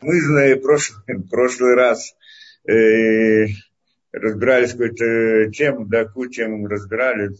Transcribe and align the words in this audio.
Мы 0.00 0.20
знаем 0.20 0.60
прошлый, 0.60 1.22
прошлый 1.30 1.74
раз 1.74 2.14
э, 2.68 3.46
разбирались 4.12 4.70
какую-то 4.70 5.50
тему, 5.50 5.86
да, 5.86 6.04
какую 6.04 6.30
тему 6.30 6.58
мы 6.58 6.68
разбирали. 6.68 7.30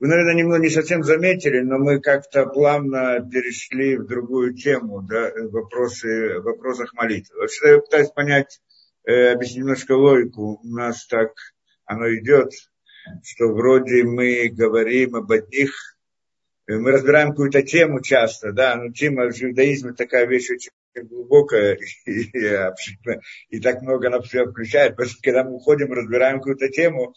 Вы, 0.00 0.08
наверное, 0.08 0.34
немного 0.34 0.62
не 0.62 0.70
совсем 0.70 1.02
заметили, 1.02 1.60
но 1.60 1.78
мы 1.78 2.00
как-то 2.00 2.46
плавно 2.46 3.20
перешли 3.30 3.96
в 3.98 4.06
другую 4.06 4.54
тему, 4.54 5.02
да, 5.02 5.30
вопросы, 5.50 6.38
в 6.38 6.44
вопросах 6.44 6.94
молитвы. 6.94 7.40
Вообще, 7.40 7.72
я 7.72 7.78
пытаюсь 7.78 8.10
понять, 8.10 8.60
э, 9.04 9.32
объяснить 9.32 9.58
немножко 9.58 9.92
логику. 9.92 10.60
У 10.62 10.68
нас 10.68 11.06
так 11.06 11.32
оно 11.84 12.08
идет, 12.14 12.52
что 13.22 13.48
вроде 13.48 14.04
мы 14.04 14.48
говорим 14.48 15.16
об 15.16 15.30
одних, 15.30 15.72
э, 15.72 15.97
мы 16.68 16.92
разбираем 16.92 17.30
какую-то 17.30 17.62
тему 17.62 18.00
часто, 18.02 18.52
да, 18.52 18.76
но 18.76 18.92
тема 18.92 19.30
в 19.30 19.42
иудаизме 19.42 19.92
такая 19.94 20.26
вещь 20.26 20.50
очень 20.50 20.70
глубокая 21.04 21.78
и, 22.06 22.22
и, 22.22 22.70
и 23.50 23.60
так 23.60 23.82
много 23.82 24.08
она 24.08 24.20
все 24.20 24.46
включает. 24.46 24.92
Потому 24.92 25.08
что 25.10 25.20
когда 25.22 25.44
мы 25.44 25.54
уходим, 25.54 25.92
разбираем 25.92 26.38
какую-то 26.38 26.68
тему, 26.68 27.14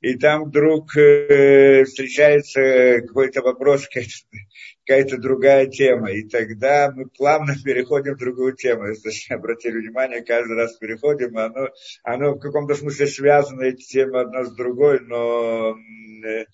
и 0.00 0.14
там 0.18 0.44
вдруг 0.44 0.96
э, 0.96 1.84
встречается 1.84 3.00
какой-то 3.06 3.42
вопрос, 3.42 3.88
какая-то 4.86 5.18
другая 5.18 5.66
тема. 5.66 6.10
И 6.10 6.28
тогда 6.28 6.92
мы 6.94 7.06
плавно 7.06 7.54
переходим 7.64 8.14
в 8.14 8.18
другую 8.18 8.54
тему. 8.54 8.88
Если 8.88 9.32
обратили 9.34 9.78
внимание, 9.78 10.22
каждый 10.22 10.56
раз 10.56 10.76
переходим, 10.76 11.36
оно, 11.38 11.68
оно 12.02 12.34
в 12.34 12.40
каком-то 12.40 12.74
смысле 12.74 13.06
связано, 13.06 13.62
эти 13.62 13.82
темы 13.82 14.20
одна 14.20 14.44
с 14.44 14.54
другой, 14.54 15.00
но 15.00 15.76
э, 16.24 16.44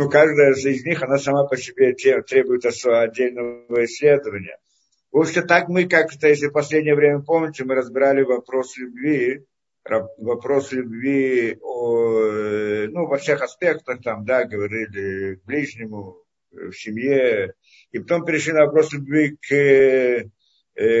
ну, 0.00 0.08
каждая 0.08 0.52
из 0.54 0.82
них, 0.82 1.02
она 1.02 1.18
сама 1.18 1.44
по 1.44 1.58
себе 1.58 1.92
требует 1.92 2.64
отдельного 2.64 3.84
исследования. 3.84 4.56
В 5.12 5.18
общем, 5.18 5.46
так 5.46 5.68
мы 5.68 5.86
как-то, 5.86 6.26
если 6.26 6.46
в 6.46 6.52
последнее 6.52 6.94
время 6.94 7.20
помните, 7.20 7.64
мы 7.64 7.74
разбирали 7.74 8.22
вопрос 8.22 8.78
любви, 8.78 9.44
вопрос 10.16 10.72
любви 10.72 11.58
о, 11.60 12.86
ну, 12.88 13.08
во 13.08 13.18
всех 13.18 13.42
аспектах, 13.42 14.00
там, 14.02 14.24
да, 14.24 14.44
говорили 14.44 15.34
к 15.34 15.44
ближнему, 15.44 16.16
в 16.50 16.72
семье, 16.72 17.52
и 17.92 17.98
потом 17.98 18.24
перешли 18.24 18.54
на 18.54 18.64
вопрос 18.64 18.94
любви 18.94 19.36
к, 19.36 19.52
э, 19.52 20.24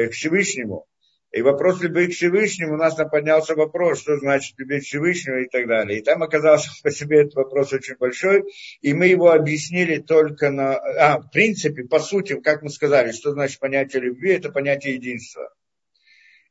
к 0.08 0.12
Всевышнему. 0.12 0.84
И 1.32 1.42
вопрос 1.42 1.80
любви 1.80 2.08
к 2.08 2.12
Всевышнему, 2.12 2.74
у 2.74 2.76
нас 2.76 2.96
там 2.96 3.08
поднялся 3.08 3.54
вопрос, 3.54 4.00
что 4.00 4.16
значит 4.16 4.58
любить 4.58 4.84
Всевышнего 4.84 5.38
и 5.38 5.48
так 5.48 5.68
далее. 5.68 6.00
И 6.00 6.02
там 6.02 6.22
оказался 6.22 6.70
по 6.82 6.90
себе 6.90 7.20
этот 7.20 7.34
вопрос 7.34 7.72
очень 7.72 7.96
большой, 7.96 8.44
и 8.80 8.92
мы 8.94 9.06
его 9.06 9.30
объяснили 9.30 9.98
только 9.98 10.50
на... 10.50 10.74
А, 10.74 11.20
в 11.20 11.30
принципе, 11.30 11.84
по 11.84 12.00
сути, 12.00 12.40
как 12.40 12.62
мы 12.62 12.70
сказали, 12.70 13.12
что 13.12 13.32
значит 13.32 13.60
понятие 13.60 14.02
любви, 14.02 14.32
это 14.32 14.50
понятие 14.50 14.94
единства. 14.94 15.52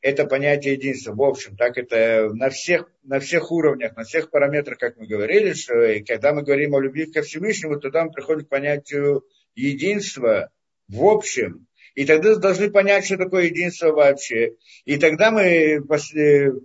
Это 0.02 0.26
понятие 0.26 0.76
единства. 0.76 1.14
В 1.14 1.22
общем, 1.24 1.58
так 1.58 1.78
это 1.78 2.30
на 2.34 2.50
всех, 2.50 2.90
на 3.04 3.20
всех 3.20 3.52
уровнях, 3.52 3.98
на 3.98 4.06
всех 4.06 4.32
параметрах, 4.32 4.78
как 4.78 4.96
мы 4.96 5.08
говорили, 5.08 5.52
что 5.52 5.74
когда 6.08 6.34
мы 6.34 6.44
говорим 6.44 6.74
о 6.74 6.80
любви 6.80 7.12
ко 7.12 7.22
Всевышнему, 7.22 7.82
то 7.82 7.92
там 7.92 8.12
приходит 8.12 8.46
к 8.46 8.50
понятию 8.50 9.26
единства 9.56 10.52
в 10.90 11.06
общем, 11.06 11.68
и 11.96 12.06
тогда 12.06 12.36
должны 12.36 12.70
понять, 12.70 13.06
что 13.06 13.18
такое 13.18 13.46
единство 13.46 13.92
вообще. 13.92 14.56
И 14.86 14.98
тогда 14.98 15.32
мы 15.32 15.84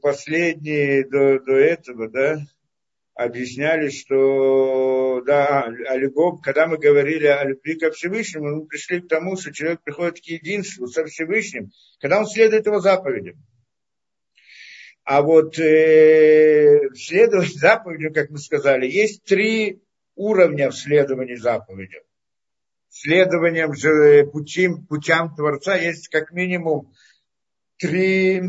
последние 0.02 1.06
до, 1.06 1.40
до 1.40 1.52
этого, 1.52 2.08
да, 2.08 2.38
объясняли, 3.14 3.90
что 3.90 5.22
да, 5.24 5.62
о 5.62 5.96
любовь, 5.96 6.40
когда 6.42 6.66
мы 6.66 6.78
говорили 6.78 7.26
о 7.26 7.44
любви 7.44 7.76
ко 7.76 7.90
Всевышнему, 7.90 8.56
мы 8.56 8.66
пришли 8.66 9.00
к 9.00 9.08
тому, 9.08 9.36
что 9.36 9.52
человек 9.52 9.82
приходит 9.82 10.20
к 10.20 10.24
единству 10.24 10.86
со 10.88 11.04
Всевышним, 11.04 11.70
когда 12.00 12.18
он 12.18 12.26
следует 12.26 12.66
его 12.66 12.80
заповедям. 12.80 13.36
А 15.04 15.20
вот 15.22 15.58
э, 15.58 16.88
следовать 16.94 17.54
заповедям, 17.54 18.14
как 18.14 18.30
мы 18.30 18.38
сказали, 18.38 18.86
есть 18.86 19.22
три 19.24 19.82
уровня 20.16 20.70
в 20.70 20.76
следовании 20.76 21.34
заповедям 21.34 22.02
следованием 22.94 23.74
же 23.74 24.24
путям, 24.26 24.86
путям 24.86 25.34
Творца 25.34 25.76
есть 25.76 26.08
как 26.08 26.30
минимум 26.30 26.92
три, 27.76 28.40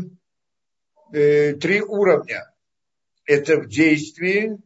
э, 1.12 1.54
три 1.54 1.82
уровня. 1.82 2.54
Это 3.24 3.56
в 3.56 3.68
действии, 3.68 4.56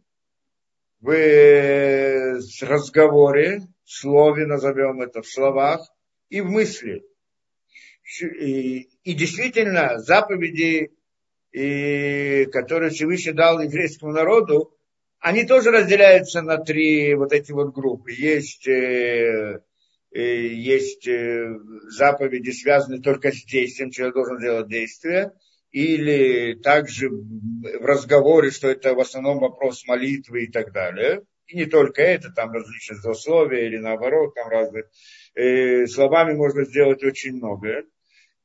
в 1.01 1.11
э, 1.11 2.39
разговоре, 2.61 3.63
в 3.85 3.91
слове, 3.91 4.47
назовем 4.47 5.01
это, 5.01 5.23
в 5.23 5.27
словах, 5.27 5.81
и 6.29 6.43
в 6.43 6.51
мысли. 6.51 7.03
И, 8.21 8.81
и 9.03 9.15
действительно, 9.15 9.99
заповеди, 9.99 10.93
и, 11.53 12.45
которые 12.53 12.91
Всевышний 12.91 13.33
дал 13.33 13.61
еврейскому 13.61 14.13
народу, 14.13 14.77
они 15.21 15.45
тоже 15.45 15.71
разделяются 15.71 16.43
на 16.43 16.59
три 16.59 17.15
вот 17.15 17.33
эти 17.33 17.53
вот 17.53 17.73
группы. 17.73 18.13
Есть 18.13 18.69
э, 18.69 19.61
Э, 19.61 19.70
есть 20.19 21.07
э, 21.07 21.57
заповеди, 21.89 22.51
связанные 22.51 23.01
только 23.01 23.33
с 23.33 23.45
действием, 23.45 23.91
человек 23.91 24.15
должен 24.15 24.39
делать 24.39 24.69
действие, 24.69 25.33
или 25.71 26.55
также 26.55 27.09
в 27.11 27.85
разговоре, 27.85 28.51
что 28.51 28.69
это 28.69 28.95
в 28.95 29.01
основном 29.01 29.39
вопрос 29.39 29.87
молитвы 29.87 30.45
и 30.45 30.51
так 30.51 30.73
далее. 30.73 31.23
И 31.47 31.57
не 31.57 31.67
только 31.67 32.03
это, 32.03 32.31
там 32.33 32.53
различные 32.53 32.99
злословия 32.99 33.67
или 33.67 33.77
наоборот, 33.77 34.35
там 34.35 34.49
разные. 34.49 34.85
Э, 35.35 35.87
словами 35.87 36.35
можно 36.35 36.65
сделать 36.65 37.03
очень 37.05 37.37
многое. 37.37 37.85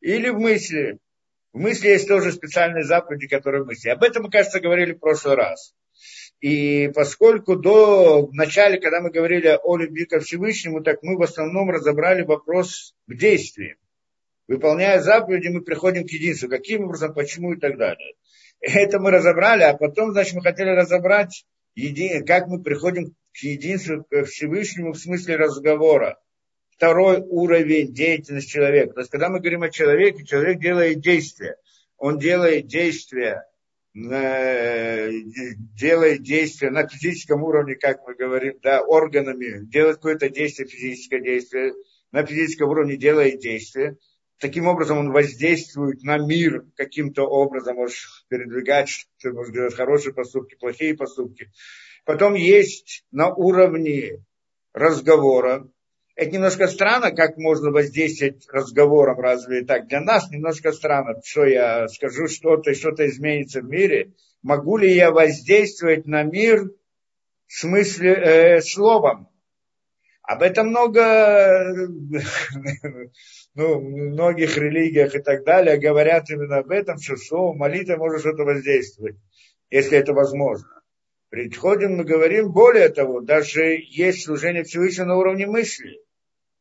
Или 0.02 0.30
в 0.30 0.40
мысли. 0.40 1.00
В 1.52 1.60
мысли 1.60 1.88
есть 1.90 2.08
тоже 2.08 2.32
специальные 2.32 2.84
заповеди, 2.84 3.28
которые 3.28 3.64
мысли. 3.64 3.90
Об 3.90 4.04
этом 4.04 4.24
мы, 4.24 4.30
кажется, 4.30 4.60
говорили 4.60 4.94
в 4.94 5.00
прошлый 5.00 5.36
раз. 5.36 5.74
И 6.42 6.90
поскольку 6.94 7.56
до 7.56 8.30
начала, 8.32 8.76
когда 8.78 9.02
мы 9.02 9.10
говорили 9.10 9.58
о 9.64 9.78
любви 9.78 10.06
ко 10.06 10.20
Всевышнему, 10.20 10.84
так 10.84 11.02
мы 11.02 11.18
в 11.18 11.22
основном 11.22 11.70
разобрали 11.70 12.24
вопрос 12.24 12.94
к 13.08 13.16
действиям. 13.16 13.78
Выполняя 14.48 15.00
заповеди, 15.00 15.48
мы 15.48 15.62
приходим 15.62 16.06
к 16.06 16.12
единству. 16.12 16.50
Каким 16.50 16.84
образом, 16.84 17.14
почему 17.14 17.54
и 17.54 17.60
так 17.60 17.78
далее. 17.78 18.14
Это 18.60 19.00
мы 19.00 19.12
разобрали, 19.12 19.64
а 19.64 19.74
потом, 19.76 20.12
значит, 20.12 20.36
мы 20.36 20.42
хотели 20.42 20.70
разобрать, 20.70 21.46
как 22.28 22.48
мы 22.48 22.62
приходим 22.62 23.16
к 23.34 23.38
единству, 23.38 24.06
к 24.10 24.26
Всевышнему 24.26 24.94
в 24.94 24.98
смысле 24.98 25.38
разговора. 25.38 26.20
Второй 26.70 27.22
уровень 27.22 27.94
деятельности 27.94 28.52
человека. 28.52 28.94
То 28.94 29.00
есть, 29.00 29.12
когда 29.12 29.30
мы 29.30 29.40
говорим 29.40 29.64
о 29.64 29.70
человеке, 29.70 30.26
человек 30.26 30.60
делает 30.60 31.00
действия. 31.00 31.58
Он 31.98 32.20
делает 32.20 32.68
действия 32.68 33.46
делает 33.96 35.24
действие 36.22 36.70
на 36.70 36.88
физическом 36.88 37.44
уровне, 37.44 37.76
как 37.76 38.06
мы 38.06 38.14
говорим, 38.14 38.60
да, 38.62 38.82
органами, 38.82 39.66
делает 39.66 39.96
какое-то 39.98 40.30
действие, 40.30 40.68
физическое 40.68 41.22
действие, 41.22 41.74
на 42.12 42.26
физическом 42.26 42.70
уровне 42.70 42.98
делает 42.98 43.40
действие. 43.40 43.98
Таким 44.38 44.68
образом 44.68 44.98
он 44.98 45.14
воздействует 45.14 46.04
на 46.04 46.18
мир 46.18 46.66
каким-то 46.76 47.24
образом, 47.24 47.78
может 47.78 47.96
передвигать, 48.28 49.08
может 49.24 49.54
делать 49.54 49.74
хорошие 49.74 50.14
поступки, 50.14 50.56
плохие 50.56 50.94
поступки. 50.94 51.50
Потом 52.04 52.34
есть 52.34 53.06
на 53.12 53.34
уровне 53.34 54.26
разговора, 54.74 55.70
это 56.16 56.32
немножко 56.32 56.68
странно, 56.68 57.12
как 57.12 57.38
можно 57.38 57.72
воздействовать 57.72 58.48
разговором, 58.50 59.20
разве 59.20 59.66
так? 59.66 59.88
Для 59.88 60.00
нас 60.00 60.32
немножко 60.32 60.72
странно, 60.72 61.20
что 61.24 61.46
я 61.46 61.90
скажу 61.90 62.28
что-то, 62.28 62.72
и 62.72 62.76
что-то 62.76 63.06
изменится 63.06 63.60
в 63.60 63.66
мире. 63.66 64.14
Могу 64.42 64.78
ли 64.78 64.94
я 64.94 65.12
воздействовать 65.12 66.06
на 66.06 66.24
мир 66.24 66.72
в 67.48 67.54
смысле 67.54 68.14
э, 68.14 68.62
словом? 68.62 69.28
Об 70.22 70.42
этом 70.42 70.70
много, 70.70 71.66
ну, 73.54 73.80
в 73.80 73.84
многих 73.84 74.58
религиях 74.58 75.16
и 75.16 75.20
так 75.20 75.44
далее 75.44 75.78
говорят 75.78 76.30
именно 76.30 76.60
об 76.60 76.72
этом, 76.72 76.98
что 76.98 77.18
слово 77.18 77.54
молитва 77.54 77.98
может 77.98 78.22
что-то 78.22 78.44
воздействовать, 78.44 79.18
если 79.70 79.98
это 79.98 80.14
возможно. 80.14 80.70
Приходим, 81.30 81.98
мы 81.98 82.06
говорим, 82.06 82.54
более 82.54 82.88
того, 82.88 83.20
даже 83.20 83.78
есть 83.90 84.24
служение 84.24 84.64
Всевышнего 84.64 85.08
на 85.08 85.18
уровне 85.18 85.46
мысли 85.46 86.05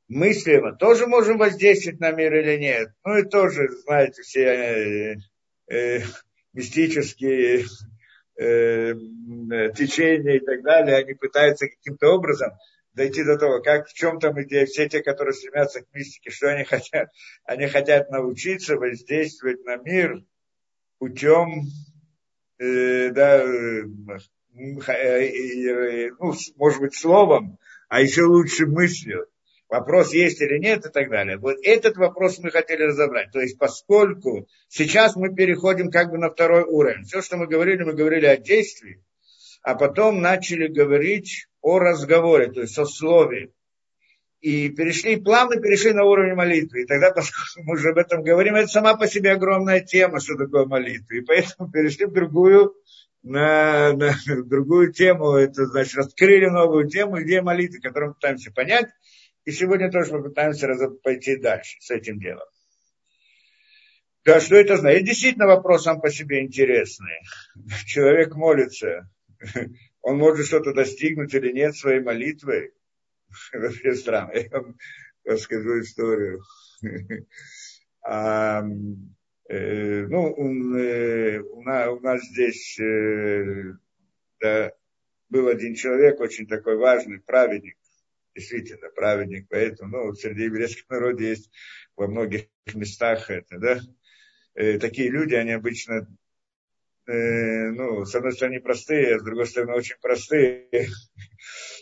мыслимо 0.09 0.75
тоже 0.77 1.07
можем 1.07 1.39
воздействовать 1.39 2.01
на 2.01 2.13
мир 2.13 2.35
или 2.35 2.57
нет. 2.59 2.89
Ну 3.05 3.19
и 3.19 3.23
тоже, 3.23 3.69
знаете, 3.85 4.23
все 4.23 4.45
э, 4.45 5.17
э, 5.69 6.01
мистические 6.53 7.65
э, 8.37 8.95
течения 9.77 10.37
и 10.37 10.45
так 10.45 10.63
далее, 10.63 10.97
они 10.97 11.15
пытаются 11.15 11.69
каким-то 11.69 12.09
образом 12.09 12.53
дойти 12.95 13.25
до 13.25 13.37
того, 13.37 13.61
как 13.61 13.89
в 13.89 13.95
чем 13.95 14.21
там 14.21 14.41
идея, 14.43 14.67
все 14.67 14.89
те, 14.89 15.03
которые 15.03 15.35
стремятся 15.35 15.83
к 15.83 15.93
мистике, 15.93 16.31
что 16.31 16.53
они 16.53 16.65
хотят? 16.65 17.11
Они 17.45 17.67
хотят 17.67 18.11
научиться 18.11 18.77
воздействовать 18.77 19.65
на 19.65 19.77
мир 19.77 20.25
путем, 20.99 21.65
э, 22.59 23.11
да, 23.11 23.43
э, 23.43 23.83
э, 24.89 26.11
ну, 26.19 26.35
может 26.57 26.81
быть, 26.81 26.95
словом, 26.95 27.59
а 27.89 28.01
еще 28.01 28.23
лучше 28.25 28.67
мыслью. 28.67 29.27
Вопрос 29.75 30.15
есть 30.15 30.41
или 30.41 30.59
нет 30.59 30.87
и 30.87 30.89
так 30.89 31.11
далее. 31.11 31.37
Вот 31.37 31.57
этот 31.65 31.97
вопрос 31.97 32.39
мы 32.39 32.53
хотели 32.53 32.85
разобрать. 32.85 33.33
То 33.33 33.41
есть 33.41 33.59
поскольку 33.59 34.47
сейчас 34.69 35.17
мы 35.17 35.35
переходим 35.35 35.91
как 35.91 36.13
бы 36.13 36.19
на 36.19 36.31
второй 36.31 36.63
уровень. 36.63 37.03
Все, 37.03 37.21
что 37.21 37.37
мы 37.37 37.49
говорили, 37.49 37.83
мы 37.83 37.93
говорили 37.93 38.27
о 38.27 38.37
действии, 38.37 39.03
а 39.63 39.75
потом 39.75 40.21
начали 40.21 40.69
говорить 40.69 41.49
о 41.61 41.81
разговоре, 41.81 42.53
то 42.53 42.61
есть 42.61 42.79
о 42.79 42.87
слове. 42.87 43.51
И 44.41 44.69
перешли, 44.69 45.17
плавно 45.17 45.61
перешли 45.61 45.93
на 45.93 46.05
уровень 46.05 46.37
молитвы. 46.37 46.83
И 46.83 46.87
тогда, 46.87 47.11
поскольку 47.17 47.67
мы 47.69 47.75
уже 47.75 47.89
об 47.89 47.99
этом 47.99 48.23
говорим, 48.23 48.55
это 48.55 48.69
сама 48.69 48.95
по 48.95 49.09
себе 49.09 49.33
огромная 49.33 49.81
тема, 49.81 50.21
что 50.21 50.37
такое 50.37 50.67
молитва. 50.67 51.15
И 51.15 51.21
поэтому 51.21 51.69
перешли 51.69 52.07
в 52.07 52.13
другую, 52.13 52.77
на, 53.25 53.93
на 53.95 54.15
другую 54.45 54.93
тему. 54.93 55.33
Это 55.33 55.67
значит, 55.67 55.97
раскрыли 55.97 56.47
новую 56.47 56.89
тему, 56.89 57.21
идея 57.23 57.43
молитвы, 57.43 57.81
которую 57.81 58.11
мы 58.11 58.15
пытаемся 58.15 58.53
понять. 58.53 58.87
И 59.45 59.53
сегодня 59.53 59.91
тоже 59.91 60.13
попытаемся 60.13 60.69
пойти 61.03 61.37
дальше 61.37 61.77
с 61.81 61.91
этим 61.91 62.19
делом. 62.19 62.47
Да, 64.25 64.41
что 64.41 64.57
это 64.57 64.79
значит? 64.79 65.01
Это 65.01 65.07
действительно 65.09 65.47
вопрос 65.47 65.85
сам 65.85 66.01
по 66.01 66.11
себе 66.11 66.43
интересный. 66.43 67.21
Человек 67.87 68.35
молится, 68.35 69.11
он 70.01 70.17
может 70.17 70.47
что-то 70.47 70.73
достигнуть 70.73 71.35
или 71.35 71.53
нет 71.53 71.77
своей 71.77 72.01
молитвой. 72.01 72.73
Вообще 73.53 73.95
странно. 73.95 74.33
Я 74.33 74.49
вам 74.51 74.77
расскажу 75.25 75.81
историю. 75.81 76.43
А, 78.07 78.63
э, 79.49 80.07
ну, 80.07 80.33
он, 80.33 80.77
э, 80.77 81.41
у, 81.41 81.63
нас, 81.63 81.89
у 81.89 82.01
нас 82.01 82.23
здесь 82.23 82.79
э, 82.79 83.73
да, 84.43 84.73
был 85.31 85.49
один 85.49 85.75
человек, 85.75 86.21
очень 86.21 86.47
такой 86.47 86.77
важный, 86.77 87.21
праведник, 87.21 87.79
действительно 88.35 88.89
праведник, 88.91 89.47
поэтому, 89.49 90.07
ну, 90.07 90.15
среди 90.15 90.45
еврейских 90.45 90.89
народов 90.89 91.21
есть 91.21 91.51
во 91.97 92.07
многих 92.09 92.47
местах 92.75 93.31
это, 93.31 93.59
да, 93.59 93.81
э, 94.55 94.79
такие 94.79 95.11
люди, 95.11 95.35
они 95.35 95.53
обычно, 95.53 96.07
э, 97.07 97.71
ну, 97.71 98.05
с 98.05 98.15
одной 98.15 98.33
стороны 98.33 98.61
простые, 98.61 99.17
а 99.17 99.19
с 99.19 99.25
другой 99.25 99.47
стороны 99.47 99.75
очень 99.75 99.97
простые. 100.01 100.69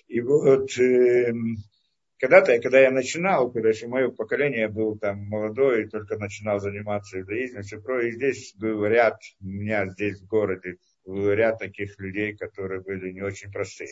И 0.09 0.21
вот 0.21 0.77
э, 0.79 1.33
когда-то, 2.19 2.59
когда 2.61 2.81
я 2.81 2.91
начинал, 2.91 3.51
когда 3.51 3.71
еще 3.71 3.89
мое 3.89 4.11
поколение 4.11 4.69
был 4.69 4.99
там 4.99 5.19
молодой, 5.25 5.85
и 5.85 5.89
только 5.89 6.19
начинал 6.19 6.61
заниматься 6.61 7.19
иудаизмом, 7.19 7.63
все 7.63 7.81
про, 7.81 8.07
и 8.07 8.13
здесь 8.13 8.55
был 8.57 8.85
ряд, 8.87 9.19
у 9.41 9.47
меня 9.47 9.89
здесь 9.89 10.21
в 10.21 10.27
городе, 10.27 10.77
ряд 11.07 11.59
таких 11.59 11.99
людей, 11.99 12.37
которые 12.37 12.81
были 12.81 13.13
не 13.13 13.23
очень 13.23 13.51
простые. 13.51 13.91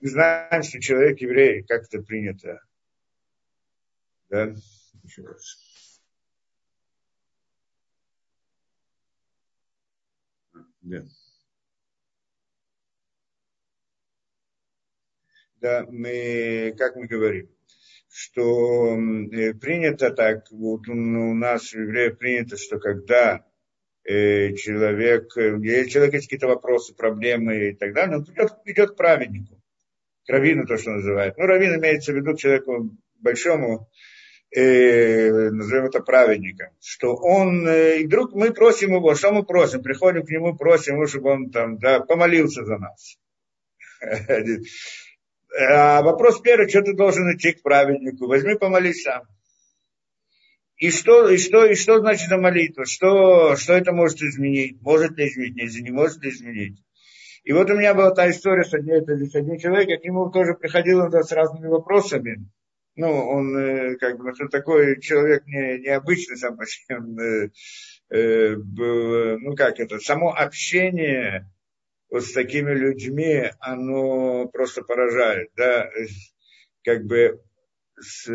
Мы 0.00 0.08
знаем, 0.08 0.62
что 0.62 0.80
человек 0.80 1.20
еврей, 1.20 1.62
как 1.62 1.84
это 1.84 2.02
принято. 2.02 2.60
Да? 4.28 4.54
Еще 5.02 5.22
раз. 5.22 6.00
Да. 10.82 11.04
Да, 15.60 15.84
мы, 15.90 16.74
как 16.78 16.96
мы 16.96 17.06
говорим, 17.06 17.50
что 18.08 18.96
э, 18.96 19.52
принято 19.52 20.10
так, 20.10 20.50
вот 20.50 20.88
у 20.88 20.94
нас 21.34 21.72
в 21.72 21.74
евреев 21.74 22.16
принято, 22.16 22.56
что 22.56 22.78
когда 22.78 23.44
человек, 24.04 25.36
э, 25.36 25.58
если 25.62 25.90
человек 25.90 26.14
есть 26.14 26.26
какие-то 26.26 26.48
вопросы, 26.48 26.94
проблемы 26.94 27.70
и 27.70 27.74
так 27.74 27.92
далее, 27.92 28.18
он 28.18 28.24
идет, 28.24 28.52
идет 28.64 28.90
к 28.92 28.96
праведнику, 28.96 29.60
к 30.26 30.30
раввину, 30.30 30.66
то, 30.66 30.76
что 30.76 30.92
называют. 30.92 31.36
Ну, 31.38 31.46
раввин 31.46 31.78
имеется 31.78 32.12
в 32.12 32.16
виду 32.16 32.36
человеку 32.36 32.90
большому, 33.18 33.88
э, 34.50 35.50
назовем 35.50 35.86
это 35.86 36.00
праведником, 36.00 36.68
что 36.80 37.14
он, 37.14 37.66
э, 37.68 37.98
и 38.00 38.06
вдруг 38.06 38.32
мы 38.32 38.52
просим 38.52 38.94
его, 38.94 39.14
что 39.14 39.32
мы 39.32 39.44
просим, 39.44 39.82
приходим 39.82 40.24
к 40.24 40.30
нему, 40.30 40.56
просим 40.56 40.94
его, 40.94 41.06
чтобы 41.06 41.30
он 41.30 41.50
там, 41.50 41.78
да, 41.78 42.00
помолился 42.00 42.64
за 42.64 42.78
нас. 42.78 43.18
А 45.52 46.00
вопрос 46.02 46.40
первый, 46.40 46.68
что 46.68 46.80
ты 46.80 46.92
должен 46.92 47.34
идти 47.34 47.50
к 47.50 47.62
праведнику, 47.62 48.28
возьми 48.28 48.54
помолись 48.54 49.02
сам. 49.02 49.24
И 50.80 50.90
что, 50.90 51.28
и 51.28 51.36
что, 51.36 51.66
и 51.66 51.74
что 51.74 51.98
значит 51.98 52.28
эта 52.28 52.38
молитва? 52.38 52.86
Что, 52.86 53.54
что 53.56 53.74
это 53.74 53.92
может 53.92 54.22
изменить? 54.22 54.80
Может 54.80 55.16
ли 55.18 55.28
изменить? 55.28 55.78
Не 55.78 55.90
может 55.90 56.24
ли 56.24 56.30
изменить? 56.30 56.82
И 57.44 57.52
вот 57.52 57.70
у 57.70 57.76
меня 57.76 57.92
была 57.92 58.12
та 58.12 58.30
история 58.30 58.64
с 58.64 58.72
одним, 58.72 59.04
с 59.06 59.34
одним 59.34 59.58
человеком, 59.58 60.00
к 60.00 60.04
нему 60.04 60.30
тоже 60.30 60.54
приходил 60.54 61.00
он 61.00 61.12
с 61.12 61.32
разными 61.32 61.66
вопросами. 61.66 62.48
Ну, 62.96 63.08
он 63.08 63.56
э, 63.58 63.96
как 63.96 64.18
бы 64.18 64.34
что 64.34 64.48
такой 64.48 64.98
человек 65.00 65.44
не, 65.46 65.80
необычный 65.80 66.38
сам 66.38 66.56
по 66.56 66.64
себе. 66.64 66.96
Он, 66.96 67.20
э, 67.20 67.50
э, 68.08 68.56
был, 68.56 69.38
ну 69.38 69.54
как 69.54 69.80
это, 69.80 69.98
само 69.98 70.34
общение 70.34 71.46
вот 72.08 72.24
с 72.24 72.32
такими 72.32 72.72
людьми, 72.72 73.50
оно 73.60 74.48
просто 74.48 74.80
поражает, 74.82 75.50
да, 75.56 75.90
как 76.84 77.04
бы 77.04 77.38
с, 78.00 78.26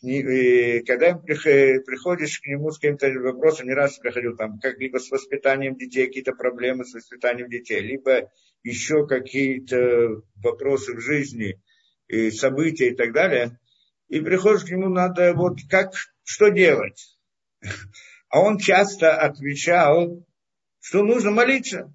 когда 0.00 1.14
приходишь 1.14 2.40
к 2.40 2.46
нему 2.46 2.70
с 2.70 2.78
каким-то 2.78 3.10
вопросом, 3.20 3.66
не 3.66 3.74
раз 3.74 3.98
приходил 3.98 4.34
там, 4.34 4.58
как 4.58 4.78
либо 4.78 4.98
с 4.98 5.10
воспитанием 5.10 5.76
детей, 5.76 6.06
какие-то 6.06 6.32
проблемы 6.32 6.86
с 6.86 6.94
воспитанием 6.94 7.50
детей, 7.50 7.80
либо 7.80 8.30
еще 8.62 9.06
какие-то 9.06 10.22
вопросы 10.36 10.94
в 10.94 11.00
жизни, 11.00 11.60
и 12.08 12.30
события 12.30 12.88
и 12.88 12.96
так 12.96 13.12
далее, 13.12 13.58
и 14.08 14.20
приходишь 14.20 14.64
к 14.64 14.70
нему, 14.70 14.88
надо 14.88 15.34
вот 15.34 15.58
как, 15.68 15.92
что 16.24 16.48
делать? 16.48 17.18
А 18.30 18.40
он 18.40 18.58
часто 18.58 19.16
отвечал, 19.16 20.26
что 20.80 21.02
нужно 21.02 21.30
молиться. 21.30 21.92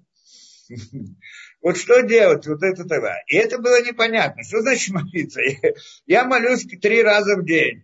Вот 1.60 1.76
что 1.76 2.02
делать, 2.02 2.46
вот 2.46 2.62
это 2.62 2.84
тогда. 2.84 3.16
И 3.26 3.34
это 3.34 3.58
было 3.58 3.82
непонятно. 3.82 4.44
Что 4.44 4.60
значит 4.60 4.94
молиться? 4.94 5.40
Я 6.06 6.24
молюсь 6.24 6.64
три 6.80 7.02
раза 7.02 7.36
в 7.36 7.44
день 7.44 7.82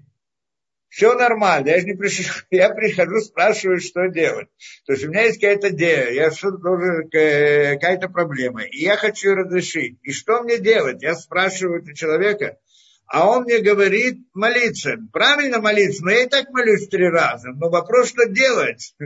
все 0.93 1.15
нормально, 1.15 1.71
я 1.71 1.81
же 1.81 1.87
не 1.87 1.95
пришел, 1.95 2.31
я 2.51 2.69
прихожу, 2.69 3.19
спрашиваю, 3.21 3.81
что 3.81 4.09
делать. 4.09 4.49
То 4.85 4.93
есть 4.93 5.05
у 5.07 5.09
меня 5.09 5.23
есть 5.23 5.41
какая-то 5.41 5.71
идея, 5.71 6.11
я 6.11 6.31
что 6.31 6.51
должен, 6.51 7.05
какая-то 7.05 8.11
проблема, 8.11 8.63
и 8.65 8.83
я 8.83 8.99
хочу 8.99 9.35
разрешить. 9.35 9.99
И 10.03 10.13
что 10.13 10.43
мне 10.43 10.59
делать? 10.59 11.03
Я 11.03 11.15
спрашиваю 11.15 11.83
у 11.83 11.95
человека, 11.95 12.59
а 13.07 13.27
он 13.27 13.45
мне 13.45 13.61
говорит 13.61 14.19
молиться. 14.35 14.99
Правильно 15.15 15.63
молиться, 15.63 16.05
но 16.05 16.11
я 16.11 16.25
и 16.25 16.29
так 16.29 16.51
молюсь 16.51 16.89
три 16.89 17.09
раза. 17.09 17.53
Но 17.53 17.71
вопрос, 17.71 18.11
что 18.11 18.27
делать? 18.29 18.95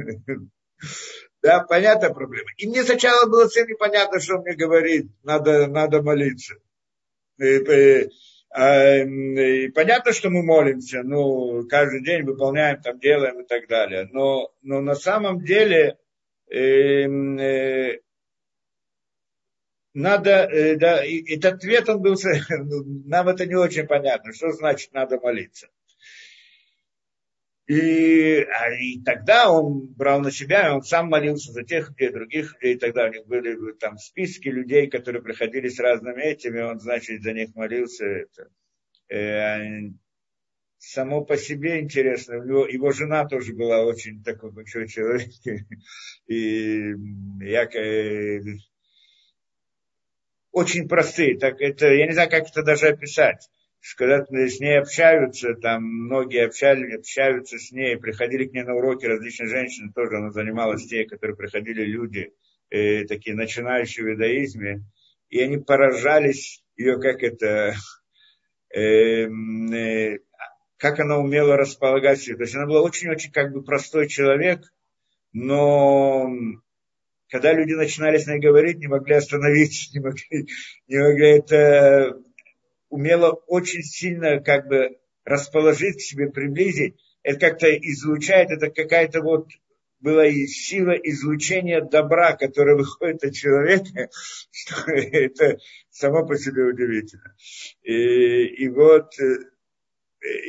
Да, 1.43 1.61
понятная 1.61 2.11
проблема. 2.11 2.49
И 2.57 2.67
мне 2.67 2.83
сначала 2.83 3.29
было 3.29 3.45
совсем 3.45 3.69
непонятно, 3.69 4.19
что 4.19 4.35
он 4.35 4.41
мне 4.43 4.57
говорит, 4.57 5.07
надо, 5.23 5.69
надо 5.69 6.03
молиться. 6.03 6.57
А, 8.51 8.97
и 8.99 9.69
понятно, 9.69 10.13
что 10.13 10.31
мы 10.31 10.43
молимся, 10.43 11.03
ну, 11.03 11.67
каждый 11.69 12.03
день 12.03 12.23
выполняем, 12.23 12.81
там, 12.81 12.99
делаем 12.99 13.41
и 13.41 13.47
так 13.47 13.69
далее. 13.69 14.09
Но, 14.13 14.53
но 14.63 14.81
на 14.81 14.95
самом 14.95 15.45
деле 15.45 15.99
э, 16.49 16.59
э, 16.59 18.01
надо, 19.95 20.31
э, 20.31 20.77
да, 20.77 21.05
этот 21.05 21.55
ответ, 21.55 21.89
он 21.89 22.03
был, 22.03 22.17
нам 23.07 23.29
это 23.29 23.47
не 23.47 23.57
очень 23.57 23.87
понятно, 23.87 24.33
что 24.33 24.51
значит 24.53 24.93
надо 24.93 25.19
молиться. 25.19 25.69
И, 27.67 28.43
а, 28.43 28.73
и 28.75 29.03
тогда 29.03 29.51
он 29.51 29.89
брал 29.95 30.21
на 30.21 30.31
себя, 30.31 30.73
он 30.73 30.83
сам 30.83 31.09
молился 31.09 31.51
за 31.51 31.65
тех 31.65 31.91
людей, 31.91 32.13
других 32.13 32.55
и 32.61 32.77
тогда 32.77 33.07
у 33.07 33.13
них 33.13 33.27
были 33.27 33.73
там 33.73 33.99
списки 33.99 34.49
людей, 34.49 34.89
которые 34.89 35.21
приходили 35.21 35.69
с 35.69 35.81
разными 35.81 36.23
этими, 36.23 36.61
он, 36.61 36.79
значит, 36.79 37.23
за 37.23 37.33
них 37.33 37.57
молился. 37.57 38.05
Это. 38.05 38.51
Э, 39.09 39.91
само 40.79 41.25
по 41.25 41.37
себе 41.37 41.81
интересно, 41.81 42.35
его, 42.35 42.67
его 42.67 42.93
жена 42.93 43.27
тоже 43.27 43.53
была 43.53 43.85
очень 43.85 44.23
такой 44.23 44.53
большой 44.53 44.87
человек, 44.87 45.29
и 46.29 46.95
я, 47.41 47.65
э, 47.65 48.43
очень 50.53 50.89
простые, 50.89 51.37
так 51.37 51.61
это, 51.61 51.93
я 51.93 52.07
не 52.07 52.13
знаю, 52.13 52.31
как 52.31 52.49
это 52.49 52.63
даже 52.63 52.89
описать 52.89 53.49
когда 53.95 54.25
с 54.25 54.61
ней 54.61 54.79
общаются, 54.79 55.55
там 55.55 55.85
многие 55.85 56.47
общались, 56.47 56.95
общаются 56.95 57.59
с 57.59 57.71
ней, 57.71 57.97
приходили 57.97 58.47
к 58.47 58.53
ней 58.53 58.65
на 58.65 58.75
уроки 58.75 59.07
различные 59.07 59.49
женщины, 59.49 59.93
тоже 59.93 60.17
она 60.17 60.31
занималась 60.31 60.87
те, 60.87 61.05
которые 61.05 61.37
приходили 61.37 61.85
люди, 61.85 62.33
э, 62.71 63.05
такие 63.05 63.37
начинающие 63.37 64.05
в 64.05 64.09
иудаизме, 64.11 64.83
и 65.29 65.41
они 65.41 65.59
поражались 65.59 66.65
ее, 66.77 66.99
как 66.99 67.23
это, 67.23 67.75
э, 68.75 69.29
э, 69.29 70.19
как 70.79 71.01
она 71.01 71.19
умела 71.19 71.57
располагать 71.57 72.21
себя. 72.21 72.37
То 72.37 72.43
есть 72.43 72.55
она 72.55 72.67
была 72.67 72.83
очень-очень 72.83 73.33
как 73.33 73.53
бы 73.53 73.63
простой 73.63 74.09
человек, 74.09 74.63
но 75.33 76.29
когда 77.29 77.53
люди 77.53 77.73
начинали 77.73 78.19
с 78.19 78.27
ней 78.27 78.39
говорить, 78.39 78.79
не 78.79 78.87
могли 78.87 79.15
остановиться, 79.15 79.91
не 79.95 80.01
могли, 80.01 80.49
не 80.89 80.99
могли 80.99 81.29
это 81.39 82.23
умела 82.89 83.33
очень 83.47 83.83
сильно 83.83 84.41
как 84.41 84.69
бы 84.69 84.99
расположить 85.25 85.97
к 85.97 86.01
себе, 86.01 86.31
приблизить. 86.31 86.97
Это 87.23 87.41
как-то 87.41 87.75
излучает, 87.75 88.51
это 88.51 88.71
какая-то 88.71 89.23
вот 89.23 89.49
была 90.01 90.27
и 90.27 90.47
сила 90.47 90.93
излучения 90.93 91.81
добра, 91.81 92.37
которая 92.37 92.77
выходит 92.77 93.25
от 93.25 93.35
человека, 93.35 94.09
что 94.51 94.93
это 94.93 95.59
само 95.91 96.27
по 96.27 96.37
себе 96.37 96.65
удивительно. 96.65 97.35
И, 97.83 98.45
и 98.47 98.69
вот 98.69 99.19
э, 99.19 99.39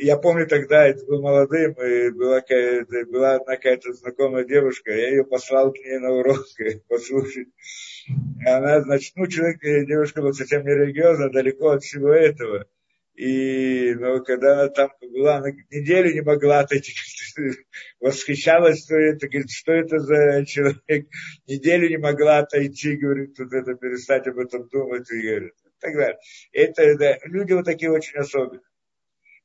я 0.02 0.16
помню 0.16 0.46
тогда, 0.46 0.86
это 0.86 1.04
был 1.06 1.22
молодым, 1.22 1.72
и 1.72 2.10
была, 2.10 2.42
была 3.10 3.34
одна 3.34 3.56
какая-то 3.56 3.92
знакомая 3.92 4.44
девушка, 4.44 4.90
я 4.90 5.10
ее 5.10 5.24
послал 5.24 5.72
к 5.72 5.78
ней 5.78 5.98
на 5.98 6.10
урок 6.10 6.46
послушать. 6.88 7.48
И 8.08 8.48
она, 8.48 8.80
значит, 8.80 9.12
ну, 9.16 9.26
человек, 9.26 9.60
девушка 9.86 10.20
была 10.20 10.32
совсем 10.32 10.64
не 10.64 10.72
религиозна, 10.72 11.30
далеко 11.30 11.70
от 11.70 11.82
всего 11.82 12.10
этого. 12.10 12.66
И 13.14 13.94
ну, 13.94 14.22
когда 14.22 14.60
она 14.60 14.68
там 14.68 14.90
была, 15.00 15.38
она 15.38 15.50
неделю 15.70 16.14
не 16.14 16.20
могла 16.20 16.60
отойти, 16.60 16.92
восхищалась, 18.00 18.84
что 18.84 18.94
это, 18.94 19.26
говорит, 19.26 19.50
что 19.50 19.72
это 19.72 19.98
за 19.98 20.46
человек, 20.46 21.08
неделю 21.48 21.88
не 21.88 21.98
могла 21.98 22.38
отойти, 22.38 22.96
говорит, 22.96 23.34
тут 23.36 23.52
это 23.52 23.74
перестать 23.74 24.28
об 24.28 24.38
этом 24.38 24.68
думать, 24.68 25.10
и 25.10 25.20
говорит, 25.20 25.52
так 25.80 25.94
далее. 25.94 26.18
Это, 26.52 26.96
да, 26.96 27.18
люди 27.24 27.52
вот 27.52 27.64
такие 27.64 27.90
очень 27.90 28.18
особенные. 28.18 28.60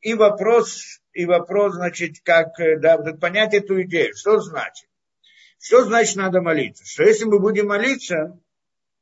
И 0.04 0.14
вопрос, 0.14 1.02
и 1.14 1.26
вопрос, 1.26 1.76
значит, 1.76 2.18
как, 2.24 2.50
да, 2.82 2.98
вот 2.98 3.20
понять 3.20 3.54
эту 3.54 3.82
идею, 3.84 4.16
что 4.16 4.40
значит? 4.40 4.88
Что 5.60 5.86
значит 5.86 6.18
надо 6.18 6.42
молиться? 6.42 6.84
Что 6.86 7.04
если 7.04 7.24
мы 7.24 7.40
будем 7.40 7.68
молиться, 7.68 8.38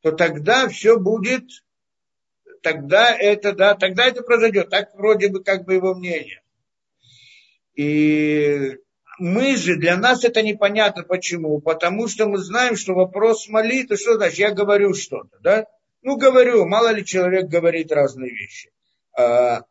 то 0.01 0.11
тогда 0.11 0.69
все 0.69 0.97
будет 0.97 1.43
тогда 2.61 3.15
это, 3.15 3.53
да, 3.53 3.75
тогда 3.75 4.05
это 4.05 4.21
произойдет. 4.21 4.69
Так 4.69 4.93
вроде 4.95 5.29
бы 5.29 5.43
как 5.43 5.65
бы 5.65 5.73
его 5.73 5.95
мнение. 5.95 6.41
И 7.73 8.77
мы 9.17 9.55
же, 9.55 9.77
для 9.77 9.97
нас 9.97 10.23
это 10.23 10.43
непонятно. 10.43 11.03
Почему? 11.03 11.59
Потому 11.61 12.07
что 12.07 12.27
мы 12.27 12.37
знаем, 12.37 12.75
что 12.75 12.93
вопрос 12.93 13.47
молитвы, 13.49 13.97
что 13.97 14.15
значит, 14.15 14.37
я 14.37 14.51
говорю 14.51 14.93
что-то, 14.93 15.39
да? 15.41 15.65
Ну, 16.03 16.17
говорю, 16.17 16.67
мало 16.67 16.91
ли 16.91 17.05
человек 17.05 17.45
говорит 17.45 17.91
разные 17.91 18.31
вещи. 18.31 18.71
А, 19.13 19.63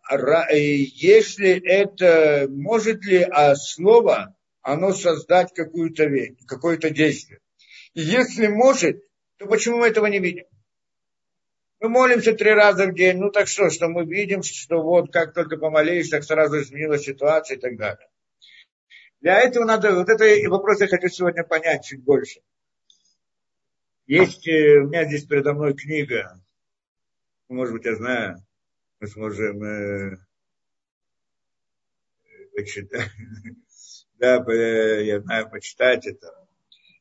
если 0.52 1.50
это, 1.64 2.46
может 2.50 3.04
ли 3.04 3.22
а 3.22 3.54
слово, 3.54 4.36
оно 4.62 4.92
создать 4.92 5.52
какую-то 5.54 6.04
вещь, 6.04 6.34
какое-то 6.46 6.90
действие? 6.90 7.40
Если 7.94 8.48
может, 8.48 9.02
то 9.38 9.46
почему 9.46 9.78
мы 9.78 9.88
этого 9.88 10.06
не 10.06 10.18
видим? 10.18 10.44
Мы 11.80 11.88
молимся 11.88 12.34
три 12.34 12.50
раза 12.50 12.86
в 12.86 12.94
день. 12.94 13.16
Ну 13.16 13.30
так 13.30 13.48
что, 13.48 13.70
что 13.70 13.88
мы 13.88 14.04
видим, 14.04 14.42
что 14.42 14.82
вот 14.82 15.10
как 15.10 15.32
только 15.32 15.56
помолились, 15.56 16.10
так 16.10 16.22
сразу 16.24 16.60
изменилась 16.60 17.04
ситуация 17.04 17.56
и 17.56 17.60
так 17.60 17.76
далее. 17.78 18.06
Для 19.20 19.40
этого 19.40 19.64
надо, 19.64 19.94
вот 19.94 20.08
это 20.08 20.24
вопрос 20.50 20.80
я 20.80 20.88
хочу 20.88 21.08
сегодня 21.08 21.42
понять 21.42 21.84
чуть 21.84 22.02
больше. 22.02 22.40
Есть 24.06 24.46
э, 24.48 24.80
у 24.80 24.88
меня 24.88 25.04
здесь 25.06 25.24
передо 25.24 25.54
мной 25.54 25.74
книга, 25.74 26.40
может 27.48 27.74
быть, 27.74 27.84
я 27.84 27.94
знаю, 27.96 28.44
мы 29.00 29.06
сможем 29.06 29.62
э, 29.62 30.16
почитать. 32.54 33.10
Да, 34.18 34.44
я 34.52 35.20
знаю, 35.22 35.48
почитать 35.48 36.06
это. 36.06 36.28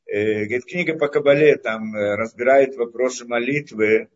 Э, 0.06 0.46
говорит, 0.46 0.64
книга 0.66 0.98
по 0.98 1.10
Кабале 1.10 1.58
там 1.58 1.94
разбирает 1.94 2.78
вопросы 2.78 3.26
молитвы 3.26 4.08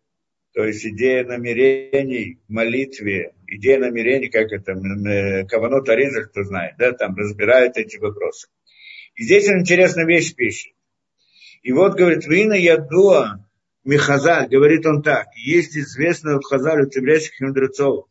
то 0.54 0.64
есть 0.64 0.86
идея 0.86 1.26
намерений 1.26 2.40
в 2.48 2.52
молитве, 2.52 3.34
идея 3.48 3.80
намерений, 3.80 4.30
как 4.30 4.52
это, 4.52 4.74
Каванот 5.48 5.90
Ариза, 5.90 6.26
кто 6.26 6.44
знает, 6.44 6.76
да, 6.78 6.92
там 6.92 7.16
разбирают 7.16 7.76
эти 7.78 7.98
вопросы. 7.98 8.50
И 9.16 9.24
здесь 9.24 9.50
он 9.50 9.62
интересную 9.62 10.08
вещь 10.08 10.36
пишет. 10.36 10.74
И 11.64 11.72
вот, 11.72 11.96
говорит, 11.96 12.28
Вина 12.28 12.54
Ядуа 12.54 13.44
Михазаль, 13.84 14.48
говорит 14.48 14.86
он 14.86 15.02
так, 15.02 15.28
есть 15.36 15.78
известно 15.78 16.40
в 16.40 16.44
Хазале, 16.44 16.86
у 16.86 16.90
еврейских 16.90 17.40
мудрецов, 17.42 18.08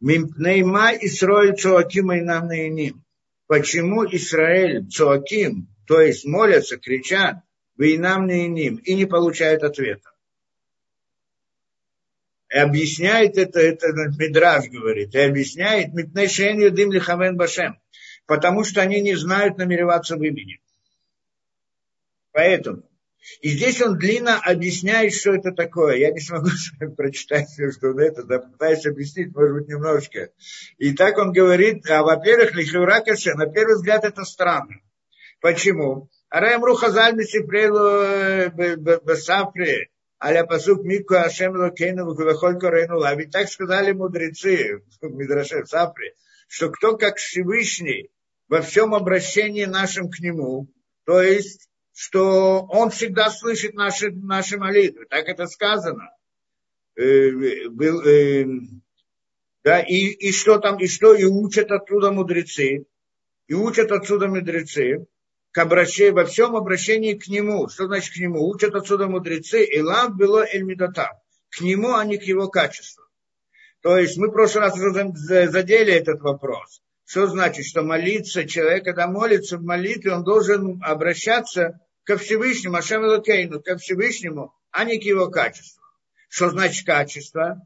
Мимпнейма 0.00 0.92
Исроиль 1.00 1.56
Цоаким 1.56 2.12
и 2.12 2.20
нам 2.20 2.48
наиним. 2.48 3.04
Почему 3.46 4.04
Израиль 4.04 4.86
Цоаким, 4.88 5.68
то 5.86 6.00
есть 6.00 6.26
молятся, 6.26 6.76
кричат, 6.76 7.36
вы 7.76 7.96
нам 7.98 8.26
наиним, 8.26 8.76
и 8.76 8.94
не 8.94 9.06
получают 9.06 9.62
ответа 9.62 10.10
и 12.50 12.58
объясняет 12.58 13.36
это, 13.36 13.60
это 13.60 13.88
Мидраж 14.18 14.68
говорит, 14.68 15.14
и 15.14 15.18
объясняет 15.18 15.92
Митнешен 15.92 16.60
Юдим 16.60 16.92
Лихамен 16.92 17.36
Башем, 17.36 17.80
потому 18.26 18.64
что 18.64 18.80
они 18.80 19.00
не 19.00 19.16
знают 19.16 19.58
намереваться 19.58 20.16
в 20.16 20.22
имени. 20.22 20.60
Поэтому. 22.32 22.82
И 23.40 23.50
здесь 23.50 23.82
он 23.82 23.98
длинно 23.98 24.38
объясняет, 24.38 25.12
что 25.12 25.34
это 25.34 25.52
такое. 25.52 25.96
Я 25.96 26.10
не 26.10 26.20
смогу 26.20 26.48
прочитать 26.96 27.48
все, 27.48 27.70
что 27.72 27.90
он 27.90 27.98
это, 27.98 28.22
да, 28.22 28.38
пытаюсь 28.38 28.86
объяснить, 28.86 29.34
может 29.34 29.54
быть, 29.54 29.68
немножко. 29.68 30.30
И 30.78 30.92
так 30.94 31.18
он 31.18 31.32
говорит, 31.32 31.88
а, 31.90 32.02
во-первых, 32.02 32.54
Лихевра 32.54 33.02
на 33.34 33.46
первый 33.46 33.74
взгляд, 33.74 34.04
это 34.04 34.24
странно. 34.24 34.76
Почему? 35.40 36.08
Араем 36.28 36.64
Рухазаль 36.64 37.14
Мисифрелу 37.14 38.50
Бесафре, 39.04 39.90
Аля 40.22 40.44
пасук 40.44 40.82
мику 40.82 41.14
Ашем 41.14 41.56
Локейну 41.56 42.14
Вахоль 42.14 42.58
Корейну 42.58 42.98
Лави. 42.98 43.26
Так 43.26 43.48
сказали 43.48 43.92
мудрецы 43.92 44.82
в 45.00 45.14
Мидраше 45.14 45.64
Сапре, 45.66 46.14
что 46.48 46.70
кто 46.70 46.96
как 46.96 47.16
Всевышний 47.16 48.10
во 48.48 48.62
всем 48.62 48.94
обращении 48.94 49.64
нашим 49.64 50.10
к 50.10 50.20
нему, 50.20 50.68
то 51.04 51.20
есть, 51.20 51.68
что 51.96 52.66
он 52.68 52.90
всегда 52.90 53.30
слышит 53.30 53.72
наши, 53.72 54.10
наши 54.10 54.58
молитвы. 54.58 55.06
Так 55.08 55.26
это 55.28 55.46
сказано. 55.46 56.10
Э, 56.94 57.02
э, 57.02 58.44
да, 59.64 59.80
и, 59.80 60.10
и 60.10 60.30
что 60.30 60.58
там, 60.58 60.78
и 60.78 60.88
что, 60.88 61.14
и 61.14 61.24
учат 61.24 61.70
оттуда 61.70 62.12
мудрецы, 62.12 62.84
и 63.46 63.54
учат 63.54 63.90
отсюда 63.92 64.28
мудрецы, 64.28 65.06
к 65.52 65.58
обращению, 65.58 66.16
во 66.16 66.26
всем 66.26 66.54
обращении 66.54 67.14
к 67.14 67.28
нему. 67.28 67.66
Что 67.70 67.86
значит 67.86 68.12
к 68.12 68.18
нему? 68.18 68.46
Учат 68.46 68.74
отсюда 68.74 69.06
мудрецы. 69.06 69.64
Илам 69.64 70.18
было 70.18 70.46
эльмидата. 70.46 71.18
К 71.48 71.62
нему, 71.62 71.94
а 71.94 72.04
не 72.04 72.18
к 72.18 72.24
его 72.24 72.48
качеству. 72.48 73.04
То 73.80 73.96
есть 73.96 74.18
мы 74.18 74.28
в 74.28 74.32
прошлый 74.32 74.64
раз 74.64 74.76
задели 74.76 75.94
этот 75.94 76.20
вопрос. 76.20 76.82
Что 77.06 77.26
значит, 77.26 77.64
что 77.64 77.82
молиться, 77.82 78.44
человек, 78.44 78.84
когда 78.84 79.06
молится 79.06 79.56
в 79.56 79.62
молитве, 79.62 80.12
он 80.12 80.24
должен 80.24 80.78
обращаться 80.82 81.80
ко 82.06 82.16
Всевышнему, 82.16 82.76
Ашем 82.76 83.02
Лакейну, 83.02 83.60
ко 83.60 83.76
Всевышнему, 83.76 84.54
а 84.70 84.84
не 84.84 84.98
к 84.98 85.02
его 85.02 85.28
качеству. 85.28 85.82
Что 86.28 86.50
значит 86.50 86.86
качество? 86.86 87.60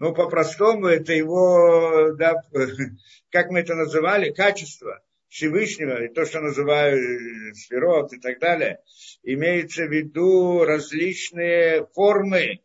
Ну, 0.00 0.14
по-простому, 0.14 0.88
это 0.88 1.12
его, 1.12 2.12
да, 2.18 2.42
как 3.30 3.50
мы 3.50 3.60
это 3.60 3.74
называли, 3.74 4.32
качество. 4.32 5.02
Всевышнего, 5.28 6.02
и 6.02 6.08
то, 6.08 6.24
что 6.24 6.40
называют 6.40 6.98
э, 6.98 7.54
сферот 7.54 8.14
и 8.14 8.18
так 8.18 8.38
далее, 8.38 8.80
имеется 9.22 9.84
в 9.84 9.92
виду 9.92 10.64
различные 10.64 11.86
формы 11.94 12.60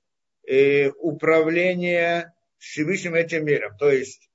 э, 0.47 0.89
управления 0.91 2.33
Всевышним 2.59 3.15
этим 3.15 3.43
миром. 3.43 3.75
То 3.77 3.91
есть, 3.91 4.29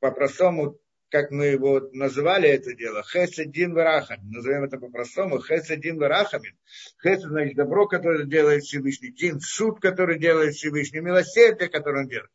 по-простому, 0.00 0.76
как 1.10 1.30
мы 1.30 1.46
его 1.46 1.80
называли 1.92 2.48
это 2.48 2.74
дело, 2.74 3.02
хеседин 3.02 3.74
варахамин, 3.74 4.30
назовем 4.30 4.64
это 4.64 4.78
по-простому, 4.78 5.40
хеседин 5.40 5.98
варахамин. 5.98 6.56
Хесед, 7.02 7.22
значит, 7.22 7.56
добро, 7.56 7.86
которое 7.86 8.24
делает 8.24 8.64
Всевышний, 8.64 9.12
дин, 9.12 9.40
суд, 9.40 9.80
который 9.80 10.18
делает 10.18 10.54
Всевышний, 10.54 11.00
милосердие, 11.00 11.68
которое 11.68 12.02
он 12.04 12.08
делает. 12.08 12.30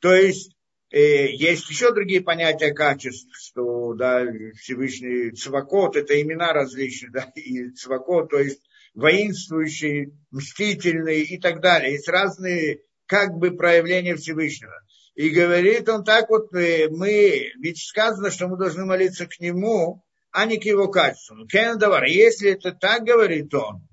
То 0.00 0.14
есть, 0.14 0.54
Э, 0.90 1.30
есть 1.30 1.68
еще 1.68 1.92
другие 1.92 2.22
понятия 2.22 2.72
качеств, 2.72 3.28
что 3.32 3.92
да, 3.92 4.24
Всевышний 4.56 5.32
Цвакот, 5.32 5.96
это 5.96 6.20
имена 6.20 6.52
различные, 6.52 7.10
да, 7.10 7.30
и 7.34 7.70
Цвакот, 7.70 8.30
то 8.30 8.38
есть 8.38 8.62
воинствующий, 8.94 10.14
мстительный 10.30 11.22
и 11.22 11.38
так 11.38 11.60
далее. 11.60 11.92
Есть 11.92 12.08
разные 12.08 12.80
как 13.04 13.34
бы 13.36 13.50
проявления 13.50 14.16
Всевышнего. 14.16 14.74
И 15.18 15.30
говорит 15.30 15.88
он 15.88 16.04
так 16.04 16.30
вот, 16.30 16.54
э, 16.54 16.88
мы, 16.90 17.50
ведь 17.58 17.78
сказано, 17.84 18.30
что 18.30 18.46
мы 18.46 18.56
должны 18.56 18.84
молиться 18.84 19.26
к 19.26 19.40
нему, 19.40 20.04
а 20.30 20.46
не 20.46 20.58
к 20.58 20.64
его 20.64 20.86
качеству. 20.86 21.44
Кендавар, 21.48 22.04
если 22.04 22.52
это 22.52 22.70
так, 22.70 23.02
говорит 23.02 23.52
он, 23.52 23.88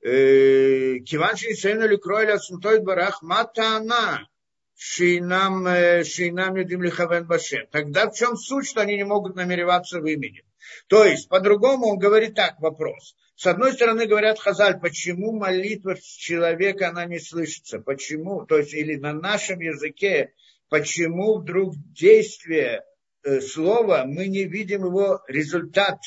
э, 0.00 1.00
Киванши 1.00 1.52
Сейну 1.52 1.86
Ликроиля 1.86 2.38
Сунтой 2.38 2.80
Барах 2.80 3.20
Матана, 3.20 4.26
Шейнам, 4.74 5.66
э, 5.66 6.02
Юдим 6.06 6.82
Лихавен 6.82 7.26
Баше. 7.26 7.68
Тогда 7.70 8.08
в 8.08 8.14
чем 8.14 8.38
суть, 8.38 8.66
что 8.66 8.80
они 8.80 8.96
не 8.96 9.04
могут 9.04 9.36
намереваться 9.36 10.00
в 10.00 10.06
имени? 10.06 10.42
То 10.86 11.04
есть, 11.04 11.28
по-другому 11.28 11.88
он 11.88 11.98
говорит 11.98 12.34
так, 12.34 12.58
вопрос. 12.60 13.14
С 13.34 13.46
одной 13.46 13.74
стороны, 13.74 14.06
говорят 14.06 14.38
Хазаль, 14.38 14.80
почему 14.80 15.32
молитва 15.32 15.96
человека, 16.00 16.88
она 16.88 17.04
не 17.04 17.18
слышится? 17.18 17.78
Почему? 17.78 18.46
То 18.46 18.56
есть, 18.56 18.72
или 18.72 18.96
на 18.96 19.12
нашем 19.12 19.60
языке, 19.60 20.32
почему 20.68 21.38
вдруг 21.38 21.74
действие 21.92 22.82
э, 23.22 23.40
слова, 23.40 24.04
мы 24.06 24.26
не 24.28 24.44
видим 24.44 24.84
его 24.84 25.20
результат 25.28 25.98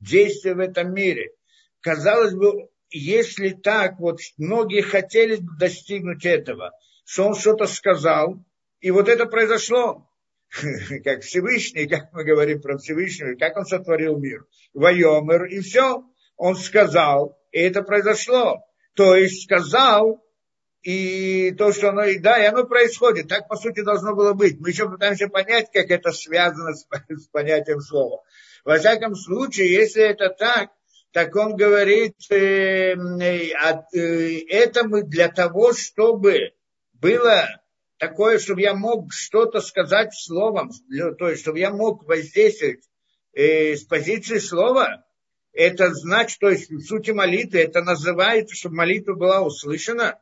действия 0.00 0.54
в 0.54 0.60
этом 0.60 0.94
мире? 0.94 1.30
Казалось 1.80 2.34
бы, 2.34 2.68
если 2.90 3.50
так, 3.50 3.98
вот 3.98 4.18
многие 4.36 4.82
хотели 4.82 5.38
достигнуть 5.58 6.24
этого– 6.24 6.72
что 7.04 7.26
он 7.26 7.34
что-то 7.34 7.66
сказал, 7.66 8.44
и 8.80 8.90
вот 8.90 9.08
это 9.08 9.26
произошло, 9.26 10.08
как 11.04 11.22
Всевышний, 11.22 11.86
как 11.86 12.12
мы 12.12 12.24
говорим 12.24 12.60
про 12.60 12.78
Всевышнего, 12.78 13.36
как 13.36 13.56
он 13.56 13.64
сотворил 13.64 14.18
мир. 14.18 14.46
Вайомер, 14.72 15.44
и 15.44 15.60
все. 15.60 16.04
Он 16.36 16.56
сказал, 16.56 17.38
и 17.50 17.60
это 17.60 17.82
произошло. 17.82 18.64
То 18.94 19.14
есть 19.14 19.44
сказал, 19.44 20.24
и 20.82 21.52
то, 21.52 21.72
что 21.72 21.90
оно, 21.90 22.04
и 22.04 22.18
да, 22.18 22.42
и 22.42 22.46
оно 22.46 22.64
происходит. 22.64 23.28
Так, 23.28 23.48
по 23.48 23.56
сути, 23.56 23.82
должно 23.82 24.14
было 24.14 24.32
быть. 24.32 24.58
Мы 24.60 24.70
еще 24.70 24.88
пытаемся 24.88 25.28
понять, 25.28 25.70
как 25.72 25.90
это 25.90 26.10
связано 26.12 26.74
с, 26.74 26.86
с 27.08 27.26
понятием 27.28 27.80
слова. 27.80 28.22
Во 28.64 28.78
всяком 28.78 29.14
случае, 29.14 29.72
если 29.72 30.02
это 30.02 30.28
так, 30.30 30.70
так 31.12 31.34
он 31.36 31.56
говорит, 31.56 32.16
э, 32.30 32.94
э, 32.94 33.52
э, 33.94 34.38
это 34.48 34.84
мы 34.84 35.02
для 35.02 35.28
того, 35.28 35.72
чтобы 35.72 36.52
было 36.94 37.46
такое, 37.98 38.38
чтобы 38.38 38.62
я 38.62 38.74
мог 38.74 39.12
что-то 39.12 39.60
сказать 39.60 40.12
словом, 40.14 40.70
то 41.18 41.28
есть, 41.28 41.42
чтобы 41.42 41.58
я 41.58 41.70
мог 41.70 42.04
воздействовать 42.04 42.88
э, 43.32 43.76
с 43.76 43.84
позиции 43.84 44.38
слова, 44.38 45.04
это 45.52 45.92
значит, 45.92 46.38
то 46.40 46.48
есть 46.48 46.70
в 46.70 46.80
сути 46.80 47.10
молитвы, 47.10 47.60
это 47.60 47.82
называется, 47.82 48.56
чтобы 48.56 48.76
молитва 48.76 49.14
была 49.14 49.42
услышана. 49.42 50.18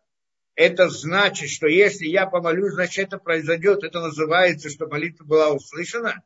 Это 0.61 0.91
значит, 0.91 1.49
что 1.49 1.67
если 1.69 2.07
я 2.07 2.27
помолюсь, 2.27 2.75
значит 2.75 3.07
это 3.07 3.17
произойдет. 3.17 3.83
Это 3.83 4.01
называется, 4.01 4.69
что 4.69 4.87
молитва 4.87 5.25
была 5.25 5.51
услышана. 5.51 6.23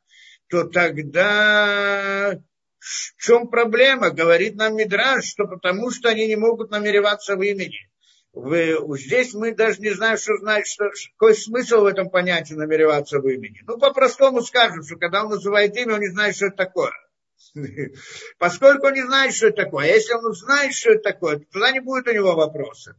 То 0.48 0.64
тогда 0.64 2.40
в 2.78 3.22
чем 3.22 3.46
проблема? 3.48 4.10
Говорит 4.10 4.56
нам 4.56 4.76
Мидраж, 4.76 5.24
что 5.24 5.46
потому 5.46 5.92
что 5.92 6.08
они 6.08 6.26
не 6.26 6.34
могут 6.34 6.70
намереваться 6.70 7.36
в 7.36 7.42
имени 7.42 7.88
вы, 8.32 8.76
здесь 8.98 9.32
мы 9.32 9.54
даже 9.54 9.80
не 9.80 9.90
знаем, 9.90 10.18
что 10.18 10.36
знать, 10.38 10.66
что, 10.66 10.90
какой 11.16 11.36
смысл 11.36 11.82
в 11.82 11.86
этом 11.86 12.10
понятии 12.10 12.54
намереваться 12.54 13.20
в 13.20 13.28
имени. 13.28 13.62
Ну, 13.64 13.78
по-простому 13.78 14.42
скажем, 14.42 14.82
что 14.82 14.96
когда 14.96 15.22
он 15.22 15.30
называет 15.30 15.76
имя, 15.76 15.94
он 15.94 16.00
не 16.00 16.08
знает, 16.08 16.34
что 16.34 16.46
это 16.46 16.56
такое. 16.56 16.90
Поскольку 18.38 18.88
он 18.88 18.94
не 18.94 19.04
знает, 19.04 19.34
что 19.34 19.46
это 19.46 19.62
такое. 19.62 19.84
А 19.84 19.88
если 19.88 20.14
он 20.14 20.32
знает, 20.34 20.74
что 20.74 20.90
это 20.90 21.12
такое, 21.12 21.38
то 21.38 21.44
тогда 21.52 21.70
не 21.70 21.80
будет 21.80 22.08
у 22.08 22.12
него 22.12 22.34
вопроса. 22.34 22.96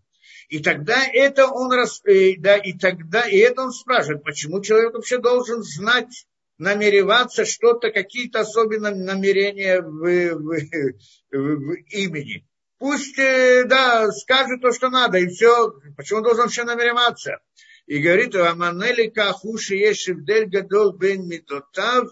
И 0.50 0.60
тогда 0.60 1.06
это 1.06 1.48
он 1.48 1.72
и, 2.06 2.38
да, 2.38 2.58
и 2.58 2.74
тогда 2.74 3.28
и 3.28 3.38
это 3.38 3.64
он 3.64 3.72
спрашивает, 3.72 4.24
почему 4.24 4.62
человек 4.62 4.94
вообще 4.94 5.18
должен 5.18 5.64
знать, 5.64 6.28
намереваться 6.58 7.46
что-то, 7.46 7.92
какие-то 7.92 8.42
особенные 8.42 8.96
намерения 8.96 9.82
в, 9.82 10.36
в, 10.36 10.58
в, 11.32 11.74
имени. 11.90 12.48
Пусть, 12.78 13.18
э, 13.18 13.64
да, 13.66 14.12
скажет 14.12 14.62
то, 14.62 14.72
что 14.72 14.90
надо, 14.90 15.18
и 15.18 15.28
все. 15.28 15.74
Почему 15.98 16.20
он 16.20 16.24
должен 16.24 16.50
все 16.50 16.64
намереваться? 16.64 17.40
И 17.88 18.00
говорит, 18.00 18.36
Аманели 18.36 19.10
Кахуши 19.10 19.76
Ешевдель 19.76 20.48
Гадол 20.48 20.94
Бен 20.94 21.28
Митотав 21.28 22.10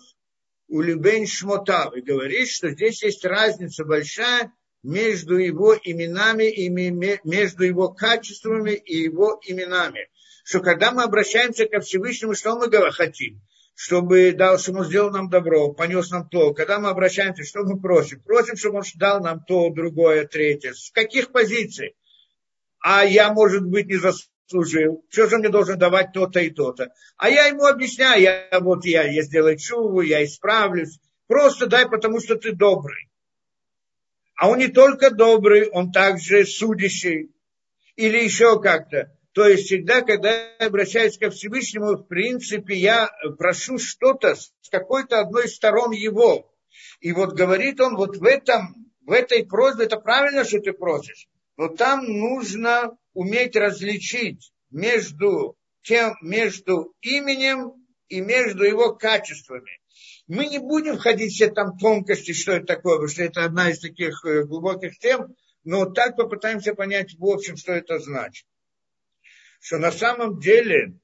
Улибен 0.68 1.26
Шмотав. 1.26 1.96
И 1.96 2.02
говорит, 2.02 2.50
что 2.50 2.70
здесь 2.70 3.04
есть 3.04 3.26
разница 3.26 3.84
большая 3.84 4.54
между 4.84 5.38
его 5.38 5.76
именами 5.76 6.50
и 6.50 6.70
между 6.70 7.64
его 7.64 7.90
качествами 7.90 8.72
и 8.72 8.98
его 8.98 9.40
именами. 9.46 10.10
Что 10.44 10.60
когда 10.60 10.92
мы 10.92 11.04
обращаемся 11.04 11.66
ко 11.66 11.80
Всевышнему, 11.80 12.36
что 12.36 12.56
мы 12.56 12.70
хотим? 12.92 13.42
чтобы 13.76 14.34
дал, 14.34 14.60
чтобы 14.60 14.80
он 14.80 14.86
сделал 14.86 15.12
нам 15.12 15.30
добро, 15.30 15.74
понес 15.74 16.12
нам 16.12 16.28
то. 16.30 16.54
Когда 16.54 16.80
мы 16.80 16.90
обращаемся, 16.90 17.44
что 17.44 17.64
мы 17.64 17.80
просим? 17.80 18.22
Просим, 18.22 18.56
чтобы 18.56 18.78
он 18.78 18.84
дал 18.96 19.22
нам 19.22 19.44
то, 19.46 19.70
другое, 19.72 20.28
третье. 20.28 20.74
С 20.74 20.92
каких 20.92 21.32
позиций? 21.32 21.96
А 22.80 23.04
я, 23.04 23.34
может 23.34 23.66
быть, 23.66 23.88
не 23.88 23.98
заслужил. 23.98 25.04
Что 25.10 25.28
же 25.28 25.38
мне 25.38 25.50
должен 25.50 25.80
давать 25.80 26.12
то-то 26.14 26.40
и 26.40 26.50
то-то? 26.50 26.94
А 27.18 27.30
я 27.30 27.48
ему 27.48 27.66
объясняю, 27.66 28.22
я, 28.22 28.60
вот 28.60 28.86
я, 28.86 29.04
я 29.04 29.24
сделаю 29.24 29.58
чуву, 29.58 30.02
я 30.02 30.24
исправлюсь. 30.24 31.00
Просто 31.28 31.66
дай, 31.66 31.90
потому 31.90 32.20
что 32.20 32.36
ты 32.36 32.52
добрый. 32.52 33.10
А 34.44 34.50
он 34.50 34.58
не 34.58 34.68
только 34.68 35.10
добрый, 35.10 35.70
он 35.70 35.94
также 35.94 36.46
судящий. 36.46 37.32
Или 37.96 38.26
еще 38.26 38.60
как-то. 38.60 39.18
То 39.32 39.48
есть 39.48 39.68
всегда, 39.68 40.02
когда 40.02 40.32
я 40.60 40.68
обращаюсь 40.68 41.18
ко 41.18 41.30
Всевышнему, 41.30 41.96
в 41.96 42.10
принципе, 42.10 42.76
я 42.76 43.10
прошу 43.38 43.78
что-то 43.78 44.36
с 44.36 44.52
какой-то 44.70 45.22
одной 45.22 45.48
сторон 45.48 45.92
его. 45.92 46.54
И 47.00 47.14
вот 47.14 47.36
говорит 47.36 47.80
он, 47.80 47.96
вот 47.96 48.18
в, 48.18 48.26
этом, 48.26 48.92
в 49.06 49.14
этой 49.14 49.46
просьбе, 49.46 49.86
это 49.86 49.96
правильно, 49.96 50.44
что 50.44 50.60
ты 50.60 50.74
просишь, 50.74 51.30
но 51.56 51.70
там 51.70 52.04
нужно 52.06 52.98
уметь 53.14 53.56
различить 53.56 54.52
между, 54.72 55.56
тем, 55.84 56.16
между 56.22 56.94
именем 57.00 57.76
и 58.10 58.20
между 58.20 58.66
его 58.66 58.94
качествами. 58.94 59.80
Мы 60.28 60.48
не 60.48 60.60
будем 60.60 60.98
входить 60.98 61.34
все 61.34 61.50
там 61.52 61.78
тонкости, 61.78 62.32
что 62.32 62.54
это 62.54 62.66
такое, 62.66 62.96
потому 62.96 63.10
что 63.10 63.24
это 63.24 63.44
одна 63.44 63.70
из 63.70 63.80
таких 63.80 64.24
э, 64.26 64.44
глубоких 64.44 64.98
тем, 64.98 65.36
но 65.64 65.86
так 65.86 66.16
попытаемся 66.16 66.74
понять 66.74 67.14
в 67.18 67.26
общем, 67.26 67.58
что 67.58 67.74
это 67.74 68.00
значит. 68.00 68.48
Что 69.60 69.80
на 69.80 69.92
самом 69.92 70.40
деле 70.40 70.98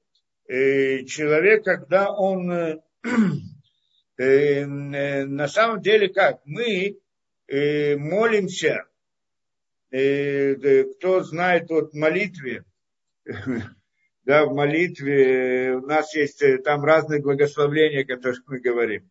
э, 0.48 1.04
человек, 1.04 1.64
когда 1.64 2.10
он 2.10 2.50
э, 2.50 2.80
на 4.16 5.48
самом 5.48 5.80
деле 5.80 6.08
как? 6.08 6.40
Мы 6.44 6.98
молимся, 7.48 8.84
кто 9.88 11.22
знает 11.24 11.68
вот 11.68 11.94
молитве, 11.94 12.64
да, 14.30 14.46
в 14.46 14.54
молитве 14.54 15.74
у 15.74 15.86
нас 15.86 16.14
есть 16.14 16.40
э, 16.40 16.58
там 16.58 16.84
разные 16.84 17.20
благословления, 17.20 18.04
которые 18.04 18.40
мы 18.46 18.60
говорим. 18.60 19.10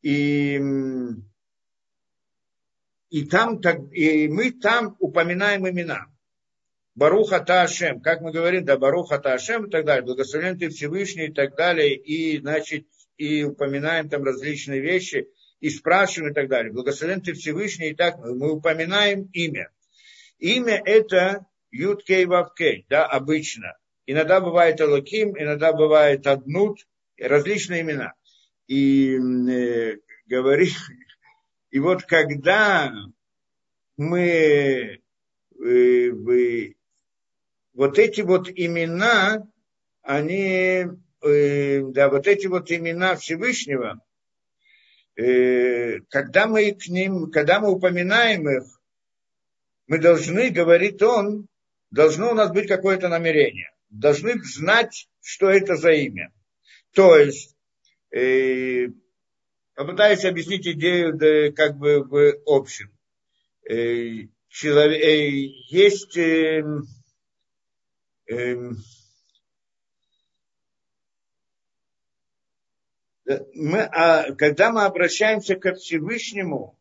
И, 0.00 0.58
и, 3.10 3.26
там, 3.26 3.60
и 3.90 4.26
мы 4.28 4.52
там 4.52 4.96
упоминаем 5.00 5.68
имена. 5.68 6.06
Баруха 6.94 7.40
Таашем, 7.40 8.00
как 8.00 8.22
мы 8.22 8.32
говорим, 8.32 8.64
да, 8.64 8.78
Баруха 8.78 9.18
Таашем 9.18 9.66
и 9.66 9.70
так 9.70 9.84
далее, 9.84 10.02
благословен 10.02 10.58
ты 10.58 10.70
Всевышний 10.70 11.26
и 11.26 11.32
так 11.34 11.56
далее, 11.56 11.94
и, 11.94 12.40
значит, 12.40 12.86
и 13.18 13.44
упоминаем 13.44 14.08
там 14.08 14.24
различные 14.24 14.80
вещи, 14.80 15.28
и 15.60 15.68
спрашиваем 15.68 16.32
и 16.32 16.34
так 16.34 16.48
далее. 16.48 16.72
Благословен 16.72 17.20
ты 17.20 17.34
Всевышний, 17.34 17.90
и 17.90 17.94
так 17.94 18.16
мы 18.16 18.50
упоминаем 18.52 19.28
имя. 19.34 19.68
Имя 20.38 20.80
это 20.86 21.44
Юткей 21.70 22.24
Вавкей, 22.24 22.86
да, 22.88 23.04
обычно. 23.04 23.76
Иногда 24.06 24.40
бывает 24.40 24.80
Алаким, 24.80 25.36
иногда 25.38 25.72
бывает 25.72 26.26
Аднут, 26.26 26.86
различные 27.18 27.82
имена. 27.82 28.14
И 28.66 29.16
э, 29.16 29.96
говорим, 30.26 30.74
и 31.70 31.78
вот 31.78 32.02
когда 32.04 32.92
мы 33.96 35.00
э, 35.64 36.10
вот 37.72 37.98
эти 37.98 38.20
вот 38.20 38.48
имена, 38.48 39.46
они, 40.02 40.86
э, 41.22 41.80
да, 41.80 42.08
вот 42.10 42.26
эти 42.26 42.46
вот 42.46 42.70
имена 42.70 43.16
Всевышнего, 43.16 44.00
э, 45.16 46.00
когда 46.10 46.46
мы 46.46 46.72
к 46.72 46.88
ним, 46.88 47.30
когда 47.30 47.60
мы 47.60 47.70
упоминаем 47.70 48.48
их, 48.48 48.64
мы 49.86 49.98
должны, 49.98 50.50
говорит 50.50 51.02
он, 51.02 51.48
должно 51.90 52.32
у 52.32 52.34
нас 52.34 52.50
быть 52.50 52.68
какое-то 52.68 53.08
намерение. 53.08 53.73
Должны 54.00 54.42
знать, 54.42 55.08
что 55.20 55.48
это 55.50 55.76
за 55.76 55.92
имя. 55.92 56.32
То 56.92 57.16
есть, 57.16 57.56
э, 58.10 58.88
попытаюсь 59.74 60.24
объяснить 60.24 60.66
идею 60.66 61.14
да, 61.16 61.52
как 61.52 61.78
бы 61.78 62.04
в 62.04 62.42
общем. 62.46 62.90
Э, 63.68 64.28
человек, 64.48 65.02
э, 65.02 65.28
есть... 65.68 66.16
Э, 66.16 66.62
Эм, 68.26 68.78
мы, 73.54 73.80
а, 73.82 74.34
когда 74.34 74.70
мы 74.70 74.84
обращаемся 74.84 75.56
к 75.56 75.74
Всевышнему, 75.74 76.78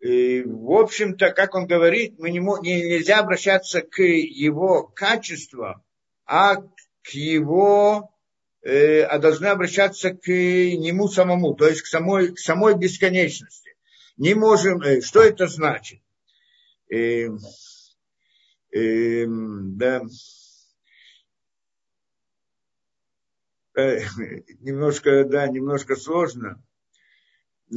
и, 0.00 0.42
в 0.42 0.72
общем-то, 0.72 1.32
как 1.32 1.54
он 1.54 1.66
говорит, 1.66 2.18
мы 2.18 2.30
не, 2.30 2.38
не, 2.38 2.82
нельзя 2.82 3.18
обращаться 3.18 3.82
к 3.82 4.02
его 4.02 4.84
качествам, 4.84 5.82
а 6.30 6.62
к 7.02 7.08
его, 7.10 8.14
э, 8.62 9.02
а 9.02 9.18
должны 9.18 9.46
обращаться 9.46 10.10
к 10.10 10.28
нему 10.28 11.08
самому, 11.08 11.56
то 11.56 11.66
есть 11.66 11.82
к 11.82 11.86
самой, 11.86 12.32
к 12.32 12.38
самой 12.38 12.78
бесконечности. 12.78 13.74
Не 14.16 14.34
можем, 14.34 14.80
э, 14.80 15.00
что 15.00 15.22
это 15.22 15.48
значит? 15.48 16.00
Э, 16.88 17.30
э, 18.72 19.26
да, 19.26 20.02
э, 23.76 23.98
немножко, 24.60 25.24
да, 25.24 25.48
немножко 25.48 25.96
сложно. 25.96 26.62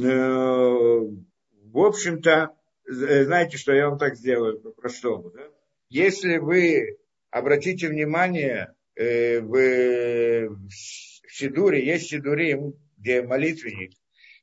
в 0.00 1.78
общем-то, 1.78 2.54
э, 2.86 3.24
знаете, 3.24 3.56
что 3.56 3.72
я 3.72 3.88
вам 3.88 3.98
так 3.98 4.14
сделаю 4.14 4.60
по-простому. 4.60 5.30
Да? 5.30 5.42
Если 5.88 6.36
вы 6.36 6.98
обратите 7.34 7.88
внимание, 7.88 8.72
э, 8.94 9.40
в, 9.40 9.50
в 9.50 11.32
Сидуре 11.32 11.84
есть 11.84 12.08
Сидурим, 12.08 12.74
где 12.96 13.22
молитвенник, 13.22 13.90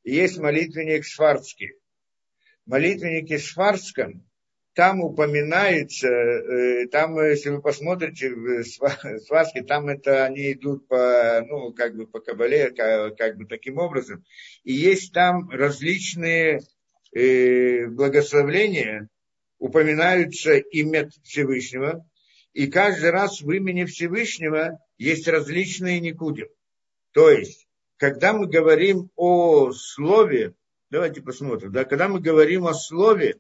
и 0.03 0.13
есть 0.13 0.37
молитвенник 0.37 1.05
Шварцкий. 1.05 1.71
Молитвеннике 2.65 3.37
Шварцком 3.37 4.27
там 4.73 4.99
упоминается, 4.99 6.09
э, 6.09 6.87
там, 6.87 7.17
если 7.23 7.51
вы 7.51 7.61
посмотрите 7.61 8.29
в 8.29 8.63
сварке, 8.65 9.63
там 9.63 9.87
это 9.87 10.25
они 10.25 10.51
идут 10.51 10.89
по, 10.89 11.45
ну, 11.47 11.71
как 11.71 11.95
бы 11.95 12.07
по 12.07 12.19
кабале, 12.19 12.71
как, 12.71 13.15
как 13.15 13.37
бы 13.37 13.45
таким 13.45 13.77
образом. 13.77 14.25
И 14.65 14.73
есть 14.73 15.13
там 15.13 15.49
различные 15.49 16.59
э, 17.15 17.85
благословления, 17.87 19.07
упоминаются 19.59 20.57
имя 20.57 21.09
Всевышнего, 21.23 22.05
и 22.53 22.67
каждый 22.67 23.11
раз 23.11 23.41
в 23.41 23.49
имени 23.51 23.85
Всевышнего 23.85 24.79
есть 24.97 25.27
различные 25.27 25.99
никудим. 25.99 26.47
То 27.11 27.29
есть, 27.29 27.67
когда 27.97 28.33
мы 28.33 28.47
говорим 28.47 29.09
о 29.15 29.71
слове, 29.71 30.55
давайте 30.89 31.21
посмотрим, 31.21 31.71
да, 31.71 31.85
когда 31.85 32.07
мы 32.07 32.19
говорим 32.19 32.67
о 32.67 32.73
слове, 32.73 33.39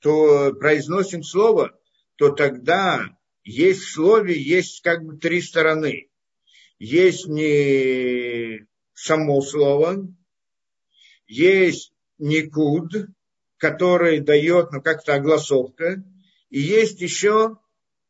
то 0.00 0.52
произносим 0.54 1.22
слово, 1.22 1.78
то 2.16 2.30
тогда 2.30 3.16
есть 3.44 3.82
в 3.82 3.92
слове, 3.92 4.40
есть 4.40 4.82
как 4.82 5.04
бы 5.04 5.16
три 5.16 5.40
стороны. 5.42 6.08
Есть 6.78 7.26
не 7.26 8.66
само 8.94 9.42
слово, 9.42 10.08
есть 11.26 11.92
никуд, 12.18 12.92
который 13.58 14.20
дает, 14.20 14.72
ну, 14.72 14.80
как-то 14.80 15.14
огласовка, 15.14 16.02
и 16.48 16.60
есть 16.60 17.00
еще 17.00 17.58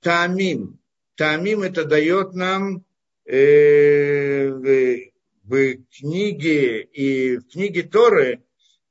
тамим. 0.01 0.79
Тамим 1.17 1.63
это 1.63 1.85
дает 1.85 2.35
нам 2.35 2.85
э, 3.27 4.49
в, 4.49 5.11
в 5.45 5.77
книге 5.99 6.83
и 6.83 7.37
в 7.39 7.49
книге 7.49 7.83
Торы, 7.83 8.43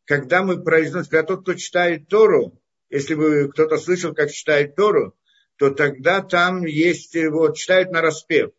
когда 0.06 0.44
мы 0.44 0.64
произносим, 0.64 1.10
когда 1.10 1.28
тот, 1.28 1.42
кто 1.42 1.54
читает 1.56 2.08
Тору, 2.08 2.60
если 2.90 3.16
бы 3.16 3.50
кто-то 3.52 3.78
слышал, 3.78 4.14
как 4.14 4.32
читает 4.32 4.76
Тору, 4.76 5.16
то 5.58 5.72
тогда 5.72 6.22
там 6.22 6.66
есть, 6.66 7.16
вот, 7.16 7.58
читают 7.58 7.92
на 7.92 8.02
распев. 8.02 8.52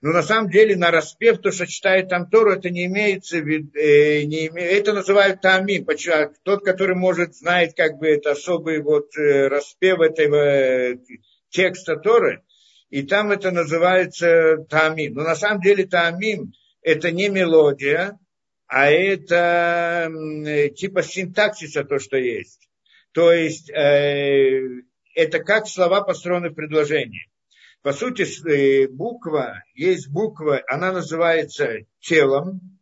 Но 0.00 0.12
на 0.12 0.22
самом 0.22 0.50
деле 0.50 0.76
на 0.76 0.90
распев, 0.90 1.38
то, 1.38 1.50
что 1.50 1.66
читает 1.66 2.10
там 2.10 2.28
Тору, 2.28 2.52
это 2.52 2.68
не 2.68 2.84
имеется 2.86 3.38
в 3.38 3.46
виду, 3.46 3.70
э, 3.74 4.24
не 4.24 4.48
име, 4.48 4.62
это 4.62 4.92
называют 4.92 5.40
тамим. 5.40 5.86
Почему? 5.86 6.30
Тот, 6.42 6.62
который 6.62 6.94
может, 6.94 7.34
знает 7.34 7.74
как 7.74 7.98
бы 7.98 8.08
это 8.08 8.32
особый 8.32 8.82
вот 8.82 9.16
э, 9.16 9.48
распев 9.48 10.00
этого 10.00 10.36
э, 10.36 10.96
текста 11.54 11.96
Торы, 11.96 12.42
и 12.90 13.02
там 13.02 13.30
это 13.30 13.50
называется 13.50 14.58
тамим. 14.68 15.14
Но 15.14 15.22
на 15.22 15.36
самом 15.36 15.60
деле 15.62 15.86
тамим 15.86 16.52
это 16.82 17.10
не 17.12 17.28
мелодия, 17.28 18.18
а 18.66 18.90
это 18.90 20.10
э, 20.10 20.70
типа 20.70 21.02
синтаксиса 21.02 21.84
то, 21.84 21.98
что 21.98 22.16
есть. 22.16 22.68
То 23.12 23.32
есть 23.32 23.70
э, 23.70 24.60
это 25.14 25.38
как 25.38 25.68
слова 25.68 26.02
построены 26.02 26.50
в 26.50 26.54
предложении. 26.54 27.30
По 27.82 27.92
сути, 27.92 28.26
э, 28.48 28.88
буква, 28.88 29.62
есть 29.74 30.08
буква, 30.10 30.60
она 30.66 30.92
называется 30.92 31.78
телом. 32.00 32.80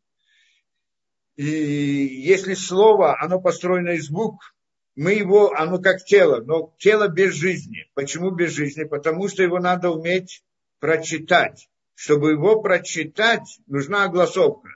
И 1.37 1.45
если 1.45 2.55
слово, 2.55 3.21
оно 3.21 3.41
построено 3.41 3.91
из 3.91 4.09
букв, 4.09 4.52
мы 4.95 5.13
его, 5.13 5.53
оно 5.53 5.79
как 5.79 6.05
тело, 6.05 6.43
но 6.45 6.75
тело 6.79 7.09
без 7.09 7.35
жизни. 7.35 7.87
Почему 7.95 8.31
без 8.31 8.53
жизни? 8.53 8.85
Потому 8.85 9.29
что 9.29 9.43
его 9.43 9.59
надо 9.59 9.91
уметь 9.91 10.43
прочитать. 10.81 11.69
Чтобы 11.95 12.33
его 12.33 12.61
прочитать, 12.61 13.59
нужна 13.67 14.05
огласовка. 14.05 14.71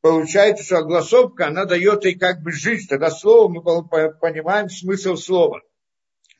Получается, 0.00 0.64
что 0.64 0.78
огласовка, 0.78 1.46
она 1.46 1.64
дает 1.64 2.04
ей 2.04 2.18
как 2.18 2.42
бы 2.42 2.52
жизнь. 2.52 2.88
Тогда 2.88 3.10
слово 3.10 3.48
мы 3.48 3.62
понимаем 3.62 4.68
смысл 4.68 5.16
слова 5.16 5.62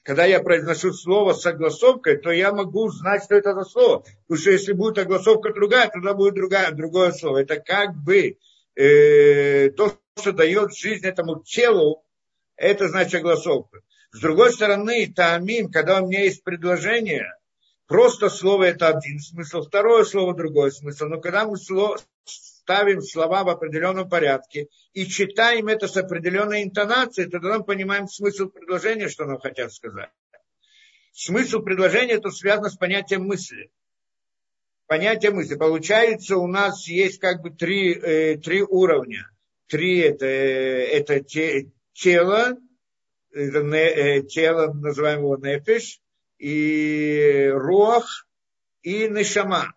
когда 0.06 0.24
я 0.24 0.40
произношу 0.40 0.92
слово 0.92 1.32
с 1.32 1.44
огласовкой, 1.44 2.18
то 2.18 2.30
я 2.30 2.52
могу 2.52 2.88
знать, 2.90 3.24
что 3.24 3.34
это 3.34 3.54
за 3.54 3.64
слово. 3.64 4.04
Потому 4.28 4.40
что 4.40 4.50
если 4.52 4.72
будет 4.72 4.98
огласовка 4.98 5.52
другая, 5.52 5.88
тогда 5.88 6.14
будет 6.14 6.34
другая, 6.34 6.70
другое 6.70 7.10
слово. 7.10 7.38
Это 7.38 7.56
как 7.56 7.96
бы 7.96 8.38
э, 8.76 9.70
то, 9.70 9.98
что 10.16 10.30
дает 10.30 10.76
жизнь 10.76 11.04
этому 11.04 11.42
телу, 11.42 12.04
это 12.56 12.88
значит 12.88 13.14
огласовка. 13.14 13.80
С 14.12 14.20
другой 14.20 14.52
стороны, 14.52 15.12
таамин, 15.12 15.70
когда 15.70 16.02
у 16.02 16.06
меня 16.06 16.22
есть 16.22 16.42
предложение, 16.42 17.26
просто 17.86 18.30
слово 18.30 18.64
это 18.64 18.88
один 18.88 19.20
смысл, 19.20 19.62
второе 19.62 20.04
слово 20.04 20.34
другой 20.34 20.72
смысл. 20.72 21.06
Но 21.06 21.20
когда 21.20 21.44
мы 21.44 21.56
слово, 21.56 21.98
ставим 22.24 23.02
слова 23.02 23.44
в 23.44 23.48
определенном 23.48 24.08
порядке 24.08 24.68
и 24.92 25.06
читаем 25.06 25.68
это 25.68 25.86
с 25.86 25.96
определенной 25.96 26.64
интонацией, 26.64 27.30
тогда 27.30 27.58
мы 27.58 27.64
понимаем 27.64 28.08
смысл 28.08 28.48
предложения, 28.48 29.08
что 29.08 29.24
нам 29.24 29.38
хотят 29.38 29.72
сказать. 29.72 30.10
Смысл 31.12 31.60
предложения 31.60 32.14
это 32.14 32.30
связано 32.30 32.68
с 32.68 32.76
понятием 32.76 33.24
мысли. 33.24 33.70
Понятие 34.86 35.30
мысли. 35.30 35.54
Получается, 35.54 36.36
у 36.36 36.46
нас 36.46 36.86
есть 36.88 37.18
как 37.20 37.42
бы 37.42 37.50
три, 37.50 37.94
э, 37.94 38.36
три 38.36 38.62
уровня. 38.62 39.30
Три 39.66 39.98
это, 39.98 40.26
э, 40.26 40.86
это 40.88 41.20
те, 41.20 41.70
это 43.32 43.62
не, 43.62 44.18
э, 44.18 44.22
тело, 44.22 44.72
называем 44.72 45.20
его 45.20 45.36
нефиш, 45.36 46.00
и 46.38 47.50
руах, 47.52 48.26
и 48.82 49.08
нешама. 49.08 49.74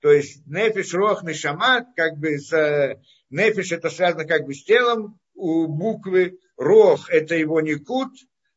То 0.00 0.12
есть 0.12 0.46
нефиш, 0.46 0.92
рох, 0.92 1.22
нешама, 1.22 1.86
как 1.96 2.18
бы 2.18 2.38
с, 2.38 3.00
нефиш 3.30 3.72
это 3.72 3.88
связано 3.90 4.26
как 4.26 4.44
бы 4.44 4.54
с 4.54 4.64
телом, 4.64 5.18
у 5.34 5.66
буквы 5.66 6.38
рох 6.56 7.10
это 7.10 7.34
его 7.34 7.60
никут, 7.60 8.12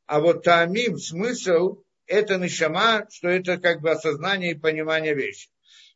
а 0.06 0.20
вот 0.20 0.44
тамим, 0.44 0.98
смысл, 0.98 1.84
это 2.06 2.38
нешама, 2.38 3.08
что 3.10 3.30
это 3.30 3.58
как 3.58 3.82
бы 3.82 3.92
осознание 3.92 4.52
и 4.52 4.60
понимание 4.60 5.14
вещи. 5.14 5.50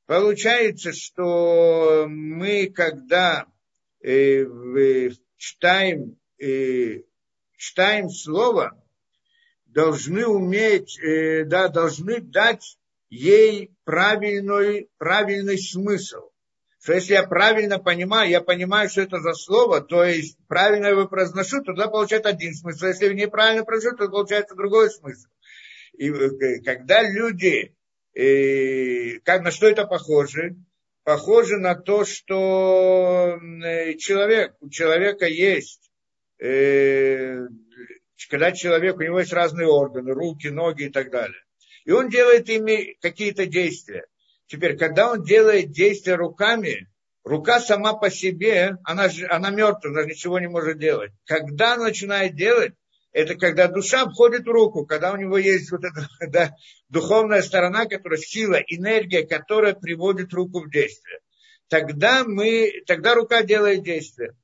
Получается, 0.05 0.93
что 0.93 2.05
мы, 2.07 2.67
когда 2.67 3.45
э, 4.01 4.45
читаем, 5.37 6.17
э, 6.41 7.03
читаем 7.57 8.09
слово, 8.09 8.81
должны 9.65 10.25
уметь, 10.25 10.99
э, 10.99 11.45
да, 11.45 11.67
должны 11.67 12.21
дать 12.21 12.77
ей 13.09 13.71
правильный, 13.83 14.89
правильный 14.97 15.59
смысл. 15.59 16.29
Что 16.81 16.93
если 16.93 17.13
я 17.13 17.23
правильно 17.23 17.77
понимаю, 17.77 18.29
я 18.29 18.41
понимаю, 18.41 18.89
что 18.89 19.01
это 19.01 19.19
за 19.19 19.33
слово, 19.33 19.81
то 19.81 20.03
есть 20.03 20.37
правильно 20.47 20.87
его 20.87 21.07
произношу, 21.07 21.63
тогда 21.63 21.87
получается 21.87 22.29
один 22.29 22.55
смысл. 22.55 22.87
Если 22.87 23.05
я 23.05 23.13
неправильно 23.13 23.63
произношу, 23.63 23.97
то 23.97 24.09
получается 24.09 24.55
другой 24.55 24.89
смысл. 24.89 25.27
И 25.93 26.09
э, 26.09 26.61
когда 26.63 27.03
люди, 27.03 27.75
э, 28.15 29.19
как, 29.19 29.43
на 29.43 29.51
что 29.51 29.67
это 29.67 29.85
похоже? 29.85 30.55
Похоже 31.03 31.57
на 31.57 31.75
то, 31.75 32.05
что 32.05 33.37
э, 33.63 33.93
человек, 33.95 34.55
у 34.59 34.69
человека 34.69 35.25
есть, 35.27 35.90
э, 36.41 37.47
когда 38.29 38.51
человек, 38.51 38.97
у 38.97 39.01
него 39.01 39.19
есть 39.19 39.33
разные 39.33 39.67
органы, 39.67 40.13
руки, 40.13 40.47
ноги 40.47 40.83
и 40.83 40.89
так 40.89 41.11
далее 41.11 41.41
и 41.85 41.91
он 41.91 42.09
делает 42.09 42.49
ими 42.49 42.97
какие-то 43.01 43.45
действия. 43.45 44.05
Теперь, 44.47 44.77
когда 44.77 45.11
он 45.11 45.23
делает 45.23 45.71
действия 45.71 46.15
руками, 46.15 46.89
рука 47.23 47.59
сама 47.59 47.93
по 47.93 48.09
себе, 48.09 48.77
она, 48.83 49.07
она 49.29 49.49
мертва, 49.49 49.89
она 49.89 50.03
ничего 50.03 50.39
не 50.39 50.47
может 50.47 50.77
делать. 50.77 51.11
Когда 51.25 51.75
она 51.75 51.85
начинает 51.85 52.35
делать, 52.35 52.73
это 53.13 53.35
когда 53.35 53.67
душа 53.67 54.05
входит 54.05 54.43
в 54.43 54.51
руку, 54.51 54.85
когда 54.85 55.11
у 55.11 55.17
него 55.17 55.37
есть 55.37 55.71
вот 55.71 55.83
эта 55.83 56.07
да, 56.27 56.55
духовная 56.89 57.41
сторона, 57.41 57.85
которая 57.85 58.19
сила, 58.19 58.55
энергия, 58.55 59.25
которая 59.25 59.73
приводит 59.73 60.33
руку 60.33 60.61
в 60.61 60.69
действие. 60.69 61.19
Тогда, 61.67 62.25
мы, 62.25 62.83
тогда 62.85 63.15
рука 63.15 63.43
делает 63.43 63.83
действие. 63.83 64.35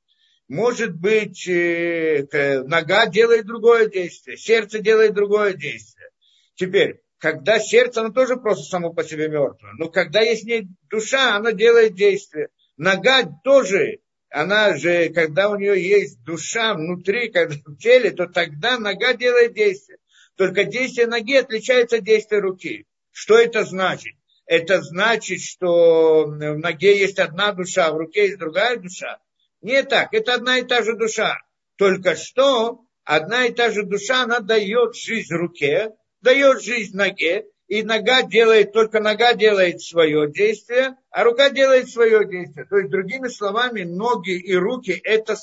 Может 0.48 0.98
быть, 0.98 1.46
э, 1.46 2.62
нога 2.64 3.06
делает 3.06 3.44
другое 3.44 3.86
действие, 3.88 4.38
сердце 4.38 4.78
делает 4.78 5.12
другое 5.12 5.52
действие. 5.52 6.08
Теперь, 6.54 7.02
когда 7.18 7.58
сердце, 7.58 8.00
оно 8.00 8.12
тоже 8.12 8.36
просто 8.36 8.64
само 8.64 8.92
по 8.94 9.04
себе 9.04 9.28
мертвое. 9.28 9.72
Но 9.78 9.90
когда 9.90 10.20
есть 10.20 10.44
не 10.44 10.66
душа, 10.88 11.36
оно 11.36 11.50
делает 11.50 11.94
действие. 11.94 12.48
Нога 12.78 13.24
тоже, 13.44 13.98
она 14.30 14.74
же, 14.76 15.10
когда 15.10 15.50
у 15.50 15.56
нее 15.56 15.86
есть 15.86 16.22
душа 16.24 16.72
внутри, 16.72 17.28
когда 17.28 17.54
в 17.66 17.76
теле, 17.76 18.10
то 18.10 18.26
тогда 18.26 18.78
нога 18.78 19.12
делает 19.12 19.52
действие. 19.52 19.98
Только 20.36 20.64
действие 20.64 21.08
ноги 21.08 21.34
отличается 21.34 21.96
от 21.96 22.04
действия 22.04 22.38
руки. 22.38 22.86
Что 23.10 23.36
это 23.36 23.64
значит? 23.64 24.14
Это 24.46 24.80
значит, 24.80 25.42
что 25.42 26.24
в 26.24 26.38
ноге 26.38 26.98
есть 26.98 27.18
одна 27.18 27.52
душа, 27.52 27.92
в 27.92 27.98
руке 27.98 28.26
есть 28.28 28.38
другая 28.38 28.78
душа. 28.78 29.18
Не 29.60 29.82
так, 29.82 30.14
это 30.14 30.34
одна 30.34 30.58
и 30.58 30.62
та 30.62 30.82
же 30.82 30.96
душа. 30.96 31.38
Только 31.76 32.14
что 32.14 32.80
одна 33.04 33.46
и 33.46 33.52
та 33.52 33.70
же 33.70 33.84
душа, 33.84 34.22
она 34.22 34.40
дает 34.40 34.94
жизнь 34.94 35.34
руке, 35.34 35.92
дает 36.20 36.62
жизнь 36.62 36.96
ноге, 36.96 37.46
и 37.68 37.82
нога 37.82 38.22
делает, 38.22 38.72
только 38.72 38.98
нога 39.00 39.34
делает 39.34 39.82
свое 39.82 40.30
действие, 40.30 40.96
а 41.10 41.22
рука 41.22 41.50
делает 41.50 41.90
свое 41.90 42.26
действие. 42.26 42.64
То 42.64 42.78
есть, 42.78 42.90
другими 42.90 43.28
словами, 43.28 43.82
ноги 43.82 44.38
и 44.38 44.54
руки 44.54 44.98
это, 45.04 45.36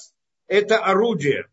это 0.47 0.79
орудие. 0.79 1.47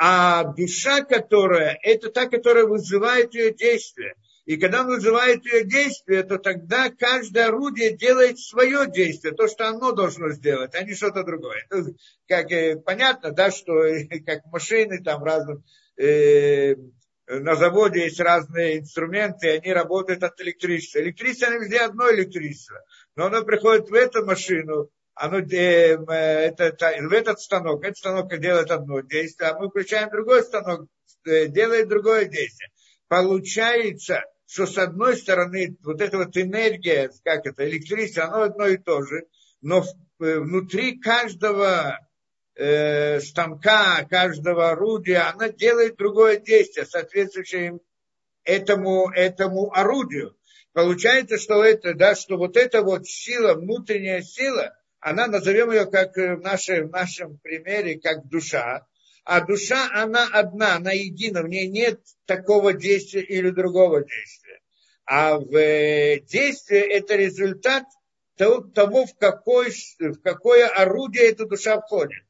А 0.00 0.44
душа, 0.44 1.02
которая, 1.02 1.78
это 1.82 2.10
та, 2.10 2.26
которая 2.26 2.64
вызывает 2.64 3.34
ее 3.34 3.52
действие. 3.52 4.14
И 4.44 4.56
когда 4.56 4.80
он 4.80 4.88
вызывает 4.88 5.44
ее 5.44 5.64
действие, 5.64 6.24
то 6.24 6.36
тогда 6.38 6.90
каждое 6.90 7.46
орудие 7.46 7.96
делает 7.96 8.40
свое 8.40 8.90
действие, 8.90 9.34
то, 9.34 9.46
что 9.46 9.68
оно 9.68 9.92
должно 9.92 10.30
сделать, 10.30 10.74
а 10.74 10.82
не 10.82 10.94
что-то 10.94 11.22
другое. 11.22 11.64
Ну, 11.70 11.94
как 12.26 12.50
э, 12.50 12.76
понятно, 12.76 13.30
да, 13.30 13.52
что 13.52 13.72
как 14.26 14.44
машины 14.46 15.00
там 15.02 15.22
разным, 15.22 15.62
э, 15.96 16.74
на 17.28 17.54
заводе 17.54 18.04
есть 18.04 18.18
разные 18.18 18.80
инструменты, 18.80 19.50
они 19.50 19.72
работают 19.72 20.24
от 20.24 20.40
электричества. 20.40 20.98
Электричество 20.98 21.52
везде 21.52 21.78
одно 21.78 22.10
электричество. 22.10 22.82
Но 23.14 23.26
оно 23.26 23.44
приходит 23.44 23.88
в 23.90 23.94
эту 23.94 24.24
машину, 24.26 24.90
оно, 25.14 25.38
э, 25.38 25.94
это, 25.94 26.64
это, 26.64 26.94
в 27.00 27.12
этот 27.12 27.38
станок, 27.38 27.84
этот 27.84 27.98
станок 27.98 28.36
делает 28.40 28.72
одно 28.72 29.00
действие, 29.00 29.50
а 29.50 29.58
мы 29.58 29.68
включаем 29.68 30.10
другой 30.10 30.42
станок, 30.42 30.88
э, 31.26 31.46
делает 31.46 31.88
другое 31.88 32.24
действие. 32.24 32.70
Получается, 33.06 34.24
что 34.52 34.66
с 34.66 34.76
одной 34.76 35.16
стороны 35.16 35.78
вот 35.82 36.02
эта 36.02 36.18
вот 36.18 36.36
энергия, 36.36 37.10
как 37.24 37.46
это, 37.46 37.66
электричество, 37.66 38.24
оно 38.24 38.42
одно 38.42 38.66
и 38.66 38.76
то 38.76 39.02
же, 39.02 39.24
но 39.62 39.82
э, 39.82 40.38
внутри 40.40 40.98
каждого 40.98 41.98
э, 42.54 43.20
станка, 43.20 44.06
каждого 44.10 44.72
орудия, 44.72 45.30
она 45.32 45.48
делает 45.48 45.96
другое 45.96 46.36
действие, 46.36 46.84
соответствующее 46.84 47.78
этому, 48.44 49.10
этому 49.10 49.72
орудию. 49.72 50.36
Получается, 50.74 51.38
что 51.38 51.64
это, 51.64 51.94
да, 51.94 52.14
что 52.14 52.36
вот 52.36 52.58
эта 52.58 52.82
вот 52.82 53.06
сила, 53.06 53.54
внутренняя 53.54 54.20
сила, 54.20 54.76
она, 55.00 55.28
назовем 55.28 55.70
ее 55.70 55.86
как 55.86 56.14
в, 56.14 56.40
нашей, 56.40 56.82
в 56.82 56.90
нашем 56.90 57.38
примере, 57.38 57.98
как 57.98 58.28
душа, 58.28 58.86
а 59.24 59.40
душа, 59.40 59.88
она 59.92 60.28
одна, 60.32 60.76
она 60.76 60.92
едина, 60.92 61.42
в 61.42 61.48
ней 61.48 61.68
нет 61.68 62.00
такого 62.26 62.72
действия 62.72 63.22
или 63.22 63.50
другого 63.50 64.00
действия. 64.00 64.60
А 65.04 65.38
в 65.38 65.54
э, 65.54 66.20
действии 66.20 66.78
это 66.78 67.16
результат 67.16 67.84
того, 68.36 69.06
в, 69.06 69.14
какой, 69.18 69.72
в 69.98 70.20
какое 70.22 70.66
орудие 70.68 71.30
эта 71.30 71.46
душа 71.46 71.80
входит. 71.80 72.24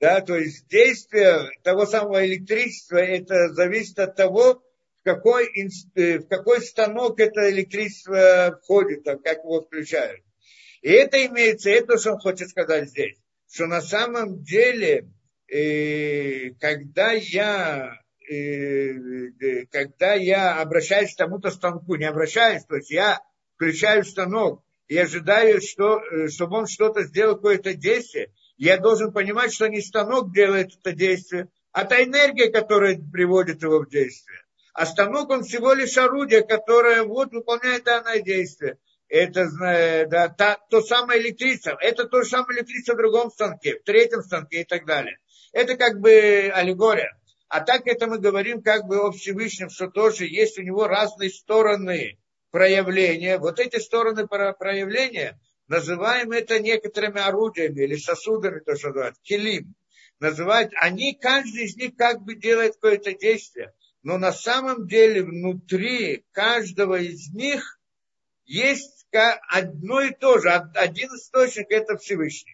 Да, 0.00 0.20
то 0.20 0.36
есть 0.36 0.66
действие 0.68 1.50
того 1.62 1.86
самого 1.86 2.26
электричества, 2.26 2.96
это 2.96 3.52
зависит 3.54 3.98
от 3.98 4.16
того, 4.16 4.62
в 5.00 5.02
какой, 5.02 5.48
э, 5.94 6.18
в 6.18 6.28
какой 6.28 6.60
станок 6.62 7.20
это 7.20 7.50
электричество 7.50 8.58
входит, 8.62 9.04
там, 9.04 9.18
как 9.18 9.38
его 9.38 9.62
включают. 9.62 10.22
И 10.82 10.90
это 10.90 11.24
имеется, 11.26 11.70
это 11.70 11.98
что 11.98 12.12
он 12.12 12.18
хочет 12.18 12.50
сказать 12.50 12.90
здесь, 12.90 13.16
что 13.50 13.66
на 13.66 13.80
самом 13.80 14.42
деле, 14.42 15.08
э, 15.48 16.50
когда 16.60 17.12
я 17.12 17.98
э, 18.30 19.64
когда 19.70 20.14
я 20.14 20.60
обращаюсь 20.60 21.14
к 21.14 21.18
тому-то 21.18 21.50
станку, 21.50 21.96
не 21.96 22.06
обращаюсь, 22.06 22.64
то 22.64 22.76
есть 22.76 22.90
я 22.90 23.20
включаю 23.56 24.04
станок 24.04 24.62
и 24.88 24.96
ожидаю, 24.98 25.60
что, 25.60 26.00
чтобы 26.28 26.58
он 26.58 26.66
что-то 26.66 27.04
сделал, 27.04 27.36
какое-то 27.36 27.74
действие, 27.74 28.32
я 28.56 28.78
должен 28.78 29.12
понимать, 29.12 29.52
что 29.52 29.68
не 29.68 29.80
станок 29.80 30.32
делает 30.32 30.72
это 30.78 30.92
действие, 30.92 31.48
а 31.72 31.84
та 31.84 32.02
энергия, 32.02 32.50
которая 32.50 32.96
приводит 32.96 33.62
его 33.62 33.80
в 33.80 33.88
действие. 33.88 34.40
А 34.74 34.86
станок, 34.86 35.30
он 35.30 35.44
всего 35.44 35.72
лишь 35.72 35.96
орудие, 35.96 36.42
которое 36.42 37.04
вот 37.04 37.32
выполняет 37.32 37.84
данное 37.84 38.20
действие. 38.20 38.78
Это 39.08 39.48
да, 40.08 40.28
та, 40.28 40.58
то 40.70 40.80
самое 40.80 41.20
электричество. 41.20 41.78
Это 41.80 42.04
то 42.06 42.22
же 42.22 42.28
самое 42.28 42.58
электричество 42.58 42.94
в 42.94 42.98
другом 42.98 43.30
станке, 43.30 43.78
в 43.78 43.84
третьем 43.84 44.22
станке 44.22 44.62
и 44.62 44.64
так 44.64 44.86
далее. 44.86 45.18
Это 45.54 45.76
как 45.76 46.00
бы 46.00 46.50
аллегория. 46.52 47.16
А 47.48 47.60
так 47.60 47.86
это 47.86 48.08
мы 48.08 48.18
говорим 48.18 48.60
как 48.60 48.86
бы 48.86 48.98
о 48.98 49.12
Всевышнем, 49.12 49.70
что 49.70 49.88
тоже 49.88 50.26
есть 50.26 50.58
у 50.58 50.62
него 50.62 50.88
разные 50.88 51.30
стороны 51.30 52.18
проявления. 52.50 53.38
Вот 53.38 53.60
эти 53.60 53.78
стороны 53.78 54.26
проявления, 54.26 55.38
называем 55.68 56.32
это 56.32 56.58
некоторыми 56.58 57.20
орудиями 57.20 57.82
или 57.82 57.94
сосудами, 57.94 58.58
то, 58.58 58.74
что 58.76 58.88
называют, 58.88 59.16
килим. 59.22 59.76
Называют, 60.18 60.72
они, 60.80 61.14
каждый 61.14 61.66
из 61.66 61.76
них 61.76 61.94
как 61.96 62.22
бы 62.22 62.34
делает 62.34 62.74
какое-то 62.74 63.12
действие. 63.12 63.72
Но 64.02 64.18
на 64.18 64.32
самом 64.32 64.88
деле 64.88 65.22
внутри 65.22 66.24
каждого 66.32 66.98
из 66.98 67.32
них 67.32 67.78
есть 68.44 69.06
одно 69.52 70.00
и 70.00 70.12
то 70.12 70.40
же. 70.40 70.50
Один 70.50 71.10
источник– 71.10 71.66
это 71.70 71.96
Всевышний. 71.96 72.53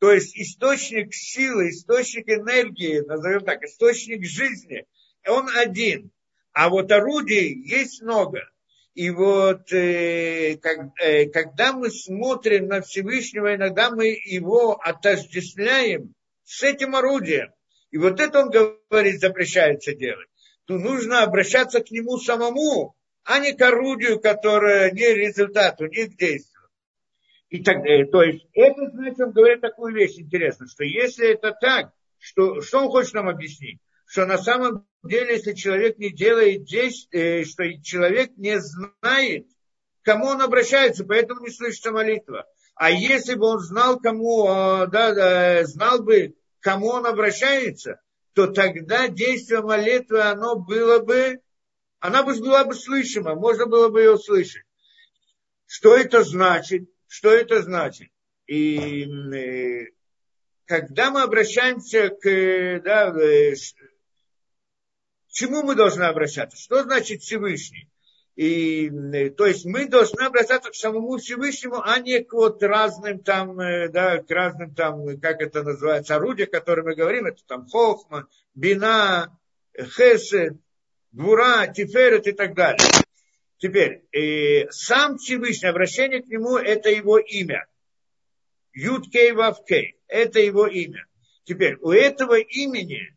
То 0.00 0.12
есть 0.12 0.34
источник 0.34 1.14
силы, 1.14 1.68
источник 1.68 2.28
энергии, 2.30 3.00
назовем 3.00 3.44
так, 3.44 3.62
источник 3.62 4.24
жизни, 4.24 4.86
он 5.26 5.48
один. 5.54 6.10
А 6.52 6.70
вот 6.70 6.90
орудий 6.90 7.62
есть 7.68 8.00
много. 8.02 8.40
И 8.94 9.10
вот 9.10 9.70
э, 9.72 10.56
как, 10.56 10.98
э, 11.00 11.26
когда 11.26 11.74
мы 11.74 11.90
смотрим 11.90 12.66
на 12.66 12.80
Всевышнего, 12.80 13.54
иногда 13.54 13.90
мы 13.90 14.06
его 14.06 14.72
отождествляем 14.80 16.14
с 16.44 16.62
этим 16.62 16.96
орудием. 16.96 17.52
И 17.90 17.98
вот 17.98 18.20
это 18.20 18.40
он 18.40 18.50
говорит, 18.50 19.20
запрещается 19.20 19.94
делать. 19.94 20.28
То 20.64 20.78
нужно 20.78 21.22
обращаться 21.22 21.80
к 21.80 21.90
нему 21.90 22.16
самому, 22.16 22.96
а 23.24 23.38
не 23.38 23.52
к 23.52 23.60
орудию, 23.60 24.18
которое 24.18 24.90
не 24.92 25.12
результат, 25.12 25.80
у 25.82 25.86
них 25.86 26.16
действия. 26.16 26.59
И 27.50 27.62
так, 27.64 27.84
э, 27.84 28.06
то 28.06 28.22
есть 28.22 28.46
это 28.52 28.90
значит, 28.92 29.20
он 29.20 29.32
говорит 29.32 29.60
такую 29.60 29.92
вещь 29.92 30.18
интересную, 30.18 30.68
что 30.68 30.84
если 30.84 31.32
это 31.32 31.52
так, 31.60 31.92
что, 32.18 32.60
что 32.60 32.78
он 32.78 32.88
хочет 32.88 33.14
нам 33.14 33.28
объяснить? 33.28 33.80
Что 34.06 34.24
на 34.24 34.38
самом 34.38 34.86
деле, 35.02 35.34
если 35.34 35.52
человек 35.54 35.98
не 35.98 36.10
делает 36.10 36.62
здесь, 36.62 37.08
э, 37.10 37.44
что 37.44 37.64
человек 37.82 38.30
не 38.36 38.60
знает, 38.60 39.48
к 40.02 40.04
кому 40.04 40.26
он 40.26 40.40
обращается, 40.40 41.04
поэтому 41.04 41.40
не 41.40 41.50
слышится 41.50 41.90
молитва. 41.90 42.46
А 42.76 42.90
если 42.90 43.34
бы 43.34 43.46
он 43.46 43.58
знал, 43.58 43.98
кому, 43.98 44.46
э, 44.46 44.86
да, 44.86 45.12
да, 45.12 45.64
знал 45.64 46.02
бы, 46.02 46.36
к 46.60 46.62
кому 46.62 46.88
он 46.88 47.04
обращается, 47.04 48.00
то 48.34 48.46
тогда 48.46 49.08
действие 49.08 49.60
молитвы, 49.60 50.20
оно 50.20 50.54
было 50.56 51.00
бы, 51.00 51.40
она 51.98 52.22
бы 52.22 52.32
была 52.38 52.64
бы 52.64 52.74
слышима, 52.74 53.34
можно 53.34 53.66
было 53.66 53.88
бы 53.88 54.02
ее 54.02 54.12
услышать. 54.12 54.62
Что 55.66 55.96
это 55.96 56.22
значит? 56.22 56.88
Что 57.10 57.32
это 57.32 57.60
значит? 57.60 58.08
И 58.46 59.04
э, 59.04 59.86
когда 60.64 61.10
мы 61.10 61.22
обращаемся 61.22 62.10
к, 62.10 62.82
да, 62.84 63.10
к 63.10 63.56
чему 65.32 65.64
мы 65.64 65.74
должны 65.74 66.04
обращаться? 66.04 66.56
Что 66.56 66.84
значит 66.84 67.22
Всевышний? 67.22 67.90
И, 68.36 68.88
э, 68.88 69.30
то 69.30 69.44
есть 69.44 69.64
мы 69.64 69.88
должны 69.88 70.20
обращаться 70.22 70.70
к 70.70 70.76
самому 70.76 71.16
Всевышнему, 71.16 71.82
а 71.82 71.98
не 71.98 72.22
к 72.22 72.32
вот 72.32 72.62
разным 72.62 73.18
там, 73.18 73.58
э, 73.58 73.88
да, 73.88 74.22
к 74.22 74.30
разным 74.30 74.72
там, 74.72 75.18
как 75.18 75.42
это 75.42 75.64
называется, 75.64 76.14
орудия, 76.14 76.44
о 76.44 76.58
которых 76.58 76.84
мы 76.84 76.94
говорим, 76.94 77.26
это 77.26 77.42
там 77.44 77.66
Хохма, 77.66 78.28
Бина, 78.54 79.36
Хесед, 79.76 80.54
Гура, 81.10 81.66
Тиферет 81.66 82.28
и 82.28 82.32
так 82.32 82.54
далее. 82.54 82.78
Теперь, 83.60 84.02
э, 84.12 84.70
сам 84.70 85.18
Всевышний, 85.18 85.68
обращение 85.68 86.22
к 86.22 86.26
нему, 86.26 86.56
это 86.56 86.90
его 86.90 87.18
имя. 87.18 87.66
Юткей 88.72 89.32
Вавкей, 89.32 89.98
это 90.08 90.40
его 90.40 90.66
имя. 90.66 91.06
Теперь, 91.44 91.76
у 91.80 91.92
этого 91.92 92.38
имени, 92.38 93.14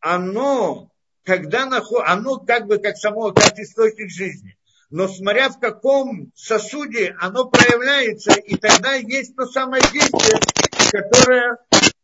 оно 0.00 0.92
когда 1.24 1.66
наход... 1.66 2.04
оно 2.06 2.38
как 2.38 2.66
бы 2.66 2.78
как 2.78 2.96
само, 2.96 3.32
как 3.32 3.58
источник 3.58 4.10
жизни. 4.10 4.56
Но 4.90 5.08
смотря 5.08 5.48
в 5.48 5.58
каком 5.58 6.30
сосуде 6.34 7.16
оно 7.18 7.46
проявляется, 7.46 8.32
и 8.32 8.56
тогда 8.56 8.94
есть 8.94 9.34
то 9.36 9.46
самое 9.46 9.82
действие, 9.90 10.38
которое, 10.90 11.56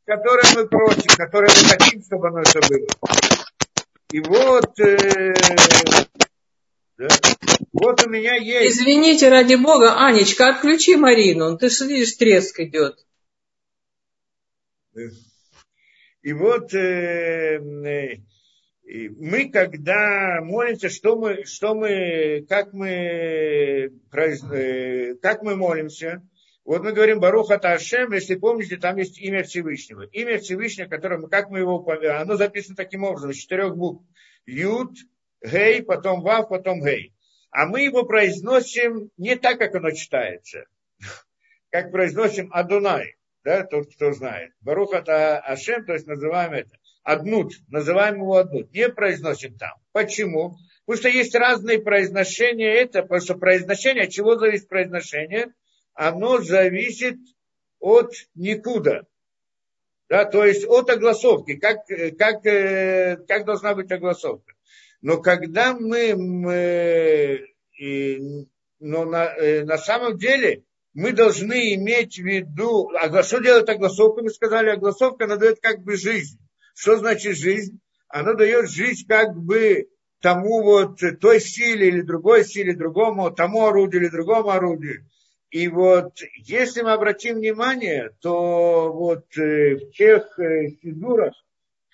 которое 0.06 0.54
мы 0.54 0.68
просим, 0.68 1.16
которое 1.16 1.48
мы 1.48 1.68
хотим, 1.68 2.02
чтобы 2.02 2.28
оно 2.28 2.40
это 2.40 2.60
было. 2.66 2.86
И 4.10 4.20
вот, 4.20 4.80
э, 4.80 5.34
да, 6.98 7.08
вот 7.72 8.04
у 8.04 8.10
меня 8.10 8.34
есть... 8.34 8.76
Извините, 8.76 9.28
ради 9.28 9.54
бога, 9.54 10.04
Анечка, 10.04 10.50
отключи 10.50 10.96
Марину. 10.96 11.56
Ты 11.56 11.70
же 11.70 11.86
видишь, 11.86 12.16
треск 12.16 12.58
идет. 12.58 13.06
И 16.22 16.32
вот 16.32 16.74
э, 16.74 17.58
э, 17.58 18.16
мы, 19.16 19.48
когда 19.50 20.40
молимся, 20.42 20.88
что 20.88 21.16
мы, 21.16 21.44
что 21.44 21.76
мы, 21.76 22.44
как 22.48 22.72
мы, 22.72 22.90
э, 22.90 23.90
как 25.22 25.42
мы 25.42 25.54
молимся, 25.54 26.28
вот 26.64 26.82
мы 26.82 26.92
говорим 26.92 27.20
Баруха 27.20 27.58
Ташем, 27.58 28.12
если 28.12 28.34
помните, 28.34 28.76
там 28.76 28.96
есть 28.96 29.20
имя 29.20 29.44
Всевышнего. 29.44 30.02
Имя 30.02 30.38
Всевышнего, 30.38 30.88
которое 30.88 31.18
мы, 31.18 31.28
как 31.28 31.48
мы 31.48 31.60
его 31.60 31.88
оно 31.88 32.36
записано 32.36 32.74
таким 32.76 33.04
образом, 33.04 33.30
из 33.30 33.36
четырех 33.36 33.76
букв. 33.76 34.04
Юд, 34.44 34.90
Гей, 35.42 35.82
потом 35.82 36.22
Вав, 36.22 36.48
потом 36.48 36.80
Гей. 36.82 37.14
А 37.50 37.66
мы 37.66 37.82
его 37.82 38.04
произносим 38.04 39.10
не 39.16 39.36
так, 39.36 39.58
как 39.58 39.74
оно 39.74 39.90
читается. 39.90 40.64
Как 41.70 41.92
произносим 41.92 42.50
Адунай 42.52 43.18
да, 43.48 43.64
тот, 43.64 43.94
кто 43.94 44.12
знает. 44.12 44.52
Барух 44.60 44.92
это 44.92 45.38
Ашем, 45.38 45.84
то 45.86 45.94
есть 45.94 46.06
называем 46.06 46.52
это. 46.52 46.76
Аднут, 47.02 47.54
называем 47.68 48.16
его 48.16 48.36
Аднут, 48.36 48.70
не 48.72 48.90
произносим 48.90 49.56
там. 49.56 49.72
Почему? 49.92 50.56
Потому 50.84 51.00
что 51.00 51.08
есть 51.08 51.34
разные 51.34 51.80
произношения 51.80 52.74
это, 52.74 53.02
потому 53.02 53.22
что 53.22 53.36
произношение, 53.36 54.04
от 54.04 54.10
чего 54.10 54.36
зависит 54.36 54.68
произношение? 54.68 55.54
Оно 55.94 56.42
зависит 56.42 57.16
от 57.78 58.12
никуда. 58.34 59.04
Да, 60.10 60.26
то 60.26 60.44
есть 60.44 60.66
от 60.66 60.90
огласовки, 60.90 61.56
как, 61.56 61.86
как, 62.18 62.42
как 62.42 63.44
должна 63.46 63.74
быть 63.74 63.90
огласовка. 63.90 64.52
Но 65.00 65.18
когда 65.18 65.74
мы, 65.74 66.14
мы 66.16 67.46
но 68.80 69.04
на, 69.04 69.24
э, 69.24 69.64
на 69.64 69.78
самом 69.78 70.18
деле 70.18 70.64
мы 70.94 71.12
должны 71.12 71.74
иметь 71.74 72.16
в 72.16 72.24
виду, 72.24 72.90
а 72.94 73.22
что 73.22 73.38
делает 73.40 73.68
огласовка? 73.68 74.22
Мы 74.22 74.30
сказали, 74.30 74.70
огласовка, 74.70 75.24
она 75.24 75.36
дает 75.36 75.60
как 75.60 75.82
бы 75.82 75.96
жизнь. 75.96 76.38
Что 76.74 76.96
значит 76.96 77.36
жизнь? 77.36 77.80
Она 78.08 78.34
дает 78.34 78.70
жизнь 78.70 79.06
как 79.06 79.36
бы 79.36 79.88
тому 80.20 80.62
вот, 80.62 80.98
той 81.20 81.40
силе 81.40 81.88
или 81.88 82.00
другой 82.00 82.44
силе, 82.44 82.74
другому, 82.74 83.30
тому 83.30 83.66
орудию 83.66 84.02
или 84.02 84.08
другому 84.08 84.50
орудию. 84.50 85.06
И 85.50 85.68
вот, 85.68 86.18
если 86.36 86.82
мы 86.82 86.92
обратим 86.92 87.36
внимание, 87.36 88.10
то 88.20 88.92
вот 88.92 89.24
э, 89.38 89.76
в 89.76 89.92
тех 89.92 90.38
э, 90.38 90.70
сидурах, 90.82 91.32
в 91.32 91.47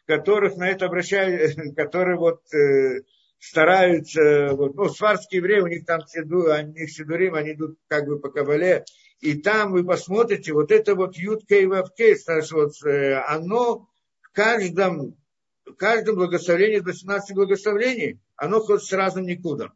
которых 0.07 0.57
на 0.57 0.69
это 0.69 0.87
обращают, 0.87 1.57
которые 1.77 2.17
вот 2.17 2.43
э, 2.55 3.03
стараются, 3.39 4.51
вот, 4.53 4.75
ну, 4.75 4.89
сварские 4.89 5.39
евреи, 5.39 5.61
у 5.61 5.67
них 5.67 5.85
там 5.85 6.07
седу, 6.07 6.51
они 6.51 6.87
седурим, 6.87 7.35
они 7.35 7.53
идут 7.53 7.79
как 7.89 8.07
бы 8.07 8.19
по 8.19 8.31
кабале, 8.31 8.85
и 9.21 9.41
там 9.41 9.73
вы 9.73 9.85
посмотрите, 9.85 10.53
вот 10.53 10.71
это 10.71 10.95
вот 10.95 11.17
ютка 11.17 11.57
и 11.57 11.67
вавке, 11.67 12.17
вот, 12.53 12.73
э, 12.87 13.15
оно 13.27 13.89
в 14.23 14.33
каждом, 14.33 15.17
в 15.65 15.75
каждом 15.75 16.17
благословении, 16.17 16.79
18 16.79 17.35
благословений, 17.35 18.21
оно 18.37 18.61
хоть 18.61 18.83
с 18.83 19.17
никудом. 19.17 19.73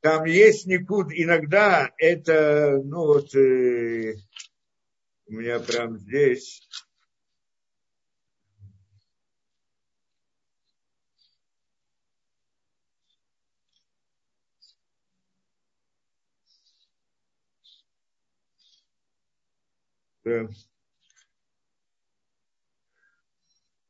Там 0.00 0.24
есть 0.24 0.66
никуд, 0.66 1.08
иногда 1.10 1.90
это, 1.98 2.80
ну 2.84 3.06
вот, 3.06 3.34
э, 3.34 4.14
у 5.26 5.32
меня 5.32 5.58
прям 5.58 5.98
здесь, 5.98 6.68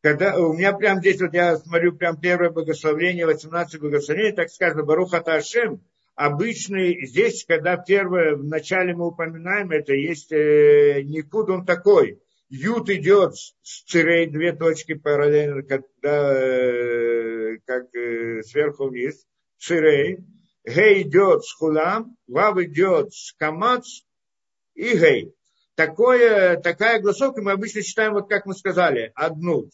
когда 0.02 0.38
у 0.38 0.52
меня 0.52 0.72
прям 0.72 1.00
здесь, 1.00 1.20
вот 1.20 1.34
я 1.34 1.56
смотрю, 1.56 1.96
прям 1.96 2.20
первое 2.20 2.50
благословение, 2.50 3.26
18 3.26 3.80
благословений, 3.80 4.32
так 4.32 4.50
сказано, 4.50 4.84
Баруха 4.84 5.20
Ташем, 5.20 5.82
обычный, 6.14 7.06
здесь, 7.06 7.44
когда 7.44 7.76
первое, 7.76 8.36
в 8.36 8.44
начале 8.44 8.94
мы 8.94 9.08
упоминаем, 9.08 9.70
это 9.72 9.94
есть 9.94 10.30
э, 10.30 11.02
Никуд, 11.02 11.50
он 11.50 11.66
такой, 11.66 12.20
Ют 12.48 12.88
идет 12.90 13.34
с 13.34 13.82
цирей, 13.84 14.26
две 14.26 14.52
точки 14.52 14.94
параллельно, 14.94 15.62
когда, 15.62 16.38
э, 16.38 17.56
как 17.64 17.92
э, 17.94 18.42
сверху 18.42 18.88
вниз, 18.88 19.26
цирей, 19.58 20.18
Гей 20.64 21.02
идет 21.02 21.44
с 21.44 21.52
хулам, 21.52 22.16
Вав 22.26 22.58
идет 22.58 23.12
с 23.12 23.32
камац 23.32 24.02
и 24.74 24.96
гей 24.96 25.32
такое, 25.76 26.56
такая 26.56 27.00
гласовка 27.00 27.40
мы 27.40 27.52
обычно 27.52 27.82
читаем, 27.82 28.14
вот 28.14 28.28
как 28.28 28.46
мы 28.46 28.54
сказали, 28.54 29.12
одну. 29.14 29.70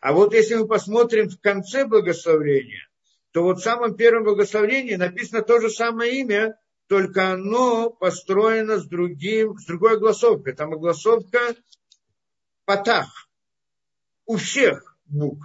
А 0.00 0.14
вот 0.14 0.32
если 0.32 0.54
мы 0.54 0.66
посмотрим 0.66 1.28
в 1.28 1.38
конце 1.40 1.84
благословения, 1.84 2.88
то 3.32 3.42
вот 3.42 3.58
в 3.58 3.62
самом 3.62 3.94
первом 3.96 4.24
благословении 4.24 4.94
написано 4.94 5.42
то 5.42 5.60
же 5.60 5.68
самое 5.68 6.18
имя, 6.20 6.56
только 6.88 7.32
оно 7.32 7.90
построено 7.90 8.78
с, 8.78 8.86
другим, 8.86 9.58
с 9.58 9.66
другой 9.66 9.94
огласовкой. 9.94 10.54
Там 10.54 10.72
огласовка 10.72 11.54
Патах. 12.64 13.28
У 14.26 14.36
всех 14.36 14.96
букв. 15.06 15.44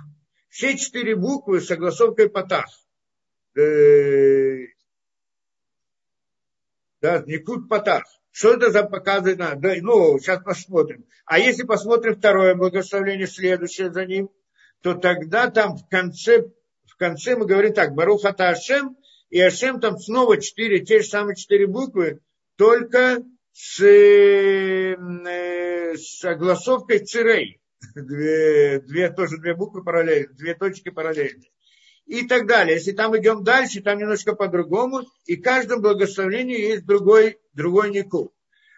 Все 0.49 0.77
четыре 0.77 1.15
буквы 1.15 1.59
с 1.59 1.69
огласовкой 1.69 2.29
Патах. 2.29 2.65
Э, 3.55 4.74
да, 7.05 7.23
Никут 7.27 7.69
Патах. 7.69 8.03
Что 8.31 8.55
это 8.55 8.71
за 8.71 8.81
показывает? 8.83 9.37
Да, 9.37 9.73
ну, 9.81 10.17
сейчас 10.17 10.41
посмотрим. 10.43 11.05
А 11.25 11.37
если 11.37 11.61
посмотрим 11.61 12.15
второе 12.15 12.55
благословение, 12.55 13.27
следующее 13.27 13.93
за 13.93 14.07
ним, 14.07 14.31
то 14.81 14.95
тогда 14.95 15.51
там 15.51 15.77
в 15.77 15.87
конце, 15.87 16.47
в 16.87 16.97
конце 16.97 17.35
мы 17.35 17.45
говорим 17.45 17.73
так, 17.73 17.93
Барухата 17.93 18.49
Ашем, 18.49 18.97
и 19.29 19.39
Ашем 19.39 19.79
там 19.79 19.99
снова 19.99 20.41
четыре, 20.41 20.83
те 20.83 21.01
же 21.01 21.07
самые 21.07 21.35
четыре 21.35 21.67
буквы, 21.67 22.21
только 22.55 23.19
с, 23.53 23.79
э, 23.83 24.95
с 25.95 26.25
огласовкой 26.25 27.05
цирей. 27.05 27.61
Две, 27.95 28.79
две, 28.79 29.11
тоже 29.11 29.37
две 29.37 29.53
буквы 29.53 29.83
параллельно, 29.83 30.33
две 30.33 30.55
точки 30.55 30.89
параллельно 30.89 31.43
и 32.05 32.27
так 32.27 32.47
далее. 32.47 32.75
Если 32.75 32.91
там 32.91 33.17
идем 33.17 33.43
дальше, 33.43 33.81
там 33.81 33.97
немножко 33.97 34.33
по-другому, 34.33 35.03
и 35.25 35.35
в 35.35 35.41
каждом 35.41 35.81
благословении 35.81 36.59
есть 36.59 36.85
другой, 36.85 37.39
другой 37.53 37.91
нику. 37.91 38.33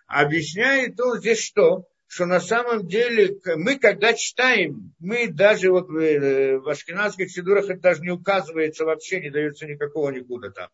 Объясняет 0.08 1.00
он 1.00 1.20
здесь 1.20 1.44
что? 1.44 1.86
Что 2.10 2.26
на 2.26 2.40
самом 2.40 2.88
деле 2.88 3.38
мы, 3.58 3.78
когда 3.78 4.14
читаем, 4.14 4.94
мы 4.98 5.28
даже 5.28 5.72
вот 5.72 5.90
э, 5.90 6.58
в 6.58 6.70
ашкенадских 6.70 7.30
сидурах 7.30 7.66
это 7.66 7.82
даже 7.82 8.02
не 8.02 8.12
указывается 8.12 8.86
вообще, 8.86 9.20
не 9.20 9.30
дается 9.30 9.66
никакого 9.66 10.10
никуда 10.12 10.52
там. 10.52 10.70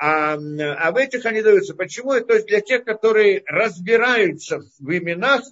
А, 0.00 0.34
а 0.34 0.92
в 0.92 0.96
этих 0.96 1.26
они 1.26 1.42
даются. 1.42 1.74
Почему? 1.74 2.12
То 2.20 2.34
есть 2.34 2.46
для 2.46 2.60
тех, 2.60 2.84
которые 2.84 3.42
разбираются 3.46 4.60
в 4.78 4.96
именах, 4.96 5.42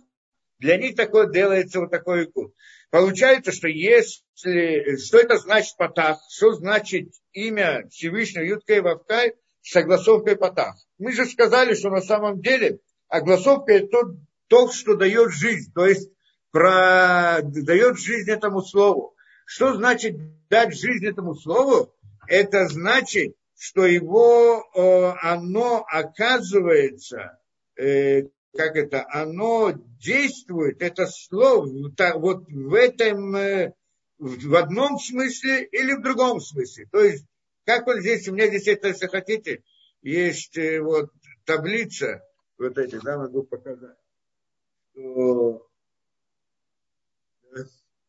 для 0.61 0.77
них 0.77 0.95
такое 0.95 1.29
делается 1.29 1.81
вот 1.81 1.91
такой 1.91 2.25
икут. 2.25 2.55
Получается, 2.91 3.53
что 3.53 3.69
если, 3.69 4.97
что 4.97 5.19
это 5.19 5.39
значит 5.39 5.77
Патах, 5.77 6.19
что 6.31 6.53
значит 6.53 7.09
имя 7.33 7.87
Всевышнего 7.91 8.45
Юткай 8.45 8.81
Вавкай 8.81 9.35
с 9.63 9.71
согласовкой 9.73 10.37
Патах. 10.37 10.77
Мы 10.99 11.13
же 11.13 11.27
сказали, 11.27 11.75
что 11.75 11.91
на 11.91 12.01
самом 12.01 12.41
деле 12.41 12.79
огласовка 13.09 13.73
это 13.73 13.89
то, 13.89 14.17
то, 14.49 14.73
что 14.73 14.97
дает 14.97 15.33
жизнь, 15.33 15.73
то 15.75 15.87
есть 15.87 16.11
про, 16.53 17.41
дает 17.43 17.99
жизнь 17.99 18.31
этому 18.31 18.63
слову. 18.63 19.15
Что 19.45 19.75
значит 19.75 20.17
дать 20.49 20.75
жизнь 20.75 21.07
этому 21.07 21.35
слову? 21.35 21.93
Это 22.29 22.67
значит, 22.69 23.35
что 23.59 23.85
его, 23.85 24.65
э, 24.75 25.13
оно 25.23 25.85
оказывается 25.89 27.39
э, 27.77 28.23
как 28.57 28.77
это, 28.77 29.07
оно 29.09 29.73
действует, 30.01 30.83
это 30.83 31.07
слово, 31.07 31.67
вот 32.19 32.49
в 32.49 32.75
этом, 32.75 33.37
э, 33.37 33.73
в 34.19 34.55
одном 34.55 34.99
смысле 34.99 35.65
или 35.65 35.93
в 35.93 36.03
другом 36.03 36.41
смысле. 36.41 36.87
То 36.91 37.01
есть, 37.01 37.25
как 37.65 37.87
вот 37.87 38.01
здесь, 38.01 38.29
у 38.29 38.33
меня 38.33 38.49
здесь 38.49 38.69
это, 38.69 38.89
если 38.89 39.07
хотите, 39.07 39.63
есть 40.03 40.57
э, 40.57 40.81
вот 40.81 41.11
таблица, 41.45 42.23
вот 42.59 42.79
эти, 42.79 42.99
да, 43.03 43.19
могу 43.19 43.43
показать. 43.43 43.97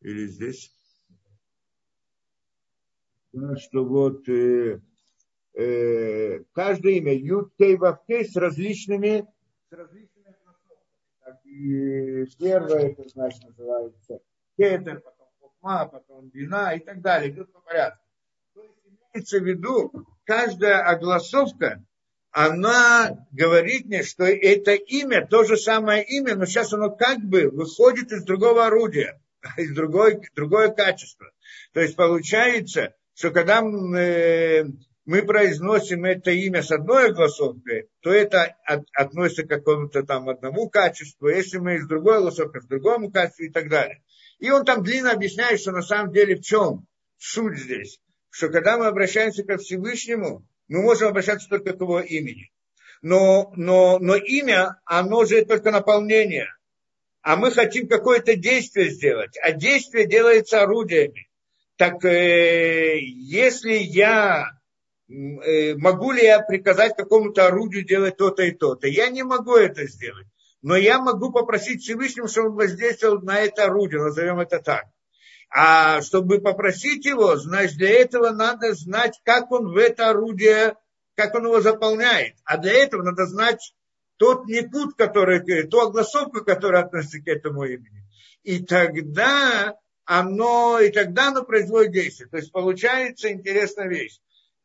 Или 0.01 0.27
здесь. 0.27 0.71
Да, 3.33 3.55
что 3.57 3.83
вот 3.83 4.27
э, 4.29 4.79
э, 5.53 6.43
каждое 6.53 6.93
имя 6.93 7.13
Ют 7.13 7.53
Кей 7.57 7.75
Вавкей 7.75 8.25
с 8.25 8.35
различными, 8.35 9.27
с 9.69 9.73
различными 9.73 10.16
и 11.43 12.25
первое, 12.39 12.91
это 12.91 13.07
значит 13.09 13.43
называется 13.43 14.19
кетер, 14.57 15.01
потом 15.01 15.27
хохма, 15.39 15.85
потом 15.85 16.29
бина 16.29 16.73
и 16.75 16.79
так 16.79 17.01
далее, 17.01 17.31
идет 17.31 17.51
по 17.51 17.61
порядку. 17.61 18.03
То 18.53 18.61
есть 18.61 18.75
имеется 18.85 19.39
в 19.39 19.43
виду, 19.43 19.91
каждая 20.25 20.83
огласовка, 20.83 21.83
она 22.31 23.25
говорит 23.31 23.85
мне, 23.85 24.03
что 24.03 24.23
это 24.25 24.73
имя, 24.73 25.25
то 25.25 25.43
же 25.43 25.57
самое 25.57 26.03
имя, 26.03 26.35
но 26.35 26.45
сейчас 26.45 26.73
оно 26.73 26.91
как 26.91 27.19
бы 27.19 27.49
выходит 27.49 28.11
из 28.11 28.23
другого 28.23 28.67
орудия, 28.67 29.21
из 29.57 29.73
другой, 29.73 30.21
другое 30.35 30.69
качество. 30.69 31.31
То 31.73 31.81
есть 31.81 31.95
получается, 31.95 32.93
что 33.15 33.31
когда 33.31 33.61
мы, 35.07 35.23
произносим 35.23 36.03
это 36.03 36.31
имя 36.31 36.61
с 36.61 36.69
одной 36.69 37.11
огласовкой, 37.11 37.87
то 38.01 38.11
это 38.11 38.57
от, 38.65 38.83
относится 38.93 39.43
к 39.43 39.49
какому-то 39.49 40.03
там 40.03 40.27
одному 40.27 40.69
качеству, 40.69 41.29
если 41.29 41.59
мы 41.59 41.75
из 41.75 41.87
другой 41.87 42.17
огласовки, 42.17 42.59
к 42.59 42.67
другому 42.67 43.09
качеству 43.09 43.45
и 43.45 43.49
так 43.49 43.69
далее. 43.69 44.03
И 44.39 44.51
он 44.51 44.65
там 44.65 44.83
длинно 44.83 45.13
объясняет, 45.13 45.61
что 45.61 45.71
на 45.71 45.81
самом 45.81 46.11
деле 46.11 46.35
в 46.35 46.41
чем 46.41 46.85
суть 47.17 47.57
здесь. 47.57 48.01
Что 48.29 48.49
когда 48.49 48.77
мы 48.77 48.87
обращаемся 48.87 49.43
ко 49.43 49.57
Всевышнему, 49.57 50.45
мы 50.67 50.81
можем 50.81 51.07
обращаться 51.07 51.47
только 51.47 51.71
к 51.71 51.79
его 51.79 52.01
имени. 52.01 52.51
Но, 53.01 53.53
но, 53.55 53.99
но 53.99 54.17
имя, 54.17 54.81
оно 54.83 55.23
же 55.23 55.45
только 55.45 55.71
наполнение. 55.71 56.49
А 57.21 57.37
мы 57.37 57.51
хотим 57.51 57.87
какое-то 57.87 58.35
действие 58.35 58.89
сделать. 58.89 59.37
А 59.41 59.53
действие 59.53 60.05
делается 60.05 60.61
орудиями. 60.61 61.29
Так 61.77 62.03
э, 62.03 62.99
если 62.99 63.73
я 63.73 64.56
могу 65.07 66.11
ли 66.11 66.23
я 66.23 66.39
приказать 66.39 66.95
какому-то 66.95 67.47
орудию 67.47 67.85
делать 67.85 68.17
то-то 68.17 68.43
и 68.43 68.51
то-то, 68.51 68.87
я 68.87 69.09
не 69.09 69.23
могу 69.23 69.55
это 69.55 69.87
сделать. 69.87 70.27
Но 70.61 70.75
я 70.75 70.99
могу 70.99 71.31
попросить 71.31 71.81
Всевышнего, 71.81 72.27
чтобы 72.27 72.49
он 72.49 72.55
воздействовал 72.55 73.21
на 73.21 73.39
это 73.39 73.65
орудие, 73.65 74.01
назовем 74.01 74.39
это 74.39 74.59
так. 74.59 74.85
А 75.49 76.01
чтобы 76.01 76.41
попросить 76.41 77.05
его, 77.05 77.37
значит, 77.37 77.77
для 77.77 77.91
этого 78.01 78.31
надо 78.31 78.73
знать, 78.73 79.19
как 79.23 79.51
он 79.51 79.71
в 79.71 79.77
это 79.77 80.09
орудие, 80.09 80.75
как 81.15 81.35
он 81.35 81.45
его 81.45 81.61
заполняет. 81.61 82.35
А 82.43 82.57
для 82.57 82.73
этого 82.73 83.03
надо 83.03 83.25
знать 83.27 83.73
тот 84.17 84.45
никут, 84.47 84.95
который, 84.95 85.67
ту 85.67 85.79
огласовку, 85.79 86.43
которая 86.43 86.83
относится 86.83 87.21
к 87.21 87.27
этому 87.27 87.63
имени. 87.63 88.03
И 88.43 88.63
тогда 88.63 89.75
оно, 90.05 90.79
и 90.79 90.89
тогда 90.89 91.29
оно 91.29 91.43
производит 91.43 91.91
действие. 91.91 92.29
То 92.29 92.37
есть 92.37 92.51
получается 92.51 93.31
интересная 93.31 93.87
вещь. 93.87 94.19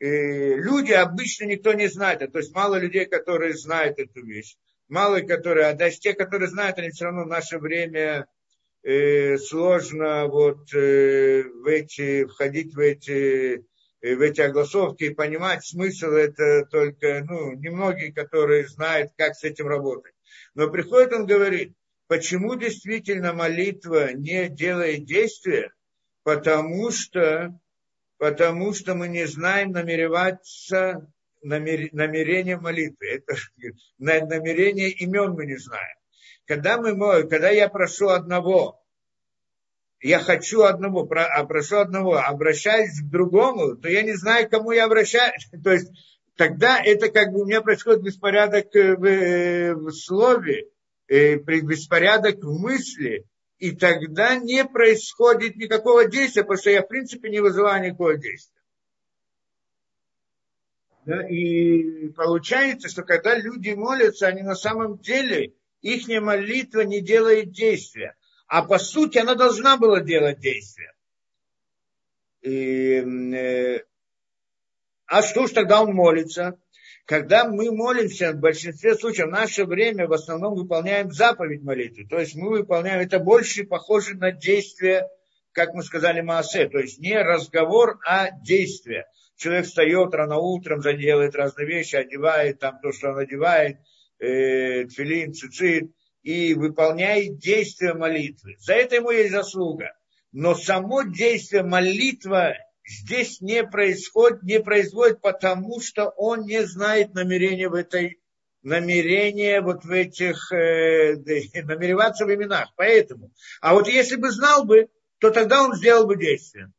Люди 0.04 0.90
обычно 0.90 1.44
никто 1.44 1.72
не 1.74 1.86
знает, 1.86 2.32
то 2.32 2.38
есть 2.38 2.52
мало 2.52 2.76
людей, 2.76 3.04
которые 3.06 3.54
знают 3.54 4.00
эту 4.00 4.24
вещь. 4.24 4.56
Мало 4.88 5.20
которые, 5.20 5.66
а 5.66 5.74
даже 5.74 5.98
те, 6.00 6.12
которые 6.12 6.50
знают, 6.50 6.76
они 6.78 6.90
все 6.90 7.04
равно 7.04 7.22
в 7.22 7.28
наше 7.28 7.58
время 7.58 8.26
э, 8.82 9.38
сложно 9.38 10.26
вот 10.26 10.74
э, 10.74 11.44
в 11.44 11.66
эти, 11.66 12.24
входить 12.24 12.74
в 12.74 12.78
эти, 12.80 13.64
э, 14.00 14.16
в 14.16 14.20
эти 14.20 14.40
огласовки 14.40 15.04
и 15.04 15.14
понимать 15.14 15.64
смысл 15.64 16.08
это 16.08 16.66
только, 16.66 17.24
ну, 17.24 17.52
немногие, 17.52 18.12
которые 18.12 18.66
знают, 18.66 19.12
как 19.16 19.34
с 19.34 19.44
этим 19.44 19.68
работать. 19.68 20.14
Но 20.54 20.68
приходит 20.68 21.12
он 21.12 21.26
говорит, 21.26 21.74
почему 22.08 22.56
действительно 22.56 23.32
молитва 23.32 24.12
не 24.12 24.48
делает 24.48 25.04
действия? 25.04 25.72
Потому 26.24 26.90
что, 26.90 27.58
потому 28.22 28.72
что 28.72 28.94
мы 28.94 29.08
не 29.08 29.26
знаем 29.26 29.72
намереваться 29.72 31.12
намерение 31.42 32.56
молитвы. 32.56 33.04
Это 33.08 33.34
намерение 33.98 34.90
имен 34.90 35.32
мы 35.32 35.44
не 35.44 35.56
знаем. 35.56 35.96
Когда, 36.46 36.78
мы, 36.78 37.24
когда 37.24 37.50
я 37.50 37.68
прошу 37.68 38.10
одного, 38.10 38.80
я 40.00 40.20
хочу 40.20 40.62
одного, 40.62 41.04
а 41.10 41.44
прошу 41.46 41.78
одного, 41.78 42.16
обращаюсь 42.16 43.00
к 43.00 43.10
другому, 43.10 43.74
то 43.74 43.88
я 43.88 44.02
не 44.02 44.14
знаю, 44.14 44.48
кому 44.48 44.70
я 44.70 44.84
обращаюсь. 44.84 45.48
То 45.64 45.72
есть 45.72 45.90
тогда 46.36 46.80
это 46.80 47.08
как 47.08 47.32
бы 47.32 47.42
у 47.42 47.44
меня 47.44 47.60
происходит 47.60 48.04
беспорядок 48.04 48.72
в, 48.72 49.74
в 49.74 49.90
слове, 49.90 50.68
э, 51.08 51.38
беспорядок 51.38 52.36
в 52.36 52.60
мысли, 52.60 53.26
и 53.62 53.70
тогда 53.70 54.34
не 54.34 54.64
происходит 54.64 55.54
никакого 55.54 56.08
действия, 56.08 56.42
потому 56.42 56.58
что 56.58 56.70
я, 56.70 56.82
в 56.82 56.88
принципе, 56.88 57.30
не 57.30 57.38
вызываю 57.38 57.80
никакого 57.84 58.18
действия. 58.18 58.60
Да, 61.04 61.28
и 61.28 62.08
получается, 62.08 62.88
что 62.88 63.04
когда 63.04 63.36
люди 63.36 63.70
молятся, 63.70 64.26
они 64.26 64.42
на 64.42 64.56
самом 64.56 64.98
деле 64.98 65.54
их 65.80 66.08
молитва 66.08 66.80
не 66.80 67.00
делает 67.00 67.52
действия. 67.52 68.16
А 68.48 68.64
по 68.64 68.80
сути 68.80 69.18
она 69.18 69.36
должна 69.36 69.76
была 69.76 70.00
делать 70.00 70.40
действия. 70.40 70.92
И, 72.40 72.96
э, 72.96 73.84
а 75.06 75.22
что 75.22 75.46
ж 75.46 75.52
тогда 75.52 75.82
он 75.82 75.94
молится? 75.94 76.58
Когда 77.04 77.44
мы 77.48 77.72
молимся, 77.72 78.32
в 78.32 78.36
большинстве 78.36 78.94
случаев, 78.94 79.28
в 79.28 79.32
наше 79.32 79.64
время 79.64 80.06
в 80.06 80.12
основном 80.12 80.54
выполняем 80.54 81.10
заповедь 81.10 81.62
молитвы. 81.62 82.06
То 82.08 82.18
есть 82.18 82.34
мы 82.36 82.50
выполняем, 82.50 83.00
это 83.00 83.18
больше 83.18 83.64
похоже 83.64 84.16
на 84.16 84.30
действие, 84.30 85.08
как 85.52 85.74
мы 85.74 85.82
сказали, 85.82 86.20
Маасе. 86.20 86.68
То 86.68 86.78
есть 86.78 87.00
не 87.00 87.16
разговор, 87.16 87.98
а 88.06 88.30
действие. 88.30 89.06
Человек 89.36 89.66
встает 89.66 90.14
рано 90.14 90.38
утром, 90.38 90.80
делает 90.80 91.34
разные 91.34 91.66
вещи, 91.66 91.96
одевает 91.96 92.60
там 92.60 92.78
то, 92.80 92.92
что 92.92 93.10
он 93.10 93.18
одевает– 93.18 93.78
э, 94.22 94.84
тфилин, 94.86 95.34
цицит, 95.34 95.90
и 96.22 96.54
выполняет 96.54 97.38
действие 97.38 97.94
молитвы. 97.94 98.56
За 98.60 98.74
это 98.74 98.96
ему 98.96 99.10
есть 99.10 99.32
заслуга. 99.32 99.92
Но 100.30 100.54
само 100.54 101.02
действие 101.02 101.64
молитва 101.64 102.54
здесь 102.86 103.40
не 103.40 103.64
происходит, 103.64 104.42
не 104.42 104.60
производит, 104.60 105.20
потому 105.20 105.80
что 105.80 106.08
он 106.16 106.42
не 106.42 106.64
знает 106.66 107.14
намерения 107.14 107.68
в 107.68 107.74
этой 107.74 108.20
намерения 108.62 109.60
вот 109.60 109.84
в 109.84 109.90
этих, 109.90 110.52
э, 110.52 111.16
намереваться 111.64 112.24
в 112.24 112.34
именах. 112.34 112.72
Поэтому. 112.76 113.32
А 113.60 113.74
вот 113.74 113.88
если 113.88 114.16
бы 114.16 114.30
знал 114.30 114.64
бы, 114.64 114.88
то 115.18 115.30
тогда 115.30 115.62
он 115.64 115.74
сделал 115.74 116.06
бы 116.06 116.16
действие. 116.16 116.72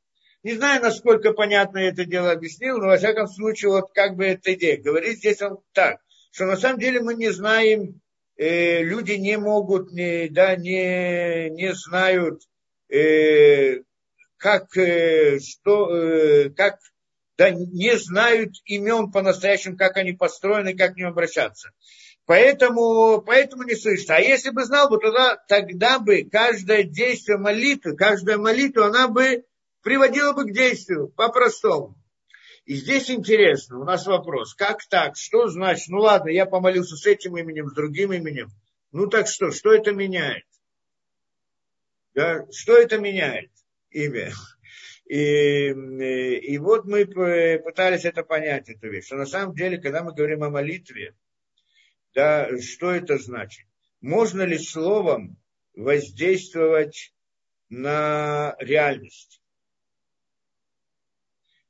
Не 0.44 0.56
знаю, 0.56 0.82
насколько 0.82 1.32
понятно 1.34 1.78
это 1.78 2.06
дело 2.06 2.32
объяснил, 2.32 2.78
но 2.78 2.88
во 2.88 2.98
всяком 2.98 3.28
случае, 3.28 3.72
вот 3.72 3.92
как 3.94 4.16
бы 4.16 4.26
эта 4.26 4.54
идея. 4.54 4.82
Говорит 4.82 5.18
здесь 5.18 5.42
он 5.42 5.60
так 5.72 6.00
что 6.34 6.46
на 6.46 6.58
самом 6.58 6.80
деле 6.80 7.00
мы 7.00 7.14
не 7.14 7.30
знаем, 7.30 8.02
э, 8.38 8.84
люди 8.84 9.14
не 9.14 9.38
могут, 9.38 9.92
не, 9.92 10.28
да, 10.30 10.56
не, 10.56 11.52
не 11.52 11.74
знают, 11.76 12.42
э, 12.90 13.84
как, 14.44 14.76
э, 14.76 15.40
что, 15.40 15.90
э, 15.96 16.50
как, 16.50 16.78
да, 17.38 17.50
не 17.50 17.98
знают 17.98 18.52
имен 18.66 19.10
по-настоящему, 19.10 19.78
как 19.78 19.96
они 19.96 20.12
построены, 20.12 20.76
как 20.76 20.94
к 20.94 20.98
ним 20.98 21.08
обращаться. 21.08 21.72
Поэтому, 22.26 23.22
поэтому 23.22 23.64
не 23.64 23.76
слышит. 23.76 24.10
А 24.10 24.20
если 24.20 24.50
бы 24.50 24.66
знал 24.66 24.90
бы, 24.90 24.98
тогда, 24.98 25.38
тогда 25.48 25.98
бы 25.98 26.28
каждое 26.30 26.84
действие 26.84 27.38
молитвы, 27.38 27.96
каждая 27.96 28.38
молитва, 28.38 28.88
она 28.88 29.08
бы 29.08 29.46
приводила 29.82 30.34
бы 30.34 30.44
к 30.44 30.54
действию 30.54 31.08
по-простому. 31.08 31.96
И 32.66 32.76
здесь 32.76 33.10
интересно, 33.10 33.80
у 33.80 33.86
нас 33.86 34.06
вопрос, 34.06 34.54
как 34.56 34.86
так, 34.90 35.16
что 35.16 35.48
значит, 35.48 35.88
ну 35.88 36.00
ладно, 36.00 36.30
я 36.30 36.46
помолился 36.46 36.98
с 36.98 37.06
этим 37.06 37.38
именем, 37.38 37.70
с 37.70 37.74
другим 37.74 38.12
именем, 38.12 38.50
ну 38.92 39.08
так 39.08 39.28
что, 39.28 39.52
что 39.52 39.74
это 39.74 39.92
меняет? 39.92 40.46
Да, 42.14 42.46
что 42.52 42.78
это 42.78 42.98
меняет? 42.98 43.53
Имя. 43.94 44.32
И, 45.06 45.68
и 45.68 46.58
вот 46.58 46.86
мы 46.86 47.06
пытались 47.06 48.06
это 48.06 48.24
понять, 48.24 48.70
эту 48.70 48.90
вещь, 48.90 49.06
что 49.06 49.16
на 49.16 49.26
самом 49.26 49.54
деле, 49.56 49.78
когда 49.78 50.04
мы 50.04 50.14
говорим 50.14 50.44
о 50.44 50.50
молитве, 50.50 51.16
да, 52.14 52.50
что 52.60 52.92
это 52.92 53.18
значит? 53.18 53.66
Можно 54.02 54.44
ли 54.44 54.58
словом 54.58 55.38
воздействовать 55.76 57.14
на 57.70 58.56
реальность? 58.60 59.42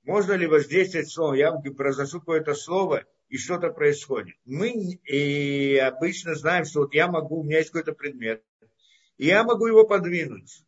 Можно 0.03 0.34
ли 0.34 0.47
воздействовать 0.47 1.09
словом? 1.09 1.36
Я 1.36 1.51
произношу 1.53 2.19
какое-то 2.19 2.53
слово, 2.53 3.05
и 3.34 3.38
что-то 3.38 3.71
происходит. 3.71 4.36
Мы 4.45 4.99
и 5.05 5.76
обычно 5.78 6.36
знаем, 6.36 6.65
что 6.65 6.82
вот 6.82 6.93
я 6.93 7.07
могу, 7.07 7.39
у 7.39 7.43
меня 7.43 7.57
есть 7.57 7.71
какой-то 7.71 7.93
предмет, 7.93 8.43
и 9.17 9.26
я 9.26 9.43
могу 9.43 9.65
его 9.65 9.88
подвинуть. 9.88 10.63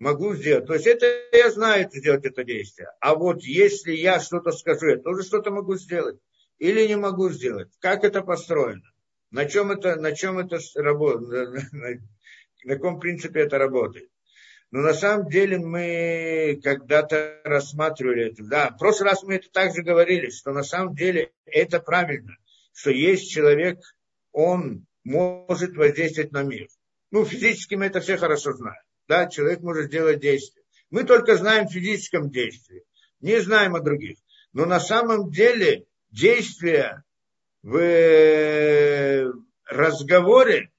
Могу 0.00 0.34
сделать. 0.34 0.66
То 0.66 0.72
есть 0.74 0.86
это 0.86 1.06
я 1.30 1.50
знаю 1.50 1.88
сделать 1.92 2.24
это 2.24 2.42
действие. 2.42 2.88
А 3.00 3.14
вот 3.14 3.42
если 3.42 3.92
я 3.92 4.18
что-то 4.18 4.50
скажу, 4.50 4.86
я 4.88 4.96
тоже 4.96 5.22
что-то 5.22 5.50
могу 5.50 5.76
сделать. 5.76 6.18
Или 6.58 6.86
не 6.86 6.96
могу 6.96 7.28
сделать. 7.28 7.68
Как 7.80 8.02
это 8.02 8.22
построено? 8.22 8.82
На 9.30 9.44
чем 9.44 9.70
это, 9.70 9.96
на 9.96 10.12
чем 10.12 10.38
это 10.38 10.58
работает? 10.76 11.70
На 12.64 12.74
каком 12.74 12.98
принципе 12.98 13.40
это 13.40 13.58
работает? 13.58 14.10
Но 14.70 14.80
на 14.80 14.92
самом 14.92 15.28
деле 15.28 15.58
мы 15.58 16.60
когда-то 16.62 17.40
рассматривали 17.44 18.30
это. 18.30 18.44
Да, 18.44 18.70
в 18.70 18.78
прошлый 18.78 19.10
раз 19.10 19.22
мы 19.22 19.34
это 19.34 19.50
также 19.50 19.82
говорили, 19.82 20.30
что 20.30 20.52
на 20.52 20.62
самом 20.62 20.94
деле 20.94 21.32
это 21.46 21.80
правильно, 21.80 22.36
что 22.72 22.90
есть 22.90 23.30
человек, 23.30 23.80
он 24.32 24.86
может 25.04 25.76
воздействовать 25.76 26.32
на 26.32 26.42
мир. 26.42 26.68
Ну, 27.10 27.24
физически 27.24 27.74
мы 27.74 27.86
это 27.86 28.00
все 28.00 28.16
хорошо 28.16 28.52
знаем. 28.52 28.80
Да, 29.10 29.26
человек 29.26 29.58
может 29.62 29.86
сделать 29.86 30.20
действие. 30.20 30.62
Мы 30.88 31.02
только 31.02 31.36
знаем 31.36 31.66
в 31.66 31.72
физическом 31.72 32.30
действии, 32.30 32.84
не 33.20 33.40
знаем 33.40 33.74
о 33.74 33.80
других. 33.80 34.18
Но 34.52 34.66
на 34.66 34.78
самом 34.78 35.32
деле 35.32 35.86
действие 36.12 37.02
в 37.64 37.76
э, 37.76 39.28
разговоре, 39.66 40.70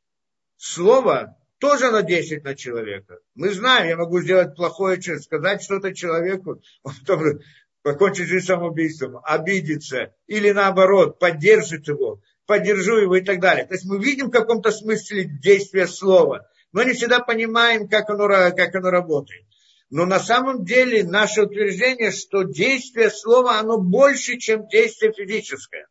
слово 0.55 1.37
тоже 1.59 1.87
оно 1.87 1.99
действует 1.99 2.45
на 2.45 2.55
человека. 2.55 3.19
Мы 3.35 3.49
знаем, 3.49 3.89
я 3.89 3.97
могу 3.97 4.21
сделать 4.21 4.55
плохое, 4.55 5.01
сказать 5.01 5.61
что-то 5.61 5.93
человеку, 5.93 6.61
он 6.83 6.93
потом 7.05 7.39
покончит 7.81 8.27
жизнь 8.27 8.45
самоубийством, 8.45 9.19
обидится, 9.25 10.15
или 10.27 10.51
наоборот, 10.51 11.19
поддержит 11.19 11.85
его, 11.89 12.21
поддержу 12.45 12.95
его 12.95 13.17
и 13.17 13.25
так 13.25 13.41
далее. 13.41 13.65
То 13.65 13.73
есть 13.73 13.83
мы 13.83 14.01
видим 14.01 14.27
в 14.27 14.31
каком-то 14.31 14.71
смысле 14.71 15.25
действие 15.25 15.85
слова, 15.85 16.47
но 16.71 16.83
не 16.83 16.93
всегда 16.93 17.19
понимаем, 17.19 17.87
как 17.87 18.09
оно, 18.09 18.27
как 18.27 18.75
оно 18.75 18.89
работает. 18.89 19.45
Но 19.89 20.05
на 20.05 20.19
самом 20.19 20.63
деле 20.63 21.03
наше 21.03 21.43
утверждение, 21.43 22.11
что 22.11 22.43
действие 22.43 23.09
слова, 23.09 23.59
оно 23.59 23.77
больше, 23.77 24.37
чем 24.37 24.67
действие 24.67 25.11
физическое. 25.11 25.87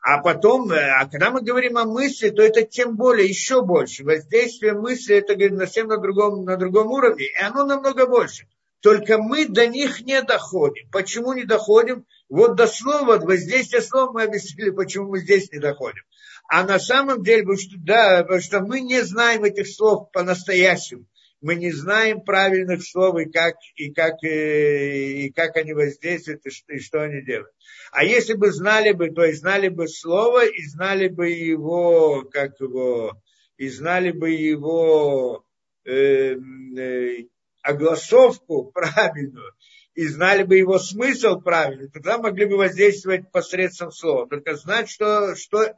А 0.00 0.18
потом, 0.18 0.70
э, 0.70 0.80
а 0.80 1.08
когда 1.08 1.30
мы 1.30 1.40
говорим 1.42 1.78
о 1.78 1.84
мысли, 1.84 2.30
то 2.30 2.42
это 2.42 2.62
тем 2.62 2.96
более, 2.96 3.26
еще 3.26 3.62
больше. 3.62 4.04
Воздействие 4.04 4.74
мысли, 4.74 5.16
это 5.16 5.34
говорит, 5.34 5.58
совсем 5.58 5.88
на 5.88 5.98
другом, 5.98 6.44
на 6.44 6.56
другом 6.56 6.90
уровне, 6.90 7.24
и 7.24 7.42
оно 7.42 7.64
намного 7.64 8.06
больше. 8.06 8.46
Только 8.80 9.16
мы 9.16 9.46
до 9.48 9.66
них 9.66 10.02
не 10.02 10.20
доходим. 10.20 10.90
Почему 10.90 11.32
не 11.32 11.44
доходим? 11.44 12.04
Вот 12.28 12.54
до 12.54 12.66
слова, 12.66 13.18
воздействия 13.18 13.80
слова 13.80 14.12
мы 14.12 14.24
объяснили, 14.24 14.70
почему 14.70 15.08
мы 15.08 15.20
здесь 15.20 15.50
не 15.52 15.58
доходим. 15.58 16.02
А 16.48 16.64
на 16.64 16.78
самом 16.78 17.22
деле, 17.22 17.56
что, 17.56 17.76
да, 17.78 18.40
что 18.40 18.60
мы 18.60 18.80
не 18.80 19.02
знаем 19.02 19.44
этих 19.44 19.66
слов 19.68 20.10
по-настоящему. 20.12 21.06
Мы 21.40 21.56
не 21.56 21.72
знаем 21.72 22.22
правильных 22.22 22.82
слов 22.86 23.18
и 23.18 23.30
как, 23.30 23.56
и 23.76 23.92
как, 23.92 24.22
э, 24.24 25.24
и 25.24 25.30
как 25.30 25.56
они 25.56 25.74
воздействуют, 25.74 26.46
и 26.46 26.50
что, 26.50 26.72
и 26.72 26.78
что 26.78 27.02
они 27.02 27.22
делают. 27.22 27.52
А 27.92 28.02
если 28.02 28.32
бы 28.32 28.50
знали 28.50 28.92
бы, 28.92 29.10
то 29.10 29.24
есть 29.24 29.40
знали 29.40 29.68
бы 29.68 29.86
слово, 29.86 30.46
и 30.46 30.64
знали 30.64 31.08
бы 31.08 31.28
его, 31.28 32.22
как 32.30 32.58
его, 32.60 33.20
и 33.58 33.68
знали 33.68 34.12
бы 34.12 34.30
его 34.30 35.44
э, 35.84 36.34
э, 36.78 37.24
огласовку 37.62 38.70
правильную 38.72 39.52
и 39.94 40.06
знали 40.06 40.42
бы 40.42 40.56
его 40.56 40.78
смысл 40.78 41.40
правильный, 41.40 41.88
тогда 41.88 42.18
могли 42.18 42.46
бы 42.46 42.56
воздействовать 42.56 43.30
посредством 43.30 43.92
слова. 43.92 44.26
Только 44.26 44.56
знать, 44.56 44.90
что, 44.90 45.36
что 45.36 45.74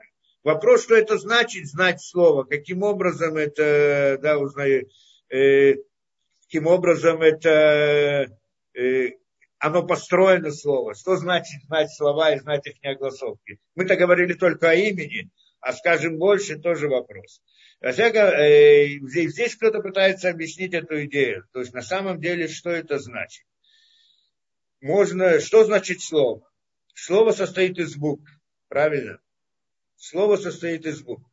вопрос, 0.47 0.85
что 0.85 0.95
это 0.95 1.19
значит, 1.19 1.67
знать 1.67 2.01
слово, 2.01 2.45
каким 2.45 2.85
образом 2.85 3.37
это, 3.37 4.17
да, 4.23 4.39
узнаю, 4.39 4.89
э, 5.29 5.75
каким 6.45 6.69
образом 6.69 7.21
это, 7.21 8.31
э, 8.73 9.09
оно 9.59 9.85
построено 9.85 10.53
слово, 10.53 10.95
что 10.95 11.17
значит 11.17 11.65
знать 11.65 11.93
слова 11.93 12.33
и 12.33 12.39
знать 12.39 12.65
их 12.69 12.81
неогласовки. 12.81 13.59
Мы-то 13.75 13.97
говорили 13.97 14.35
только 14.35 14.71
о 14.71 14.75
имени, 14.75 15.31
а 15.61 15.73
скажем 15.73 16.17
больше, 16.17 16.61
тоже 16.61 16.89
вопрос. 16.89 17.43
Во 17.81 17.91
э, 17.91 18.87
здесь 19.01 19.57
кто-то 19.57 19.81
пытается 19.81 20.31
объяснить 20.31 20.75
эту 20.75 21.05
идею. 21.07 21.45
То 21.53 21.59
есть 21.59 21.75
на 21.75 21.83
самом 21.83 22.21
деле, 22.21 22.47
что 22.47 22.71
это 22.71 23.01
значит? 23.01 23.45
Можно, 24.81 25.41
что 25.41 25.65
значит 25.65 26.03
слово? 26.03 26.49
Слово 26.95 27.33
состоит 27.33 27.79
из 27.79 27.97
букв, 27.97 28.31
правильно? 28.69 29.19
Слово 29.97 30.37
состоит 30.37 30.87
из 30.87 31.03
букв. 31.03 31.25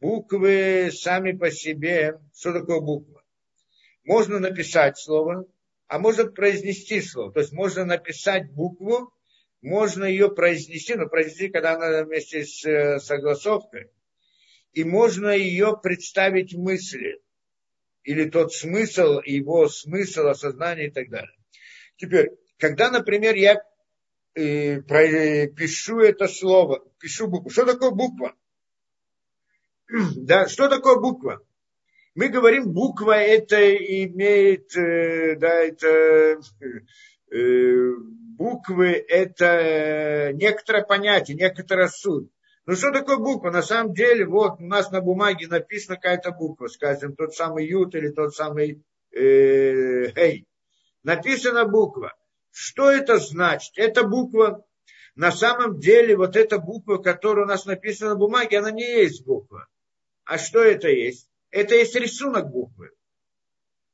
Буквы 0.00 0.90
сами 0.92 1.32
по 1.32 1.50
себе, 1.50 2.20
что 2.34 2.52
такое 2.52 2.80
буква? 2.80 3.24
Можно 4.04 4.38
написать 4.38 4.98
слово, 4.98 5.46
а 5.86 5.98
можно 5.98 6.30
произнести 6.30 7.00
слово. 7.00 7.32
То 7.32 7.40
есть 7.40 7.52
можно 7.52 7.84
написать 7.84 8.52
букву, 8.52 9.12
можно 9.60 10.04
ее 10.04 10.30
произнести, 10.30 10.94
но 10.94 11.08
произнести, 11.08 11.48
когда 11.48 11.74
она 11.74 12.04
вместе 12.04 12.44
с 12.44 13.00
согласовкой 13.00 13.90
и 14.72 14.84
можно 14.84 15.30
ее 15.30 15.76
представить 15.82 16.54
мысли. 16.54 17.20
Или 18.04 18.30
тот 18.30 18.52
смысл, 18.54 19.20
его 19.24 19.68
смысл, 19.68 20.28
осознание 20.28 20.86
и 20.86 20.90
так 20.90 21.10
далее. 21.10 21.36
Теперь, 21.96 22.30
когда, 22.58 22.90
например, 22.90 23.34
я 23.34 23.60
э, 24.38 24.82
про, 24.82 25.46
пишу 25.48 26.00
это 26.00 26.28
слово, 26.28 26.84
пишу 26.98 27.28
букву. 27.28 27.50
Что 27.50 27.64
такое 27.64 27.90
буква? 27.90 28.34
Да, 30.16 30.48
что 30.48 30.68
такое 30.68 30.96
буква? 30.96 31.40
Мы 32.14 32.28
говорим, 32.28 32.72
буква 32.72 33.12
это 33.12 33.76
имеет, 33.76 34.76
э, 34.76 35.36
да, 35.36 35.60
это 35.64 36.40
э, 37.30 37.92
буквы 38.38 39.04
это 39.08 40.32
некоторое 40.34 40.84
понятие, 40.84 41.36
некоторая 41.36 41.88
суть. 41.88 42.30
Ну 42.66 42.74
что 42.74 42.92
такое 42.92 43.16
буква? 43.16 43.50
На 43.50 43.62
самом 43.62 43.94
деле, 43.94 44.26
вот 44.26 44.60
у 44.60 44.66
нас 44.66 44.90
на 44.90 45.00
бумаге 45.00 45.48
написана 45.48 45.96
какая-то 45.96 46.32
буква, 46.32 46.68
скажем, 46.68 47.16
тот 47.16 47.34
самый 47.34 47.66
ют 47.66 47.94
или 47.94 48.10
тот 48.10 48.34
самый 48.34 48.82
э, 49.12 50.10
хей. 50.12 50.46
Написана 51.02 51.64
буква. 51.64 52.14
Что 52.60 52.90
это 52.90 53.18
значит? 53.18 53.72
Эта 53.76 54.02
буква, 54.02 54.64
на 55.14 55.30
самом 55.30 55.78
деле, 55.78 56.16
вот 56.16 56.34
эта 56.34 56.58
буква, 56.58 56.96
которая 56.96 57.44
у 57.44 57.48
нас 57.48 57.66
написана 57.66 58.10
на 58.10 58.16
бумаге, 58.16 58.58
она 58.58 58.72
не 58.72 58.82
есть 58.82 59.24
буква. 59.24 59.68
А 60.24 60.38
что 60.38 60.60
это 60.60 60.88
есть? 60.88 61.30
Это 61.50 61.76
есть 61.76 61.94
рисунок 61.94 62.50
буквы. 62.50 62.90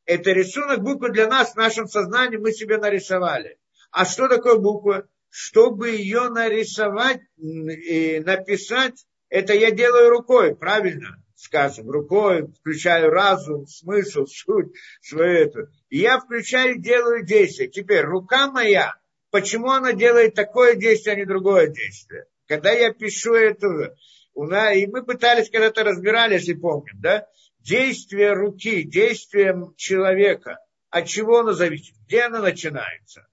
Это 0.06 0.32
рисунок 0.32 0.80
буквы 0.80 1.10
для 1.10 1.28
нас, 1.28 1.52
в 1.52 1.56
нашем 1.56 1.88
сознании 1.88 2.38
мы 2.38 2.52
себе 2.52 2.78
нарисовали. 2.78 3.58
А 3.90 4.06
что 4.06 4.28
такое 4.28 4.56
буква? 4.56 5.06
чтобы 5.36 5.90
ее 5.90 6.28
нарисовать 6.28 7.20
и 7.36 8.20
написать, 8.20 9.04
это 9.28 9.52
я 9.52 9.72
делаю 9.72 10.10
рукой, 10.10 10.54
правильно? 10.54 11.23
Скажем, 11.34 11.90
рукой 11.90 12.46
включаю 12.46 13.10
разум, 13.10 13.66
смысл, 13.66 14.26
суть, 14.26 14.72
свою 15.02 15.32
эту. 15.32 15.68
И 15.88 15.98
я 15.98 16.20
включаю, 16.20 16.78
делаю 16.78 17.24
действие. 17.24 17.68
Теперь 17.68 18.04
рука 18.04 18.50
моя, 18.50 18.94
почему 19.30 19.70
она 19.70 19.92
делает 19.92 20.34
такое 20.34 20.74
действие, 20.76 21.14
а 21.14 21.18
не 21.18 21.24
другое 21.24 21.68
действие? 21.68 22.26
Когда 22.46 22.70
я 22.70 22.92
пишу 22.92 23.34
это, 23.34 23.96
и 24.34 24.86
мы 24.86 25.04
пытались 25.04 25.50
когда-то 25.50 25.82
разбирали, 25.82 26.34
если 26.34 26.54
помним, 26.54 27.00
да, 27.00 27.26
действие 27.58 28.32
руки, 28.34 28.82
действие 28.84 29.56
человека, 29.76 30.58
от 30.90 31.08
чего 31.08 31.40
оно 31.40 31.52
зависит, 31.52 31.96
где 32.06 32.22
оно 32.22 32.40
начинается? 32.40 33.26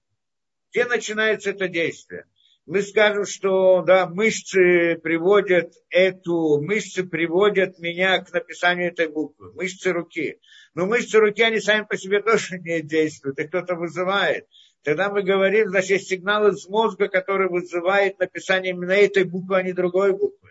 Где 0.70 0.86
начинается 0.86 1.50
это 1.50 1.68
действие? 1.68 2.24
Мы 2.64 2.82
скажем, 2.82 3.24
что 3.24 3.82
да, 3.82 4.06
мышцы 4.06 4.96
приводят 5.02 5.72
эту, 5.90 6.62
мышцы 6.62 7.02
приводят 7.02 7.80
меня 7.80 8.20
к 8.20 8.32
написанию 8.32 8.88
этой 8.88 9.08
буквы, 9.08 9.52
мышцы 9.52 9.90
руки. 9.90 10.38
Но 10.74 10.86
мышцы 10.86 11.18
руки, 11.18 11.42
они 11.42 11.58
сами 11.58 11.84
по 11.84 11.96
себе 11.96 12.22
тоже 12.22 12.60
не 12.60 12.80
действуют, 12.80 13.40
и 13.40 13.48
кто-то 13.48 13.74
вызывает. 13.74 14.46
Тогда 14.84 15.10
мы 15.10 15.22
говорим, 15.22 15.70
значит, 15.70 15.90
есть 15.90 16.08
сигнал 16.08 16.48
из 16.48 16.68
мозга, 16.68 17.08
который 17.08 17.48
вызывает 17.48 18.18
написание 18.20 18.72
именно 18.72 18.92
этой 18.92 19.24
буквы, 19.24 19.58
а 19.58 19.62
не 19.62 19.72
другой 19.72 20.12
буквы. 20.12 20.50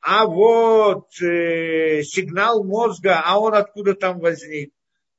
А 0.00 0.26
вот 0.26 1.10
э, 1.22 2.02
сигнал 2.02 2.64
мозга, 2.64 3.22
а 3.24 3.38
он 3.38 3.54
откуда 3.54 3.94
там 3.94 4.18
возник? 4.18 4.72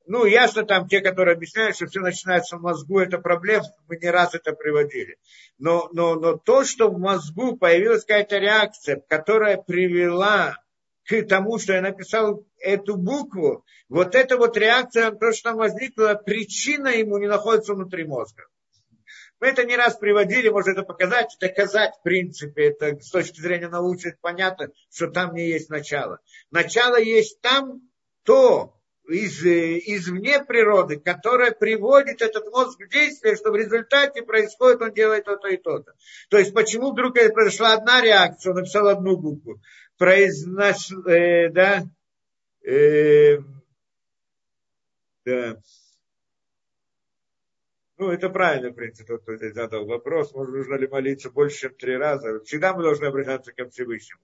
Ну, 0.06 0.26
ясно, 0.26 0.64
там 0.64 0.86
те, 0.86 1.00
которые 1.00 1.34
объясняют, 1.34 1.76
что 1.76 1.86
все 1.86 2.00
начинается 2.00 2.56
в 2.56 2.60
мозгу, 2.60 2.98
это 2.98 3.18
проблема, 3.18 3.64
мы 3.88 3.96
не 3.96 4.10
раз 4.10 4.34
это 4.34 4.52
приводили. 4.52 5.16
Но, 5.58 5.88
но, 5.92 6.14
но 6.14 6.36
то, 6.36 6.64
что 6.64 6.90
в 6.90 6.98
мозгу 6.98 7.56
появилась 7.56 8.04
какая-то 8.04 8.38
реакция, 8.38 9.02
которая 9.08 9.56
привела 9.56 10.58
к 11.06 11.22
тому, 11.22 11.58
что 11.58 11.72
я 11.72 11.80
написал 11.80 12.46
эту 12.58 12.96
букву, 12.96 13.64
вот 13.88 14.14
эта 14.14 14.36
вот 14.36 14.56
реакция, 14.58 15.10
то, 15.10 15.32
что 15.32 15.50
там 15.50 15.58
возникла, 15.58 16.14
причина 16.14 16.88
ему 16.88 17.16
не 17.18 17.26
находится 17.26 17.74
внутри 17.74 18.04
мозга. 18.04 18.44
Мы 19.40 19.48
это 19.48 19.64
не 19.64 19.76
раз 19.76 19.96
приводили, 19.96 20.48
можно 20.48 20.70
это 20.70 20.82
показать, 20.82 21.36
доказать 21.40 21.94
в 21.98 22.02
принципе, 22.02 22.68
это 22.68 22.98
с 23.00 23.10
точки 23.10 23.40
зрения 23.40 23.68
научных 23.68 24.18
понятно, 24.20 24.68
что 24.90 25.08
там 25.08 25.34
не 25.34 25.48
есть 25.48 25.70
начало. 25.70 26.20
Начало 26.50 26.98
есть 26.98 27.40
там 27.40 27.82
то, 28.22 28.74
из, 29.08 29.44
э, 29.44 29.78
извне 29.78 30.42
природы, 30.44 30.98
которая 30.98 31.52
приводит 31.52 32.22
этот 32.22 32.50
мозг 32.50 32.80
в 32.80 32.88
действие, 32.88 33.36
что 33.36 33.50
в 33.50 33.56
результате 33.56 34.22
происходит, 34.22 34.82
он 34.82 34.92
делает 34.92 35.24
то-то 35.24 35.48
и 35.48 35.56
то-то. 35.56 35.94
То 36.30 36.38
есть 36.38 36.54
почему 36.54 36.92
вдруг 36.92 37.14
произошла 37.14 37.74
одна 37.74 38.00
реакция, 38.00 38.50
он 38.50 38.56
написал 38.58 38.88
одну 38.88 39.16
букву, 39.16 39.60
произнос, 39.98 40.90
э, 41.06 41.50
да, 41.50 41.82
э, 42.62 43.38
да. 45.24 45.58
Ну, 47.96 48.10
это 48.10 48.28
правильно, 48.28 48.70
в 48.70 48.74
принципе, 48.74 49.18
кто 49.18 49.36
здесь 49.36 49.54
задал 49.54 49.86
вопрос. 49.86 50.34
Может, 50.34 50.52
нужно 50.52 50.74
ли 50.74 50.88
молиться 50.88 51.30
больше, 51.30 51.60
чем 51.60 51.74
три 51.74 51.96
раза. 51.96 52.40
Всегда 52.40 52.74
мы 52.74 52.82
должны 52.82 53.04
обращаться 53.04 53.52
к 53.52 53.70
Всевышнему. 53.70 54.20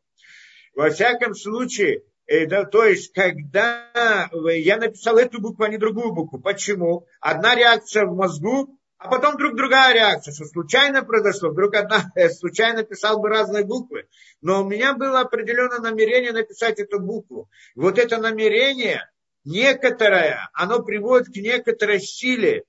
Во 0.75 0.91
всяком 0.91 1.35
случае, 1.35 2.03
э, 2.31 2.47
да, 2.47 2.65
то 2.65 2.85
есть, 2.85 3.13
когда 3.13 4.29
я 4.55 4.77
написал 4.77 5.19
эту 5.19 5.41
букву, 5.41 5.65
а 5.65 5.69
не 5.69 5.79
другую 5.79 6.13
букву. 6.13 6.41
Почему? 6.41 7.07
Одна 7.21 7.55
реакция 7.55 8.07
в 8.07 8.15
мозгу, 8.15 8.79
а 9.01 9.09
потом 9.09 9.35
вдруг 9.35 9.57
другая 9.57 9.95
реакция, 9.95 10.35
что 10.35 10.45
случайно 10.45 11.03
произошло, 11.03 11.49
вдруг 11.49 11.75
одна, 11.75 12.13
я 12.15 12.29
случайно 12.29 12.83
писал 12.83 13.19
бы 13.19 13.31
разные 13.31 13.65
буквы. 13.65 14.09
Но 14.43 14.63
у 14.63 14.69
меня 14.69 14.95
было 14.95 15.21
определенное 15.21 15.79
намерение 15.79 16.33
написать 16.33 16.79
эту 16.79 17.01
букву. 17.01 17.49
Вот 17.75 17.99
это 17.99 18.19
намерение, 18.19 19.11
некоторое, 19.45 20.51
оно 20.53 20.83
приводит 20.83 21.29
к 21.29 21.37
некоторой 21.37 21.99
силе, 21.99 22.65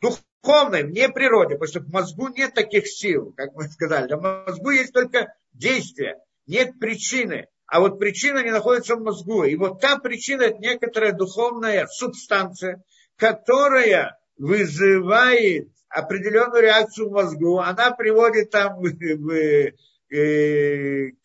духовной, 0.00 0.82
вне 0.82 1.08
природы, 1.08 1.54
потому 1.54 1.68
что 1.68 1.80
в 1.80 1.92
мозгу 1.92 2.28
нет 2.28 2.54
таких 2.54 2.88
сил, 2.88 3.32
как 3.36 3.54
мы 3.54 3.68
сказали. 3.68 4.12
В 4.12 4.20
мозгу 4.20 4.70
есть 4.70 4.92
только 4.92 5.32
действие, 5.52 6.16
нет 6.46 6.78
причины. 6.80 7.46
А 7.70 7.78
вот 7.78 8.00
причина 8.00 8.42
не 8.42 8.50
находится 8.50 8.96
в 8.96 9.00
мозгу. 9.00 9.44
И 9.44 9.54
вот 9.54 9.80
та 9.80 9.96
причина– 9.98 10.42
это 10.42 10.58
некоторая 10.58 11.12
духовная 11.12 11.86
субстанция, 11.86 12.82
которая 13.16 14.18
вызывает 14.36 15.68
определенную 15.88 16.62
реакцию 16.62 17.08
в 17.08 17.12
мозгу, 17.12 17.58
она 17.58 17.92
приводит 17.92 18.50
там 18.50 18.82
э, 18.82 19.70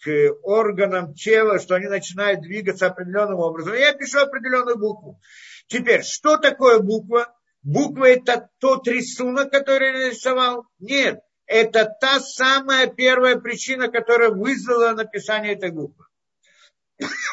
к 0.03 0.31
органам 0.43 1.15
тела, 1.15 1.59
что 1.59 1.75
они 1.75 1.87
начинают 1.87 2.41
двигаться 2.41 2.87
определенным 2.87 3.39
образом. 3.39 3.73
Я 3.73 3.93
пишу 3.93 4.19
определенную 4.19 4.77
букву. 4.77 5.19
Теперь, 5.67 6.03
что 6.03 6.37
такое 6.37 6.77
буква? 6.77 7.33
Буква 7.63 8.05
это 8.05 8.49
тот 8.59 8.87
рисунок, 8.87 9.49
который 9.51 9.87
я 9.87 9.93
нарисовал? 9.93 10.65
Нет, 10.77 11.21
это 11.47 11.91
та 11.99 12.19
самая 12.19 12.85
первая 12.85 13.37
причина, 13.37 13.87
которая 13.87 14.29
вызвала 14.29 14.91
написание 14.91 15.53
этой 15.53 15.71
буквы. 15.71 16.04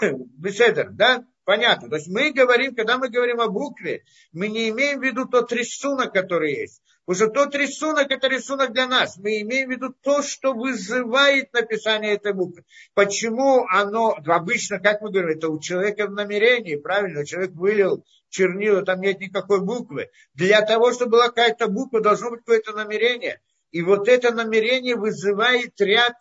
Беседер, 0.00 0.90
да? 0.90 1.24
Понятно. 1.44 1.88
То 1.88 1.96
есть 1.96 2.08
мы 2.08 2.32
говорим, 2.32 2.74
когда 2.74 2.98
мы 2.98 3.08
говорим 3.08 3.40
о 3.40 3.48
букве, 3.48 4.04
мы 4.32 4.48
не 4.48 4.70
имеем 4.70 5.00
в 5.00 5.02
виду 5.02 5.26
тот 5.26 5.52
рисунок, 5.52 6.12
который 6.12 6.54
есть. 6.54 6.80
Потому 7.04 7.30
что 7.30 7.34
тот 7.34 7.54
рисунок, 7.56 8.10
это 8.12 8.28
рисунок 8.28 8.72
для 8.72 8.86
нас. 8.86 9.16
Мы 9.16 9.40
имеем 9.40 9.68
в 9.68 9.72
виду 9.72 9.92
то, 10.02 10.22
что 10.22 10.54
вызывает 10.54 11.52
написание 11.52 12.14
этой 12.14 12.32
буквы. 12.32 12.64
Почему 12.94 13.66
оно, 13.68 14.16
обычно, 14.24 14.78
как 14.78 15.00
мы 15.00 15.10
говорим, 15.10 15.36
это 15.36 15.48
у 15.48 15.58
человека 15.58 16.06
в 16.06 16.12
намерении, 16.12 16.76
правильно, 16.76 17.26
человек 17.26 17.52
вылил 17.52 18.04
чернила, 18.32 18.82
там 18.82 19.00
нет 19.00 19.20
никакой 19.20 19.60
буквы. 19.60 20.10
Для 20.34 20.62
того, 20.62 20.92
чтобы 20.92 21.12
была 21.12 21.28
какая-то 21.28 21.68
буква, 21.68 22.00
должно 22.00 22.30
быть 22.30 22.40
какое-то 22.40 22.72
намерение. 22.72 23.40
И 23.70 23.82
вот 23.82 24.08
это 24.08 24.32
намерение 24.32 24.96
вызывает 24.96 25.80
ряд 25.80 26.14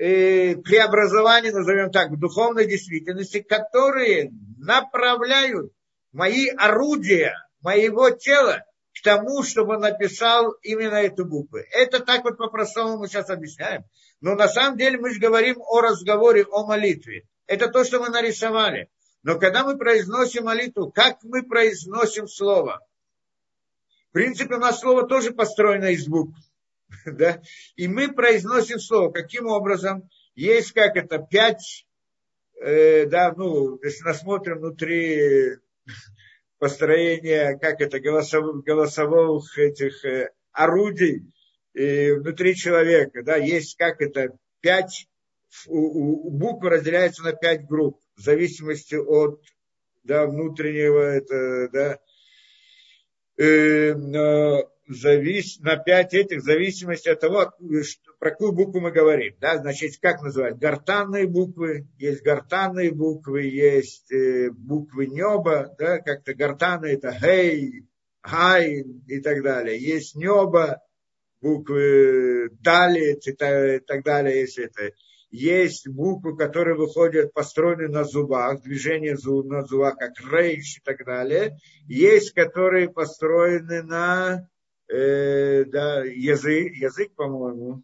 э, 0.00 0.56
преобразований, 0.56 1.50
назовем 1.50 1.90
так, 1.90 2.10
в 2.10 2.18
духовной 2.18 2.66
действительности, 2.66 3.40
которые 3.40 4.32
направляют 4.58 5.72
мои 6.12 6.48
орудия 6.48 7.34
моего 7.60 8.10
тела 8.10 8.64
к 8.94 9.02
тому, 9.02 9.42
чтобы 9.42 9.76
написал 9.76 10.52
именно 10.62 10.94
эту 10.94 11.26
букву. 11.26 11.58
Это 11.72 12.00
так 12.00 12.24
вот 12.24 12.38
по-простому 12.38 12.96
мы 12.96 13.08
сейчас 13.08 13.28
объясняем. 13.28 13.84
Но 14.20 14.34
на 14.34 14.48
самом 14.48 14.78
деле 14.78 14.98
мы 14.98 15.10
же 15.10 15.20
говорим 15.20 15.60
о 15.60 15.80
разговоре, 15.82 16.44
о 16.50 16.66
молитве. 16.66 17.26
Это 17.46 17.68
то, 17.68 17.84
что 17.84 18.00
мы 18.00 18.08
нарисовали. 18.08 18.88
Но 19.22 19.38
когда 19.38 19.64
мы 19.64 19.76
произносим 19.76 20.44
молитву, 20.44 20.90
как 20.90 21.18
мы 21.22 21.42
произносим 21.42 22.26
слово? 22.26 22.80
В 24.08 24.12
принципе, 24.12 24.54
у 24.54 24.58
нас 24.58 24.80
слово 24.80 25.06
тоже 25.06 25.30
построено 25.30 25.90
из 25.90 26.08
букв. 26.08 26.34
да, 27.06 27.40
и 27.76 27.88
мы 27.88 28.12
произносим 28.12 28.78
слово. 28.78 29.10
Каким 29.10 29.46
образом? 29.46 30.08
Есть 30.34 30.72
как 30.72 30.96
это, 30.96 31.18
пять, 31.18 31.86
э, 32.60 33.06
да, 33.06 33.32
ну, 33.36 33.78
если 33.82 34.04
посмотрим 34.04 34.58
внутри 34.58 35.56
построения, 36.58 37.58
как 37.58 37.80
это, 37.80 38.00
голосовых, 38.00 38.64
голосовых 38.64 39.58
этих 39.58 40.04
э, 40.04 40.30
орудий 40.52 41.30
э, 41.74 42.14
внутри 42.14 42.54
человека, 42.54 43.22
да, 43.22 43.36
есть 43.36 43.76
как 43.76 44.00
это, 44.00 44.36
пять, 44.60 45.08
у, 45.66 46.28
у, 46.28 46.30
буквы 46.30 46.70
разделяются 46.70 47.22
на 47.22 47.32
пять 47.32 47.66
групп 47.66 48.00
в 48.16 48.20
зависимости 48.20 48.94
от 48.94 49.42
да, 50.04 50.26
внутреннего, 50.26 51.00
это, 51.00 51.68
да, 51.72 51.98
э, 53.36 53.94
завис, 54.94 55.58
на 55.60 55.76
пять 55.76 56.14
этих 56.14 56.40
в 56.40 56.44
зависимости 56.44 57.08
от 57.08 57.20
того, 57.20 57.52
что, 57.82 58.12
про 58.18 58.30
какую 58.30 58.52
букву 58.52 58.80
мы 58.80 58.90
говорим. 58.90 59.34
Да? 59.40 59.58
Значит, 59.58 59.98
как 60.00 60.22
называют? 60.22 60.58
Гортанные 60.58 61.26
буквы, 61.26 61.86
есть 61.98 62.22
гортанные 62.22 62.92
буквы, 62.92 63.42
есть 63.42 64.10
э, 64.12 64.50
буквы 64.50 65.06
неба, 65.06 65.74
да? 65.78 65.98
как-то 65.98 66.34
гортанные 66.34 66.94
это 66.94 67.16
гей, 67.20 67.84
гай 68.22 68.84
и 69.06 69.20
так 69.20 69.42
далее. 69.42 69.78
Есть 69.78 70.14
небо, 70.16 70.80
буквы 71.40 72.50
талец 72.62 73.26
и 73.26 73.32
так, 73.32 74.04
далее, 74.04 74.40
есть 74.40 74.58
это. 74.58 74.92
Есть 75.30 75.88
буквы, 75.88 76.36
которые 76.36 76.76
выходят, 76.76 77.32
построены 77.32 77.86
на 77.86 78.02
зубах, 78.02 78.62
движение 78.62 79.14
на 79.14 79.62
зубах, 79.62 79.96
как 79.96 80.12
рейш 80.32 80.78
и 80.78 80.80
так 80.84 81.04
далее. 81.04 81.56
Есть, 81.86 82.32
которые 82.32 82.90
построены 82.90 83.82
на 83.84 84.49
э, 84.92 85.64
да, 85.66 86.04
язык, 86.04 86.74
язык, 86.74 87.14
по-моему, 87.14 87.82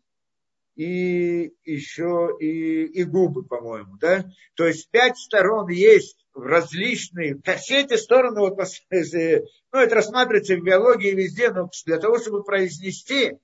и 0.74 1.54
еще 1.64 2.36
и, 2.38 2.84
и 2.84 3.04
губы, 3.04 3.44
по-моему, 3.44 3.96
да. 3.98 4.26
То 4.54 4.66
есть 4.66 4.90
пять 4.90 5.16
сторон 5.16 5.68
есть 5.70 6.26
в 6.34 6.42
различные, 6.42 7.40
все 7.56 7.82
эти 7.82 7.96
стороны, 7.96 8.40
вот, 8.40 8.58
ну, 8.90 9.78
это 9.78 9.94
рассматривается 9.94 10.56
в 10.56 10.62
биологии 10.62 11.12
везде, 11.12 11.50
но 11.50 11.70
для 11.86 11.98
того, 11.98 12.18
чтобы 12.18 12.44
произнести, 12.44 13.38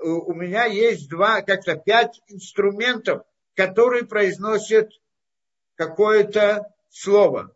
у 0.00 0.32
меня 0.32 0.64
есть 0.64 1.10
два, 1.10 1.42
как-то 1.42 1.76
пять 1.76 2.20
инструментов, 2.28 3.22
которые 3.54 4.06
произносят 4.06 4.90
какое-то 5.74 6.72
слово. 6.88 7.54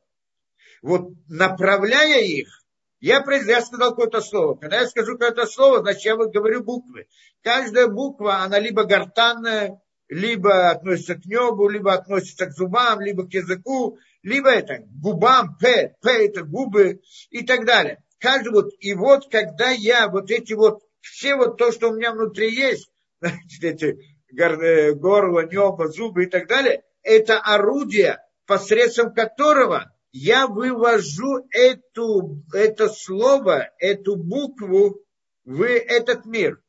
Вот 0.82 1.12
направляя 1.28 2.20
их, 2.20 2.61
я, 3.02 3.24
я 3.46 3.60
сказал 3.60 3.90
какое-то 3.90 4.20
слово. 4.20 4.54
Когда 4.54 4.80
я 4.80 4.86
скажу 4.86 5.18
какое-то 5.18 5.46
слово, 5.46 5.80
значит, 5.80 6.04
я 6.04 6.16
говорю 6.16 6.62
буквы. 6.62 7.08
Каждая 7.42 7.88
буква, 7.88 8.36
она 8.36 8.60
либо 8.60 8.84
гортанная, 8.84 9.82
либо 10.08 10.70
относится 10.70 11.16
к 11.16 11.24
небу, 11.24 11.68
либо 11.68 11.94
относится 11.94 12.46
к 12.46 12.52
зубам, 12.52 13.00
либо 13.00 13.26
к 13.26 13.34
языку, 13.34 13.98
либо 14.22 14.50
это 14.50 14.78
к 14.78 14.86
губам, 15.00 15.56
п, 15.58 15.96
п 16.00 16.26
это 16.26 16.44
губы 16.44 17.00
и 17.30 17.44
так 17.44 17.66
далее. 17.66 18.04
Каждый 18.20 18.52
вот, 18.52 18.70
и 18.78 18.94
вот 18.94 19.28
когда 19.28 19.70
я 19.70 20.06
вот 20.08 20.30
эти 20.30 20.52
вот, 20.52 20.82
все 21.00 21.34
вот 21.34 21.58
то, 21.58 21.72
что 21.72 21.90
у 21.90 21.96
меня 21.96 22.12
внутри 22.12 22.54
есть, 22.54 22.88
эти 23.60 23.98
э, 24.38 24.92
горло, 24.92 25.44
небо, 25.44 25.88
зубы 25.88 26.24
и 26.24 26.26
так 26.26 26.46
далее, 26.46 26.84
это 27.02 27.40
орудие, 27.40 28.20
посредством 28.46 29.12
которого 29.12 29.90
я 30.12 30.46
вывожу 30.46 31.46
эту, 31.50 32.42
это 32.52 32.88
слово, 32.88 33.70
эту 33.78 34.16
букву 34.16 35.00
в 35.44 35.62
этот 35.66 36.26
мир. 36.26 36.62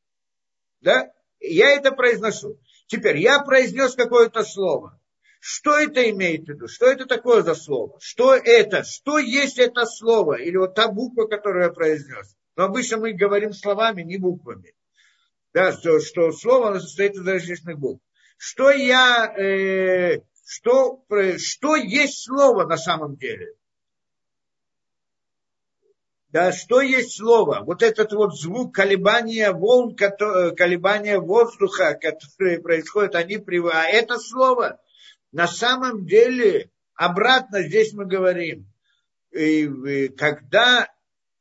Да? 0.82 1.12
Я 1.40 1.72
это 1.72 1.92
произношу. 1.92 2.58
Теперь 2.88 3.18
я 3.18 3.40
произнес 3.40 3.96
какое-то 3.96 4.44
слово. 4.44 5.00
Что 5.42 5.78
это 5.78 6.10
имеет 6.10 6.46
в 6.46 6.50
виду? 6.50 6.68
Что 6.70 6.86
это 6.86 7.06
такое 7.06 7.44
за 7.44 7.54
слово? 7.54 7.98
Что 8.00 8.34
это? 8.34 8.86
Что 8.86 9.20
есть 9.20 9.60
это 9.60 9.86
слово? 9.86 10.36
Или 10.36 10.56
вот 10.56 10.74
та 10.74 10.88
буква, 10.88 11.26
которую 11.26 11.66
я 11.66 11.70
произнес? 11.70 12.38
Но 12.56 12.66
обычно 12.66 12.98
мы 12.98 13.12
говорим 13.12 13.52
словами, 13.52 14.04
не 14.04 14.18
буквами. 14.18 14.74
Да, 15.54 15.74
что, 15.74 16.00
что 16.00 16.32
слово 16.32 16.80
состоит 16.80 17.16
из 17.16 17.28
различных 17.28 17.78
букв. 17.78 18.02
Что 18.38 18.72
я 18.72 19.34
э, 19.38 20.22
что, 20.46 21.04
что 21.38 21.76
есть 21.76 22.26
слово 22.26 22.66
на 22.66 22.78
самом 22.78 23.16
деле. 23.16 23.54
Да, 26.30 26.52
что 26.52 26.82
есть 26.82 27.18
слово? 27.18 27.62
Вот 27.64 27.84
этот 27.84 28.12
вот 28.14 28.36
звук 28.36 28.74
колебания 28.74 29.52
волн, 29.52 29.96
колебания 29.96 31.20
воздуха, 31.20 31.94
которые 31.94 32.60
происходят, 32.60 33.14
они 33.16 33.38
приводят. 33.38 33.78
А 33.78 33.86
это 33.86 34.18
слово 34.18 34.80
на 35.32 35.48
самом 35.48 36.06
деле, 36.06 36.72
обратно 36.96 37.64
здесь 37.64 37.94
мы 37.94 38.06
говорим, 38.06 38.68
и 39.32 40.08
когда 40.10 40.88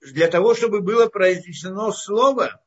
для 0.01 0.29
того, 0.29 0.55
чтобы 0.55 0.81
было 0.81 1.09
произнесено 1.09 1.93
слово, 1.93 2.62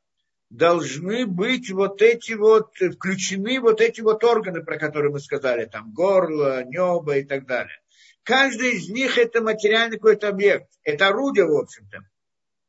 должны 0.55 1.25
быть 1.25 1.69
вот 1.71 2.01
эти 2.01 2.33
вот, 2.33 2.75
включены 2.77 3.59
вот 3.59 3.81
эти 3.81 4.01
вот 4.01 4.23
органы, 4.23 4.63
про 4.63 4.77
которые 4.77 5.11
мы 5.11 5.19
сказали, 5.19 5.65
там 5.65 5.93
горло, 5.93 6.63
небо 6.63 7.17
и 7.17 7.23
так 7.23 7.45
далее. 7.45 7.77
Каждый 8.23 8.77
из 8.77 8.89
них 8.89 9.17
это 9.17 9.41
материальный 9.41 9.97
какой-то 9.97 10.29
объект, 10.29 10.69
это 10.83 11.09
орудие, 11.09 11.45
в 11.45 11.55
общем-то. 11.55 11.99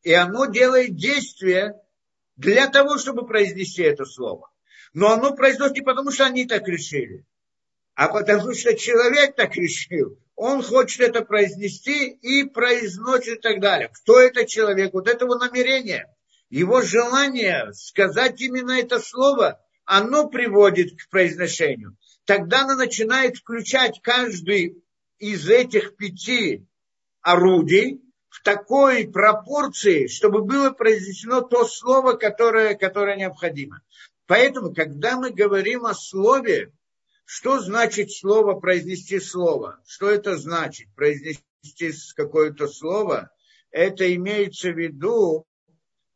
И 0.02 0.12
оно 0.12 0.46
делает 0.46 0.96
действие 0.96 1.74
для 2.36 2.68
того, 2.68 2.98
чтобы 2.98 3.26
произнести 3.26 3.82
это 3.82 4.04
слово. 4.04 4.50
Но 4.92 5.12
оно 5.12 5.34
произносит 5.34 5.76
не 5.76 5.82
потому, 5.82 6.10
что 6.10 6.26
они 6.26 6.46
так 6.46 6.66
решили. 6.68 7.24
а 7.94 8.08
потому 8.08 8.52
что 8.54 8.76
человек 8.76 9.36
так 9.36 9.56
решил. 9.56 10.18
Он 10.34 10.62
хочет 10.62 11.00
это 11.00 11.24
произнести 11.24 12.10
и 12.10 12.44
произносит 12.44 13.38
и 13.38 13.40
так 13.40 13.60
далее. 13.60 13.88
Кто 13.88 14.20
это 14.20 14.44
человек? 14.44 14.92
Вот 14.92 15.08
это 15.08 15.24
его 15.24 15.36
намерение. 15.36 16.06
Его 16.48 16.80
желание 16.80 17.72
сказать 17.72 18.40
именно 18.40 18.72
это 18.72 19.00
слово, 19.00 19.60
оно 19.84 20.28
приводит 20.28 20.96
к 20.96 21.08
произношению. 21.08 21.96
Тогда 22.24 22.62
она 22.62 22.76
начинает 22.76 23.36
включать 23.36 24.00
каждый 24.02 24.82
из 25.18 25.48
этих 25.48 25.96
пяти 25.96 26.66
орудий 27.20 28.00
в 28.28 28.42
такой 28.42 29.08
пропорции, 29.08 30.06
чтобы 30.06 30.42
было 30.44 30.70
произнесено 30.70 31.40
то 31.40 31.64
слово, 31.64 32.14
которое, 32.14 32.74
которое 32.74 33.16
необходимо. 33.16 33.80
Поэтому, 34.26 34.74
когда 34.74 35.16
мы 35.16 35.30
говорим 35.30 35.86
о 35.86 35.94
слове, 35.94 36.72
что 37.24 37.60
значит 37.60 38.12
слово, 38.12 38.58
произнести 38.58 39.18
слово? 39.18 39.80
Что 39.86 40.10
это 40.10 40.36
значит? 40.36 40.88
Произнести 40.94 41.92
какое-то 42.14 42.68
слово? 42.68 43.30
Это 43.70 44.14
имеется 44.14 44.70
в 44.70 44.78
виду, 44.78 45.46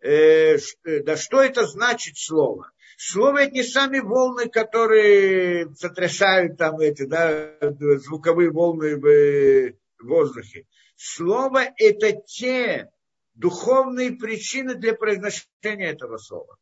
э, 0.00 0.56
э, 0.84 1.02
да 1.02 1.16
что 1.16 1.42
это 1.42 1.66
значит 1.66 2.16
слово? 2.16 2.70
Слово 2.96 3.44
это 3.44 3.52
не 3.52 3.62
сами 3.62 4.00
волны, 4.00 4.48
которые 4.48 5.74
сотрясают 5.74 6.58
там 6.58 6.80
эти, 6.80 7.04
да, 7.04 7.54
звуковые 7.60 8.50
волны 8.50 8.96
в 8.96 9.74
воздухе. 10.04 10.66
Слово 10.96 11.62
это 11.78 12.12
те 12.12 12.90
духовные 13.34 14.12
причины 14.12 14.74
для 14.74 14.94
произношения 14.94 15.92
этого 15.92 16.18
слова. 16.18 16.58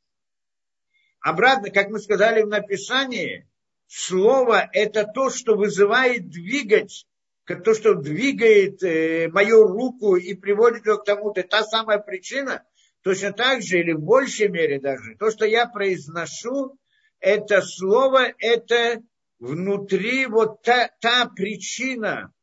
Обратно, 1.20 1.70
как 1.70 1.89
мы 1.89 1.99
сказали 1.99 2.43
в 2.43 2.49
написании, 2.49 3.49
слово– 3.89 4.70
это 4.72 5.05
то, 5.05 5.30
что 5.30 5.57
вызывает 5.57 6.28
двигать, 6.28 7.07
то, 7.45 7.74
что 7.74 7.95
двигает 7.95 8.82
э, 8.82 9.28
мою 9.28 9.64
руку 9.64 10.16
и 10.16 10.34
приводит 10.34 10.86
ее 10.86 10.99
к 10.99 11.05
тому, 11.05 11.32
это 11.32 11.43
та 11.49 11.64
самая 11.64 11.99
причина, 11.99 12.62
точно 13.09 13.32
так 13.32 13.62
же 13.62 13.80
или 13.80 13.92
в 13.92 14.00
большей 14.00 14.48
мере 14.48 14.78
даже, 14.78 15.16
то, 15.18 15.30
что 15.30 15.46
я 15.46 15.66
произношу, 15.66 16.78
это 17.20 17.62
слово, 17.62 18.34
это 18.38 19.02
внутри 19.38 20.26
вот 20.26 20.61
та, 20.61 20.90
та 21.00 21.24
причина 21.34 22.34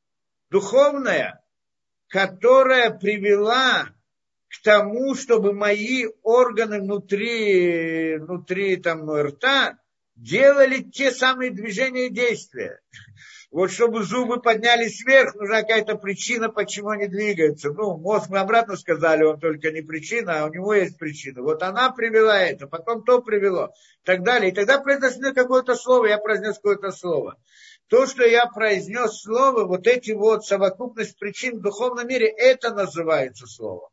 духовная, 0.49 1.39
которая 2.07 2.89
привела 2.89 3.89
к 4.47 4.63
тому, 4.63 5.13
чтобы 5.13 5.53
мои 5.53 6.07
органы 6.23 6.81
внутри, 6.81 8.17
внутри 8.17 8.77
там, 8.77 9.07
рта 9.07 9.77
делали 10.15 10.81
те 10.81 11.11
самые 11.11 11.51
движения 11.51 12.07
и 12.07 12.11
действия. 12.11 12.79
Вот 13.55 13.71
чтобы 13.71 14.03
зубы 14.03 14.41
поднялись 14.41 14.99
вверх, 14.99 15.33
нужна 15.35 15.61
какая-то 15.61 15.95
причина, 15.95 16.49
почему 16.49 16.89
они 16.89 17.07
двигаются. 17.07 17.69
Ну, 17.69 17.95
мозг 17.95 18.27
мы 18.27 18.39
обратно 18.39 18.75
сказали, 18.75 19.23
он 19.23 19.39
только 19.39 19.71
не 19.71 19.81
причина, 19.81 20.41
а 20.41 20.47
у 20.47 20.53
него 20.53 20.73
есть 20.73 20.97
причина. 20.97 21.41
Вот 21.41 21.63
она 21.63 21.89
привела 21.91 22.37
это, 22.37 22.67
потом 22.67 23.05
то 23.05 23.21
привело, 23.21 23.67
и 23.67 24.05
так 24.05 24.23
далее. 24.23 24.51
И 24.51 24.53
тогда 24.53 24.81
произнесли 24.81 25.33
какое-то 25.33 25.75
слово, 25.75 26.07
я 26.07 26.17
произнес 26.17 26.55
какое-то 26.55 26.91
слово. 26.91 27.37
То, 27.87 28.05
что 28.07 28.25
я 28.25 28.45
произнес 28.47 29.21
слово, 29.21 29.63
вот 29.63 29.87
эти 29.87 30.11
вот 30.11 30.45
совокупность 30.45 31.17
причин 31.17 31.59
в 31.59 31.61
духовном 31.61 32.05
мире, 32.09 32.27
это 32.27 32.73
называется 32.73 33.47
слово. 33.47 33.89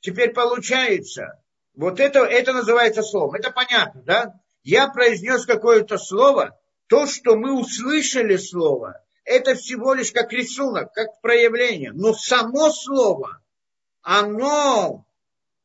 Теперь 0.00 0.32
получается, 0.32 1.38
вот 1.74 2.00
это, 2.00 2.20
это 2.20 2.54
называется 2.54 3.02
словом. 3.02 3.34
Это 3.34 3.50
понятно, 3.50 4.02
да? 4.06 4.32
я 4.62 4.88
произнес 4.88 5.44
какое-то 5.44 5.98
слово, 5.98 6.58
то, 6.88 7.06
что 7.06 7.36
мы 7.36 7.58
услышали 7.58 8.36
слово, 8.36 9.02
это 9.24 9.54
всего 9.54 9.94
лишь 9.94 10.10
как 10.12 10.32
рисунок, 10.32 10.92
как 10.92 11.20
проявление. 11.20 11.92
Но 11.92 12.14
само 12.14 12.70
слово, 12.70 13.42
оно 14.02 15.04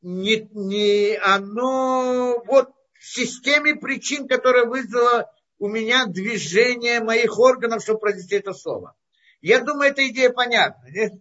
не, 0.02 0.48
не 0.52 1.16
оно 1.16 2.44
вот 2.46 2.70
в 3.00 3.06
системе 3.06 3.76
причин, 3.76 4.28
которая 4.28 4.66
вызвала 4.66 5.32
у 5.60 5.70
меня 5.70 6.06
движение 6.08 7.00
моих 7.00 7.40
органов, 7.40 7.84
чтобы 7.84 8.00
произнести 8.00 8.36
это 8.36 8.54
слово. 8.54 8.96
Я 9.42 9.62
думаю, 9.62 9.92
эта 9.92 10.06
идея 10.10 10.30
понятна. 10.30 10.90
Нет? 10.90 11.14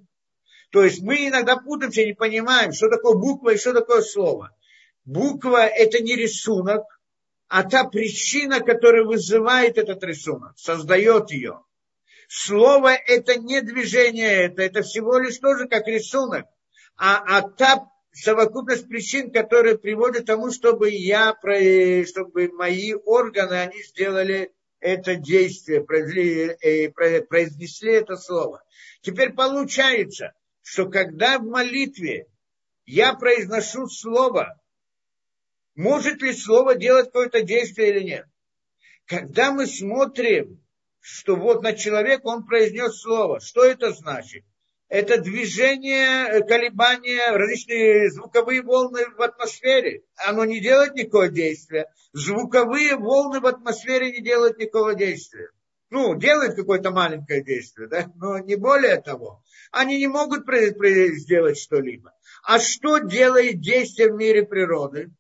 То 0.70 0.82
есть 0.82 1.00
мы 1.02 1.28
иногда 1.28 1.56
путаемся, 1.56 2.04
не 2.04 2.14
понимаем, 2.14 2.72
что 2.72 2.88
такое 2.88 3.14
буква 3.14 3.50
и 3.50 3.58
что 3.58 3.72
такое 3.72 4.02
слово. 4.02 4.50
Буква– 5.04 5.66
это 5.66 6.02
не 6.02 6.16
рисунок, 6.16 6.82
а 7.54 7.64
та 7.64 7.84
причина, 7.84 8.60
которая 8.60 9.04
вызывает 9.04 9.76
этот 9.76 10.02
рисунок, 10.04 10.54
создает 10.56 11.30
ее. 11.30 11.60
Слово– 12.26 12.94
это 13.06 13.38
не 13.38 13.60
движение, 13.60 14.46
это, 14.46 14.62
это 14.62 14.80
всего 14.80 15.18
лишь 15.18 15.36
тоже 15.36 15.68
как 15.68 15.86
рисунок. 15.86 16.46
А, 16.96 17.18
а 17.18 17.42
та 17.42 17.90
совокупность 18.10 18.88
причин, 18.88 19.30
которые 19.30 19.76
приводят 19.76 20.22
к 20.22 20.26
тому, 20.28 20.50
чтобы 20.50 20.88
я, 20.92 21.34
чтобы 22.06 22.48
мои 22.54 22.94
органы, 22.94 23.52
они 23.52 23.82
сделали 23.82 24.50
это 24.80 25.16
действие, 25.16 25.80
э, 25.82 26.88
произнесли 27.20 27.92
это 27.92 28.16
слово. 28.16 28.62
Теперь 29.02 29.34
получается, 29.34 30.32
что 30.62 30.86
когда 30.86 31.38
в 31.38 31.44
молитве 31.44 32.28
я 32.86 33.12
произношу 33.12 33.88
слово, 33.88 34.58
может 35.74 36.22
ли 36.22 36.32
слово 36.32 36.74
делать 36.74 37.06
какое-то 37.06 37.42
действие 37.42 37.90
или 37.90 38.04
нет. 38.04 38.26
Когда 39.06 39.52
мы 39.52 39.66
смотрим, 39.66 40.62
что 41.00 41.36
вот 41.36 41.62
на 41.62 41.72
человека 41.72 42.26
он 42.26 42.46
произнес 42.46 43.00
слово, 43.00 43.40
что 43.40 43.64
это 43.64 43.92
значит? 43.92 44.44
Это 44.88 45.18
движение, 45.18 46.44
колебания, 46.44 47.30
различные 47.30 48.10
звуковые 48.10 48.62
волны 48.62 49.06
в 49.16 49.22
атмосфере. 49.22 50.02
Оно 50.16 50.44
не 50.44 50.60
делает 50.60 50.94
никакого 50.94 51.28
действия. 51.28 51.86
Звуковые 52.12 52.96
волны 52.96 53.40
в 53.40 53.46
атмосфере 53.46 54.12
не 54.12 54.22
делают 54.22 54.58
никакого 54.58 54.94
действия. 54.94 55.48
Ну, 55.88 56.14
делают 56.14 56.56
какое-то 56.56 56.90
маленькое 56.90 57.42
действие, 57.42 57.88
да, 57.88 58.12
но 58.16 58.38
не 58.38 58.56
более 58.56 59.00
того. 59.00 59.42
Они 59.70 59.98
не 59.98 60.08
могут 60.08 60.44
сделать 60.46 61.58
что-либо. 61.58 62.12
А 62.44 62.58
что 62.58 62.98
делает 62.98 63.60
действие 63.60 64.12
в 64.12 64.16
мире 64.16 64.44
природы? 64.44 65.10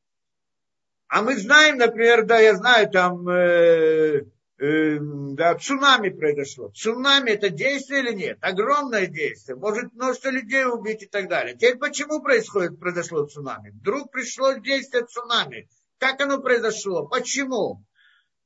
А 1.12 1.20
мы 1.20 1.36
знаем, 1.36 1.76
например, 1.76 2.24
да, 2.24 2.38
я 2.38 2.56
знаю, 2.56 2.88
там 2.88 3.28
э, 3.28 4.24
э, 4.58 4.98
да, 4.98 5.54
цунами 5.56 6.08
произошло. 6.08 6.70
Цунами 6.70 7.32
это 7.32 7.50
действие 7.50 8.00
или 8.00 8.14
нет? 8.14 8.38
Огромное 8.40 9.06
действие. 9.08 9.58
Может 9.58 9.92
множество 9.92 10.30
людей 10.30 10.64
убить 10.64 11.02
и 11.02 11.06
так 11.06 11.28
далее. 11.28 11.54
Теперь 11.54 11.76
почему 11.76 12.22
происходит, 12.22 12.80
произошло 12.80 13.26
цунами? 13.26 13.72
Вдруг 13.74 14.10
пришло 14.10 14.54
действие 14.54 15.04
цунами. 15.04 15.68
Как 15.98 16.18
оно 16.22 16.40
произошло? 16.40 17.06
Почему? 17.06 17.84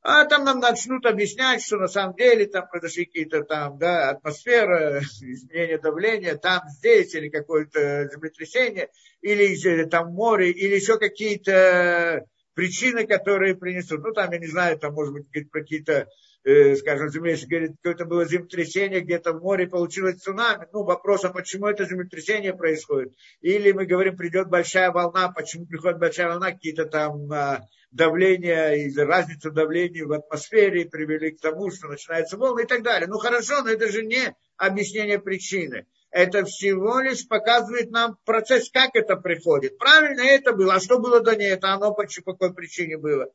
А 0.02 0.24
там 0.24 0.42
нам 0.42 0.58
начнут 0.58 1.06
объяснять, 1.06 1.62
что 1.62 1.76
на 1.76 1.86
самом 1.86 2.16
деле 2.16 2.46
там 2.46 2.66
произошли 2.66 3.04
какие-то 3.04 3.44
там, 3.44 3.78
да, 3.78 4.10
атмосфера, 4.10 4.98
изменение 5.20 5.78
давления, 5.78 6.34
там, 6.34 6.62
здесь, 6.66 7.14
или 7.14 7.28
какое-то 7.28 8.08
землетрясение, 8.12 8.88
или 9.20 9.84
там 9.84 10.12
море, 10.12 10.50
или 10.50 10.74
еще 10.74 10.98
какие-то 10.98 12.26
причины, 12.56 13.06
которые 13.06 13.54
принесут. 13.54 14.02
Ну, 14.02 14.12
там, 14.12 14.32
я 14.32 14.38
не 14.38 14.46
знаю, 14.46 14.78
там, 14.78 14.94
может 14.94 15.12
быть, 15.12 15.26
какие-то, 15.52 16.08
э, 16.42 16.74
скажем, 16.76 17.24
если 17.24 17.46
говорит, 17.46 17.72
какое-то 17.82 18.06
было 18.06 18.24
землетрясение 18.24 19.02
где-то 19.02 19.34
в 19.34 19.42
море, 19.42 19.68
получилось 19.68 20.22
цунами. 20.22 20.66
Ну, 20.72 20.82
вопрос, 20.82 21.26
а 21.26 21.28
почему 21.28 21.66
это 21.66 21.84
землетрясение 21.84 22.54
происходит? 22.54 23.12
Или 23.42 23.72
мы 23.72 23.84
говорим, 23.84 24.16
придет 24.16 24.48
большая 24.48 24.90
волна, 24.90 25.30
почему 25.30 25.66
приходит 25.66 25.98
большая 25.98 26.28
волна, 26.28 26.52
какие-то 26.52 26.86
там 26.86 27.30
а, 27.30 27.60
давления 27.90 28.72
или 28.72 29.00
разницу 29.00 29.52
давления 29.52 30.06
в 30.06 30.12
атмосфере 30.12 30.86
привели 30.86 31.32
к 31.32 31.40
тому, 31.40 31.70
что 31.70 31.88
начинается 31.88 32.38
волна 32.38 32.62
и 32.62 32.66
так 32.66 32.82
далее. 32.82 33.06
Ну, 33.06 33.18
хорошо, 33.18 33.62
но 33.62 33.68
это 33.68 33.92
же 33.92 34.02
не 34.02 34.34
объяснение 34.56 35.18
причины 35.18 35.86
это 36.16 36.46
всего 36.46 37.00
лишь 37.00 37.28
показывает 37.28 37.90
нам 37.90 38.16
процесс, 38.24 38.70
как 38.70 38.90
это 38.94 39.16
приходит. 39.16 39.76
Правильно 39.76 40.22
это 40.22 40.54
было, 40.54 40.76
а 40.76 40.80
что 40.80 40.98
было 40.98 41.20
до 41.20 41.32
этого, 41.32 41.74
оно 41.74 41.92
по, 41.92 42.06
какой 42.06 42.54
причине 42.54 42.96
было. 42.96 43.26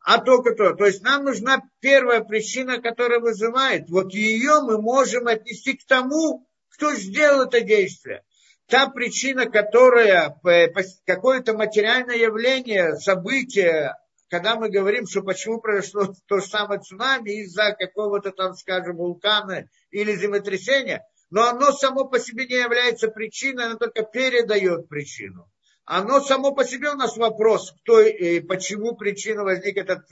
А 0.00 0.18
только 0.18 0.54
то. 0.54 0.72
То 0.72 0.86
есть 0.86 1.02
нам 1.02 1.24
нужна 1.24 1.60
первая 1.80 2.22
причина, 2.22 2.80
которая 2.80 3.20
вызывает. 3.20 3.90
Вот 3.90 4.14
ее 4.14 4.62
мы 4.62 4.80
можем 4.80 5.26
отнести 5.26 5.74
к 5.74 5.84
тому, 5.84 6.48
кто 6.70 6.94
сделал 6.94 7.42
это 7.42 7.60
действие. 7.60 8.22
Та 8.66 8.88
причина, 8.88 9.44
которая 9.50 10.34
какое-то 11.04 11.52
материальное 11.52 12.16
явление, 12.16 12.96
событие, 12.96 13.94
когда 14.30 14.56
мы 14.56 14.70
говорим, 14.70 15.06
что 15.06 15.20
почему 15.20 15.60
произошло 15.60 16.14
то 16.26 16.38
же 16.38 16.46
самое 16.46 16.80
цунами 16.80 17.42
из-за 17.42 17.76
какого-то 17.78 18.30
там, 18.30 18.54
скажем, 18.54 18.96
вулкана 18.96 19.68
или 19.90 20.16
землетрясения, 20.16 21.04
но 21.32 21.48
оно 21.48 21.72
само 21.72 22.04
по 22.04 22.20
себе 22.20 22.46
не 22.46 22.56
является 22.56 23.08
причиной, 23.08 23.64
оно 23.64 23.76
только 23.76 24.02
передает 24.02 24.86
причину. 24.90 25.50
Оно 25.86 26.20
само 26.20 26.52
по 26.52 26.62
себе 26.62 26.90
у 26.90 26.94
нас 26.94 27.16
вопрос, 27.16 27.72
кто 27.80 28.02
и 28.02 28.40
почему 28.40 28.96
причина 28.96 29.42
возник 29.42 29.78
этот, 29.78 30.04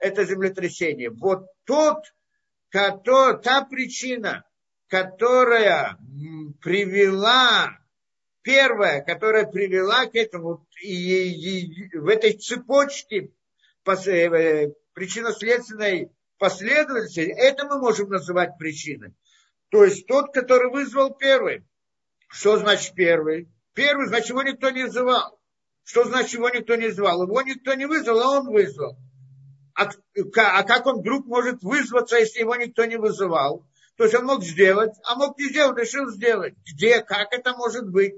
это 0.00 0.24
землетрясение. 0.24 1.10
Вот 1.10 1.46
тот, 1.66 1.98
кото, 2.72 3.34
та 3.34 3.64
причина, 3.64 4.42
которая 4.88 5.98
привела, 6.60 7.78
первая, 8.42 9.02
которая 9.04 9.46
привела 9.46 10.06
к 10.06 10.16
этому, 10.16 10.66
и, 10.82 11.60
и 11.62 11.96
в 11.96 12.08
этой 12.08 12.32
цепочке 12.32 13.30
э, 13.86 14.68
причинно-следственной 14.94 16.10
последовательности, 16.38 17.20
это 17.20 17.66
мы 17.66 17.78
можем 17.78 18.08
называть 18.08 18.58
причиной. 18.58 19.14
То 19.70 19.84
есть 19.84 20.06
тот, 20.06 20.32
который 20.32 20.70
вызвал 20.70 21.14
первый. 21.14 21.64
Что 22.28 22.56
значит 22.58 22.94
первый? 22.94 23.48
Первый, 23.74 24.06
значит, 24.08 24.30
его 24.30 24.42
никто 24.42 24.70
не 24.70 24.88
звал. 24.88 25.38
Что 25.84 26.04
значит, 26.04 26.34
его 26.34 26.48
никто 26.48 26.74
не 26.76 26.90
звал? 26.90 27.22
Его 27.22 27.42
никто 27.42 27.74
не 27.74 27.86
вызвал, 27.86 28.20
а 28.20 28.40
он 28.40 28.46
вызвал. 28.50 28.96
А, 29.74 29.90
а 30.36 30.62
как 30.64 30.86
он 30.86 31.00
вдруг 31.00 31.26
может 31.26 31.62
вызваться, 31.62 32.16
если 32.16 32.40
его 32.40 32.56
никто 32.56 32.84
не 32.86 32.96
вызывал? 32.96 33.66
То 33.96 34.04
есть 34.04 34.16
он 34.16 34.24
мог 34.24 34.42
сделать, 34.42 34.92
а 35.04 35.16
мог 35.16 35.38
не 35.38 35.48
сделать, 35.48 35.78
решил 35.78 36.08
сделать. 36.10 36.54
Где, 36.66 37.02
как 37.02 37.32
это 37.32 37.54
может 37.54 37.88
быть? 37.88 38.14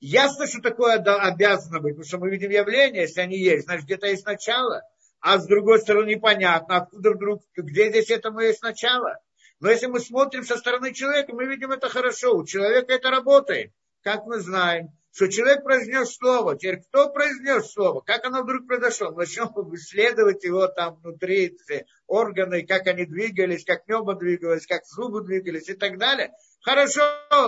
Ясно, 0.00 0.46
что 0.46 0.62
такое 0.62 0.94
обязано 0.94 1.80
быть, 1.80 1.94
потому 1.94 2.06
что 2.06 2.18
мы 2.18 2.30
видим 2.30 2.50
явления, 2.50 3.02
если 3.02 3.20
они 3.20 3.38
есть, 3.38 3.66
значит, 3.66 3.84
где-то 3.84 4.06
есть 4.06 4.24
начало. 4.24 4.82
А 5.20 5.38
с 5.38 5.46
другой 5.46 5.80
стороны, 5.80 6.08
непонятно, 6.08 6.78
откуда 6.78 7.10
вдруг, 7.10 7.42
где 7.54 7.90
здесь 7.90 8.10
этому 8.10 8.40
есть 8.40 8.62
начало. 8.62 9.18
Но 9.60 9.70
если 9.70 9.86
мы 9.86 10.00
смотрим 10.00 10.42
со 10.42 10.56
стороны 10.56 10.92
человека, 10.94 11.34
мы 11.34 11.46
видим 11.46 11.70
это 11.70 11.88
хорошо. 11.88 12.36
У 12.36 12.46
человека 12.46 12.94
это 12.94 13.10
работает. 13.10 13.72
Как 14.02 14.24
мы 14.24 14.40
знаем, 14.40 14.88
что 15.12 15.28
человек 15.28 15.64
произнес 15.64 16.14
слово. 16.14 16.56
Теперь 16.56 16.80
кто 16.80 17.10
произнес 17.10 17.72
слово? 17.72 18.00
Как 18.00 18.24
оно 18.24 18.42
вдруг 18.42 18.66
произошло? 18.66 19.10
Начнем 19.10 19.48
исследовать 19.74 20.44
его 20.44 20.66
там 20.68 20.96
внутри, 20.96 21.58
органы, 22.06 22.66
как 22.66 22.86
они 22.86 23.04
двигались, 23.04 23.64
как 23.64 23.86
небо 23.88 24.14
двигалось, 24.14 24.66
как 24.66 24.84
зубы 24.86 25.22
двигались 25.24 25.68
и 25.68 25.74
так 25.74 25.98
далее. 25.98 26.32
Хорошо, 26.62 27.02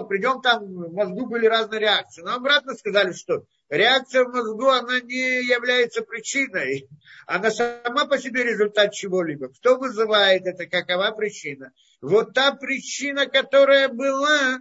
придем 0.09 0.41
там, 0.41 0.65
в 0.65 0.93
мозгу 0.95 1.27
были 1.27 1.47
разные 1.47 1.81
реакции. 1.81 2.23
Но 2.23 2.35
обратно 2.35 2.75
сказали, 2.75 3.13
что 3.13 3.45
реакция 3.69 4.25
в 4.25 4.33
мозгу, 4.33 4.69
она 4.69 5.01
не 5.01 5.45
является 5.47 6.03
причиной. 6.03 6.89
Она 7.27 7.51
сама 7.51 8.07
по 8.07 8.19
себе 8.19 8.43
результат 8.43 8.93
чего-либо. 8.93 9.49
Кто 9.49 9.79
вызывает 9.79 10.47
это, 10.47 10.67
какова 10.67 11.13
причина? 11.13 11.73
Вот 12.03 12.35
та 12.35 12.53
причина, 12.53 13.27
которая 13.27 13.89
была, 13.89 14.59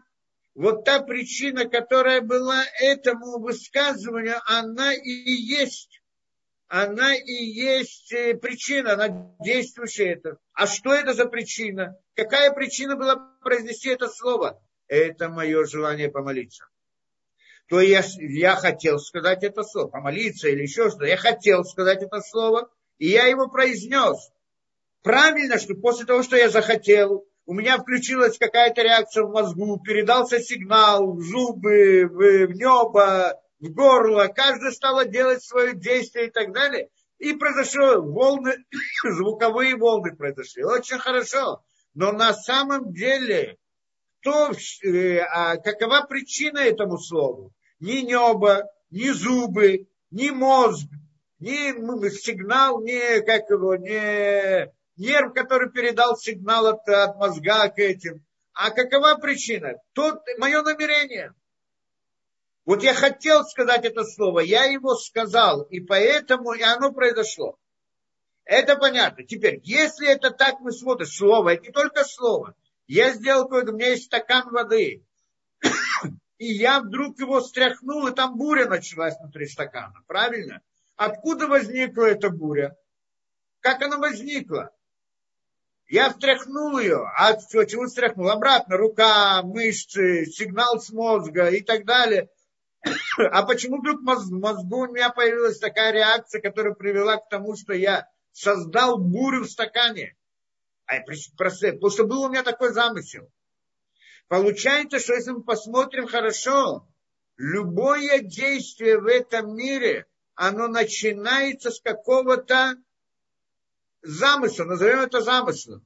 вот 0.54 0.86
та 0.86 1.00
причина, 1.02 1.68
которая 1.68 2.22
была 2.22 2.64
этому 2.80 3.40
высказыванию, 3.40 4.40
она 4.46 4.94
и 4.94 5.10
есть, 5.10 6.04
она 6.68 7.16
и 7.16 7.34
есть 7.34 8.14
э, 8.14 8.36
причина, 8.36 8.94
она 8.94 9.36
действующая 9.44 10.14
это. 10.14 10.38
А 10.54 10.68
что 10.68 10.94
это 10.94 11.14
за 11.14 11.26
причина? 11.26 11.98
Какая 12.14 12.52
причина 12.52 12.96
была 12.96 13.16
произнести 13.42 13.90
это 13.90 14.08
слово? 14.08 14.62
Это 14.88 15.28
мое 15.28 15.66
желание 15.66 16.12
помолиться. 16.12 16.68
То 17.70 17.82
есть 17.82 18.18
я 18.20 18.56
хотел 18.56 19.00
сказать 19.00 19.44
это 19.44 19.64
слово, 19.64 19.88
помолиться 19.88 20.48
или 20.48 20.62
еще 20.62 20.90
что-то. 20.90 21.06
Я 21.06 21.18
хотел 21.18 21.64
сказать 21.64 22.04
это 22.04 22.22
слово, 22.22 22.70
и 23.00 23.08
я 23.08 23.26
его 23.26 23.48
произнес. 23.48 24.32
Правильно, 25.02 25.58
что 25.58 25.74
после 25.74 26.06
того, 26.06 26.22
что 26.22 26.36
я 26.36 26.50
захотел, 26.50 27.26
у 27.52 27.54
меня 27.54 27.78
включилась 27.80 28.38
какая-то 28.38 28.82
реакция 28.82 29.26
в 29.26 29.32
мозгу, 29.34 29.78
передался 29.78 30.40
сигнал 30.40 31.12
в 31.12 31.22
зубы, 31.22 32.08
в, 32.10 32.48
в 32.48 32.52
небо, 32.54 33.38
в 33.60 33.74
горло, 33.74 34.28
каждый 34.34 34.72
стал 34.72 35.04
делать 35.04 35.44
свое 35.44 35.76
действие 35.76 36.28
и 36.28 36.32
так 36.32 36.54
далее. 36.54 36.88
И 37.18 37.34
произошло 37.34 38.02
волны, 38.02 38.56
звуковые 39.04 39.76
волны 39.76 40.16
произошли. 40.16 40.64
Очень 40.64 41.00
хорошо. 41.00 41.62
Но 41.94 42.14
на 42.14 42.34
самом 42.34 42.94
деле, 42.94 43.58
кто, 44.22 44.52
э, 44.86 45.18
а 45.18 45.58
какова 45.58 46.06
причина 46.08 46.60
этому 46.60 47.00
слову? 47.00 47.52
Ни 47.82 47.98
небо, 47.98 48.64
ни 48.92 49.10
зубы, 49.10 49.88
ни 50.10 50.30
мозг, 50.30 50.88
ни 51.40 52.10
сигнал, 52.12 52.82
ни, 52.82 53.20
как 53.26 53.50
его, 53.50 53.76
ни 53.76 54.72
нерв, 54.98 55.34
который 55.34 55.72
передал 55.72 56.18
сигнал 56.18 56.68
от, 56.68 56.88
от 56.88 57.16
мозга 57.16 57.70
к 57.70 57.80
этим. 57.80 58.26
А 58.54 58.72
какова 58.72 59.16
причина? 59.16 59.76
Тут 59.94 60.20
мое 60.38 60.62
намерение. 60.62 61.34
Вот 62.66 62.84
я 62.84 62.94
хотел 62.94 63.44
сказать 63.46 63.86
это 63.86 64.04
слово, 64.04 64.42
я 64.42 64.66
его 64.66 64.96
сказал, 64.96 65.64
и 65.64 65.80
поэтому 65.80 66.54
и 66.54 66.62
оно 66.62 66.92
произошло. 66.94 67.58
Это 68.46 68.76
понятно. 68.76 69.24
Теперь, 69.26 69.60
если 69.64 70.08
это 70.10 70.32
так 70.32 70.60
мы 70.60 70.72
смотрим, 70.72 71.08
слово, 71.08 71.54
это 71.54 71.64
не 71.64 71.72
только 71.72 72.04
слово. 72.04 72.56
Я 72.88 73.14
сделал 73.14 73.44
какой-то, 73.44 73.72
у 73.72 73.76
меня 73.76 73.90
есть 73.90 74.06
стакан 74.06 74.50
воды, 74.52 75.04
и 76.38 76.46
я 76.46 76.82
вдруг 76.82 77.20
его 77.20 77.40
стряхнул, 77.42 78.08
и 78.08 78.14
там 78.14 78.38
буря 78.38 78.68
началась 78.68 79.18
внутри 79.20 79.48
стакана. 79.48 80.04
Правильно? 80.08 80.62
Откуда 80.96 81.48
возникла 81.48 82.06
эта 82.06 82.30
буря? 82.30 82.76
Как 83.60 83.82
она 83.82 83.98
возникла? 83.98 84.72
Я 85.92 86.10
встряхнул 86.10 86.80
ее. 86.80 87.06
А 87.18 87.36
чего 87.36 87.86
встряхнул? 87.86 88.30
Обратно, 88.30 88.78
рука, 88.78 89.42
мышцы, 89.44 90.26
сигнал 90.26 90.80
с 90.80 90.90
мозга 90.90 91.50
и 91.50 91.60
так 91.62 91.86
далее. 91.86 92.30
А 93.18 93.44
почему 93.44 93.80
вдруг 93.80 94.00
в 94.00 94.32
мозгу 94.32 94.78
у 94.78 94.88
меня 94.88 95.10
появилась 95.10 95.60
такая 95.60 95.92
реакция, 95.92 96.40
которая 96.40 96.74
привела 96.76 97.18
к 97.18 97.28
тому, 97.28 97.58
что 97.58 97.74
я 97.74 98.08
создал 98.32 99.00
бурю 99.00 99.44
в 99.44 99.52
стакане? 99.52 100.16
А 100.86 101.02
потому 101.02 101.90
что 101.90 102.06
был 102.06 102.22
у 102.24 102.30
меня 102.30 102.44
такой 102.44 102.72
замысел. 102.72 103.30
Получается, 104.30 104.98
что 104.98 105.14
если 105.14 105.32
мы 105.32 105.44
посмотрим 105.44 106.08
хорошо, 106.08 106.88
любое 107.36 108.20
действие 108.20 108.98
в 108.98 109.08
этом 109.08 109.58
мире, 109.58 110.06
оно 110.36 110.70
начинается 110.70 111.70
с 111.70 111.82
какого-то 111.82 112.76
замысел, 114.02 114.66
назовем 114.66 115.00
это 115.00 115.22
замыслом, 115.22 115.86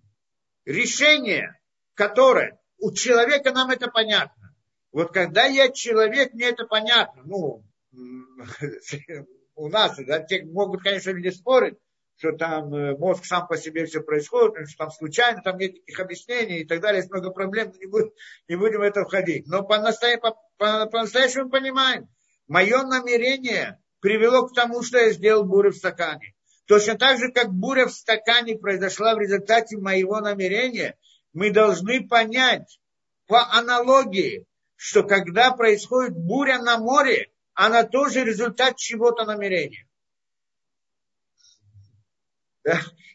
решение, 0.66 1.60
которое 1.94 2.60
у 2.78 2.92
человека 2.92 3.52
нам 3.52 3.70
это 3.72 3.90
понятно. 3.90 4.56
Вот 4.92 5.12
когда 5.12 5.46
я 5.46 5.70
человек, 5.72 6.34
мне 6.34 6.50
это 6.50 6.66
понятно. 6.66 7.22
Ну, 7.26 7.64
у 9.56 9.70
нас, 9.70 9.98
да, 9.98 10.20
те 10.22 10.44
могут, 10.46 10.84
конечно, 10.84 11.12
люди 11.12 11.30
спорить, 11.30 11.78
что 12.18 12.32
там 12.32 12.74
э, 12.74 12.98
мозг 12.98 13.26
сам 13.26 13.48
по 13.48 13.58
себе 13.58 13.86
все 13.86 14.02
происходит, 14.02 14.70
что 14.70 14.78
там 14.86 14.92
случайно, 14.92 15.42
там 15.42 15.58
нет 15.58 15.74
никаких 15.74 16.00
объяснений 16.00 16.60
и 16.60 16.66
так 16.66 16.80
далее, 16.80 17.00
есть 17.00 17.12
много 17.12 17.32
проблем, 17.32 17.74
не 17.78 17.88
будем, 17.88 18.12
не 18.48 18.56
будем 18.56 18.80
в 18.80 18.84
это 18.84 19.04
входить. 19.04 19.48
Но 19.48 19.64
по-настоящему 19.64 20.22
по, 20.58 20.86
по, 20.86 20.86
по 20.86 21.50
понимаем, 21.50 22.08
мое 22.48 22.84
намерение 22.84 23.80
привело 24.00 24.48
к 24.48 24.54
тому, 24.54 24.82
что 24.84 24.98
я 24.98 25.12
сделал 25.12 25.44
бурю 25.44 25.72
в 25.72 25.78
стакане. 25.78 26.35
Точно 26.66 26.98
так 26.98 27.20
же, 27.20 27.32
как 27.32 27.54
буря 27.54 27.86
в 27.86 27.92
стакане 27.92 28.58
произошла 28.58 29.16
в 29.16 29.20
результате 29.20 29.78
моего 29.78 30.20
намерения, 30.20 30.98
мы 31.34 31.52
должны 31.52 32.08
понять 32.08 32.80
по 33.28 33.52
аналогии, 33.52 34.46
что 34.76 35.04
когда 35.04 35.52
происходит 35.52 36.18
буря 36.18 36.60
на 36.60 36.78
море, 36.78 37.32
она 37.54 37.84
тоже 37.84 38.24
результат 38.24 38.78
чего-то 38.78 39.26
намерения. 39.26 39.88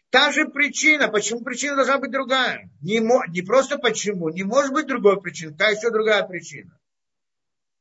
Та 0.09 0.31
же 0.31 0.45
причина, 0.45 1.09
почему 1.09 1.41
причина 1.41 1.75
должна 1.75 1.97
быть 1.97 2.11
другая. 2.11 2.69
Не, 2.81 2.99
не 3.29 3.41
просто 3.41 3.77
почему, 3.77 4.29
не 4.29 4.43
может 4.43 4.71
быть 4.71 4.87
другой 4.87 5.21
причины, 5.21 5.51
какая 5.51 5.75
еще 5.75 5.89
другая 5.89 6.23
причина 6.23 6.80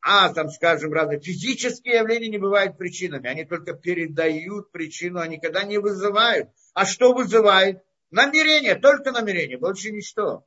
а 0.03 0.32
там, 0.32 0.48
скажем, 0.48 0.92
разные 0.92 1.20
физические 1.20 1.96
явления 1.96 2.28
не 2.28 2.38
бывают 2.38 2.78
причинами. 2.78 3.28
Они 3.28 3.44
только 3.44 3.74
передают 3.74 4.72
причину, 4.72 5.20
они 5.20 5.36
никогда 5.36 5.64
не 5.64 5.78
вызывают. 5.78 6.51
А 6.72 6.86
что 6.86 7.12
вызывает? 7.12 7.82
Намерение, 8.11 8.74
только 8.76 9.12
намерение, 9.12 9.59
больше 9.59 9.90
ничто. 9.90 10.46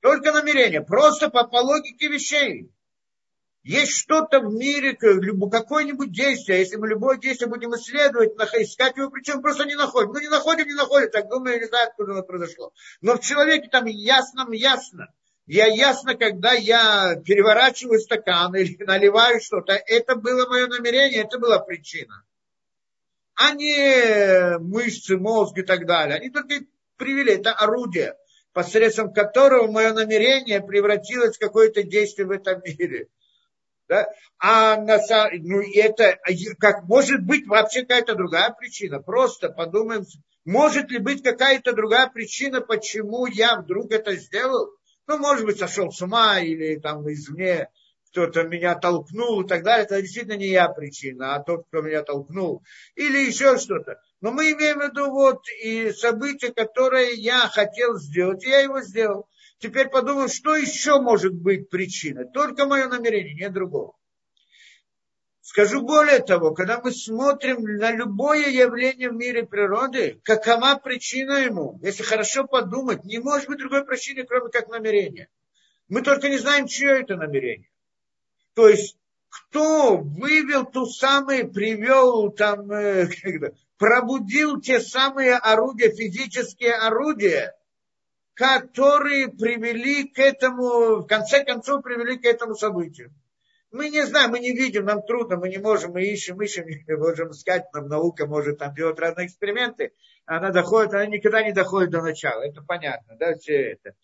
Только 0.00 0.32
намерение, 0.32 0.80
просто 0.80 1.30
по, 1.30 1.46
по 1.46 1.58
логике 1.58 2.08
вещей. 2.08 2.72
Есть 3.62 3.92
что-то 3.92 4.40
в 4.40 4.54
мире, 4.54 4.96
какое-нибудь 4.96 6.12
действие, 6.12 6.60
если 6.60 6.76
мы 6.76 6.88
любое 6.88 7.18
действие 7.18 7.48
будем 7.48 7.74
исследовать, 7.74 8.32
искать 8.58 8.96
его 8.96 9.10
причем, 9.10 9.42
просто 9.42 9.66
не 9.66 9.76
находим. 9.76 10.12
Ну, 10.12 10.18
не 10.18 10.28
находим, 10.28 10.66
не 10.66 10.74
находим, 10.74 11.10
так 11.10 11.28
думаю, 11.28 11.60
не 11.60 11.66
знаю, 11.66 11.88
откуда 11.88 12.12
оно 12.12 12.22
произошло. 12.22 12.72
Но 13.02 13.16
в 13.16 13.20
человеке 13.20 13.68
там 13.70 13.84
ясно, 13.84 14.46
ясно 14.50 15.08
я 15.46 15.66
ясно, 15.66 16.14
когда 16.14 16.52
я 16.52 17.16
переворачиваю 17.24 18.00
стакан 18.00 18.54
или 18.54 18.76
наливаю 18.84 19.40
что-то, 19.40 19.72
это 19.72 20.16
было 20.16 20.48
мое 20.48 20.66
намерение, 20.66 21.22
это 21.22 21.38
была 21.38 21.58
причина. 21.58 22.24
А 23.34 23.54
не 23.54 24.58
мышцы, 24.58 25.16
мозг 25.16 25.58
и 25.58 25.62
так 25.62 25.86
далее. 25.86 26.18
Они 26.18 26.30
только 26.30 26.60
привели, 26.96 27.34
это 27.34 27.52
орудие, 27.52 28.16
посредством 28.52 29.12
которого 29.12 29.70
мое 29.70 29.92
намерение 29.92 30.60
превратилось 30.60 31.36
в 31.36 31.40
какое-то 31.40 31.82
действие 31.82 32.26
в 32.26 32.32
этом 32.32 32.60
мире. 32.62 33.08
Да? 33.88 34.06
А 34.38 34.76
на, 34.76 34.98
ну, 35.32 35.60
это 35.74 36.18
как 36.60 36.84
может 36.84 37.24
быть 37.24 37.46
вообще 37.48 37.80
какая-то 37.80 38.14
другая 38.14 38.54
причина. 38.56 39.00
Просто 39.00 39.48
подумаем, 39.48 40.04
может 40.44 40.90
ли 40.90 40.98
быть 40.98 41.24
какая-то 41.24 41.72
другая 41.72 42.08
причина, 42.08 42.60
почему 42.60 43.26
я 43.26 43.56
вдруг 43.56 43.90
это 43.90 44.14
сделал? 44.14 44.70
Ну, 45.10 45.18
может 45.18 45.44
быть, 45.44 45.58
сошел 45.58 45.90
с 45.90 46.00
ума 46.02 46.38
или 46.38 46.76
там 46.76 47.02
извне 47.12 47.68
кто-то 48.12 48.44
меня 48.44 48.76
толкнул 48.76 49.40
и 49.40 49.48
так 49.48 49.64
далее. 49.64 49.84
Это 49.84 50.00
действительно 50.00 50.36
не 50.36 50.50
я 50.50 50.68
причина, 50.68 51.34
а 51.34 51.42
тот, 51.42 51.66
кто 51.66 51.80
меня 51.80 52.04
толкнул. 52.04 52.62
Или 52.94 53.18
еще 53.18 53.58
что-то. 53.58 54.00
Но 54.20 54.30
мы 54.30 54.52
имеем 54.52 54.78
в 54.78 54.84
виду 54.84 55.10
вот 55.10 55.40
и 55.64 55.90
события, 55.90 56.52
которые 56.52 57.14
я 57.14 57.40
хотел 57.48 57.98
сделать, 57.98 58.44
и 58.44 58.50
я 58.50 58.60
его 58.60 58.82
сделал. 58.82 59.26
Теперь 59.58 59.88
подумал, 59.88 60.28
что 60.28 60.54
еще 60.54 61.00
может 61.00 61.34
быть 61.34 61.70
причиной. 61.70 62.30
Только 62.32 62.66
мое 62.66 62.86
намерение, 62.86 63.34
нет 63.34 63.52
другого. 63.52 63.94
Скажу 65.50 65.82
более 65.82 66.20
того, 66.20 66.54
когда 66.54 66.80
мы 66.80 66.92
смотрим 66.92 67.64
на 67.64 67.90
любое 67.90 68.50
явление 68.50 69.10
в 69.10 69.14
мире 69.14 69.44
природы, 69.44 70.20
какова 70.22 70.76
причина 70.76 71.38
ему? 71.38 71.76
Если 71.82 72.04
хорошо 72.04 72.46
подумать, 72.46 73.02
не 73.02 73.18
может 73.18 73.48
быть 73.48 73.58
другой 73.58 73.84
причины, 73.84 74.22
кроме 74.22 74.50
как 74.50 74.68
намерения. 74.68 75.28
Мы 75.88 76.02
только 76.02 76.28
не 76.28 76.38
знаем, 76.38 76.68
чье 76.68 77.00
это 77.00 77.16
намерение. 77.16 77.68
То 78.54 78.68
есть, 78.68 78.96
кто 79.28 79.96
вывел 79.96 80.66
ту 80.66 80.86
самую, 80.86 81.50
привел 81.50 82.30
там, 82.30 82.70
э, 82.70 83.08
пробудил 83.76 84.60
те 84.60 84.78
самые 84.78 85.34
орудия, 85.34 85.90
физические 85.90 86.74
орудия, 86.74 87.56
которые 88.34 89.26
привели 89.26 90.04
к 90.04 90.20
этому, 90.20 91.00
в 91.00 91.06
конце 91.08 91.44
концов, 91.44 91.82
привели 91.82 92.18
к 92.18 92.24
этому 92.24 92.54
событию. 92.54 93.12
Мы 93.70 93.88
не 93.88 94.04
знаем, 94.04 94.30
мы 94.30 94.40
не 94.40 94.52
видим, 94.52 94.84
нам 94.84 95.02
трудно, 95.02 95.36
мы 95.36 95.48
не 95.48 95.58
можем, 95.58 95.92
мы 95.92 96.02
ищем, 96.02 96.40
ищем, 96.42 96.66
не 96.66 96.96
можем 96.96 97.30
искать, 97.30 97.72
нам 97.72 97.86
наука 97.86 98.26
может 98.26 98.58
там 98.58 98.74
делать 98.74 98.98
разные 98.98 99.26
эксперименты, 99.26 99.92
она 100.26 100.50
доходит, 100.50 100.92
она 100.92 101.06
никогда 101.06 101.42
не 101.42 101.52
доходит 101.52 101.90
до 101.90 102.02
начала, 102.02 102.42
это 102.42 102.62
понятно, 102.62 103.16
да, 103.16 103.36
все 103.36 103.72
это. 103.72 103.94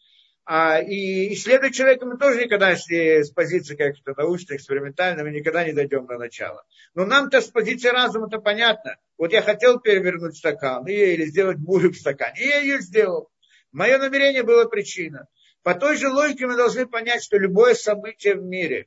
А, 0.49 0.81
и 0.81 1.35
исследовать 1.35 1.75
человека 1.75 2.07
мы 2.07 2.17
тоже 2.17 2.45
никогда, 2.45 2.71
если 2.71 3.23
с 3.23 3.31
позиции 3.31 3.75
как-то 3.75 4.15
научной, 4.17 4.59
экспериментальной, 4.59 5.25
мы 5.25 5.31
никогда 5.31 5.65
не 5.65 5.73
дойдем 5.73 6.07
до 6.07 6.19
начала. 6.19 6.65
Но 6.95 7.05
нам-то 7.05 7.41
с 7.41 7.49
позиции 7.49 7.89
разума 7.89 8.29
это 8.29 8.39
понятно. 8.39 8.97
Вот 9.19 9.33
я 9.33 9.43
хотел 9.43 9.81
перевернуть 9.81 10.37
стакан, 10.37 10.87
или 10.87 11.25
сделать 11.25 11.59
бурю 11.59 11.91
в 11.91 11.97
стакане, 11.97 12.41
и 12.41 12.47
я 12.47 12.61
ее 12.61 12.79
сделал. 12.79 13.29
Мое 13.73 13.99
намерение 13.99 14.45
было 14.45 14.67
причина. 14.67 15.27
По 15.65 15.75
той 15.75 15.97
же 15.97 16.09
логике 16.09 16.47
мы 16.47 16.57
должны 16.57 16.87
понять, 16.87 17.25
что 17.25 17.39
любое 17.39 17.75
событие 17.75 18.37
в 18.37 18.45
мире, 18.45 18.87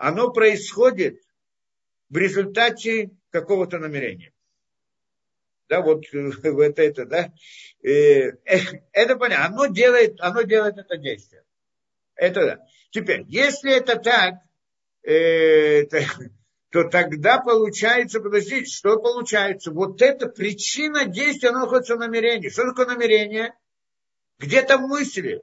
оно 0.00 0.32
происходит 0.32 1.20
в 2.08 2.16
результате 2.16 3.10
какого-то 3.30 3.78
намерения 3.78 4.32
да, 5.70 5.80
вот, 5.80 6.04
вот 6.12 6.78
это, 6.78 7.06
да, 7.06 7.32
э, 7.82 8.32
это 8.92 9.16
понятно, 9.16 9.46
оно 9.46 9.66
делает, 9.66 10.20
оно 10.20 10.42
делает 10.42 10.76
это 10.76 10.98
действие. 10.98 11.44
Это 12.16 12.44
да. 12.44 12.58
Теперь, 12.90 13.24
если 13.28 13.72
это 13.72 13.96
так, 13.96 14.34
э, 15.04 15.84
то 16.70 16.84
тогда 16.90 17.38
получается, 17.38 18.20
подождите, 18.20 18.66
что 18.66 18.98
получается? 18.98 19.70
Вот 19.70 20.02
эта 20.02 20.28
причина 20.28 21.06
действия, 21.06 21.50
она 21.50 21.60
находится 21.60 21.94
в 21.94 22.00
намерении. 22.00 22.48
Что 22.48 22.64
такое 22.64 22.86
намерение? 22.86 23.54
Где-то 24.38 24.76
в 24.78 24.82
мысли. 24.82 25.40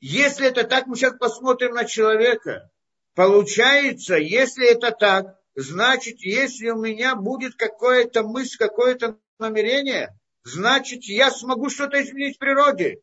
Если 0.00 0.48
это 0.48 0.64
так, 0.64 0.86
мы 0.86 0.96
сейчас 0.96 1.16
посмотрим 1.16 1.74
на 1.74 1.84
человека. 1.84 2.70
Получается, 3.14 4.16
если 4.16 4.70
это 4.70 4.92
так, 4.92 5.38
значит, 5.54 6.20
если 6.20 6.70
у 6.70 6.80
меня 6.80 7.16
будет 7.16 7.54
какая-то 7.56 8.22
мысль, 8.22 8.56
какое-то 8.58 9.18
намерение, 9.38 10.16
значит, 10.44 11.04
я 11.04 11.30
смогу 11.30 11.70
что-то 11.70 12.02
изменить 12.02 12.36
в 12.36 12.38
природе. 12.38 13.00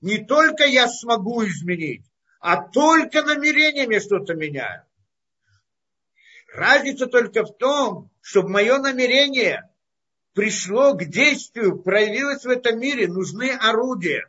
Не 0.00 0.18
только 0.24 0.64
я 0.64 0.88
смогу 0.88 1.44
изменить, 1.44 2.04
а 2.40 2.62
только 2.68 3.22
намерениями 3.22 3.98
что-то 3.98 4.34
меняю. 4.34 4.84
Разница 6.54 7.06
только 7.06 7.44
в 7.44 7.56
том, 7.56 8.10
чтобы 8.20 8.48
мое 8.50 8.78
намерение 8.78 9.68
пришло 10.32 10.94
к 10.94 11.04
действию, 11.04 11.80
проявилось 11.82 12.44
в 12.44 12.48
этом 12.48 12.78
мире, 12.78 13.08
нужны 13.08 13.50
орудия. 13.50 14.26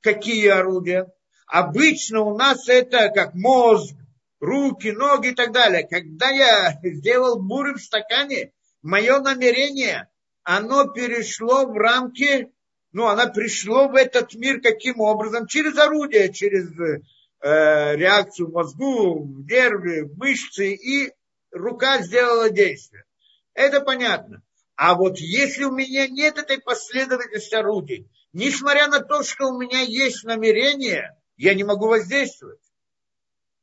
Какие 0.00 0.48
орудия? 0.48 1.12
Обычно 1.46 2.20
у 2.20 2.36
нас 2.36 2.68
это 2.68 3.08
как 3.08 3.34
мозг, 3.34 3.94
руки, 4.40 4.90
ноги 4.92 5.28
и 5.28 5.34
так 5.34 5.52
далее. 5.52 5.86
Когда 5.86 6.30
я 6.30 6.78
сделал 6.82 7.40
буры 7.40 7.74
в 7.74 7.82
стакане, 7.82 8.52
мое 8.82 9.20
намерение 9.20 10.08
оно 10.42 10.88
перешло 10.88 11.66
в 11.66 11.76
рамки, 11.76 12.50
ну, 12.92 13.06
оно 13.06 13.30
пришло 13.30 13.88
в 13.88 13.94
этот 13.94 14.34
мир 14.34 14.62
каким 14.62 15.00
образом? 15.00 15.46
Через 15.46 15.76
орудие, 15.76 16.32
через 16.32 16.70
э, 16.80 17.96
реакцию 17.96 18.48
в 18.48 18.52
мозгу, 18.52 19.24
в 19.24 19.44
нервы, 19.46 20.04
в 20.04 20.16
мышцы, 20.16 20.72
и 20.72 21.12
рука 21.52 22.00
сделала 22.00 22.48
действие. 22.48 23.04
Это 23.52 23.82
понятно. 23.82 24.42
А 24.74 24.94
вот 24.94 25.18
если 25.18 25.64
у 25.64 25.72
меня 25.72 26.06
нет 26.06 26.38
этой 26.38 26.60
последовательности 26.60 27.54
орудий, 27.54 28.08
несмотря 28.32 28.86
на 28.86 29.00
то, 29.00 29.22
что 29.24 29.48
у 29.48 29.60
меня 29.60 29.80
есть 29.80 30.24
намерение, 30.24 31.14
я 31.36 31.54
не 31.54 31.64
могу 31.64 31.88
воздействовать. 31.88 32.60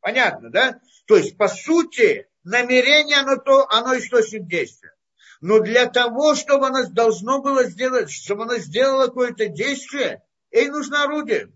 Понятно, 0.06 0.52
да? 0.52 0.80
То 1.08 1.18
есть, 1.18 1.36
по 1.36 1.48
сути, 1.48 2.28
намерение, 2.44 3.18
оно, 3.18 3.38
то, 3.38 3.68
оно 3.72 3.98
источник 3.98 4.46
действия. 4.46 4.94
Но 5.42 5.62
для 5.62 5.88
того, 5.88 6.36
чтобы 6.36 6.68
она 6.68 6.84
должно 6.84 7.42
было 7.42 7.64
сделать, 7.64 8.12
чтобы 8.12 8.44
она 8.44 8.60
сделала 8.60 9.08
какое-то 9.08 9.48
действие, 9.48 10.22
ей 10.52 10.70
нужно 10.70 11.06
орудие. 11.06 11.52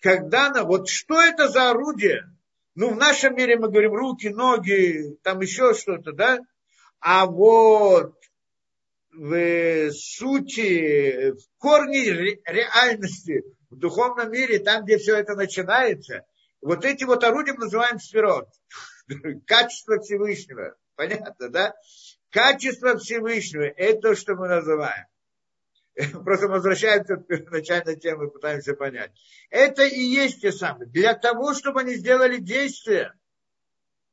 Когда 0.00 0.46
она, 0.46 0.64
вот 0.64 0.88
что 0.88 1.20
это 1.20 1.48
за 1.48 1.68
орудие? 1.68 2.24
Ну, 2.74 2.94
в 2.94 2.96
нашем 2.96 3.36
мире 3.36 3.58
мы 3.58 3.68
говорим 3.68 3.92
руки, 3.92 4.28
ноги, 4.28 5.18
там 5.22 5.40
еще 5.40 5.74
что-то, 5.74 6.12
да? 6.12 6.38
А 7.00 7.26
вот 7.26 8.14
в 9.12 9.90
сути, 9.90 11.32
в 11.32 11.58
корне 11.58 12.38
реальности, 12.46 13.44
в 13.68 13.76
духовном 13.76 14.32
мире, 14.32 14.58
там, 14.58 14.84
где 14.86 14.96
все 14.96 15.16
это 15.16 15.34
начинается, 15.34 16.24
вот 16.60 16.84
эти 16.84 17.04
вот 17.04 17.22
орудия 17.24 17.52
мы 17.52 17.64
называем 17.64 17.98
сферот. 17.98 18.48
Качество 19.46 20.00
Всевышнего. 20.00 20.76
Понятно, 20.94 21.48
да? 21.48 21.74
Качество 22.30 22.98
Всевышнего– 22.98 23.62
это 23.76 24.00
то, 24.00 24.14
что 24.14 24.34
мы 24.34 24.48
называем. 24.48 25.06
Просто 26.24 26.48
возвращаемся 26.48 27.16
к 27.16 27.26
первоначальной 27.26 27.96
теме, 27.96 28.28
пытаемся 28.28 28.74
понять. 28.74 29.12
Это 29.50 29.84
и 29.84 30.00
есть 30.00 30.42
те 30.42 30.52
самые. 30.52 30.88
Для 30.88 31.14
того, 31.14 31.54
чтобы 31.54 31.80
они 31.80 31.94
сделали 31.94 32.38
действие, 32.38 33.12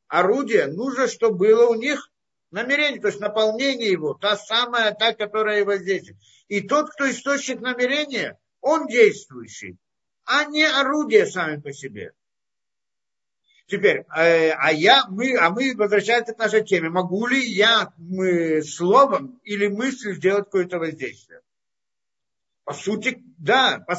орудие, 0.08 0.68
нужно, 0.68 1.08
чтобы 1.08 1.38
было 1.38 1.68
у 1.68 1.76
них 1.76 2.10
намерение, 2.52 3.02
то 3.02 3.08
есть 3.08 3.20
наполнение 3.20 3.91
его, 3.91 4.14
та 4.14 4.38
самая, 4.38 4.94
та, 4.94 5.14
которая 5.14 5.60
его 5.60 5.76
здесь. 5.76 6.12
И 6.48 6.62
тот, 6.62 6.89
кто 6.91 7.10
источник 7.10 7.60
намерения, 7.60 8.39
он 8.62 8.88
действующий, 8.88 9.78
а 10.24 10.46
не 10.46 10.64
орудие 10.64 11.26
сами 11.26 11.60
по 11.60 11.74
себе. 11.74 12.14
Теперь, 13.68 14.05
э, 14.16 14.49
а 14.51 14.72
я, 14.74 15.05
мы, 15.07 15.38
а 15.38 15.49
мы 15.49 15.74
возвращаемся 15.76 16.34
к 16.34 16.38
нашей 16.38 16.66
теме. 16.66 16.89
Могу 16.89 17.28
ли 17.28 17.41
я 17.43 17.93
мы, 17.97 18.61
словом 18.61 19.39
или 19.43 19.68
мыслью 19.68 20.16
сделать 20.16 20.45
какое-то 20.45 20.80
воздействие? 20.80 21.39
По 22.66 22.74
сути, 22.74 23.24
да, 23.38 23.84
по, 23.88 23.97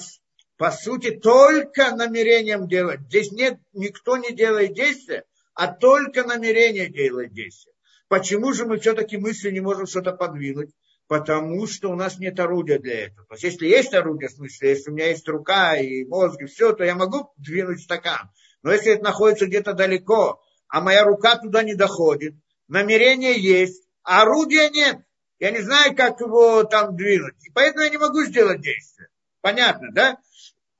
по 0.58 0.70
сути, 0.70 1.10
только 1.10 1.94
намерением 1.96 2.68
делать. 2.68 3.00
Здесь 3.08 3.32
нет, 3.32 3.58
никто 3.72 4.18
не 4.18 4.32
делает 4.32 4.74
действия, 4.74 5.24
а 5.54 5.72
только 5.72 6.24
намерение 6.24 6.88
делает 6.88 7.32
действие. 7.32 7.74
Почему 8.08 8.52
же 8.52 8.66
мы 8.66 8.78
все-таки 8.78 9.16
мысли 9.16 9.50
не 9.50 9.60
можем 9.60 9.86
что-то 9.86 10.12
подвинуть? 10.12 10.70
Потому 11.06 11.66
что 11.66 11.90
у 11.90 11.96
нас 11.96 12.18
нет 12.18 12.38
орудия 12.38 12.78
для 12.78 13.06
этого. 13.06 13.26
То 13.26 13.34
есть, 13.34 13.44
если 13.44 13.66
есть 13.66 13.94
орудие, 13.94 14.28
в 14.28 14.32
смысле, 14.32 14.70
если 14.70 14.90
у 14.90 14.94
меня 14.94 15.08
есть 15.08 15.28
рука 15.28 15.76
и 15.76 16.04
мозг 16.04 16.40
и 16.40 16.46
все, 16.46 16.72
то 16.72 16.84
я 16.84 16.94
могу 16.94 17.32
двинуть 17.36 17.82
стакан. 17.82 18.30
Но 18.64 18.72
если 18.72 18.94
это 18.94 19.04
находится 19.04 19.46
где-то 19.46 19.74
далеко, 19.74 20.42
а 20.68 20.80
моя 20.80 21.04
рука 21.04 21.36
туда 21.36 21.62
не 21.62 21.74
доходит, 21.74 22.34
намерение 22.66 23.38
есть, 23.38 23.86
а 24.02 24.22
орудия 24.22 24.70
нет, 24.70 24.96
я 25.38 25.50
не 25.50 25.60
знаю, 25.60 25.94
как 25.94 26.18
его 26.20 26.64
там 26.64 26.96
двинуть. 26.96 27.36
И 27.44 27.50
поэтому 27.50 27.84
я 27.84 27.90
не 27.90 27.98
могу 27.98 28.24
сделать 28.24 28.62
действие. 28.62 29.08
Понятно, 29.42 29.92
да? 29.92 30.16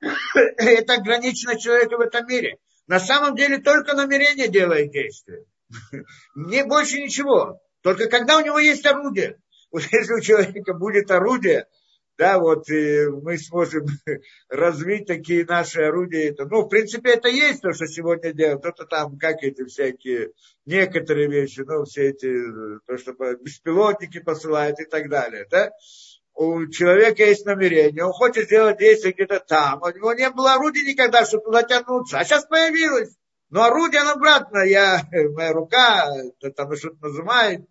Это 0.57 0.95
ограничено 0.95 1.59
человека 1.59 1.97
в 1.97 2.01
этом 2.01 2.27
мире. 2.27 2.57
На 2.87 2.99
самом 2.99 3.35
деле 3.35 3.59
только 3.59 3.93
намерение 3.93 4.47
делает 4.47 4.91
действие. 4.91 5.45
Не 6.35 6.63
больше 6.65 6.99
ничего. 6.99 7.61
Только 7.81 8.09
когда 8.09 8.37
у 8.37 8.41
него 8.41 8.57
есть 8.57 8.85
орудие. 8.85 9.37
Вот 9.71 9.83
если 9.91 10.13
у 10.13 10.21
человека 10.21 10.73
будет 10.73 11.11
орудие, 11.11 11.67
да, 12.17 12.39
вот 12.39 12.69
и 12.69 13.07
мы 13.07 13.37
сможем 13.37 13.85
развить 14.49 15.07
такие 15.07 15.45
наши 15.45 15.81
орудия. 15.81 16.29
Это, 16.29 16.45
ну, 16.45 16.61
в 16.61 16.69
принципе, 16.69 17.11
это 17.13 17.27
есть 17.27 17.61
то, 17.61 17.73
что 17.73 17.87
сегодня 17.87 18.33
делают. 18.33 18.61
Кто-то 18.61 18.85
там, 18.85 19.17
как 19.17 19.43
эти 19.43 19.65
всякие, 19.65 20.31
некоторые 20.65 21.27
вещи, 21.27 21.61
ну, 21.61 21.83
все 21.83 22.09
эти, 22.09 22.31
то, 22.85 22.97
что 22.97 23.13
беспилотники 23.35 24.19
посылают 24.19 24.79
и 24.79 24.85
так 24.85 25.09
далее, 25.09 25.45
да. 25.49 25.71
У 26.33 26.67
человека 26.67 27.23
есть 27.23 27.45
намерение, 27.45 28.03
он 28.03 28.11
хочет 28.11 28.45
сделать 28.45 28.77
действие 28.77 29.13
где-то 29.13 29.39
там. 29.39 29.81
У 29.81 29.87
него 29.89 30.13
не 30.13 30.29
было 30.29 30.55
орудия 30.55 30.81
никогда, 30.81 31.25
чтобы 31.25 31.45
туда 31.45 31.63
тянуться. 31.63 32.19
А 32.19 32.25
сейчас 32.25 32.45
появилось. 32.45 33.15
Но 33.49 33.63
орудие, 33.63 34.01
обратно, 34.01 34.59
я, 34.59 35.01
моя 35.33 35.53
рука, 35.53 36.11
там 36.55 36.75
что-то 36.75 37.07
нажимает, 37.07 37.61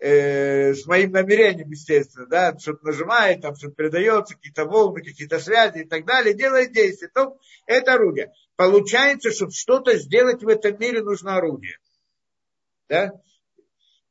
э, 0.00 0.74
с 0.74 0.86
моим 0.86 1.12
намерением, 1.12 1.70
естественно, 1.70 2.26
да, 2.26 2.58
что-то 2.58 2.86
нажимает, 2.86 3.42
там 3.42 3.54
что-то 3.54 3.74
передается, 3.74 4.34
какие-то 4.34 4.64
волны, 4.64 5.02
какие-то 5.02 5.38
связи 5.38 5.80
и 5.80 5.84
так 5.84 6.06
далее, 6.06 6.34
делает 6.34 6.72
действие, 6.72 7.10
то 7.14 7.36
это 7.66 7.94
орудие. 7.94 8.32
Получается, 8.56 9.30
чтобы 9.30 9.52
что-то 9.52 9.96
сделать 9.98 10.42
в 10.42 10.48
этом 10.48 10.78
мире, 10.78 11.02
нужно 11.02 11.36
орудие. 11.36 11.76
Да? 12.88 13.12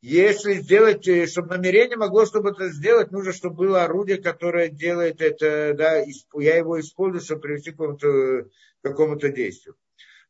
Если 0.02 0.54
сделать, 0.54 1.08
э, 1.08 1.28
чтобы 1.28 1.50
намерение 1.50 1.98
могло, 1.98 2.26
чтобы 2.26 2.52
это 2.52 2.70
сделать, 2.70 3.12
нужно, 3.12 3.34
чтобы 3.34 3.56
было 3.56 3.84
орудие, 3.84 4.18
которое 4.18 4.70
делает 4.70 5.22
это, 5.22 5.74
да, 5.74 6.04
я 6.36 6.56
его 6.56 6.80
использую, 6.80 7.22
чтобы 7.22 7.42
привести 7.42 7.72
к 7.72 7.78
какому-то, 7.78 8.50
какому 8.82 9.20
действию. 9.20 9.76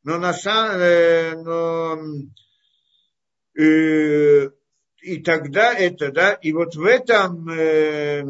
Но 0.03 0.17
на 0.17 0.33
самом, 0.33 0.79
э, 0.79 1.35
но, 1.35 1.99
э, 3.61 4.49
и 5.01 5.21
тогда 5.21 5.73
это, 5.73 6.11
да, 6.11 6.33
и 6.33 6.51
вот 6.53 6.75
в 6.75 6.83
этом, 6.83 7.49
э, 7.49 8.23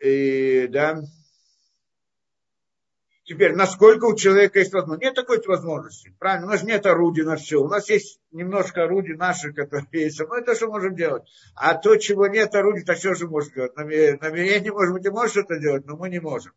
э, 0.00 0.68
да, 0.68 1.02
Теперь, 3.26 3.54
насколько 3.54 4.04
у 4.04 4.14
человека 4.14 4.58
есть 4.58 4.74
возможность? 4.74 5.02
Нет 5.02 5.14
такой 5.14 5.40
возможности. 5.46 6.14
Правильно, 6.18 6.46
у 6.46 6.50
нас 6.50 6.62
нет 6.62 6.84
орудий 6.84 7.24
на 7.24 7.36
все. 7.36 7.56
У 7.56 7.68
нас 7.68 7.88
есть 7.88 8.20
немножко 8.32 8.84
орудий 8.84 9.14
наших, 9.14 9.54
которые 9.54 9.88
есть. 9.92 10.20
Мы 10.20 10.40
это 10.40 10.54
что 10.54 10.66
можем 10.66 10.94
делать. 10.94 11.22
А 11.54 11.72
то, 11.74 11.96
чего 11.96 12.26
нет 12.26 12.54
орудий, 12.54 12.84
то 12.84 12.94
все 12.94 13.14
же 13.14 13.26
можем 13.26 13.54
делать. 13.54 13.76
Намерение, 13.76 14.72
может 14.72 14.92
быть, 14.92 15.06
и 15.06 15.08
может 15.08 15.30
что-то 15.30 15.58
делать, 15.58 15.86
но 15.86 15.96
мы 15.96 16.10
не 16.10 16.20
можем. 16.20 16.52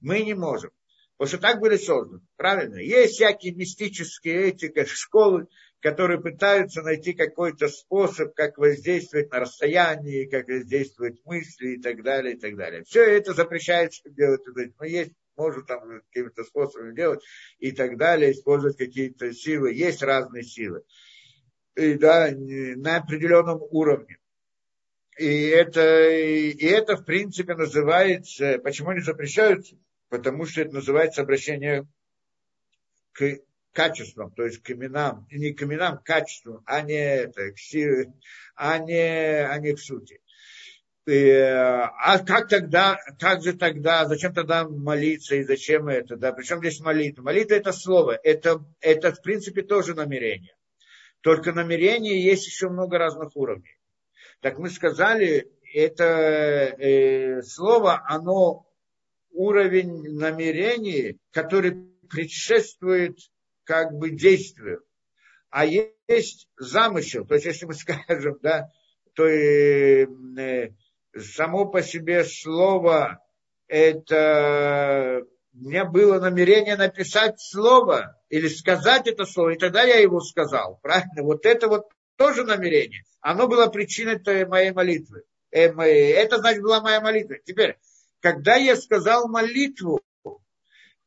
Мы 0.00 0.22
не 0.22 0.32
можем. 0.32 0.70
Потому 1.18 1.28
что 1.28 1.38
так 1.38 1.60
были 1.60 1.76
созданы. 1.76 2.22
Правильно? 2.36 2.76
Есть 2.76 3.16
всякие 3.16 3.54
мистические 3.54 4.48
этики, 4.48 4.86
школы, 4.86 5.48
которые 5.80 6.20
пытаются 6.20 6.82
найти 6.82 7.12
какой-то 7.12 7.68
способ, 7.68 8.34
как 8.34 8.58
воздействовать 8.58 9.30
на 9.30 9.40
расстоянии, 9.40 10.26
как 10.26 10.48
воздействовать 10.48 11.24
мысли 11.24 11.74
и 11.74 11.80
так 11.80 12.02
далее, 12.02 12.34
и 12.34 12.38
так 12.38 12.56
далее. 12.56 12.82
Все 12.84 13.04
это 13.04 13.34
запрещается 13.34 14.08
делать. 14.10 14.40
Но 14.78 14.86
есть, 14.86 15.12
может 15.36 15.66
там 15.66 16.00
какими-то 16.10 16.44
способами 16.44 16.94
делать 16.94 17.22
и 17.58 17.72
так 17.72 17.98
далее, 17.98 18.32
использовать 18.32 18.76
какие-то 18.76 19.32
силы. 19.32 19.72
Есть 19.72 20.02
разные 20.02 20.42
силы. 20.42 20.82
И, 21.76 21.94
да, 21.94 22.30
на 22.32 22.96
определенном 22.96 23.60
уровне. 23.70 24.18
И 25.18 25.46
это, 25.46 26.10
и 26.10 26.64
это, 26.64 26.96
в 26.96 27.04
принципе, 27.04 27.54
называется, 27.54 28.58
почему 28.62 28.90
они 28.90 29.00
запрещаются? 29.00 29.76
Потому 30.08 30.46
что 30.46 30.62
это 30.62 30.74
называется 30.74 31.22
обращение 31.22 31.86
к 33.12 33.38
качествам, 33.76 34.30
то 34.32 34.44
есть 34.44 34.62
к 34.62 34.70
именам, 34.70 35.26
не 35.30 35.52
к 35.52 35.62
именам, 35.62 35.98
к 35.98 36.04
качествам, 36.04 36.62
а 36.64 36.80
не, 36.80 36.94
это, 36.94 37.52
к 37.52 37.58
силе, 37.58 38.14
а 38.54 38.78
не, 38.78 39.46
а 39.46 39.58
не 39.58 39.74
к 39.74 39.78
сути. 39.78 40.20
И, 41.06 41.30
а 41.30 42.18
как 42.24 42.48
тогда, 42.48 42.98
как 43.20 43.42
же 43.42 43.52
тогда, 43.52 44.06
зачем 44.06 44.32
тогда 44.32 44.66
молиться 44.66 45.36
и 45.36 45.44
зачем 45.44 45.88
это, 45.88 46.16
да, 46.16 46.32
причем 46.32 46.58
здесь 46.58 46.80
молитва? 46.80 47.22
Молитва 47.22 47.54
это 47.54 47.72
слово, 47.72 48.18
это, 48.24 48.64
это 48.80 49.12
в 49.12 49.22
принципе 49.22 49.62
тоже 49.62 49.94
намерение. 49.94 50.56
Только 51.20 51.52
намерение 51.52 52.20
есть 52.24 52.46
еще 52.46 52.68
много 52.68 52.98
разных 52.98 53.36
уровней. 53.36 53.78
Так 54.40 54.58
мы 54.58 54.70
сказали, 54.70 55.52
это 55.74 56.04
э, 56.04 57.42
слово, 57.42 58.02
оно 58.08 58.66
уровень 59.32 60.16
намерений, 60.18 61.18
который 61.30 61.72
предшествует 62.08 63.18
как 63.66 63.92
бы 63.92 64.10
действию. 64.10 64.82
А 65.50 65.66
есть 65.66 66.48
замысел, 66.56 67.26
то 67.26 67.34
есть 67.34 67.46
если 67.46 67.66
мы 67.66 67.74
скажем, 67.74 68.38
да, 68.42 68.70
то 69.14 69.26
и, 69.26 70.06
э, 70.38 70.70
само 71.18 71.66
по 71.66 71.82
себе 71.82 72.24
слово 72.24 73.18
это 73.68 75.22
у 75.54 75.68
меня 75.68 75.86
было 75.86 76.20
намерение 76.20 76.76
написать 76.76 77.40
слово 77.40 78.20
или 78.28 78.48
сказать 78.48 79.06
это 79.06 79.24
слово, 79.24 79.50
и 79.50 79.58
тогда 79.58 79.82
я 79.82 79.98
его 79.98 80.20
сказал. 80.20 80.78
Правильно? 80.82 81.22
Вот 81.22 81.46
это 81.46 81.68
вот 81.68 81.86
тоже 82.16 82.44
намерение. 82.44 83.04
Оно 83.20 83.48
было 83.48 83.66
причиной 83.68 84.20
моей 84.46 84.72
молитвы. 84.72 85.22
Э, 85.50 85.68
это, 85.70 86.38
значит, 86.38 86.62
была 86.62 86.82
моя 86.82 87.00
молитва. 87.00 87.36
Теперь, 87.44 87.78
когда 88.20 88.56
я 88.56 88.76
сказал 88.76 89.28
молитву, 89.28 90.00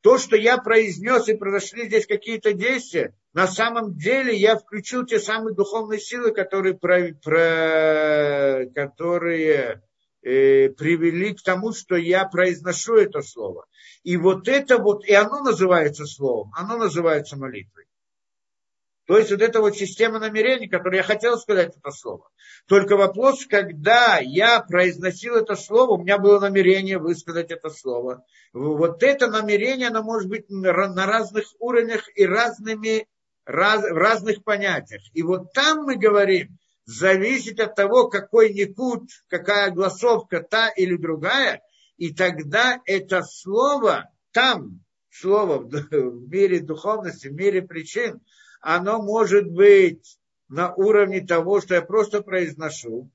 то, 0.02 0.18
что 0.18 0.36
я 0.36 0.58
произнес 0.58 1.28
и 1.28 1.36
произошли 1.36 1.88
здесь 1.88 2.08
какие-то 2.08 2.54
действия, 2.54 3.14
на 3.34 3.48
самом 3.48 3.96
деле 3.96 4.36
я 4.36 4.58
включил 4.58 5.06
те 5.06 5.20
самые 5.20 5.56
духовные 5.56 6.00
силы, 6.00 6.32
которые, 6.32 6.78
про, 6.78 7.14
про, 7.22 8.66
которые 8.74 9.84
э, 10.22 10.70
привели 10.70 11.34
к 11.36 11.42
тому, 11.44 11.74
что 11.74 11.96
я 11.96 12.26
произношу 12.26 12.96
это 12.96 13.22
слово. 13.22 13.66
И 14.04 14.16
вот 14.18 14.48
это 14.48 14.78
вот, 14.78 15.06
и 15.06 15.14
оно 15.14 15.42
называется 15.42 16.06
словом, 16.06 16.52
оно 16.56 16.78
называется 16.78 17.38
молитвой. 17.38 17.86
То 19.10 19.18
есть 19.18 19.32
вот 19.32 19.42
эта 19.42 19.60
вот 19.60 19.76
система 19.76 20.20
намерений, 20.20 20.68
которую 20.68 20.98
я 20.98 21.04
хотел 21.04 21.36
сказать 21.40 21.76
это 21.76 21.90
слово. 21.90 22.30
Только 22.68 22.96
вопрос, 22.96 23.48
когда 23.48 24.20
я 24.20 24.60
произносил 24.60 25.36
это 25.36 25.56
слово, 25.56 25.94
у 25.94 26.04
меня 26.04 26.20
было 26.20 26.40
намерение 26.40 27.00
высказать 27.00 27.50
это 27.50 27.72
слово. 27.72 28.24
Вот 28.54 29.02
это 29.02 29.26
намерение, 29.26 29.88
оно 29.88 30.04
может 30.04 30.30
быть 30.30 30.48
на 30.52 30.72
разных 30.72 31.46
уровнях 31.58 32.08
и 32.14 32.24
разными, 32.24 33.08
раз, 33.46 33.82
в 33.82 33.98
разных 33.98 34.44
понятиях. 34.44 35.02
И 35.14 35.24
вот 35.24 35.54
там 35.54 35.86
мы 35.86 35.96
говорим, 35.96 36.60
зависит 36.86 37.60
от 37.60 37.74
того, 37.74 38.10
какой 38.10 38.54
никут, 38.54 39.10
какая 39.28 39.72
гласовка, 39.72 40.44
та 40.44 40.70
или 40.70 40.96
другая, 40.96 41.64
и 41.98 42.14
тогда 42.14 42.80
это 42.86 43.24
слово 43.24 44.12
там, 44.34 44.82
слово 45.10 45.58
в 45.58 46.30
мире 46.30 46.60
духовности, 46.60 47.28
в 47.28 47.34
мире 47.34 47.64
причин, 47.64 48.22
оно 48.60 49.02
может 49.02 49.50
быть 49.50 50.20
на 50.48 50.74
уровне 50.74 51.22
того, 51.22 51.62
что 51.62 51.76
я 51.76 51.82
просто 51.82 52.22
произношу, 52.22 53.10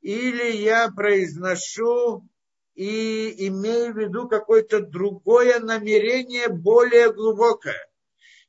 или 0.00 0.56
я 0.56 0.90
произношу 0.90 2.28
и 2.74 3.48
имею 3.48 3.92
в 3.92 3.98
виду 3.98 4.28
какое-то 4.28 4.80
другое 4.80 5.58
намерение, 5.58 6.48
более 6.48 7.12
глубокое. 7.12 7.88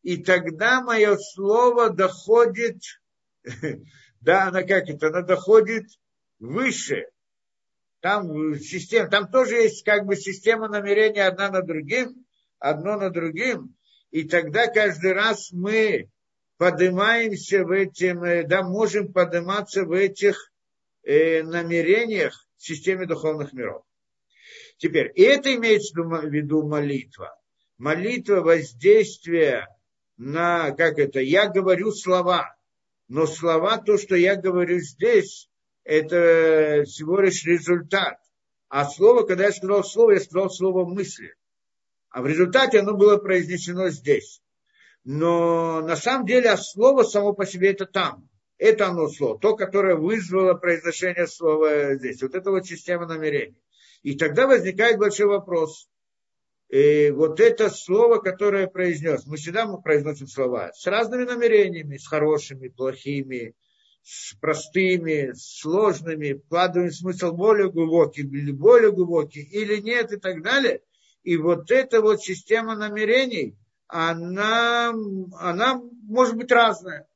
И 0.04 0.18
тогда 0.24 0.82
мое 0.82 1.18
слово 1.18 1.90
доходит, 1.90 2.82
да, 4.22 4.48
она 4.48 4.62
как 4.62 4.88
это, 4.88 5.08
она 5.08 5.24
доходит 5.24 5.86
выше. 6.40 7.08
Там 8.02 8.56
система, 8.60 9.10
там 9.10 9.30
тоже 9.30 9.56
есть 9.56 9.84
как 9.84 10.06
бы 10.06 10.16
система 10.16 10.70
намерения 10.70 11.26
одна 11.26 11.50
на 11.50 11.62
другим, 11.64 12.26
одно 12.60 12.98
на 12.98 13.10
другим. 13.10 13.76
И 14.12 14.28
тогда 14.28 14.68
каждый 14.68 15.14
раз 15.14 15.52
мы 15.52 16.10
поднимаемся 16.60 17.64
в 17.64 17.72
этим, 17.72 18.22
э, 18.22 18.44
да, 18.44 18.64
можем 18.64 19.14
подниматься 19.14 19.86
в 19.86 19.94
этих 19.94 20.52
э, 21.04 21.42
намерениях 21.42 22.48
в 22.58 22.64
системе 22.64 23.06
духовных 23.06 23.54
миров. 23.54 23.86
Теперь, 24.78 25.10
и 25.16 25.22
это 25.22 25.56
имеется 25.56 26.00
в 26.02 26.26
виду 26.26 26.68
молитва. 26.68 27.34
Молитва 27.78 28.42
воздействие 28.42 29.68
на, 30.18 30.72
как 30.72 31.00
это, 31.00 31.22
я 31.22 31.48
говорю 31.48 31.94
слова, 31.94 32.54
но 33.08 33.26
слова, 33.26 33.78
то, 33.78 33.98
что 33.98 34.16
я 34.16 34.36
говорю 34.36 34.80
здесь, 34.80 35.50
это 35.86 36.84
всего 36.86 37.22
лишь 37.22 37.46
результат. 37.46 38.18
А 38.68 38.84
слово, 38.84 39.24
когда 39.24 39.46
я 39.46 39.54
сказал 39.54 39.86
слово, 39.86 40.12
я 40.12 40.20
сказал 40.20 40.50
слово 40.50 40.84
мысли. 40.86 41.36
А 42.10 42.22
в 42.22 42.28
результате 42.28 42.80
оно 42.80 42.96
было 42.96 43.16
произнесено 43.16 43.90
здесь. 43.90 44.42
Но 45.04 45.82
на 45.82 45.96
самом 45.96 46.26
деле 46.26 46.56
слово 46.58 47.04
само 47.04 47.34
по 47.34 47.46
себе 47.46 47.72
это 47.72 47.86
там. 47.86 48.30
Это 48.58 48.88
оно 48.88 49.08
слово, 49.08 49.40
то, 49.40 49.56
которое 49.56 49.96
вызвало 49.96 50.54
произношение 50.54 51.28
слова 51.28 51.96
здесь. 51.96 52.22
Вот 52.22 52.36
это 52.36 52.52
вот 52.52 52.66
система 52.66 53.06
намерений. 53.06 53.56
И 54.04 54.18
тогда 54.18 54.48
возникает 54.48 54.98
большой 55.00 55.28
вопрос. 55.28 55.90
И 56.70 57.10
вот 57.10 57.40
это 57.40 57.70
слово, 57.70 58.20
которое 58.20 58.68
произнес, 58.68 59.26
мы 59.26 59.38
всегда 59.38 59.66
мы 59.66 59.82
произносим 59.82 60.28
слова 60.28 60.72
с 60.74 60.86
разными 60.86 61.24
намерениями, 61.24 61.98
с 61.98 62.06
хорошими, 62.06 62.68
плохими, 62.68 63.56
с 64.04 64.36
простыми, 64.36 65.32
с 65.34 65.62
сложными, 65.62 66.34
вкладываем 66.34 66.92
смысл 66.92 67.32
более 67.32 67.72
глубокий 67.72 68.24
более 68.52 68.92
глубокий, 68.92 69.42
или 69.42 69.78
нет 69.78 70.12
и 70.12 70.18
так 70.18 70.44
далее. 70.44 70.82
И 71.24 71.38
вот 71.38 71.72
эта 71.72 72.02
вот 72.02 72.22
система 72.22 72.76
намерений, 72.76 73.56
она, 73.90 74.94
она 75.40 75.82
может 76.08 76.36
быть 76.36 76.52
разная. 76.52 77.08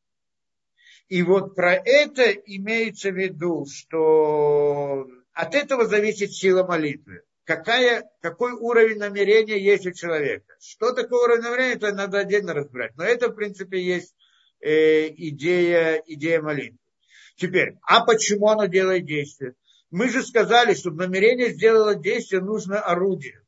И 1.08 1.22
вот 1.22 1.56
про 1.56 1.76
это 1.76 2.32
имеется 2.32 3.12
в 3.12 3.16
виду, 3.16 3.66
что 3.66 5.08
от 5.34 5.54
этого 5.54 5.86
зависит 5.86 6.34
сила 6.34 6.66
молитвы. 6.66 7.22
Какая, 7.44 8.10
какой 8.22 8.54
уровень 8.54 8.98
намерения 8.98 9.60
есть 9.60 9.86
у 9.86 9.92
человека. 9.92 10.56
Что 10.60 10.94
такое 10.94 11.24
уровень 11.26 11.44
намерения, 11.44 11.76
это 11.76 11.94
надо 11.94 12.20
отдельно 12.20 12.54
разбирать. 12.54 12.96
Но 12.96 13.04
это, 13.04 13.30
в 13.30 13.36
принципе, 13.36 13.80
есть 13.80 14.16
э, 14.60 15.10
идея, 15.10 16.02
идея 16.08 16.42
молитвы. 16.42 16.80
Теперь, 17.36 17.76
а 17.84 18.06
почему 18.06 18.48
оно 18.48 18.66
делает 18.66 19.06
действие? 19.06 19.54
Мы 19.92 20.10
же 20.10 20.24
сказали, 20.24 20.74
чтобы 20.74 21.06
намерение 21.06 21.52
сделало 21.52 21.94
действие, 21.94 22.42
нужно 22.42 22.80
орудие. 22.80 23.43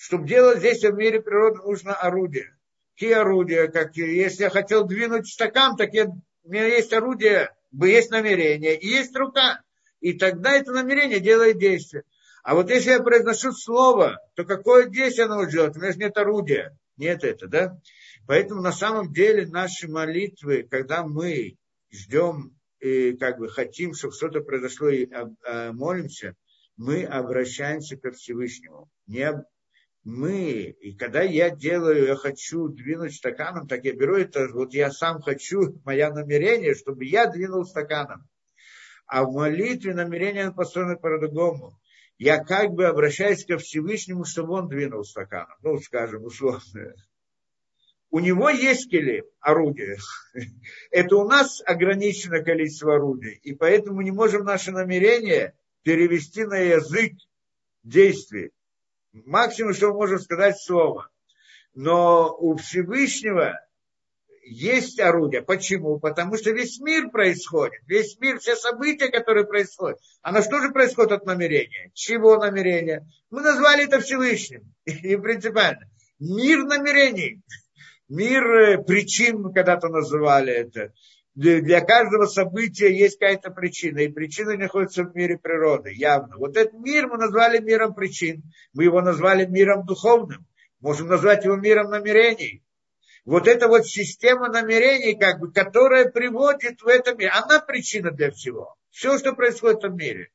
Чтобы 0.00 0.26
делать 0.26 0.62
действие 0.62 0.92
в 0.92 0.96
мире 0.96 1.20
природы, 1.20 1.58
нужно 1.58 1.92
орудие. 1.92 2.56
Какие 2.94 3.12
орудия? 3.12 3.68
Как, 3.68 3.94
если 3.98 4.44
я 4.44 4.50
хотел 4.50 4.86
двинуть 4.86 5.28
стакан, 5.28 5.76
так 5.76 5.92
я, 5.92 6.06
у 6.06 6.50
меня 6.50 6.64
есть 6.68 6.90
орудие, 6.94 7.54
есть 7.70 8.10
намерение, 8.10 8.80
и 8.80 8.86
есть 8.86 9.14
рука. 9.14 9.60
И 10.00 10.14
тогда 10.14 10.52
это 10.56 10.72
намерение 10.72 11.20
делает 11.20 11.58
действие. 11.58 12.04
А 12.42 12.54
вот 12.54 12.70
если 12.70 12.92
я 12.92 13.02
произношу 13.02 13.52
слово, 13.52 14.16
то 14.36 14.44
какое 14.46 14.88
действие 14.88 15.26
оно 15.26 15.44
делает? 15.44 15.76
У 15.76 15.80
меня 15.80 15.92
же 15.92 15.98
нет 15.98 16.16
орудия. 16.16 16.74
Нет 16.96 17.22
это, 17.22 17.46
да? 17.46 17.78
Поэтому 18.26 18.62
на 18.62 18.72
самом 18.72 19.12
деле 19.12 19.46
наши 19.48 19.86
молитвы, 19.86 20.66
когда 20.70 21.04
мы 21.04 21.58
ждем 21.92 22.56
и 22.78 23.18
как 23.18 23.38
бы 23.38 23.50
хотим, 23.50 23.92
чтобы 23.92 24.14
что-то 24.14 24.40
произошло 24.40 24.88
и 24.88 25.10
а, 25.12 25.74
молимся, 25.74 26.36
мы 26.78 27.04
обращаемся 27.04 27.98
ко 27.98 28.12
Всевышнему. 28.12 28.88
Не, 29.06 29.44
мы, 30.04 30.74
и 30.80 30.94
когда 30.96 31.22
я 31.22 31.50
делаю, 31.50 32.06
я 32.06 32.16
хочу 32.16 32.68
двинуть 32.68 33.14
стаканом, 33.14 33.68
так 33.68 33.84
я 33.84 33.92
беру 33.92 34.16
это, 34.16 34.48
вот 34.52 34.72
я 34.72 34.90
сам 34.90 35.20
хочу, 35.20 35.80
мое 35.84 36.10
намерение, 36.10 36.74
чтобы 36.74 37.04
я 37.04 37.26
двинул 37.26 37.64
стаканом. 37.64 38.26
А 39.06 39.24
в 39.24 39.32
молитве 39.32 39.92
намерение 39.92 40.52
построено 40.52 40.96
по-другому. 40.96 41.78
Я 42.16 42.42
как 42.44 42.70
бы 42.72 42.86
обращаюсь 42.86 43.44
ко 43.44 43.58
Всевышнему, 43.58 44.24
чтобы 44.24 44.54
он 44.54 44.68
двинул 44.68 45.04
стаканом. 45.04 45.56
Ну, 45.62 45.78
скажем, 45.78 46.24
условно. 46.24 46.94
У 48.10 48.20
него 48.20 48.50
есть 48.50 48.90
келе, 48.90 49.24
орудие. 49.40 49.96
Это 50.90 51.16
у 51.16 51.28
нас 51.28 51.62
ограничено 51.64 52.42
количество 52.42 52.96
орудий. 52.96 53.40
И 53.42 53.54
поэтому 53.54 54.02
не 54.02 54.10
можем 54.10 54.44
наше 54.44 54.70
намерение 54.70 55.54
перевести 55.82 56.44
на 56.44 56.58
язык 56.58 57.12
действий. 57.82 58.50
Максимум, 59.12 59.74
что 59.74 59.88
мы 59.88 59.94
можем 59.94 60.18
сказать, 60.18 60.60
слово. 60.60 61.08
Но 61.74 62.34
у 62.38 62.56
Всевышнего 62.56 63.60
есть 64.44 64.98
орудие. 65.00 65.42
Почему? 65.42 65.98
Потому 65.98 66.36
что 66.36 66.50
весь 66.50 66.80
мир 66.80 67.10
происходит. 67.10 67.80
Весь 67.86 68.18
мир, 68.18 68.38
все 68.38 68.56
события, 68.56 69.08
которые 69.08 69.46
происходят. 69.46 69.98
А 70.22 70.42
что 70.42 70.60
же 70.60 70.70
происходит 70.70 71.12
от 71.12 71.26
намерения? 71.26 71.90
Чего 71.94 72.36
намерения? 72.36 73.06
Мы 73.30 73.42
назвали 73.42 73.84
это 73.84 74.00
Всевышним. 74.00 74.72
И 74.84 75.16
принципиально. 75.16 75.88
Мир 76.18 76.64
намерений 76.64 77.40
мир 78.10 78.44
э, 78.44 78.82
причин 78.82 79.40
мы 79.40 79.52
когда-то 79.52 79.88
называли 79.88 80.52
это. 80.52 80.92
Для 81.34 81.80
каждого 81.80 82.26
события 82.26 82.92
есть 82.92 83.18
какая-то 83.18 83.50
причина, 83.50 84.00
и 84.00 84.08
причина 84.08 84.56
находится 84.56 85.04
в 85.04 85.14
мире 85.14 85.38
природы, 85.38 85.92
явно. 85.94 86.36
Вот 86.36 86.56
этот 86.56 86.74
мир 86.74 87.06
мы 87.06 87.18
назвали 87.18 87.60
миром 87.60 87.94
причин, 87.94 88.42
мы 88.72 88.84
его 88.84 89.00
назвали 89.00 89.46
миром 89.46 89.86
духовным, 89.86 90.44
можем 90.80 91.06
назвать 91.06 91.44
его 91.44 91.56
миром 91.56 91.90
намерений. 91.90 92.62
Вот 93.24 93.46
эта 93.46 93.68
вот 93.68 93.86
система 93.86 94.48
намерений, 94.48 95.14
как 95.14 95.38
бы, 95.38 95.52
которая 95.52 96.10
приводит 96.10 96.82
в 96.82 96.88
этом 96.88 97.16
мире, 97.16 97.30
она 97.30 97.60
причина 97.60 98.10
для 98.10 98.32
всего. 98.32 98.74
Все, 98.90 99.16
что 99.18 99.32
происходит 99.32 99.84
в 99.84 99.94
мире. 99.94 100.30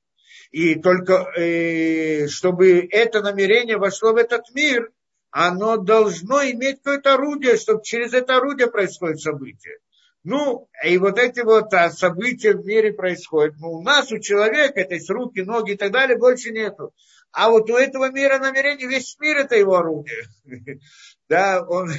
И 0.52 0.76
только 0.76 1.30
э, 1.36 2.28
чтобы 2.28 2.88
это 2.90 3.22
намерение 3.22 3.78
вошло 3.78 4.14
в 4.14 4.18
этот 4.18 4.44
мир, 4.54 4.92
оно 5.30 5.76
должно 5.76 6.42
иметь 6.44 6.78
какое-то 6.78 7.16
орудие, 7.16 7.58
чтобы 7.58 7.84
через 7.84 8.14
это 8.14 8.38
орудие 8.38 8.68
происходит 8.68 9.20
событие. 9.20 9.80
Ну, 10.26 10.68
и 10.84 10.98
вот 10.98 11.20
эти 11.20 11.42
вот 11.42 11.72
а, 11.76 11.92
события 11.92 12.54
в 12.54 12.66
мире 12.66 12.92
происходят. 12.92 13.58
Ну, 13.60 13.74
у 13.74 13.84
нас, 13.84 14.12
у 14.12 14.18
человека, 14.18 14.80
это 14.80 14.96
есть 14.96 15.10
руки, 15.12 15.44
ноги 15.44 15.74
и 15.74 15.78
так 15.78 15.92
далее, 15.92 16.18
больше 16.18 16.50
нету. 16.50 16.96
А 17.32 17.52
вот 17.52 17.70
у 17.70 17.76
этого 17.76 18.12
мира 18.12 18.40
намерений, 18.40 18.88
весь 18.88 19.16
мир 19.20 19.38
это 19.38 19.56
его 19.56 19.76
орудие. 19.76 20.24
Да, 21.30 21.64
он, 21.68 21.92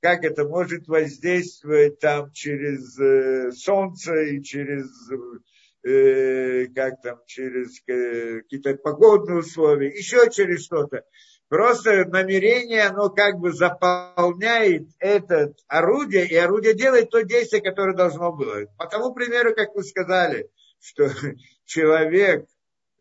как 0.00 0.24
это, 0.24 0.44
может 0.44 0.86
воздействовать 0.86 1.98
там 1.98 2.30
через 2.30 2.96
э, 2.98 3.50
солнце 3.50 4.22
и 4.22 4.42
через, 4.42 4.86
э, 5.82 6.66
как 6.74 7.02
там, 7.02 7.18
через 7.26 7.80
э, 7.88 8.42
какие-то 8.42 8.74
погодные 8.76 9.38
условия, 9.38 9.88
еще 9.88 10.30
через 10.30 10.64
что-то. 10.64 11.04
Просто 11.48 12.06
намерение, 12.06 12.84
оно 12.84 13.10
как 13.10 13.38
бы 13.38 13.52
заполняет 13.52 14.88
это 14.98 15.54
орудие, 15.68 16.26
и 16.26 16.34
орудие 16.36 16.74
делает 16.74 17.10
то 17.10 17.22
действие, 17.22 17.62
которое 17.62 17.94
должно 17.94 18.32
было. 18.32 18.66
По 18.78 18.86
тому 18.86 19.12
примеру, 19.12 19.54
как 19.54 19.74
вы 19.74 19.84
сказали, 19.84 20.48
что 20.80 21.10
человек, 21.64 22.46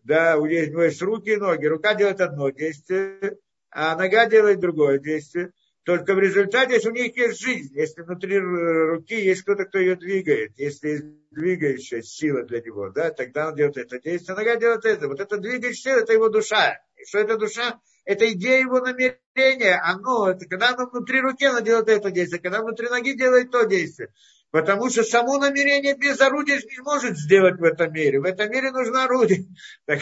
да, 0.03 0.37
у 0.37 0.45
него 0.45 0.83
есть 0.83 1.01
руки 1.01 1.31
и 1.31 1.37
ноги, 1.37 1.65
рука 1.65 1.95
делает 1.95 2.19
одно 2.19 2.49
действие, 2.49 3.37
а 3.71 3.95
нога 3.95 4.25
делает 4.27 4.59
другое 4.59 4.99
действие. 4.99 5.51
Только 5.83 6.13
в 6.13 6.19
результате, 6.19 6.75
если 6.75 6.89
у 6.89 6.93
них 6.93 7.15
есть 7.17 7.41
жизнь, 7.41 7.73
если 7.77 8.03
внутри 8.03 8.39
руки 8.39 9.15
есть 9.15 9.41
кто-то, 9.41 9.65
кто 9.65 9.79
ее 9.79 9.95
двигает, 9.95 10.53
если 10.57 10.89
есть 10.89 11.05
двигающая 11.31 12.01
сила 12.01 12.43
для 12.43 12.61
него, 12.61 12.89
да, 12.89 13.11
тогда 13.11 13.49
он 13.49 13.55
делает 13.55 13.77
это 13.77 13.99
действие, 13.99 14.35
нога 14.35 14.55
делает 14.55 14.85
это. 14.85 15.07
Вот 15.07 15.19
эта 15.19 15.37
двигающая 15.37 15.93
сила, 15.93 16.03
это 16.03 16.13
его 16.13 16.29
душа. 16.29 16.79
И 16.95 17.05
что 17.05 17.19
это 17.19 17.37
душа? 17.37 17.79
Это 18.05 18.31
идея 18.33 18.59
его 18.59 18.79
намерения, 18.79 19.81
оно, 19.83 20.29
это 20.29 20.45
когда 20.45 20.69
оно 20.69 20.87
внутри 20.89 21.21
руки, 21.21 21.45
оно 21.45 21.59
делает 21.59 21.89
это 21.89 22.11
действие, 22.11 22.41
когда 22.41 22.61
внутри 22.61 22.89
ноги 22.89 23.13
делает 23.13 23.51
то 23.51 23.63
действие. 23.63 24.09
Потому 24.51 24.89
что 24.91 25.03
само 25.03 25.39
намерение 25.39 25.95
без 25.95 26.21
орудия 26.21 26.57
не 26.57 26.83
может 26.83 27.17
сделать 27.17 27.59
в 27.59 27.63
этом 27.63 27.91
мире. 27.91 28.19
В 28.19 28.25
этом 28.25 28.51
мире 28.51 28.71
нужно 28.71 29.05
орудие. 29.05 29.47
Так, 29.87 29.99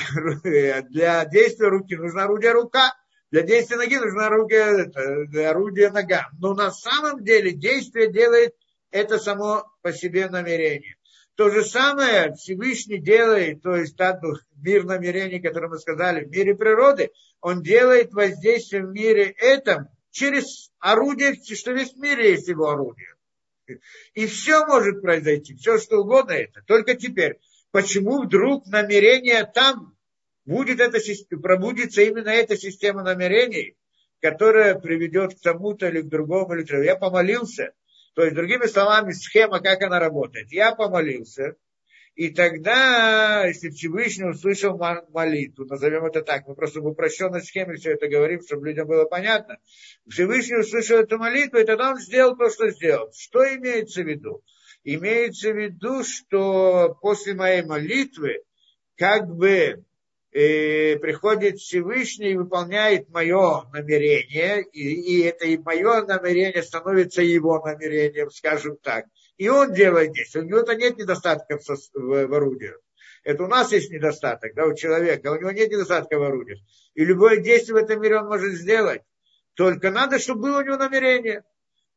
для 0.90 1.24
действия 1.26 1.70
руки 1.70 1.96
нужно 1.96 2.24
орудие 2.24 2.52
рука. 2.52 2.94
Для 3.32 3.44
действия 3.44 3.78
ноги 3.78 3.96
нужно 3.96 4.26
орудие, 4.26 5.48
орудие 5.48 5.90
нога. 5.90 6.28
Но 6.38 6.54
на 6.54 6.70
самом 6.70 7.24
деле 7.24 7.52
действие 7.52 8.12
делает 8.12 8.54
это 8.92 9.20
само 9.20 9.64
по 9.82 9.94
себе 9.94 10.28
намерение. 10.28 10.98
То 11.36 11.50
же 11.50 11.64
самое 11.64 12.34
Всевышний 12.34 13.00
делает, 13.00 13.62
то 13.62 13.76
есть 13.76 13.96
тот 13.96 14.42
мир 14.58 14.84
намерений, 14.84 15.40
который 15.40 15.70
мы 15.70 15.80
сказали, 15.80 16.26
в 16.26 16.30
мире 16.30 16.56
природы, 16.56 17.12
он 17.42 17.64
делает 17.64 18.14
воздействие 18.14 18.86
в 18.86 18.92
мире 18.92 19.36
этом 19.38 19.88
через 20.12 20.72
орудие, 20.80 21.36
что 21.36 21.72
весь 21.72 21.96
мир 21.96 22.20
есть 22.20 22.48
его 22.48 22.70
орудие. 22.70 23.16
И 24.14 24.28
все 24.28 24.66
может 24.66 25.02
произойти, 25.02 25.56
все 25.56 25.78
что 25.78 26.02
угодно 26.02 26.34
это. 26.34 26.62
Только 26.64 26.96
теперь, 26.96 27.40
почему 27.72 28.24
вдруг 28.24 28.68
намерение 28.68 29.46
там 29.46 29.98
будет 30.46 30.80
это, 30.80 31.00
пробудится 31.42 32.02
именно 32.02 32.30
эта 32.30 32.58
система 32.58 33.04
намерений, 33.04 33.76
которая 34.20 34.76
приведет 34.76 35.36
к 35.36 35.42
тому-то 35.42 35.88
или 35.88 36.02
к 36.02 36.10
другому, 36.10 36.54
или 36.54 36.64
к 36.64 36.68
другому. 36.68 36.86
Я 36.86 36.96
помолился, 36.96 37.74
то 38.14 38.24
есть, 38.24 38.36
другими 38.36 38.66
словами, 38.66 39.14
схема, 39.14 39.62
как 39.62 39.82
она 39.82 40.00
работает. 40.00 40.52
Я 40.52 40.76
помолился, 40.76 41.56
и 42.22 42.30
тогда, 42.30 43.48
если 43.48 43.72
Всевышний 43.72 44.30
услышал 44.30 44.78
молитву, 44.78 45.66
назовем 45.66 46.06
это 46.06 46.22
так, 46.22 46.48
мы 46.48 46.54
просто 46.54 46.80
в 46.80 46.86
упрощенной 46.86 47.42
схеме 47.42 47.78
все 47.78 47.94
это 47.94 48.08
говорим, 48.08 48.44
чтобы 48.44 48.68
людям 48.68 48.88
было 48.88 49.06
понятно. 49.06 49.58
Всевышний 50.08 50.58
услышал 50.58 51.00
эту 51.00 51.18
молитву, 51.18 51.58
и 51.58 51.64
тогда 51.64 51.90
он 51.90 51.98
сделал 51.98 52.38
то, 52.38 52.52
что 52.52 52.70
сделал. 52.70 53.12
Что 53.12 53.44
имеется 53.56 54.04
в 54.04 54.08
виду? 54.08 54.44
Имеется 54.84 55.52
в 55.52 55.58
виду, 55.58 56.04
что 56.04 56.96
после 57.02 57.34
моей 57.34 57.64
молитвы, 57.64 58.44
как 58.98 59.28
бы 59.28 59.84
э, 60.32 60.98
приходит 61.00 61.58
Всевышний 61.58 62.34
и 62.34 62.38
выполняет 62.38 63.10
мое 63.10 63.64
намерение, 63.74 64.62
и, 64.62 65.18
и 65.18 65.22
это 65.24 65.48
и 65.48 65.58
мое 65.58 66.06
намерение 66.06 66.62
становится 66.62 67.24
его 67.24 67.60
намерением, 67.66 68.30
скажем 68.30 68.78
так. 68.78 69.06
И 69.42 69.50
он 69.50 69.74
делает 69.74 70.14
действие. 70.14 70.44
У 70.44 70.48
него-то 70.48 70.76
нет 70.76 71.00
недостатков 71.00 71.64
в, 71.96 72.36
орудиях. 72.36 72.78
Это 73.24 73.44
у 73.44 73.48
нас 73.48 73.72
есть 73.72 73.90
недостаток, 73.90 74.54
да, 74.54 74.68
у 74.68 74.76
человека, 74.76 75.32
у 75.32 75.36
него 75.40 75.50
нет 75.50 75.72
недостатка 75.72 76.20
в 76.20 76.22
орудиях. 76.22 76.60
И 76.94 77.04
любое 77.04 77.38
действие 77.38 77.74
в 77.74 77.84
этом 77.84 78.00
мире 78.00 78.20
он 78.20 78.28
может 78.28 78.54
сделать. 78.54 79.02
Только 79.56 79.90
надо, 79.90 80.20
чтобы 80.20 80.42
было 80.42 80.60
у 80.60 80.62
него 80.62 80.78
намерение. 80.78 81.44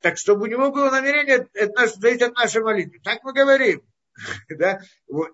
Так, 0.00 0.16
чтобы 0.16 0.44
у 0.44 0.46
него 0.46 0.70
было 0.70 0.88
намерение, 0.88 1.46
это 1.52 1.72
наш, 1.74 1.92
зависит 1.96 2.22
от 2.22 2.34
нашей 2.34 2.62
молитвы. 2.62 2.98
Так 3.04 3.22
мы 3.24 3.34
говорим. 3.34 3.82
Да? 4.48 4.80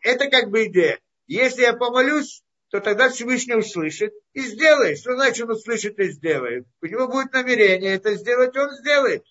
Это 0.02 0.28
как 0.30 0.50
бы 0.50 0.66
идея. 0.66 0.98
Если 1.28 1.62
я 1.62 1.74
помолюсь, 1.74 2.42
то 2.70 2.80
тогда 2.80 3.08
Всевышний 3.08 3.54
услышит 3.54 4.12
и 4.32 4.40
сделает. 4.40 4.98
Что 4.98 5.14
значит 5.14 5.44
он 5.44 5.52
услышит 5.52 5.96
и 6.00 6.10
сделает? 6.10 6.66
У 6.82 6.86
него 6.86 7.06
будет 7.06 7.32
намерение 7.32 7.94
это 7.94 8.14
сделать, 8.14 8.56
он 8.56 8.72
сделает. 8.72 9.22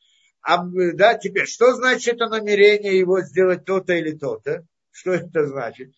А, 0.41 0.64
да, 0.64 1.16
теперь, 1.16 1.45
что 1.45 1.74
значит 1.74 2.16
это 2.16 2.28
намерение 2.28 2.98
его 2.98 3.22
сделать 3.22 3.66
то-то 3.66 3.94
или 3.94 4.11
то-то? 4.11 4.66
Что 4.91 5.14
это 5.14 5.48
значит? 5.48 5.91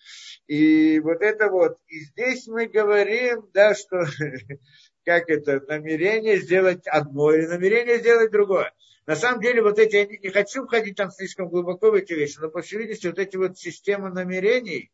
И 0.48 1.00
вот 1.00 1.22
это 1.22 1.50
вот, 1.50 1.78
и 1.88 2.02
здесь 2.02 2.48
мы 2.48 2.68
говорим, 2.68 3.50
да, 3.54 3.74
что, 3.74 4.06
как 5.06 5.30
это, 5.30 5.62
намерение 5.68 6.38
сделать 6.38 6.88
одно 6.88 7.34
или 7.34 7.46
намерение 7.46 8.00
сделать 8.00 8.32
другое. 8.32 8.74
На 9.06 9.16
самом 9.16 9.42
деле, 9.42 9.62
вот 9.62 9.80
эти, 9.80 9.96
я 9.96 10.06
не, 10.06 10.18
не 10.18 10.30
хочу 10.30 10.66
входить 10.66 10.96
там 10.98 11.12
слишком 11.12 11.50
глубоко 11.50 11.92
в 11.92 11.96
эти 11.96 12.14
вещи, 12.14 12.38
но, 12.40 12.50
по 12.50 12.62
всей 12.62 12.80
видимости, 12.80 13.08
вот 13.08 13.20
эти 13.20 13.36
вот 13.36 13.58
системы 13.58 14.10
намерений, 14.10 14.92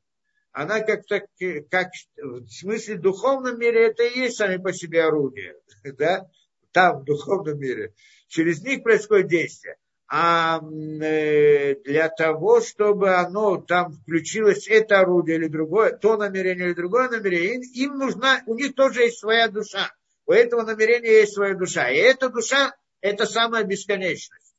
она 0.52 0.80
как, 0.80 1.06
так, 1.06 1.26
как 1.70 1.90
в 2.18 2.48
смысле 2.48 2.96
духовном 2.98 3.60
мире 3.60 3.88
это 3.88 4.04
и 4.04 4.20
есть 4.20 4.38
сами 4.38 4.58
по 4.58 4.74
себе 4.74 5.04
орудия, 5.04 5.56
да, 5.84 6.30
там, 6.72 7.02
в 7.02 7.04
духовном 7.04 7.60
мире. 7.60 7.94
Через 8.28 8.62
них 8.62 8.84
происходит 8.84 9.28
действие. 9.28 9.78
А 10.10 10.62
э, 10.62 11.76
для 11.84 12.08
того, 12.08 12.62
чтобы 12.62 13.16
оно 13.16 13.58
там 13.58 13.92
включилось, 13.92 14.68
это 14.70 15.02
орудие 15.02 15.36
или 15.36 15.48
другое, 15.48 15.92
то 15.98 16.16
намерение 16.16 16.68
или 16.68 16.74
другое 16.74 17.10
намерение, 17.10 17.60
им 17.74 17.98
нужна, 17.98 18.42
у 18.46 18.56
них 18.56 18.74
тоже 18.74 19.02
есть 19.02 19.20
своя 19.20 19.50
душа. 19.50 19.92
У 20.26 20.32
этого 20.32 20.62
намерения 20.64 21.20
есть 21.22 21.34
своя 21.34 21.56
душа. 21.56 21.90
И 21.90 21.98
эта 21.98 22.30
душа 22.30 22.74
это 23.02 23.26
самая 23.26 23.66
бесконечность. 23.66 24.56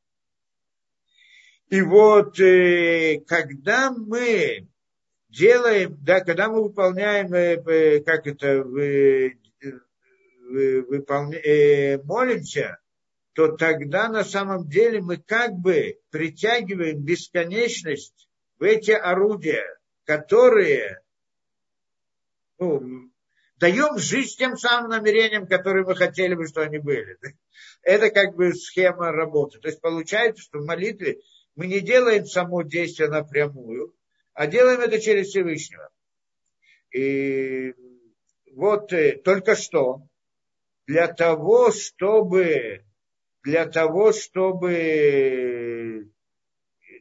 И 1.70 1.80
вот 1.80 2.38
э, 2.40 3.20
когда 3.26 3.90
мы 3.90 4.66
делаем, 5.30 5.96
да, 6.02 6.20
когда 6.20 6.48
мы 6.48 6.62
выполняем, 6.62 7.32
э, 7.32 8.00
как 8.00 8.26
это, 8.26 8.62
выполня, 10.50 12.02
молимся, 12.04 12.78
то 13.38 13.56
тогда 13.56 14.08
на 14.08 14.24
самом 14.24 14.68
деле 14.68 15.00
мы 15.00 15.16
как 15.16 15.52
бы 15.52 16.00
притягиваем 16.10 17.04
бесконечность 17.04 18.28
в 18.58 18.64
эти 18.64 18.90
орудия, 18.90 19.78
которые 20.02 21.00
ну, 22.58 23.12
даем 23.58 23.96
жизнь 23.96 24.36
тем 24.36 24.56
самым 24.56 24.90
намерениям, 24.90 25.46
которые 25.46 25.86
мы 25.86 25.94
хотели 25.94 26.34
бы, 26.34 26.48
что 26.48 26.62
они 26.62 26.78
были. 26.78 27.16
Это 27.82 28.10
как 28.10 28.34
бы 28.34 28.52
схема 28.54 29.12
работы. 29.12 29.60
То 29.60 29.68
есть 29.68 29.80
получается, 29.80 30.42
что 30.42 30.58
в 30.58 30.66
молитве 30.66 31.20
мы 31.54 31.68
не 31.68 31.78
делаем 31.78 32.26
само 32.26 32.62
действие 32.62 33.08
напрямую, 33.08 33.94
а 34.32 34.48
делаем 34.48 34.80
это 34.80 35.00
через 35.00 35.28
Всевышнего. 35.28 35.88
И 36.92 37.72
вот 38.56 38.92
э, 38.92 39.12
только 39.12 39.54
что 39.54 40.02
для 40.88 41.06
того, 41.06 41.70
чтобы 41.70 42.82
для 43.42 43.66
того, 43.66 44.12
чтобы 44.12 46.10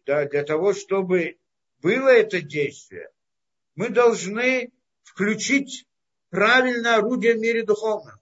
да, 0.08 0.26
для 0.26 0.44
того, 0.44 0.74
чтобы 0.74 1.38
было 1.82 2.08
это 2.08 2.42
действие, 2.42 3.10
мы 3.76 3.90
должны 3.90 4.72
включить 5.04 5.86
правильное 6.30 6.96
орудие 6.96 7.36
в 7.36 7.40
мире 7.40 7.64
духовном. 7.64 8.16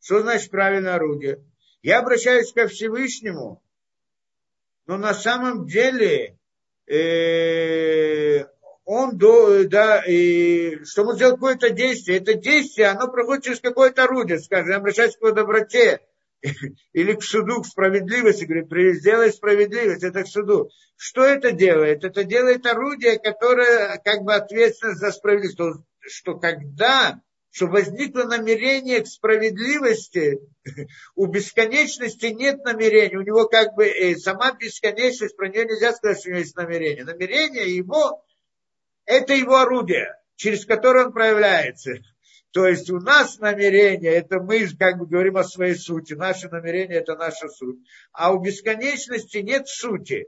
Что 0.00 0.20
значит 0.22 0.50
правильное 0.50 0.94
орудие? 0.94 1.44
Я 1.82 1.98
обращаюсь 1.98 2.52
ко 2.52 2.68
Всевышнему, 2.68 3.62
но 4.86 4.96
на 4.96 5.12
самом 5.12 5.66
деле 5.66 6.38
э, 6.86 8.44
он, 8.84 9.18
до, 9.18 9.64
да, 9.68 10.04
и, 10.04 10.84
чтобы 10.84 11.14
сделать 11.14 11.34
какое-то 11.34 11.70
действие, 11.70 12.18
это 12.18 12.34
действие, 12.34 12.88
оно 12.88 13.10
проходит 13.10 13.44
через 13.44 13.60
какое-то 13.60 14.04
орудие, 14.04 14.38
скажем, 14.38 14.70
я 14.70 14.76
обращаюсь 14.76 15.16
к 15.16 15.32
доброте, 15.32 16.00
или 16.92 17.12
к 17.14 17.22
суду, 17.22 17.62
к 17.62 17.66
справедливости, 17.66 18.44
говорит, 18.44 18.96
сделай 18.96 19.32
справедливость, 19.32 20.02
это 20.02 20.24
к 20.24 20.28
суду. 20.28 20.70
Что 20.96 21.24
это 21.24 21.52
делает? 21.52 22.04
Это 22.04 22.24
делает 22.24 22.66
орудие, 22.66 23.18
которое 23.18 24.00
как 24.04 24.22
бы 24.22 24.34
ответственно 24.34 24.94
за 24.94 25.12
справедливость. 25.12 25.54
Что, 25.54 25.84
что 26.00 26.38
когда 26.38 27.20
что 27.52 27.66
возникло 27.66 28.24
намерение 28.24 29.02
к 29.02 29.06
справедливости, 29.06 30.40
у 31.14 31.26
бесконечности 31.26 32.26
нет 32.26 32.64
намерения, 32.64 33.18
у 33.18 33.22
него 33.22 33.46
как 33.46 33.74
бы 33.74 33.86
э, 33.86 34.16
сама 34.16 34.52
бесконечность, 34.52 35.36
про 35.36 35.48
нее 35.48 35.66
нельзя 35.66 35.92
сказать, 35.92 36.18
что 36.18 36.28
у 36.28 36.32
него 36.32 36.40
есть 36.40 36.56
намерение. 36.56 37.04
Намерение 37.04 37.76
его, 37.76 38.24
это 39.04 39.34
его 39.34 39.56
орудие, 39.56 40.16
через 40.36 40.64
которое 40.64 41.06
он 41.06 41.12
проявляется. 41.12 41.96
То 42.52 42.66
есть 42.66 42.90
у 42.90 43.00
нас 43.00 43.38
намерение, 43.38 44.12
это 44.12 44.38
мы 44.38 44.68
как 44.78 44.98
бы 44.98 45.06
говорим 45.06 45.38
о 45.38 45.44
своей 45.44 45.74
сути, 45.74 46.12
наше 46.12 46.50
намерение 46.50 46.98
это 46.98 47.16
наша 47.16 47.48
суть. 47.48 47.78
А 48.12 48.32
у 48.32 48.40
бесконечности 48.40 49.38
нет 49.38 49.68
сути 49.68 50.26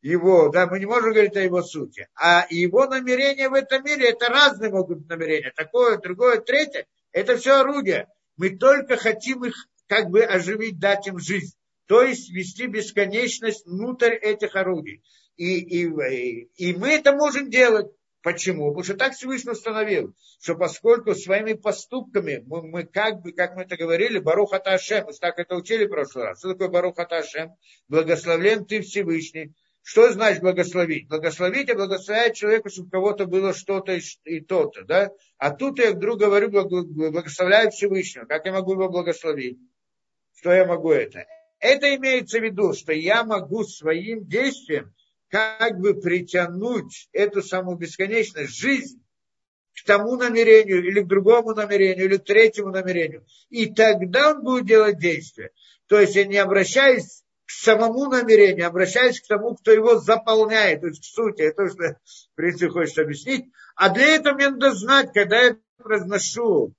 его, 0.00 0.48
да, 0.50 0.68
мы 0.68 0.78
не 0.78 0.86
можем 0.86 1.10
говорить 1.10 1.36
о 1.36 1.40
его 1.40 1.62
сути. 1.62 2.08
А 2.14 2.46
его 2.50 2.86
намерения 2.86 3.48
в 3.48 3.54
этом 3.54 3.82
мире, 3.84 4.10
это 4.10 4.28
разные 4.28 4.70
могут 4.70 4.98
быть 4.98 5.08
намерения. 5.08 5.52
Такое, 5.56 5.98
другое, 5.98 6.40
третье, 6.40 6.86
это 7.10 7.36
все 7.36 7.60
орудия. 7.60 8.08
Мы 8.36 8.50
только 8.50 8.96
хотим 8.96 9.44
их 9.44 9.54
как 9.88 10.10
бы 10.10 10.22
оживить, 10.22 10.78
дать 10.78 11.08
им 11.08 11.18
жизнь. 11.18 11.56
То 11.86 12.02
есть 12.02 12.30
вести 12.30 12.66
бесконечность 12.66 13.66
внутрь 13.66 14.14
этих 14.14 14.54
орудий. 14.54 15.02
И, 15.36 15.58
и, 15.58 16.48
и 16.56 16.74
мы 16.74 16.90
это 16.90 17.12
можем 17.12 17.50
делать. 17.50 17.88
Почему? 18.26 18.70
Потому 18.70 18.82
что 18.82 18.94
так 18.94 19.12
Всевышний 19.12 19.52
установил, 19.52 20.12
что 20.40 20.56
поскольку 20.56 21.14
своими 21.14 21.52
поступками 21.52 22.42
мы, 22.44 22.60
мы 22.62 22.82
как 22.82 23.20
бы, 23.22 23.30
как 23.30 23.54
мы 23.54 23.62
это 23.62 23.76
говорили, 23.76 24.18
Барух 24.18 24.52
Аташем, 24.52 25.04
мы 25.04 25.12
так 25.12 25.38
это 25.38 25.54
учили 25.54 25.86
в 25.86 25.90
прошлый 25.90 26.24
раз. 26.24 26.40
Что 26.40 26.48
такое 26.54 26.66
Барух 26.66 26.98
Аташем? 26.98 27.52
Благословлен 27.86 28.64
ты 28.64 28.80
Всевышний, 28.80 29.54
что 29.80 30.10
значит 30.10 30.42
благословить? 30.42 31.08
Благословить 31.08 31.68
и 31.68 31.74
благословлять 31.74 32.34
человека, 32.34 32.68
чтобы 32.68 32.88
у 32.88 32.90
кого-то 32.90 33.26
было 33.26 33.54
что-то 33.54 33.96
и 34.24 34.40
то-то. 34.40 34.82
Да? 34.82 35.10
А 35.38 35.52
тут 35.52 35.78
я 35.78 35.92
вдруг 35.92 36.18
говорю, 36.18 36.50
благословляю 36.50 37.70
Всевышнего. 37.70 38.24
Как 38.24 38.44
я 38.44 38.50
могу 38.50 38.72
его 38.72 38.88
благословить? 38.88 39.60
Что 40.34 40.52
я 40.52 40.66
могу 40.66 40.90
это? 40.90 41.26
Это 41.60 41.94
имеется 41.94 42.40
в 42.40 42.42
виду, 42.42 42.72
что 42.72 42.92
я 42.92 43.22
могу 43.22 43.62
своим 43.62 44.26
действием 44.26 44.92
как 45.28 45.78
бы 45.78 45.94
притянуть 45.94 47.08
эту 47.12 47.42
самую 47.42 47.78
бесконечность, 47.78 48.58
жизнь 48.58 49.02
к 49.74 49.84
тому 49.84 50.16
намерению, 50.16 50.84
или 50.86 51.00
к 51.00 51.06
другому 51.06 51.54
намерению, 51.54 52.06
или 52.06 52.16
к 52.16 52.24
третьему 52.24 52.70
намерению. 52.70 53.26
И 53.50 53.72
тогда 53.72 54.30
он 54.30 54.42
будет 54.42 54.66
делать 54.66 54.98
действие. 54.98 55.50
То 55.86 56.00
есть 56.00 56.16
я 56.16 56.24
не 56.24 56.38
обращаюсь 56.38 57.22
к 57.44 57.50
самому 57.50 58.06
намерению, 58.06 58.66
обращаясь 58.66 59.20
к 59.20 59.26
тому, 59.26 59.54
кто 59.54 59.70
его 59.70 59.98
заполняет, 59.98 60.80
то 60.80 60.88
есть 60.88 61.00
к 61.00 61.04
сути, 61.04 61.42
это 61.42 61.68
что, 61.68 61.96
в 62.32 62.34
принципе, 62.34 62.70
хочешь 62.70 62.98
объяснить. 62.98 63.46
А 63.76 63.90
для 63.90 64.16
этого 64.16 64.34
мне 64.34 64.50
надо 64.50 64.74
знать, 64.74 65.12
когда 65.12 65.42
я 65.42 65.56
произношу, 65.76 66.74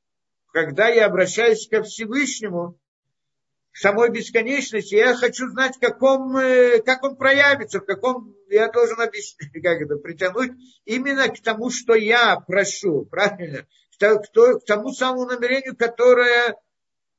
когда 0.52 0.90
я 0.90 1.06
обращаюсь 1.06 1.68
ко 1.70 1.84
Всевышнему, 1.84 2.78
самой 3.80 4.10
бесконечности, 4.10 4.96
я 4.96 5.16
хочу 5.16 5.50
знать, 5.50 5.78
каком, 5.80 6.36
э, 6.38 6.82
как 6.82 7.04
он 7.04 7.16
проявится, 7.16 7.80
в 7.80 7.86
каком 7.86 8.36
я 8.50 8.72
должен 8.72 9.00
объяснить, 9.00 9.52
как 9.64 9.82
это, 9.82 9.98
притянуть 9.98 10.52
именно 10.86 11.30
к 11.30 11.40
тому, 11.42 11.70
что 11.70 11.94
я 11.94 12.40
прошу, 12.40 13.06
правильно? 13.06 13.68
К, 14.00 14.20
к 14.20 14.66
тому 14.66 14.92
самому 14.92 15.26
намерению, 15.26 15.76
которое 15.76 16.56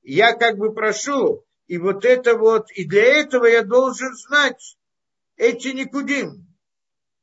я 0.02 0.32
как 0.32 0.56
бы 0.56 0.72
прошу. 0.72 1.44
И 1.66 1.78
вот 1.78 2.04
это 2.04 2.34
вот, 2.36 2.70
и 2.72 2.84
для 2.84 3.04
этого 3.20 3.46
я 3.46 3.62
должен 3.62 4.14
знать 4.14 4.76
эти 5.36 5.68
никудим. 5.68 6.46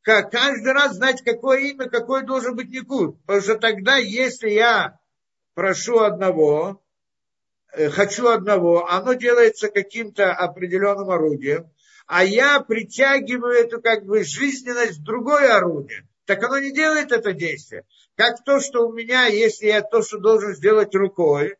Как 0.02 0.32
каждый 0.32 0.72
раз 0.72 0.96
знать, 0.96 1.24
какое 1.24 1.72
имя, 1.72 1.90
какой 1.90 2.26
должен 2.26 2.56
быть 2.56 2.70
никуд. 2.70 3.20
Потому 3.26 3.42
что 3.42 3.56
тогда, 3.56 3.98
если 3.98 4.50
я 4.50 5.00
прошу 5.56 6.00
одного, 6.00 6.85
хочу 7.92 8.28
одного, 8.28 8.88
оно 8.90 9.14
делается 9.14 9.70
каким-то 9.70 10.34
определенным 10.34 11.10
орудием, 11.10 11.70
а 12.08 12.24
я 12.24 12.60
притягиваю 12.60 13.54
эту 13.54 13.82
как 13.82 14.06
бы 14.06 14.24
жизненность 14.24 15.00
в 15.00 15.04
другое 15.04 15.56
орудие, 15.56 16.08
так 16.26 16.44
оно 16.44 16.60
не 16.60 16.74
делает 16.74 17.12
это 17.12 17.34
действие. 17.34 17.84
Как 18.16 18.44
то, 18.44 18.60
что 18.60 18.88
у 18.88 18.94
меня, 18.94 19.26
если 19.26 19.68
я 19.68 19.82
то, 19.82 20.02
что 20.02 20.20
должен 20.20 20.56
сделать 20.56 20.96
рукой, 20.96 21.56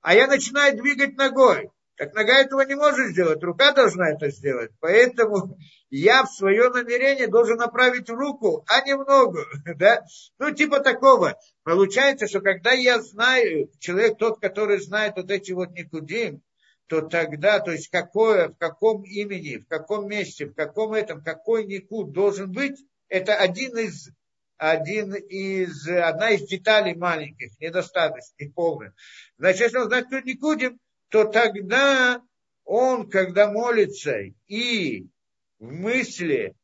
а 0.00 0.14
я 0.14 0.26
начинаю 0.26 0.76
двигать 0.76 1.16
ногой. 1.16 1.70
Так 1.98 2.14
нога 2.14 2.38
этого 2.38 2.60
не 2.60 2.76
может 2.76 3.08
сделать, 3.08 3.42
рука 3.42 3.72
должна 3.72 4.10
это 4.10 4.30
сделать. 4.30 4.70
Поэтому 4.78 5.58
я 5.90 6.22
в 6.22 6.28
свое 6.28 6.70
намерение 6.70 7.26
должен 7.26 7.56
направить 7.56 8.08
руку, 8.08 8.64
а 8.68 8.82
не 8.86 8.94
в 8.94 9.04
ногу. 9.04 9.40
Да? 9.76 10.04
Ну, 10.38 10.52
типа 10.52 10.78
такого. 10.80 11.36
Получается, 11.64 12.28
что 12.28 12.40
когда 12.40 12.70
я 12.70 13.00
знаю, 13.00 13.70
человек 13.80 14.16
тот, 14.16 14.40
который 14.40 14.80
знает 14.80 15.14
вот 15.16 15.30
эти 15.30 15.50
вот 15.50 15.70
никудим, 15.70 16.40
то 16.86 17.02
тогда, 17.02 17.58
то 17.58 17.72
есть 17.72 17.88
какое, 17.88 18.48
в 18.48 18.56
каком 18.56 19.02
имени, 19.02 19.56
в 19.56 19.66
каком 19.66 20.08
месте, 20.08 20.46
в 20.46 20.54
каком 20.54 20.92
этом, 20.92 21.22
какой 21.22 21.66
никуд 21.66 22.12
должен 22.12 22.52
быть, 22.52 22.78
Это 23.08 23.34
один 23.34 23.76
из, 23.76 24.10
один 24.58 25.14
из, 25.14 25.88
одна 25.88 26.30
из 26.30 26.46
деталей 26.46 26.94
маленьких, 26.94 27.58
недостаточных, 27.58 28.54
полных. 28.54 28.92
Значит, 29.38 29.62
если 29.62 29.78
он 29.78 29.88
знает, 29.88 30.06
кто 30.06 30.20
Никудим, 30.20 30.78
то 31.10 31.24
тогда 31.24 32.22
он, 32.64 33.08
когда 33.08 33.50
молится 33.50 34.18
и 34.46 35.06
в 35.58 35.72
мысли, 35.72 36.54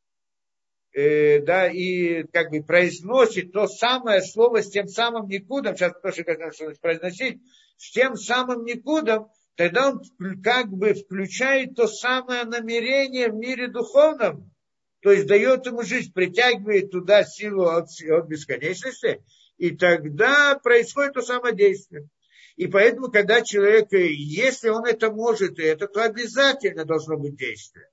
э, 0.93 1.39
да, 1.41 1.67
и 1.67 2.23
как 2.23 2.51
бы 2.51 2.63
произносит 2.63 3.51
то 3.51 3.67
самое 3.67 4.21
слово 4.21 4.61
с 4.61 4.69
тем 4.69 4.87
самым 4.87 5.27
никудом, 5.27 5.75
сейчас 5.75 5.93
тоже 6.01 6.23
как 6.23 6.39
произносить, 6.79 7.41
с 7.77 7.91
тем 7.91 8.15
самым 8.15 8.63
никудом, 8.63 9.29
тогда 9.55 9.89
он 9.89 10.01
как 10.43 10.69
бы 10.69 10.93
включает 10.93 11.75
то 11.75 11.87
самое 11.87 12.43
намерение 12.43 13.29
в 13.29 13.35
мире 13.35 13.67
духовном, 13.67 14.51
то 15.01 15.11
есть 15.11 15.27
дает 15.27 15.65
ему 15.65 15.81
жизнь, 15.83 16.13
притягивает 16.13 16.91
туда 16.91 17.23
силу 17.23 17.65
от, 17.65 17.87
от 18.09 18.27
бесконечности, 18.27 19.23
и 19.57 19.71
тогда 19.75 20.59
происходит 20.59 21.13
то 21.13 21.21
самое 21.21 21.55
действие. 21.55 22.07
И 22.55 22.67
поэтому, 22.67 23.11
когда 23.11 23.41
человек, 23.41 23.91
если 23.91 24.69
он 24.69 24.85
это 24.85 25.11
может, 25.11 25.59
это, 25.59 25.87
то 25.87 26.03
обязательно 26.03 26.85
должно 26.85 27.17
быть 27.17 27.35
действие. 27.35 27.89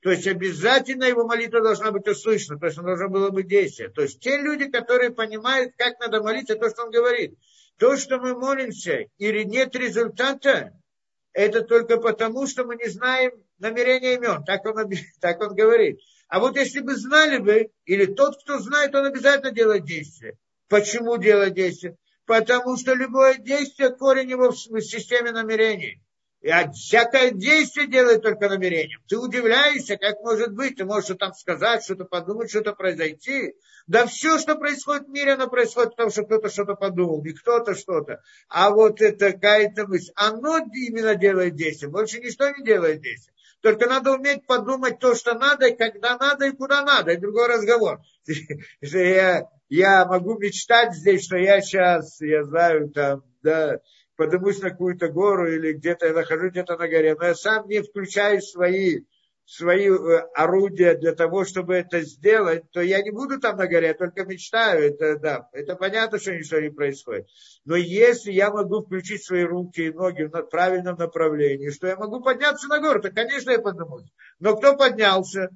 То 0.00 0.10
есть 0.10 0.26
обязательно 0.26 1.04
его 1.04 1.24
молитва 1.26 1.60
должна 1.60 1.92
быть 1.92 2.08
услышана, 2.08 2.58
то 2.58 2.66
есть 2.66 2.78
он 2.78 2.86
должно 2.86 3.08
было 3.08 3.30
быть 3.30 3.46
действие. 3.46 3.88
То 3.88 4.02
есть 4.02 4.18
те 4.20 4.36
люди, 4.36 4.68
которые 4.68 5.10
понимают, 5.10 5.74
как 5.76 6.00
надо 6.00 6.22
молиться, 6.22 6.56
то, 6.56 6.68
что 6.70 6.84
он 6.84 6.90
говорит. 6.90 7.38
То, 7.78 7.96
что 7.96 8.18
мы 8.18 8.34
молимся, 8.34 9.06
или 9.18 9.44
нет 9.44 9.76
результата, 9.76 10.72
это 11.32 11.62
только 11.62 11.98
потому, 11.98 12.46
что 12.46 12.64
мы 12.64 12.76
не 12.76 12.88
знаем 12.88 13.32
намерения 13.58 14.14
имен. 14.14 14.44
Так 14.44 14.64
он, 14.66 14.90
так 15.20 15.40
он 15.40 15.54
говорит. 15.54 16.00
А 16.28 16.40
вот 16.40 16.56
если 16.56 16.80
бы 16.80 16.94
знали 16.96 17.38
бы, 17.38 17.70
или 17.84 18.06
тот, 18.06 18.42
кто 18.42 18.58
знает, 18.58 18.94
он 18.94 19.04
обязательно 19.04 19.52
делает 19.52 19.84
действие. 19.84 20.36
Почему 20.68 21.16
делает 21.16 21.54
действие? 21.54 21.96
Потому 22.26 22.76
что 22.76 22.94
любое 22.94 23.38
действие 23.38 23.90
корень 23.90 24.30
его 24.30 24.50
в 24.50 24.80
системе 24.80 25.32
намерений. 25.32 26.00
И 26.42 26.50
всякое 26.74 27.30
действие 27.30 27.86
делает 27.86 28.22
только 28.22 28.48
намерением. 28.48 29.00
Ты 29.06 29.16
удивляешься, 29.16 29.96
как 29.96 30.20
может 30.22 30.52
быть, 30.52 30.76
ты 30.76 30.84
можешь 30.84 31.04
что 31.04 31.14
там 31.14 31.34
сказать, 31.34 31.84
что-то 31.84 32.04
подумать, 32.04 32.50
что-то 32.50 32.72
произойти. 32.72 33.54
Да 33.86 34.06
все, 34.06 34.38
что 34.38 34.56
происходит 34.56 35.06
в 35.06 35.10
мире, 35.10 35.34
оно 35.34 35.48
происходит 35.48 35.90
потому, 35.90 36.10
что 36.10 36.24
кто-то 36.24 36.48
что-то 36.48 36.74
подумал, 36.74 37.22
не 37.22 37.32
кто-то 37.32 37.76
что-то. 37.76 38.22
А 38.48 38.70
вот 38.70 39.00
это 39.00 39.32
какая-то 39.32 39.86
мысль, 39.86 40.10
оно 40.16 40.58
именно 40.58 41.14
делает 41.14 41.54
действие, 41.54 41.90
больше 41.90 42.18
ничто 42.18 42.50
не 42.50 42.64
делает 42.64 43.00
действие. 43.00 43.32
Только 43.60 43.86
надо 43.86 44.12
уметь 44.12 44.44
подумать 44.44 44.98
то, 44.98 45.14
что 45.14 45.34
надо, 45.34 45.68
и 45.68 45.76
когда 45.76 46.18
надо, 46.18 46.46
и 46.46 46.50
куда 46.50 46.82
надо. 46.82 47.12
И 47.12 47.16
другой 47.16 47.46
разговор. 47.46 48.00
Я, 48.80 49.48
я 49.72 50.04
могу 50.04 50.38
мечтать 50.38 50.94
здесь, 50.94 51.24
что 51.24 51.38
я 51.38 51.62
сейчас, 51.62 52.20
я 52.20 52.44
знаю, 52.44 52.90
там, 52.90 53.24
да, 53.42 53.78
поднимусь 54.16 54.60
на 54.60 54.68
какую-то 54.68 55.08
гору 55.08 55.50
или 55.50 55.72
где-то 55.72 56.08
я 56.08 56.12
нахожусь 56.12 56.50
где-то 56.50 56.76
на 56.76 56.88
горе, 56.88 57.16
но 57.18 57.28
я 57.28 57.34
сам 57.34 57.66
не 57.68 57.80
включаю 57.80 58.42
свои, 58.42 59.04
свои 59.46 59.88
э, 59.88 60.18
орудия 60.34 60.94
для 60.94 61.14
того, 61.14 61.46
чтобы 61.46 61.74
это 61.74 62.02
сделать, 62.02 62.70
то 62.70 62.82
я 62.82 63.00
не 63.00 63.12
буду 63.12 63.40
там 63.40 63.56
на 63.56 63.66
горе, 63.66 63.88
я 63.88 63.94
только 63.94 64.26
мечтаю. 64.26 64.92
Это, 64.92 65.18
да, 65.18 65.48
это 65.52 65.74
понятно, 65.74 66.18
что 66.18 66.34
ничего 66.34 66.60
не 66.60 66.70
происходит. 66.70 67.28
Но 67.64 67.74
если 67.74 68.30
я 68.30 68.50
могу 68.50 68.82
включить 68.82 69.24
свои 69.24 69.44
руки 69.44 69.86
и 69.86 69.92
ноги 69.92 70.24
в 70.24 70.42
правильном 70.50 70.98
направлении, 70.98 71.70
что 71.70 71.86
я 71.86 71.96
могу 71.96 72.20
подняться 72.20 72.68
на 72.68 72.78
гору, 72.78 73.00
то, 73.00 73.10
конечно, 73.10 73.50
я 73.50 73.58
поднимусь. 73.58 74.12
Но 74.38 74.54
кто 74.54 74.76
поднялся? 74.76 75.48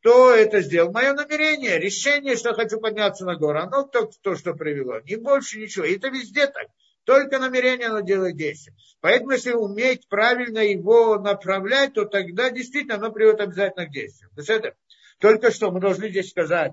Кто 0.00 0.32
это 0.32 0.60
сделал? 0.60 0.92
Мое 0.92 1.12
намерение, 1.12 1.78
решение, 1.78 2.36
что 2.36 2.54
хочу 2.54 2.78
подняться 2.78 3.24
на 3.24 3.36
гору. 3.36 3.58
Оно 3.58 3.82
то, 3.82 4.10
то 4.22 4.36
что 4.36 4.54
привело. 4.54 5.00
Не 5.00 5.16
больше 5.16 5.58
ничего. 5.58 5.84
И 5.84 5.96
это 5.96 6.08
везде 6.08 6.46
так. 6.46 6.68
Только 7.04 7.38
намерение 7.38 7.88
оно 7.88 8.00
делает 8.00 8.36
действие. 8.36 8.76
Поэтому, 9.00 9.32
если 9.32 9.52
уметь 9.52 10.06
правильно 10.08 10.58
его 10.58 11.18
направлять, 11.18 11.94
то 11.94 12.04
тогда 12.04 12.50
действительно 12.50 12.96
оно 12.96 13.10
приводит 13.10 13.40
обязательно 13.40 13.86
к 13.86 13.90
действию. 13.90 14.30
То 14.34 14.40
есть 14.40 14.50
это 14.50 14.74
только 15.18 15.50
что 15.50 15.70
мы 15.70 15.80
должны 15.80 16.10
здесь 16.10 16.30
сказать, 16.30 16.72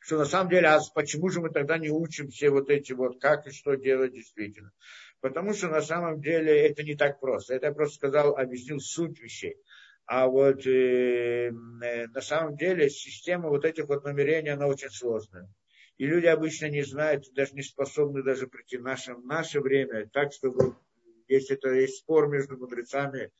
что 0.00 0.18
на 0.18 0.24
самом 0.24 0.50
деле, 0.50 0.68
а 0.68 0.80
почему 0.94 1.28
же 1.28 1.40
мы 1.40 1.50
тогда 1.50 1.76
не 1.78 1.90
учим 1.90 2.28
все 2.28 2.50
вот 2.50 2.70
эти 2.70 2.92
вот, 2.92 3.20
как 3.20 3.46
и 3.46 3.50
что 3.50 3.74
делать 3.74 4.12
действительно? 4.12 4.72
Потому 5.20 5.54
что 5.54 5.68
на 5.68 5.82
самом 5.82 6.20
деле 6.20 6.66
это 6.66 6.82
не 6.82 6.96
так 6.96 7.20
просто. 7.20 7.54
Это 7.54 7.66
я 7.66 7.72
просто 7.72 7.96
сказал, 7.96 8.36
объяснил 8.36 8.80
суть 8.80 9.20
вещей. 9.20 9.56
А 10.14 10.26
вот 10.26 10.66
э, 10.66 11.50
на 11.50 12.20
самом 12.20 12.54
деле 12.54 12.90
система 12.90 13.48
вот 13.48 13.64
этих 13.64 13.88
вот 13.88 14.04
намерений, 14.04 14.50
она 14.50 14.66
очень 14.66 14.90
сложная. 14.90 15.48
И 15.96 16.04
люди 16.04 16.26
обычно 16.26 16.66
не 16.66 16.82
знают, 16.82 17.32
даже 17.32 17.54
не 17.54 17.62
способны 17.62 18.22
даже 18.22 18.46
прийти 18.46 18.76
в 18.76 18.82
наше, 18.82 19.14
в 19.14 19.24
наше 19.24 19.60
время, 19.60 20.06
так, 20.12 20.34
чтобы, 20.34 20.76
если 21.28 21.56
это 21.56 21.70
есть 21.70 22.00
спор 22.00 22.28
между 22.28 22.58
мудрецами, 22.58 23.30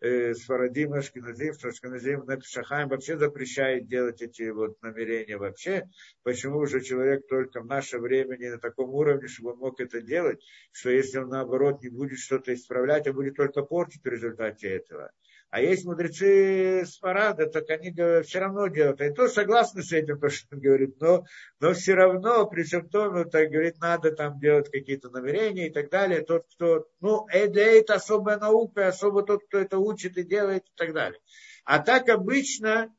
э, 0.00 0.32
с 0.32 0.46
Фарадим, 0.46 0.94
Ашкиназим, 0.94 1.52
что 1.52 1.68
Ашкиназим, 1.68 2.24
Шахаем 2.44 2.88
вообще 2.88 3.18
запрещает 3.18 3.86
делать 3.86 4.22
эти 4.22 4.48
вот 4.48 4.80
намерения 4.80 5.36
вообще. 5.36 5.86
Почему 6.22 6.60
уже 6.60 6.80
человек 6.80 7.26
только 7.28 7.60
в 7.60 7.66
наше 7.66 7.98
время 7.98 8.38
не 8.38 8.48
на 8.48 8.58
таком 8.58 8.88
уровне, 8.94 9.28
чтобы 9.28 9.52
он 9.52 9.58
мог 9.58 9.80
это 9.82 10.00
делать, 10.00 10.42
что 10.70 10.88
если 10.88 11.18
он 11.18 11.28
наоборот 11.28 11.82
не 11.82 11.90
будет 11.90 12.18
что-то 12.18 12.54
исправлять, 12.54 13.06
а 13.06 13.12
будет 13.12 13.36
только 13.36 13.60
портить 13.60 14.02
в 14.02 14.08
результате 14.08 14.70
этого. 14.70 15.12
А 15.52 15.60
есть 15.60 15.84
мудрецы 15.84 16.82
Сфарада, 16.86 17.46
так 17.46 17.68
они 17.68 17.92
все 18.22 18.38
равно 18.38 18.68
делают. 18.68 19.02
Они 19.02 19.14
тоже 19.14 19.34
согласны 19.34 19.82
с 19.82 19.92
этим, 19.92 20.18
то, 20.20 20.30
что 20.30 20.56
он 20.56 20.62
говорит, 20.62 20.98
но, 20.98 21.26
но 21.60 21.74
все 21.74 21.92
равно, 21.92 22.46
при 22.46 22.62
всем 22.62 22.88
том, 22.88 23.12
ну, 23.12 23.24
так 23.26 23.50
говорит, 23.50 23.78
надо 23.78 24.12
там 24.12 24.40
делать 24.40 24.70
какие-то 24.70 25.10
намерения 25.10 25.68
и 25.68 25.70
так 25.70 25.90
далее. 25.90 26.22
Тот, 26.22 26.46
кто, 26.54 26.88
ну, 27.02 27.26
для 27.26 27.66
это 27.66 27.96
особая 27.96 28.38
наука, 28.38 28.88
особо 28.88 29.24
тот, 29.24 29.44
кто 29.44 29.58
это 29.58 29.76
учит 29.76 30.16
и 30.16 30.22
делает 30.22 30.64
и 30.64 30.72
так 30.74 30.94
далее. 30.94 31.20
А 31.66 31.80
так 31.80 32.08
обычно 32.08 32.90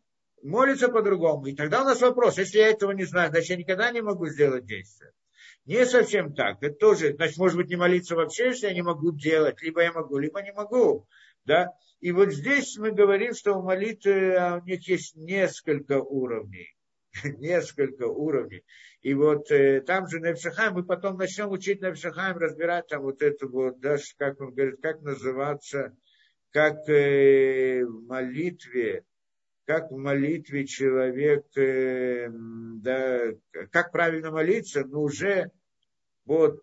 молится 0.43 0.89
по-другому. 0.89 1.47
И 1.47 1.55
тогда 1.55 1.81
у 1.81 1.85
нас 1.85 2.01
вопрос, 2.01 2.37
если 2.37 2.59
я 2.59 2.67
этого 2.67 2.91
не 2.91 3.05
знаю, 3.05 3.31
значит, 3.31 3.49
я 3.49 3.55
никогда 3.55 3.89
не 3.89 4.01
могу 4.01 4.27
сделать 4.27 4.67
действие. 4.67 5.11
Не 5.65 5.87
совсем 5.87 6.35
так. 6.35 6.61
Это 6.61 6.75
тоже, 6.75 7.15
значит, 7.15 7.37
может 7.37 7.57
быть, 7.57 7.69
не 7.69 7.77
молиться 7.77 8.15
вообще, 8.15 8.49
если 8.49 8.67
я 8.67 8.75
не 8.75 8.83
могу 8.83 9.11
делать. 9.11 9.59
Либо 9.63 9.81
я 9.81 9.91
могу, 9.91 10.19
либо 10.19 10.39
не 10.43 10.51
могу. 10.51 11.07
Да? 11.45 11.73
И 12.03 12.11
вот 12.11 12.33
здесь 12.33 12.77
мы 12.77 12.91
говорим, 12.91 13.33
что 13.33 13.53
у 13.53 13.61
молитвы 13.63 14.35
а 14.35 14.57
у 14.57 14.65
них 14.65 14.85
есть 14.89 15.15
несколько 15.15 16.01
уровней. 16.01 16.75
несколько 17.23 18.07
уровней. 18.07 18.65
И 19.03 19.13
вот 19.13 19.49
э, 19.51 19.79
там 19.79 20.09
же 20.09 20.19
Невшахайм, 20.19 20.73
мы 20.73 20.83
потом 20.83 21.15
начнем 21.15 21.49
учить 21.49 21.81
Невшахайм, 21.81 22.37
разбирать 22.37 22.87
там 22.87 23.03
вот 23.03 23.21
это 23.21 23.47
вот, 23.47 23.79
даже 23.79 24.03
как 24.17 24.41
он 24.41 24.53
говорит, 24.53 24.81
как 24.81 25.01
называться, 25.01 25.95
как 26.51 26.89
э, 26.89 27.85
в 27.85 28.05
молитве, 28.05 29.05
как 29.63 29.89
в 29.89 29.95
молитве 29.95 30.67
человек, 30.67 31.45
э, 31.55 32.27
да, 32.29 33.31
как 33.71 33.93
правильно 33.93 34.29
молиться, 34.29 34.83
но 34.83 35.03
уже 35.03 35.51
вот 36.25 36.61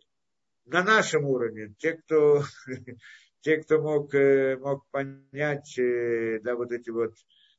на 0.66 0.82
нашем 0.82 1.24
уровне, 1.24 1.74
те, 1.78 1.94
кто 1.94 2.42
те, 3.40 3.58
кто 3.58 3.80
мог, 3.80 4.14
э, 4.14 4.56
мог 4.58 4.86
понять, 4.90 5.78
э, 5.78 6.40
да, 6.42 6.54
вот 6.56 6.72
эти 6.72 6.90
вот, 6.90 7.14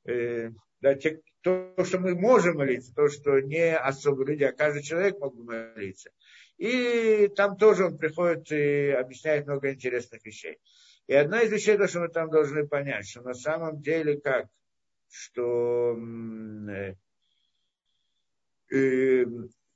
э, 0.06 0.52
да, 0.82 0.96
те, 0.96 1.22
то, 1.42 1.74
что 1.84 2.00
мы 2.00 2.16
можем 2.16 2.58
молиться, 2.58 2.94
то, 2.94 3.10
что 3.10 3.40
не 3.40 3.76
особо 3.76 4.26
люди, 4.26 4.44
а 4.44 4.52
каждый 4.52 4.84
человек 4.84 5.20
мог 5.20 5.36
бы 5.36 5.44
молиться. 5.44 6.12
И 6.58 7.30
там 7.36 7.58
тоже 7.58 7.86
он 7.86 7.98
приходит 7.98 8.52
и 8.52 8.90
объясняет 8.92 9.48
много 9.48 9.72
интересных 9.74 10.24
вещей. 10.24 10.60
И 11.08 11.14
одна 11.14 11.42
из 11.42 11.52
вещей, 11.52 11.78
то, 11.78 11.88
что 11.88 12.02
мы 12.02 12.10
там 12.10 12.30
должны 12.30 12.68
понять, 12.68 13.10
что 13.10 13.22
на 13.22 13.34
самом 13.34 13.82
деле 13.82 14.22
как, 14.22 14.48
что 15.10 15.98
э, 18.70 19.26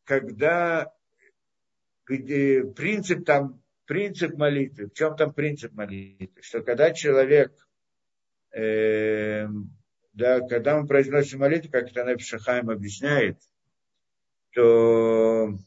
когда 0.03 0.93
где 2.07 2.63
принцип 2.63 3.25
там 3.25 3.61
принцип 3.85 4.35
молитвы. 4.35 4.87
В 4.87 4.93
чем 4.93 5.15
там 5.15 5.33
принцип 5.33 5.73
молитвы? 5.73 6.41
Что 6.41 6.61
когда 6.61 6.91
человек, 6.91 7.53
э, 8.55 9.47
да, 10.13 10.41
когда 10.41 10.79
мы 10.79 10.87
произносим 10.87 11.39
молитву, 11.39 11.71
как 11.71 11.89
это 11.89 12.03
Неб 12.03 12.21
Шахайм 12.21 12.69
объясняет, 12.69 13.37
то 14.53 15.57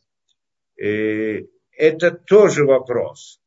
э, 0.77 1.43
это 1.73 2.11
тоже 2.11 2.65
вопрос. 2.65 3.41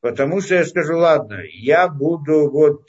Потому 0.00 0.40
что 0.40 0.56
я 0.56 0.64
скажу, 0.64 0.98
ладно, 0.98 1.40
я 1.52 1.88
буду 1.88 2.50
вот 2.50 2.88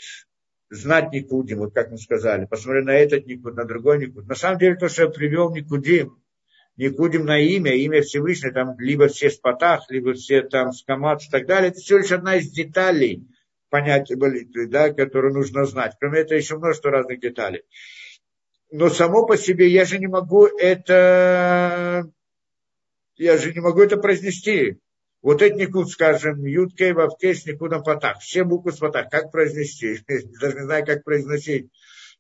знать 0.70 1.12
Никудим, 1.12 1.60
вот 1.60 1.74
как 1.74 1.92
мы 1.92 1.98
сказали, 1.98 2.46
посмотрю 2.46 2.84
на 2.84 2.92
этот 2.92 3.26
Никуд, 3.26 3.56
на 3.56 3.66
другой 3.66 4.00
Никуд. 4.00 4.28
На 4.28 4.36
самом 4.36 4.60
деле 4.60 4.76
то, 4.76 4.90
что 4.90 5.04
я 5.04 5.10
привел 5.10 5.54
Никудим, 5.54 6.22
Никудим 6.78 7.26
на 7.26 7.40
имя, 7.40 7.74
имя 7.74 8.04
Всевышнего, 8.04 8.54
там 8.54 8.80
либо 8.80 9.08
все 9.08 9.32
спатах, 9.32 9.86
либо 9.90 10.14
все 10.14 10.44
там 10.44 10.72
скамат 10.72 11.24
и 11.24 11.30
так 11.30 11.48
далее. 11.48 11.72
Это 11.72 11.80
всего 11.80 12.00
лишь 12.00 12.12
одна 12.12 12.36
из 12.36 12.52
деталей 12.52 13.28
понятия 13.70 14.16
молитвы, 14.16 14.68
да, 14.68 14.94
которую 14.94 15.34
нужно 15.34 15.66
знать. 15.66 15.96
Кроме 16.00 16.20
этого, 16.20 16.38
еще 16.38 16.58
множество 16.58 16.92
разных 16.92 17.20
деталей. 17.20 17.64
но 18.72 18.90
само 18.90 19.26
по 19.26 19.38
себе 19.38 19.70
я 19.70 19.86
же 19.86 19.98
не 19.98 20.08
могу 20.08 20.46
это, 20.46 22.10
я 23.16 23.38
же 23.38 23.54
не 23.54 23.60
могу 23.60 23.82
это 23.82 23.98
произнести. 23.98 24.78
Вот 25.24 25.42
этот 25.42 25.58
никуд, 25.58 25.90
скажем, 25.90 26.46
юткей, 26.46 26.94
вавкей 26.94 27.34
с 27.34 27.46
никудом 27.46 27.84
потах. 27.84 28.20
Все 28.20 28.44
буквы 28.44 28.72
с 28.72 28.78
потах. 28.78 29.10
Как 29.10 29.32
произнести? 29.32 30.00
Даже 30.40 30.58
не 30.58 30.64
знаю, 30.64 30.86
как 30.86 31.04
произносить. 31.04 31.72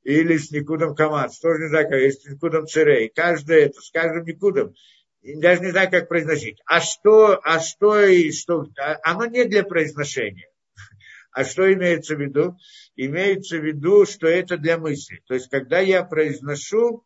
Или 0.08 0.38
с 0.38 0.52
никудом 0.52 0.96
камац. 0.96 1.38
Тоже 1.38 1.64
не 1.64 1.68
знаю, 1.68 1.90
как. 1.90 2.00
Или 2.00 2.12
с 2.12 2.24
никудом 2.24 2.66
церей. 2.66 3.12
Каждое 3.14 3.66
это, 3.66 3.82
с 3.82 3.92
каждым 3.92 4.24
никудом. 4.24 4.74
Даже 5.22 5.62
не 5.62 5.72
знаю, 5.72 5.92
как 5.92 6.08
произносить. 6.08 6.62
А 6.66 6.80
что, 6.80 7.42
а 7.44 7.60
что 7.60 8.00
и 8.00 8.32
что? 8.32 8.68
А, 8.80 8.96
оно 9.04 9.26
не 9.26 9.44
для 9.44 9.64
произношения. 9.64 10.48
А 11.34 11.44
что 11.44 11.72
имеется 11.72 12.16
в 12.16 12.22
виду? 12.22 12.56
Имеется 12.96 13.58
в 13.58 13.66
виду, 13.66 14.06
что 14.06 14.28
это 14.28 14.58
для 14.58 14.78
мысли. 14.78 15.22
То 15.28 15.34
есть, 15.34 15.50
когда 15.50 15.80
я 15.80 16.04
произношу, 16.04 17.04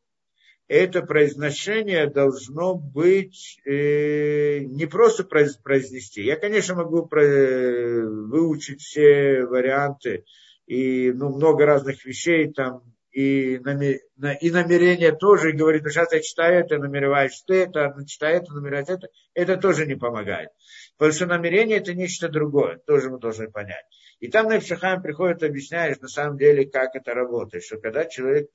это 0.67 1.01
произношение 1.01 2.07
должно 2.07 2.75
быть 2.75 3.59
э, 3.65 4.59
не 4.59 4.85
просто 4.85 5.23
произнести. 5.23 6.21
Я, 6.21 6.35
конечно, 6.35 6.75
могу 6.75 7.07
про, 7.07 7.25
выучить 7.25 8.79
все 8.79 9.43
варианты 9.43 10.23
и 10.65 11.11
ну, 11.11 11.35
много 11.35 11.65
разных 11.65 12.05
вещей 12.05 12.51
там, 12.51 12.83
и, 13.11 13.59
намер, 13.59 13.97
и 14.39 14.51
намерение 14.51 15.11
тоже, 15.11 15.49
и 15.49 15.55
говорит, 15.55 15.83
ну 15.83 15.89
сейчас 15.89 16.13
я 16.13 16.21
читаю 16.21 16.63
это, 16.63 16.77
намереваюсь 16.77 17.43
это, 17.47 17.93
читаю 18.07 18.37
это, 18.37 18.53
намереваюсь 18.53 18.89
это, 18.89 19.07
это 19.33 19.57
тоже 19.57 19.85
не 19.85 19.95
помогает. 19.95 20.49
Потому 20.97 21.13
что 21.13 21.25
намерение 21.25 21.77
это 21.77 21.93
нечто 21.93 22.29
другое, 22.29 22.77
тоже 22.85 23.09
мы 23.09 23.19
должны 23.19 23.49
понять. 23.49 23.83
И 24.19 24.29
там 24.29 24.47
на 24.47 24.59
Ипшахам 24.59 25.01
приходит, 25.01 25.43
объясняешь 25.43 25.99
на 25.99 26.07
самом 26.07 26.37
деле, 26.37 26.65
как 26.65 26.95
это 26.95 27.13
работает, 27.13 27.63
что 27.63 27.79
когда 27.79 28.05
человек 28.05 28.49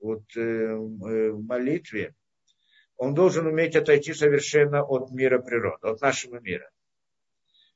вот, 0.00 0.22
э, 0.36 0.40
э, 0.40 0.76
в 0.76 1.44
молитве, 1.44 2.14
он 2.96 3.14
должен 3.14 3.46
уметь 3.46 3.76
отойти 3.76 4.12
совершенно 4.12 4.82
от 4.82 5.10
мира 5.10 5.38
природы, 5.38 5.88
от 5.88 6.00
нашего 6.00 6.40
мира. 6.40 6.68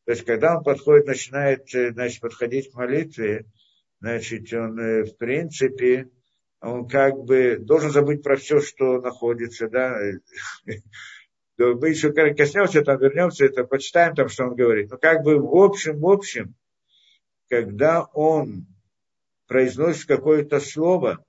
То 0.05 0.13
есть, 0.13 0.25
когда 0.25 0.57
он 0.57 0.65
подходит, 0.65 1.07
начинает 1.07 1.75
э, 1.75 1.93
значит, 1.93 2.21
подходить 2.21 2.71
к 2.73 2.75
молитве, 2.75 3.47
значит, 4.05 4.53
он, 4.53 4.77
в 4.77 5.17
принципе, 5.17 6.11
он 6.61 6.87
как 6.87 7.25
бы 7.25 7.57
должен 7.59 7.91
забыть 7.91 8.23
про 8.23 8.37
все, 8.37 8.61
что 8.61 9.01
находится, 9.01 9.69
да. 9.69 9.99
Мы 11.57 11.89
еще 11.89 12.13
коснемся, 12.13 12.83
там 12.83 12.99
вернемся, 12.99 13.47
это 13.47 13.65
почитаем 13.65 14.15
там, 14.15 14.29
что 14.29 14.45
он 14.45 14.57
говорит. 14.57 14.91
Но 14.91 14.99
как 14.99 15.23
бы 15.23 15.39
в 15.39 15.57
общем, 15.57 16.01
в 16.01 16.07
общем, 16.07 16.55
когда 17.49 18.05
он 18.13 18.67
произносит 19.47 20.07
какое-то 20.07 20.61
слово, 20.61 21.25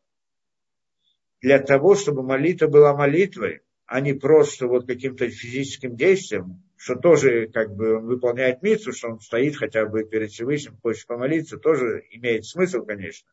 для 1.41 1.59
того, 1.59 1.95
чтобы 1.95 2.23
молитва 2.23 2.67
была 2.67 2.93
молитвой, 2.93 3.61
а 3.85 4.01
не 4.01 4.13
просто 4.13 4.67
вот 4.67 4.85
каким-то 4.85 5.29
физическим 5.29 5.95
действием, 5.95 6.63
что 6.85 6.95
тоже 6.97 7.47
как 7.47 7.75
бы 7.75 7.97
он 7.97 8.05
выполняет 8.05 8.61
митцу, 8.61 8.93
что 8.93 9.07
он 9.07 9.19
стоит 9.19 9.55
хотя 9.55 9.87
бы 9.87 10.03
перед 10.03 10.29
Всевышним, 10.29 10.77
хочет 10.83 11.07
помолиться, 11.07 11.57
тоже 11.57 12.03
имеет 12.11 12.45
смысл, 12.45 12.85
конечно. 12.85 13.27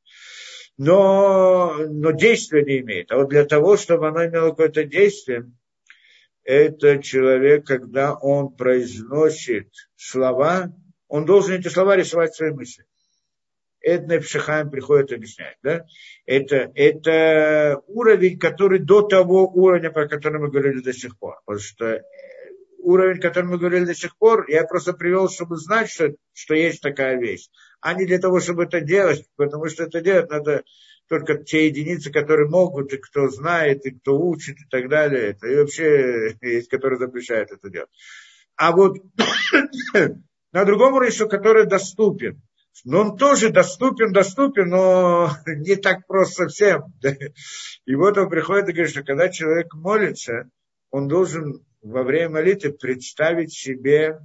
Но, 0.78 1.76
но 1.86 2.12
действия 2.12 2.64
не 2.64 2.78
имеет. 2.78 3.12
А 3.12 3.18
вот 3.18 3.28
для 3.28 3.44
того, 3.44 3.76
чтобы 3.76 4.08
оно 4.08 4.24
имело 4.24 4.50
какое-то 4.50 4.84
действие, 4.84 5.52
это 6.44 7.02
человек, 7.02 7.66
когда 7.66 8.14
он 8.14 8.56
произносит 8.56 9.68
слова, 9.96 10.74
он 11.08 11.26
должен 11.26 11.60
эти 11.60 11.68
слова 11.68 11.94
рисовать 11.94 12.32
в 12.32 12.36
своей 12.36 12.54
мысли. 12.54 12.86
Это 13.82 14.18
Пшихаем 14.20 14.70
приходит 14.70 15.12
объяснять. 15.12 15.58
Да? 15.62 15.84
Это, 16.24 16.72
это 16.74 17.82
уровень, 17.86 18.38
который 18.38 18.78
до 18.78 19.02
того 19.02 19.46
уровня, 19.46 19.90
про 19.90 20.08
который 20.08 20.40
мы 20.40 20.50
говорили 20.50 20.80
до 20.80 20.94
сих 20.94 21.18
пор. 21.18 21.42
Потому 21.44 21.60
что 21.60 22.02
уровень, 22.82 23.20
который 23.20 23.46
мы 23.46 23.58
говорили 23.58 23.86
до 23.86 23.94
сих 23.94 24.16
пор, 24.16 24.48
я 24.48 24.64
просто 24.64 24.92
привел, 24.92 25.28
чтобы 25.28 25.56
знать, 25.56 25.90
что, 25.90 26.14
что 26.32 26.54
есть 26.54 26.80
такая 26.80 27.18
вещь. 27.18 27.48
А 27.80 27.94
не 27.94 28.06
для 28.06 28.18
того, 28.18 28.40
чтобы 28.40 28.64
это 28.64 28.80
делать, 28.80 29.24
потому 29.36 29.68
что 29.68 29.84
это 29.84 30.00
делать 30.00 30.30
надо 30.30 30.62
только 31.08 31.36
те 31.36 31.66
единицы, 31.66 32.10
которые 32.10 32.48
могут, 32.48 32.92
и 32.92 32.96
кто 32.96 33.28
знает, 33.28 33.84
и 33.86 33.90
кто 33.90 34.18
учит, 34.18 34.56
и 34.56 34.68
так 34.70 34.88
далее. 34.88 35.30
Это 35.30 35.46
и 35.46 35.56
вообще 35.56 36.36
есть, 36.40 36.68
которые 36.68 36.98
запрещают 36.98 37.50
это 37.50 37.70
делать. 37.70 37.90
А 38.56 38.72
вот 38.72 38.98
на 40.52 40.64
другом 40.64 40.94
уровне, 40.94 41.28
который 41.28 41.66
доступен. 41.66 42.42
Но 42.84 43.00
он 43.02 43.16
тоже 43.16 43.50
доступен, 43.50 44.12
доступен, 44.12 44.68
но 44.70 45.30
не 45.46 45.76
так 45.76 46.06
просто 46.06 46.44
совсем. 46.44 46.84
И 47.84 47.94
вот 47.94 48.16
он 48.16 48.30
приходит 48.30 48.68
и 48.68 48.72
говорит, 48.72 48.92
что 48.92 49.04
когда 49.04 49.28
человек 49.28 49.74
молится, 49.74 50.48
он 50.90 51.08
должен 51.08 51.64
во 51.82 52.04
время 52.04 52.30
молитвы 52.30 52.72
представить 52.72 53.52
себе, 53.52 54.20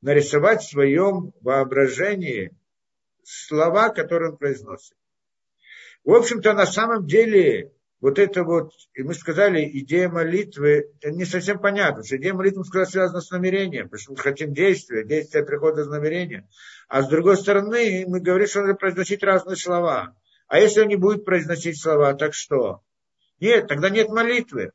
нарисовать 0.00 0.62
в 0.62 0.70
своем 0.70 1.32
воображении 1.40 2.52
слова, 3.24 3.90
которые 3.90 4.30
он 4.30 4.36
произносит. 4.36 4.94
В 6.04 6.12
общем-то, 6.12 6.52
на 6.54 6.66
самом 6.66 7.06
деле, 7.06 7.72
вот 8.00 8.18
это 8.20 8.44
вот, 8.44 8.72
и 8.94 9.02
мы 9.02 9.12
сказали, 9.12 9.68
идея 9.80 10.08
молитвы, 10.08 10.92
это 11.00 11.10
не 11.10 11.24
совсем 11.24 11.58
понятно, 11.58 12.04
что 12.04 12.16
идея 12.16 12.32
молитвы, 12.32 12.64
сказали, 12.64 12.88
связана 12.88 13.20
с 13.20 13.30
намерением, 13.30 13.86
потому 13.88 14.00
что 14.00 14.12
мы 14.12 14.18
хотим 14.18 14.54
действия, 14.54 15.04
действия 15.04 15.42
приходят 15.42 15.80
из 15.80 15.88
намерения. 15.88 16.48
А 16.88 17.02
с 17.02 17.08
другой 17.08 17.36
стороны, 17.36 18.04
мы 18.06 18.20
говорим, 18.20 18.46
что 18.46 18.62
надо 18.62 18.74
произносить 18.74 19.22
разные 19.24 19.56
слова. 19.56 20.16
А 20.46 20.60
если 20.60 20.80
он 20.80 20.88
не 20.88 20.96
будет 20.96 21.24
произносить 21.24 21.80
слова, 21.80 22.14
так 22.14 22.34
что? 22.34 22.82
Нет, 23.40 23.66
тогда 23.66 23.90
нет 23.90 24.08
молитвы. 24.08 24.70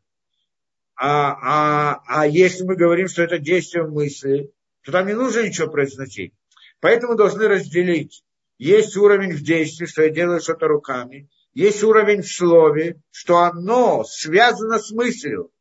А, 0.95 1.95
а, 1.95 2.03
а 2.07 2.27
если 2.27 2.63
мы 2.63 2.75
говорим, 2.75 3.07
что 3.07 3.23
это 3.23 3.39
действие 3.39 3.85
мысли, 3.85 4.51
то 4.83 4.91
там 4.91 5.07
не 5.07 5.13
нужно 5.13 5.41
ничего 5.41 5.69
произносить. 5.69 6.33
Поэтому 6.79 7.15
должны 7.15 7.47
разделить. 7.47 8.23
Есть 8.57 8.95
уровень 8.97 9.33
в 9.33 9.41
действии, 9.41 9.85
что 9.85 10.03
я 10.03 10.09
делаю 10.09 10.39
что-то 10.39 10.67
руками, 10.67 11.29
есть 11.53 11.83
уровень 11.83 12.21
в 12.21 12.27
слове, 12.27 13.01
что 13.11 13.37
оно 13.39 14.03
связано 14.03 14.79
с 14.79 14.91
мыслью, 14.91 15.51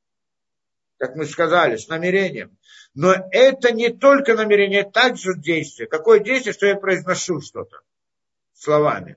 как 0.99 1.17
мы 1.17 1.27
сказали, 1.27 1.77
с 1.77 1.89
намерением. 1.89 2.57
Но 2.95 3.15
это 3.31 3.73
не 3.73 3.91
только 3.91 4.35
намерение, 4.35 4.81
это 4.81 4.91
также 4.91 5.35
действие. 5.37 5.89
Какое 5.89 6.21
действие, 6.21 6.53
что 6.53 6.67
я 6.67 6.77
произношу 6.77 7.41
что-то 7.41 7.81
словами. 8.55 9.17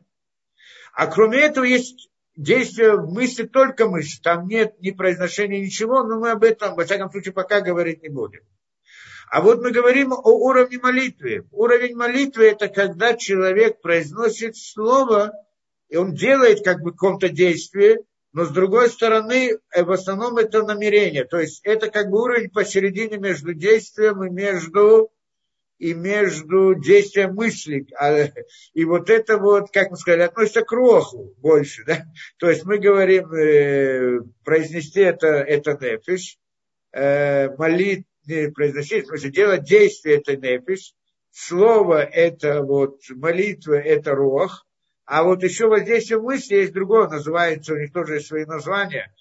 А 0.93 1.07
кроме 1.07 1.39
этого 1.39 1.65
есть 1.65 2.09
действие 2.35 2.97
мысли, 2.97 3.43
только 3.43 3.87
мысль. 3.87 4.21
Там 4.21 4.47
нет 4.47 4.75
ни 4.81 4.91
произношения, 4.91 5.61
ничего, 5.61 6.03
но 6.03 6.19
мы 6.19 6.31
об 6.31 6.43
этом, 6.43 6.75
во 6.75 6.85
всяком 6.85 7.11
случае, 7.11 7.33
пока 7.33 7.61
говорить 7.61 8.03
не 8.03 8.09
будем. 8.09 8.41
А 9.29 9.41
вот 9.41 9.61
мы 9.61 9.71
говорим 9.71 10.13
о 10.13 10.29
уровне 10.29 10.77
молитвы. 10.77 11.47
Уровень 11.51 11.95
молитвы– 11.95 12.45
это 12.47 12.67
когда 12.67 13.15
человек 13.15 13.81
произносит 13.81 14.55
слово, 14.55 15.33
и 15.89 15.97
он 15.97 16.13
делает 16.13 16.63
как 16.63 16.81
бы 16.81 16.91
какое-то 16.91 17.29
действие, 17.29 17.99
но 18.33 18.43
с 18.43 18.49
другой 18.49 18.89
стороны, 18.89 19.57
э, 19.73 19.83
в 19.83 19.91
основном 19.91 20.37
это 20.37 20.61
намерение. 20.63 21.23
То 21.23 21.39
есть 21.39 21.61
это 21.63 21.89
как 21.89 22.09
бы 22.09 22.21
уровень 22.21 22.49
посередине 22.49 23.17
между 23.17 23.53
действием 23.53 24.23
и 24.25 24.29
между, 24.29 25.09
и 25.77 25.93
между 25.93 26.75
действием 26.75 27.35
мысли. 27.35 27.85
А, 27.99 28.29
и 28.73 28.85
вот 28.85 29.09
это 29.09 29.37
вот, 29.37 29.71
как 29.71 29.91
мы 29.91 29.97
сказали, 29.97 30.21
относится 30.21 30.61
к 30.61 30.71
роху 30.71 31.33
больше. 31.37 31.83
Да? 31.85 32.05
То 32.37 32.49
есть 32.49 32.65
мы 32.65 32.77
говорим, 32.77 33.33
э, 33.33 34.19
произнести 34.43 35.01
это, 35.01 35.27
это 35.27 35.77
нефиш, 35.79 36.37
э, 36.93 37.49
молить, 37.57 38.05
не 38.25 38.49
произносить, 38.51 39.05
в 39.05 39.07
смысле 39.09 39.31
делать 39.31 39.63
действие 39.63 40.17
это 40.17 40.35
нефиш, 40.37 40.93
слово 41.31 42.03
это 42.03 42.61
вот 42.61 43.01
молитва 43.09 43.73
это 43.75 44.15
рох, 44.15 44.65
а 45.05 45.23
вот 45.23 45.43
еще 45.43 45.67
воздействие 45.67 46.19
мысли 46.19 46.55
есть 46.55 46.73
другое, 46.73 47.07
называется, 47.07 47.73
у 47.73 47.77
них 47.77 47.93
тоже 47.93 48.15
есть 48.15 48.27
свои 48.27 48.45
названия, 48.45 49.13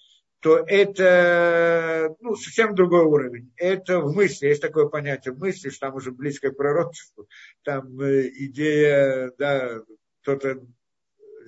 то 0.45 0.63
это 0.67 2.15
ну, 2.19 2.35
совсем 2.35 2.75
другой 2.75 3.03
уровень. 3.03 3.51
Это 3.57 3.99
в 3.99 4.13
мысли, 4.13 4.45
есть 4.45 4.61
такое 4.61 4.85
понятие 4.85 5.33
в 5.33 5.39
мысли, 5.39 5.69
что 5.69 5.87
там 5.87 5.95
уже 5.95 6.11
близко 6.11 6.51
к 6.51 6.55
пророчеству, 6.55 7.27
там 7.63 7.99
э, 7.99 8.29
идея, 8.29 9.31
да, 9.39 9.81
кто-то 10.21 10.63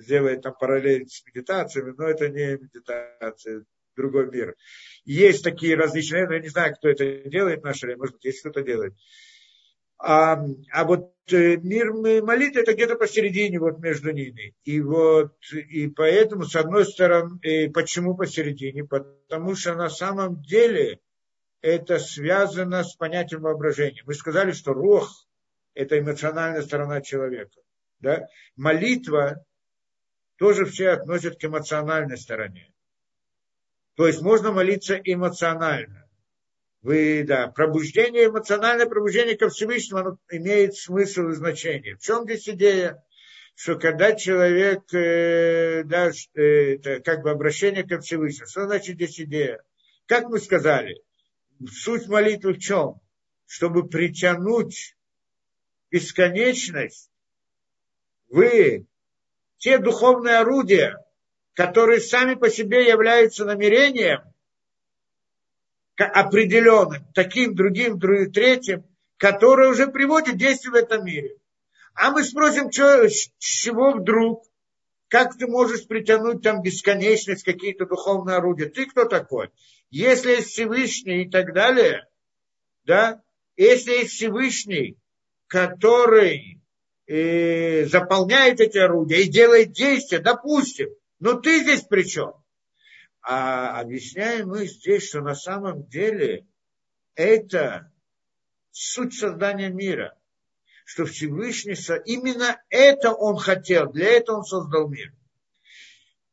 сделает 0.00 0.42
там 0.42 0.52
параллель 0.58 1.06
с 1.06 1.24
медитациями, 1.24 1.94
но 1.96 2.08
это 2.08 2.28
не 2.28 2.58
медитация, 2.58 3.62
другой 3.94 4.32
мир. 4.32 4.56
Есть 5.04 5.44
такие 5.44 5.76
различные, 5.76 6.26
я 6.28 6.40
не 6.40 6.48
знаю, 6.48 6.74
кто 6.74 6.88
это 6.88 7.22
делает 7.30 7.60
в 7.60 7.64
наше 7.64 7.86
время, 7.86 8.00
может 8.00 8.16
быть, 8.16 8.24
есть 8.24 8.40
кто-то 8.40 8.62
делает. 8.62 8.94
А, 9.98 10.44
а 10.72 10.84
вот 10.84 11.12
э, 11.32 11.56
мир 11.56 11.92
молитвы 11.92 12.62
это 12.62 12.74
где-то 12.74 12.96
посередине 12.96 13.58
вот 13.58 13.78
между 13.78 14.12
ними. 14.12 14.54
И 14.64 14.80
вот 14.80 15.34
и 15.52 15.88
поэтому, 15.88 16.44
с 16.44 16.54
одной 16.54 16.86
стороны, 16.86 17.70
почему 17.72 18.16
посередине? 18.16 18.84
Потому 18.84 19.54
что 19.56 19.74
на 19.74 19.90
самом 19.90 20.40
деле 20.42 21.00
это 21.60 21.98
связано 21.98 22.84
с 22.84 22.94
понятием 22.94 23.42
воображения. 23.42 24.02
Мы 24.06 24.14
сказали, 24.14 24.52
что 24.52 24.72
рох– 24.72 25.26
это 25.74 25.98
эмоциональная 25.98 26.62
сторона 26.62 27.00
человека. 27.00 27.60
Да? 28.00 28.28
Молитва 28.56 29.44
тоже 30.36 30.64
все 30.66 30.90
относят 30.90 31.40
к 31.40 31.44
эмоциональной 31.44 32.16
стороне. 32.16 32.72
То 33.96 34.06
есть 34.06 34.22
можно 34.22 34.52
молиться 34.52 34.94
эмоционально. 34.94 36.07
Вы, 36.82 37.24
да, 37.26 37.48
пробуждение, 37.48 38.26
эмоциональное 38.26 38.86
пробуждение 38.86 39.36
ко 39.36 39.48
Всевышнему, 39.48 40.00
оно 40.00 40.18
имеет 40.30 40.76
смысл 40.76 41.28
и 41.28 41.34
значение. 41.34 41.96
В 41.96 42.00
чем 42.00 42.24
здесь 42.24 42.48
идея? 42.48 43.02
Что 43.56 43.76
когда 43.76 44.14
человек, 44.14 44.82
э, 44.94 45.82
да, 45.84 46.10
э, 46.34 46.74
это 46.74 47.00
как 47.00 47.22
бы 47.22 47.30
обращение 47.30 47.82
ко 47.82 47.98
Всевышнему, 47.98 48.46
что 48.46 48.66
значит 48.66 48.94
здесь 48.94 49.20
идея? 49.20 49.60
Как 50.06 50.28
мы 50.28 50.38
сказали, 50.38 51.02
суть 51.68 52.06
молитвы 52.06 52.54
в 52.54 52.58
чем? 52.58 53.00
Чтобы 53.46 53.88
притянуть 53.88 54.96
бесконечность 55.90 57.10
вы 58.28 58.86
те 59.56 59.78
духовные 59.78 60.36
орудия, 60.36 60.96
которые 61.54 62.00
сами 62.00 62.34
по 62.34 62.50
себе 62.50 62.86
являются 62.86 63.44
намерением 63.44 64.20
определенным, 66.04 67.04
таким, 67.14 67.54
другим, 67.54 67.98
другим, 67.98 68.32
третьим, 68.32 68.84
которые 69.16 69.70
уже 69.70 69.88
приводят 69.88 70.36
действие 70.36 70.72
в 70.72 70.76
этом 70.76 71.04
мире. 71.04 71.36
А 71.94 72.10
мы 72.12 72.22
спросим, 72.22 72.70
что, 72.70 73.08
чего 73.38 73.92
вдруг, 73.92 74.44
как 75.08 75.36
ты 75.36 75.46
можешь 75.46 75.86
притянуть 75.86 76.42
там 76.42 76.62
бесконечность, 76.62 77.42
какие-то 77.42 77.86
духовные 77.86 78.36
орудия? 78.36 78.66
Ты 78.66 78.86
кто 78.86 79.04
такой? 79.04 79.50
Если 79.90 80.30
есть 80.30 80.50
Всевышний 80.50 81.24
и 81.24 81.30
так 81.30 81.52
далее, 81.52 82.06
да, 82.84 83.22
если 83.56 83.92
есть 83.92 84.12
Всевышний, 84.12 84.96
который 85.48 86.60
э, 87.06 87.86
заполняет 87.86 88.60
эти 88.60 88.78
орудия 88.78 89.22
и 89.22 89.28
делает 89.28 89.72
действия, 89.72 90.20
допустим, 90.20 90.90
но 91.18 91.34
ты 91.34 91.60
здесь 91.62 91.82
при 91.82 92.04
чем? 92.04 92.34
А 93.22 93.80
объясняем 93.80 94.48
мы 94.48 94.66
здесь, 94.66 95.08
что 95.08 95.20
на 95.20 95.34
самом 95.34 95.86
деле 95.86 96.46
это 97.14 97.92
суть 98.70 99.14
создания 99.14 99.68
мира. 99.68 100.16
Что 100.84 101.04
Всевышний, 101.04 101.76
именно 102.06 102.62
это 102.70 103.12
он 103.12 103.36
хотел, 103.36 103.92
для 103.92 104.08
этого 104.12 104.38
он 104.38 104.44
создал 104.44 104.88
мир. 104.88 105.12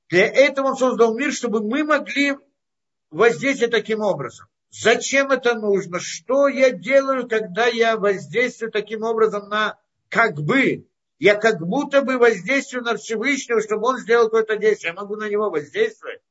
Для 0.10 0.28
этого 0.28 0.68
он 0.68 0.78
создал 0.78 1.18
мир, 1.18 1.34
чтобы 1.34 1.62
мы 1.62 1.84
могли 1.84 2.38
воздействовать 3.10 3.74
таким 3.74 4.02
образом. 4.02 4.48
Зачем 4.70 5.32
это 5.32 5.56
нужно? 5.56 6.00
Что 6.00 6.48
я 6.48 6.72
делаю, 6.72 7.28
когда 7.28 7.66
я 7.66 7.98
воздействую 7.98 8.72
таким 8.72 9.04
образом 9.04 9.50
на 9.50 9.80
как 10.10 10.36
бы, 10.36 10.88
я 11.18 11.36
как 11.36 11.60
будто 11.60 12.02
бы 12.02 12.18
воздействую 12.18 12.84
на 12.84 12.98
Всевышнего, 12.98 13.62
чтобы 13.62 13.88
он 13.88 13.98
сделал 13.98 14.26
какое-то 14.26 14.58
действие. 14.58 14.94
Я 14.94 15.02
могу 15.02 15.16
на 15.16 15.30
него 15.30 15.50
воздействовать. 15.50 16.22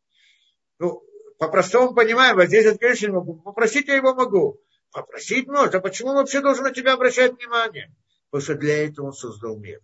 Ну, 0.78 1.02
по-простому 1.38 1.94
понимаю, 1.94 2.36
воздействовать, 2.36 2.80
конечно, 2.80 3.06
не 3.06 3.12
могу. 3.12 3.34
Попросить 3.34 3.88
я 3.88 3.96
его 3.96 4.14
могу. 4.14 4.60
Попросить 4.92 5.46
можно. 5.46 5.80
Почему 5.80 6.10
он 6.10 6.16
вообще 6.16 6.40
должен 6.40 6.64
на 6.64 6.72
тебя 6.72 6.94
обращать 6.94 7.36
внимание? 7.36 7.92
Потому 8.30 8.42
что 8.42 8.54
для 8.54 8.86
этого 8.86 9.06
он 9.06 9.12
создал 9.12 9.58
мир. 9.58 9.80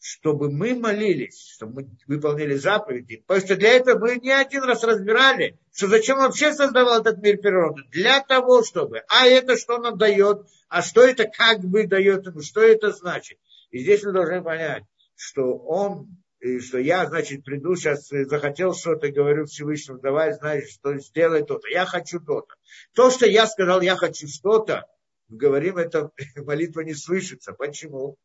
Чтобы 0.00 0.50
мы 0.50 0.74
молились, 0.74 1.52
чтобы 1.54 1.82
мы 1.82 1.90
выполнили 2.08 2.54
заповеди. 2.54 3.24
Потому 3.26 3.46
что 3.46 3.56
для 3.56 3.70
этого 3.70 4.00
мы 4.00 4.16
не 4.16 4.32
один 4.32 4.64
раз 4.64 4.82
разбирали, 4.82 5.58
что 5.72 5.86
зачем 5.86 6.18
он 6.18 6.24
вообще 6.24 6.52
создавал 6.52 7.00
этот 7.00 7.18
мир 7.18 7.38
природы. 7.38 7.82
Для 7.90 8.20
того, 8.20 8.64
чтобы. 8.64 9.02
А 9.08 9.26
это 9.26 9.56
что 9.56 9.78
нам 9.78 9.96
дает? 9.96 10.46
А 10.68 10.82
что 10.82 11.02
это 11.02 11.26
как 11.26 11.60
бы 11.60 11.86
дает 11.86 12.26
ему? 12.26 12.42
Что 12.42 12.62
это 12.62 12.90
значит? 12.90 13.38
И 13.70 13.78
здесь 13.78 14.02
мы 14.02 14.12
должны 14.12 14.42
понять, 14.42 14.84
что 15.14 15.56
он 15.56 16.21
и 16.42 16.58
что 16.58 16.78
я, 16.78 17.06
значит, 17.06 17.44
приду 17.44 17.76
сейчас, 17.76 18.08
захотел 18.08 18.74
что-то, 18.74 19.12
говорю 19.12 19.46
Всевышнему, 19.46 20.00
давай, 20.00 20.32
знаешь, 20.32 20.70
что 20.70 20.98
сделай 20.98 21.44
то-то. 21.44 21.68
Я 21.68 21.86
хочу 21.86 22.18
то-то. 22.18 22.52
То, 22.94 23.12
что 23.12 23.26
я 23.26 23.46
сказал, 23.46 23.80
я 23.80 23.94
хочу 23.94 24.26
что-то, 24.26 24.88
говорим, 25.28 25.76
это 25.76 26.10
молитва 26.36 26.80
не 26.80 26.94
слышится. 26.94 27.52
Почему? 27.52 28.16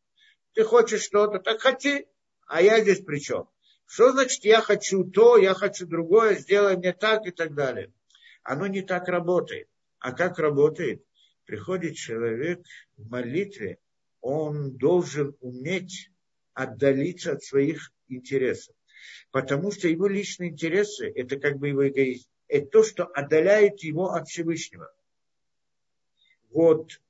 Ты 0.54 0.64
хочешь 0.64 1.02
что-то, 1.02 1.38
так 1.38 1.60
хоти, 1.60 2.08
а 2.48 2.60
я 2.60 2.80
здесь 2.80 3.04
при 3.04 3.20
чем? 3.20 3.48
Что 3.86 4.10
значит 4.10 4.44
я 4.44 4.62
хочу 4.62 5.04
то, 5.04 5.36
я 5.36 5.54
хочу 5.54 5.86
другое, 5.86 6.34
сделай 6.34 6.76
мне 6.76 6.92
так 6.92 7.24
и 7.24 7.30
так 7.30 7.54
далее. 7.54 7.92
Оно 8.42 8.66
не 8.66 8.82
так 8.82 9.06
работает. 9.06 9.68
А 10.00 10.10
как 10.10 10.40
работает? 10.40 11.04
Приходит 11.44 11.94
человек 11.94 12.66
в 12.96 13.08
молитве, 13.08 13.78
он 14.20 14.76
должен 14.76 15.36
уметь 15.38 16.10
отдалиться 16.52 17.34
от 17.34 17.44
своих 17.44 17.92
интересов. 18.08 18.74
Потому 19.30 19.70
что 19.70 19.88
его 19.88 20.06
личные 20.06 20.50
интересы– 20.50 21.10
это 21.14 21.38
как 21.38 21.58
бы 21.58 21.68
его 21.68 21.88
эгоизм. 21.88 22.28
Это 22.48 22.66
то, 22.66 22.82
что 22.82 23.04
отдаляет 23.04 23.82
его 23.82 24.12
от 24.12 24.26
Всевышнего. 24.28 24.90
Вот 26.50 27.00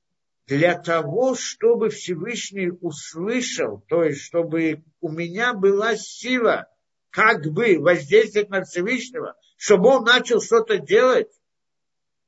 для 0.47 0.77
того, 0.77 1.35
чтобы 1.35 1.89
Всевышний 1.89 2.71
услышал, 2.81 3.83
то 3.87 4.03
есть 4.03 4.21
чтобы 4.21 4.83
у 4.99 5.09
меня 5.09 5.53
была 5.53 5.95
сила 5.95 6.67
как 7.09 7.45
бы 7.45 7.77
воздействовать 7.79 8.49
на 8.49 8.63
Всевышнего, 8.63 9.35
чтобы 9.57 9.89
он 9.89 10.03
начал 10.03 10.41
что-то 10.41 10.77
делать, 10.77 11.31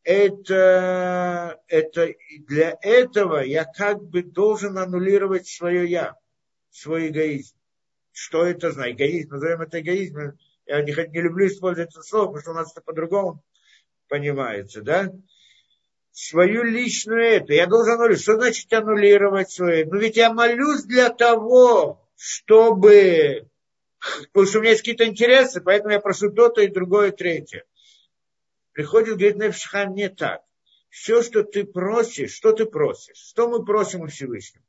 это, 0.03 1.59
это 1.67 2.13
для 2.47 2.77
этого 2.81 3.39
я 3.39 3.65
как 3.65 4.03
бы 4.03 4.23
должен 4.23 4.77
аннулировать 4.77 5.47
свое 5.47 5.87
я, 5.89 6.15
свой 6.69 7.09
эгоизм. 7.09 7.55
Что 8.11 8.45
это 8.45 8.71
за 8.71 8.91
эгоизм? 8.91 9.31
Назовем 9.31 9.61
это 9.61 9.79
эгоизмом. 9.79 10.37
Я 10.65 10.81
не, 10.81 10.91
не 10.91 11.21
люблю 11.21 11.47
использовать 11.47 11.91
это 11.91 12.01
слово, 12.01 12.27
потому 12.27 12.41
что 12.41 12.51
у 12.51 12.55
нас 12.55 12.71
это 12.71 12.81
по-другому 12.81 13.43
понимается, 14.07 14.81
да? 14.81 15.11
Свою 16.11 16.63
личную 16.63 17.23
это. 17.23 17.53
Я 17.53 17.67
должен 17.67 17.93
аннулировать. 17.93 18.21
Что 18.21 18.35
значит 18.35 18.71
аннулировать 18.73 19.51
свое? 19.51 19.85
Ну 19.85 19.97
ведь 19.97 20.17
я 20.17 20.33
молюсь 20.33 20.83
для 20.83 21.09
того, 21.09 22.05
чтобы... 22.17 23.47
Потому 24.31 24.47
что 24.47 24.57
у 24.57 24.61
меня 24.61 24.71
есть 24.71 24.81
какие-то 24.81 25.05
интересы, 25.05 25.61
поэтому 25.61 25.93
я 25.93 25.99
прошу 25.99 26.31
то-то 26.31 26.61
и 26.61 26.67
другое, 26.67 27.11
и 27.11 27.15
третье 27.15 27.65
приходит, 28.73 29.17
говорит, 29.17 29.37
Нефшхан 29.37 29.93
не 29.93 30.09
так. 30.09 30.41
Все, 30.89 31.21
что 31.23 31.43
ты 31.43 31.63
просишь, 31.63 32.33
что 32.33 32.51
ты 32.51 32.65
просишь? 32.65 33.17
Что 33.17 33.47
мы 33.47 33.63
просим 33.63 34.01
у 34.01 34.07
Всевышнего? 34.07 34.63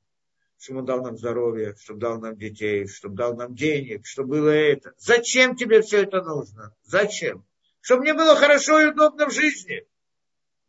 Чтобы 0.62 0.78
он 0.78 0.86
дал 0.86 1.02
нам 1.02 1.18
здоровье, 1.18 1.74
чтобы 1.76 1.98
дал 1.98 2.20
нам 2.20 2.36
детей, 2.36 2.86
чтобы 2.86 3.16
дал 3.16 3.34
нам 3.34 3.52
денег, 3.52 4.06
чтобы 4.06 4.36
было 4.36 4.50
это. 4.50 4.94
Зачем 4.96 5.56
тебе 5.56 5.82
все 5.82 6.02
это 6.02 6.22
нужно? 6.22 6.72
Зачем? 6.84 7.44
Чтобы 7.80 8.02
мне 8.02 8.14
было 8.14 8.36
хорошо 8.36 8.80
и 8.80 8.86
удобно 8.86 9.28
в 9.28 9.32
жизни. 9.32 9.84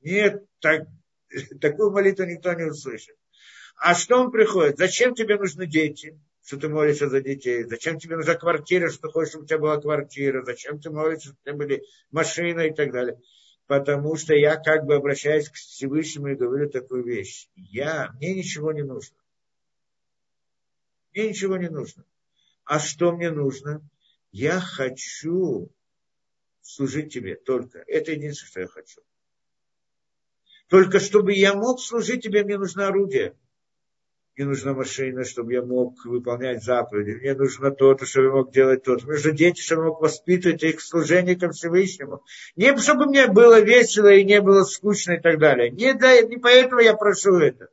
Нет, 0.02 0.44
так, 0.60 0.88
такую 1.62 1.92
молитву 1.92 2.26
никто 2.26 2.54
не 2.54 2.64
услышит. 2.64 3.16
А 3.76 3.94
что 3.94 4.18
он 4.18 4.32
приходит? 4.32 4.80
Зачем 4.80 5.14
тебе 5.14 5.38
нужны 5.38 5.68
дети? 5.68 6.20
что 6.46 6.58
ты 6.58 6.68
молишься 6.68 7.08
за 7.08 7.22
детей, 7.22 7.64
зачем 7.64 7.98
тебе 8.00 8.18
нужна 8.18 8.36
квартира, 8.36 8.90
что 8.90 9.08
ты 9.08 9.14
хочешь, 9.14 9.30
чтобы 9.30 9.46
у 9.46 9.48
тебя 9.48 9.60
была 9.60 9.80
квартира, 9.80 10.44
зачем 10.44 10.78
ты 10.78 10.90
молишься, 10.90 11.30
чтобы 11.30 11.38
у 11.40 11.46
тебя 11.46 11.56
были 11.56 11.84
машины 12.12 12.68
и 12.68 12.74
так 12.74 12.92
далее. 12.92 13.18
Потому 13.66 14.18
что 14.18 14.34
я 14.34 14.58
как 14.58 14.86
бы 14.86 14.96
обращаюсь 14.96 15.48
к 15.48 15.54
Всевышнему 15.54 16.28
и 16.28 16.36
говорю 16.36 16.70
такую 16.70 17.06
вещь. 17.06 17.48
Я, 17.56 18.12
мне 18.18 18.34
ничего 18.34 18.74
не 18.74 18.82
нужно. 18.82 19.16
Мне 21.14 21.30
ничего 21.30 21.58
не 21.58 21.70
нужно. 21.70 22.06
А 22.66 22.80
что 22.80 23.12
мне 23.12 23.32
нужно? 23.32 23.82
Я 24.32 24.60
хочу 24.60 25.70
служить 26.62 27.14
тебе 27.14 27.36
только. 27.36 27.84
Это 27.88 28.12
единственное, 28.12 28.50
что 28.50 28.60
я 28.62 28.68
хочу. 28.68 29.02
Только 30.68 31.00
чтобы 31.00 31.34
я 31.34 31.54
мог 31.54 31.80
служить 31.80 32.24
тебе, 32.24 32.44
мне 32.44 32.58
нужно 32.58 32.88
орудие 32.88 33.36
мне 34.36 34.48
нужна 34.48 34.74
машина, 34.74 35.24
чтобы 35.24 35.54
я 35.54 35.62
мог 35.62 36.04
выполнять 36.06 36.64
заповеди, 36.64 37.20
мне 37.20 37.36
нужно 37.36 37.70
то-то, 37.70 38.06
чтобы 38.06 38.28
я 38.28 38.32
мог 38.32 38.52
делать 38.52 38.84
то-то, 38.84 39.06
мне 39.06 39.14
нужны 39.14 39.32
дети, 39.32 39.62
чтобы 39.62 39.84
я 39.84 39.88
мог 39.90 40.02
воспитывать 40.02 40.64
их 40.64 40.82
служение 40.82 41.36
ко 41.36 41.52
Всевышнему. 41.52 42.24
Не 42.56 42.76
чтобы 42.78 43.06
мне 43.06 43.28
было 43.28 43.62
весело 43.62 44.12
и 44.12 44.24
не 44.24 44.42
было 44.42 44.64
скучно 44.64 45.14
и 45.14 45.22
так 45.22 45.38
далее. 45.38 45.70
Не, 45.70 45.94
для, 45.94 46.22
не 46.22 46.38
поэтому 46.38 46.82
я 46.82 46.96
прошу 46.96 47.38
это. 47.38 47.70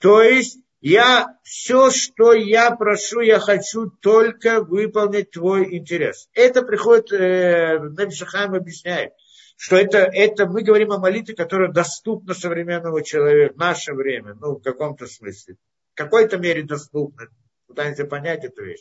То 0.00 0.20
есть 0.20 0.58
я 0.80 1.28
все, 1.42 1.90
что 1.90 2.32
я 2.32 2.70
прошу, 2.70 3.20
я 3.20 3.38
хочу 3.38 3.90
только 3.90 4.62
выполнить 4.62 5.30
твой 5.30 5.76
интерес. 5.76 6.28
Это 6.34 6.62
приходит, 6.62 7.12
э, 7.12 7.78
Набишахайм 7.78 8.54
объясняет, 8.54 9.12
что 9.56 9.76
это, 9.76 9.98
это 9.98 10.46
мы 10.46 10.62
говорим 10.62 10.92
о 10.92 10.98
молитве, 10.98 11.34
которая 11.34 11.70
доступна 11.70 12.34
современному 12.34 13.02
человеку 13.02 13.54
в 13.54 13.58
наше 13.58 13.92
время, 13.92 14.34
ну, 14.40 14.56
в 14.56 14.62
каком-то 14.62 15.06
смысле 15.06 15.56
какой-то 16.00 16.38
мере 16.38 16.62
доступны. 16.62 17.28
Пытаемся 17.66 18.04
понять 18.04 18.44
эту 18.44 18.64
вещь. 18.64 18.80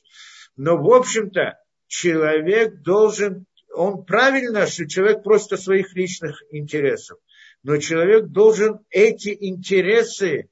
Но, 0.56 0.78
в 0.78 0.92
общем-то, 0.92 1.60
человек 1.88 2.82
должен, 2.82 3.46
он 3.74 4.06
правильно, 4.06 4.66
что 4.68 4.88
человек 4.88 5.24
просто 5.24 5.58
своих 5.58 5.94
личных 5.96 6.42
интересов. 6.52 7.20
Но 7.62 7.78
человек 7.78 8.28
должен 8.28 8.80
эти 8.90 9.36
интересы 9.38 10.50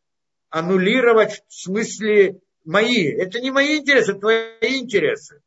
аннулировать 0.49 1.44
в 1.48 1.53
смысле 1.53 2.40
мои. 2.65 3.06
Это 3.06 3.40
не 3.40 3.52
мои 3.52 3.78
интересы, 3.78 4.11
это 4.11 4.19
твои 4.19 4.80
интересы. 4.80 5.41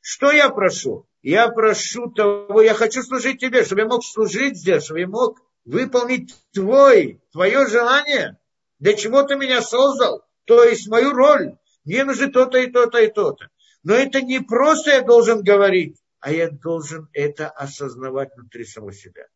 Что 0.00 0.30
я 0.30 0.50
прошу? 0.50 1.06
Я 1.22 1.48
прошу 1.48 2.10
того, 2.10 2.60
я 2.62 2.74
хочу 2.74 3.02
служить 3.02 3.40
тебе, 3.40 3.64
чтобы 3.64 3.82
я 3.82 3.86
мог 3.86 4.04
служить 4.04 4.58
здесь, 4.58 4.84
чтобы 4.84 5.00
я 5.00 5.06
мог 5.06 5.40
выполнить 5.64 6.34
твой, 6.52 7.22
твое 7.30 7.66
желание, 7.68 8.38
для 8.80 8.94
чего 8.94 9.22
ты 9.22 9.36
меня 9.36 9.62
создал, 9.62 10.24
то 10.44 10.64
есть 10.64 10.88
мою 10.88 11.12
роль. 11.12 11.56
Мне 11.84 12.04
нужно 12.04 12.30
то-то 12.30 12.58
и 12.58 12.70
то-то 12.70 12.98
и 12.98 13.08
то-то. 13.08 13.48
Но 13.84 13.94
это 13.94 14.20
не 14.22 14.40
просто 14.40 14.90
я 14.90 15.02
должен 15.02 15.42
говорить, 15.42 15.96
а 16.20 16.32
я 16.32 16.50
должен 16.50 17.08
это 17.12 17.48
осознавать 17.48 18.30
внутри 18.36 18.64
самого 18.64 18.92
себя. 18.92 19.26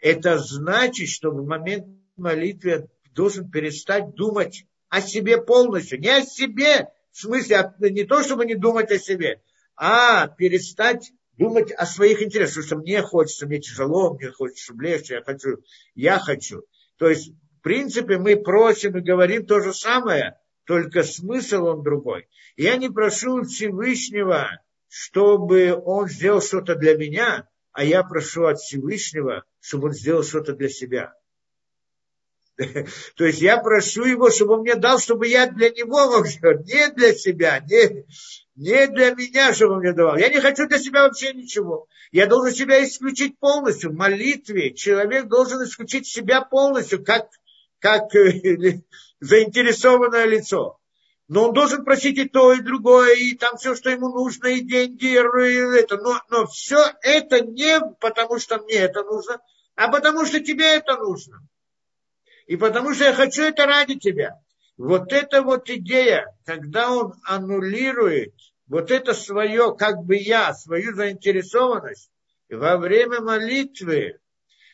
Это 0.00 0.38
значит, 0.38 1.08
что 1.08 1.30
в 1.30 1.46
момент 1.46 1.86
молитвы 2.16 2.88
должен 3.14 3.50
перестать 3.50 4.14
думать 4.14 4.64
о 4.88 5.00
себе 5.00 5.38
полностью. 5.38 6.00
Не 6.00 6.18
о 6.18 6.22
себе, 6.22 6.88
в 7.12 7.18
смысле, 7.18 7.56
а 7.56 7.74
не 7.80 8.04
то, 8.04 8.22
чтобы 8.22 8.44
не 8.44 8.54
думать 8.54 8.90
о 8.90 8.98
себе, 8.98 9.42
а 9.76 10.28
перестать 10.28 11.12
думать 11.38 11.72
о 11.72 11.86
своих 11.86 12.22
интересах, 12.22 12.64
потому 12.64 12.66
что 12.66 12.76
мне 12.78 13.02
хочется, 13.02 13.46
мне 13.46 13.58
тяжело, 13.58 14.14
мне 14.14 14.30
хочется, 14.30 14.64
чтобы 14.64 14.84
легче, 14.84 15.14
я 15.14 15.22
хочу, 15.22 15.56
я 15.94 16.18
хочу. 16.18 16.62
То 16.98 17.08
есть, 17.08 17.32
в 17.58 17.62
принципе, 17.62 18.18
мы 18.18 18.36
просим 18.36 18.96
и 18.96 19.00
говорим 19.00 19.46
то 19.46 19.60
же 19.60 19.72
самое, 19.72 20.38
только 20.64 21.02
смысл 21.02 21.66
он 21.66 21.82
другой. 21.82 22.28
Я 22.56 22.76
не 22.76 22.90
прошу 22.90 23.42
Всевышнего, 23.42 24.48
чтобы 24.88 25.74
он 25.74 26.08
сделал 26.08 26.42
что-то 26.42 26.74
для 26.74 26.96
меня, 26.96 27.48
а 27.72 27.84
я 27.84 28.02
прошу 28.02 28.44
от 28.44 28.58
Всевышнего, 28.58 29.44
чтобы 29.60 29.88
он 29.88 29.94
сделал 29.94 30.22
что-то 30.22 30.52
для 30.52 30.68
себя. 30.68 31.14
То 33.16 33.24
есть 33.24 33.40
я 33.40 33.58
прошу 33.58 34.04
его, 34.04 34.30
чтобы 34.30 34.54
он 34.54 34.60
мне 34.60 34.74
дал, 34.74 34.98
чтобы 34.98 35.28
я 35.28 35.46
для 35.46 35.70
него 35.70 36.10
мог 36.10 36.26
не 36.26 36.88
для 36.92 37.14
себя, 37.14 37.60
не, 37.60 38.04
не 38.56 38.86
для 38.86 39.14
меня, 39.14 39.52
чтобы 39.54 39.74
он 39.74 39.80
мне 39.80 39.92
давал. 39.92 40.16
Я 40.16 40.28
не 40.28 40.40
хочу 40.40 40.66
для 40.66 40.78
себя 40.78 41.02
вообще 41.02 41.32
ничего. 41.32 41.86
Я 42.10 42.26
должен 42.26 42.54
себя 42.54 42.84
исключить 42.84 43.38
полностью. 43.38 43.90
В 43.90 43.94
молитве 43.94 44.74
человек 44.74 45.26
должен 45.26 45.62
исключить 45.64 46.06
себя 46.06 46.42
полностью, 46.42 47.04
как, 47.04 47.28
как 47.78 48.14
э, 48.14 48.82
заинтересованное 49.20 50.26
лицо. 50.26 50.78
Но 51.28 51.48
он 51.48 51.54
должен 51.54 51.84
просить 51.84 52.18
и 52.18 52.28
то, 52.28 52.52
и 52.52 52.60
другое, 52.60 53.14
и 53.14 53.34
там 53.34 53.56
все, 53.56 53.74
что 53.74 53.88
ему 53.88 54.10
нужно, 54.10 54.48
и 54.48 54.60
деньги, 54.60 55.06
и 55.06 55.78
это. 55.80 55.96
Но, 55.96 56.20
но 56.28 56.46
все 56.46 56.84
это 57.00 57.40
не 57.40 57.80
потому, 58.00 58.38
что 58.38 58.58
мне 58.58 58.74
это 58.74 59.02
нужно, 59.02 59.40
а 59.74 59.88
потому, 59.88 60.26
что 60.26 60.40
тебе 60.40 60.76
это 60.76 60.96
нужно. 60.98 61.40
И 62.46 62.56
потому, 62.56 62.94
что 62.94 63.04
я 63.04 63.14
хочу 63.14 63.42
это 63.42 63.66
ради 63.66 63.98
тебя. 63.98 64.40
Вот 64.76 65.12
эта 65.12 65.42
вот 65.42 65.68
идея, 65.70 66.26
когда 66.44 66.90
он 66.90 67.14
аннулирует 67.24 68.34
вот 68.66 68.90
это 68.90 69.14
свое, 69.14 69.74
как 69.76 70.04
бы 70.04 70.16
я, 70.16 70.54
свою 70.54 70.94
заинтересованность 70.94 72.10
во 72.48 72.76
время 72.76 73.20
молитвы, 73.20 74.18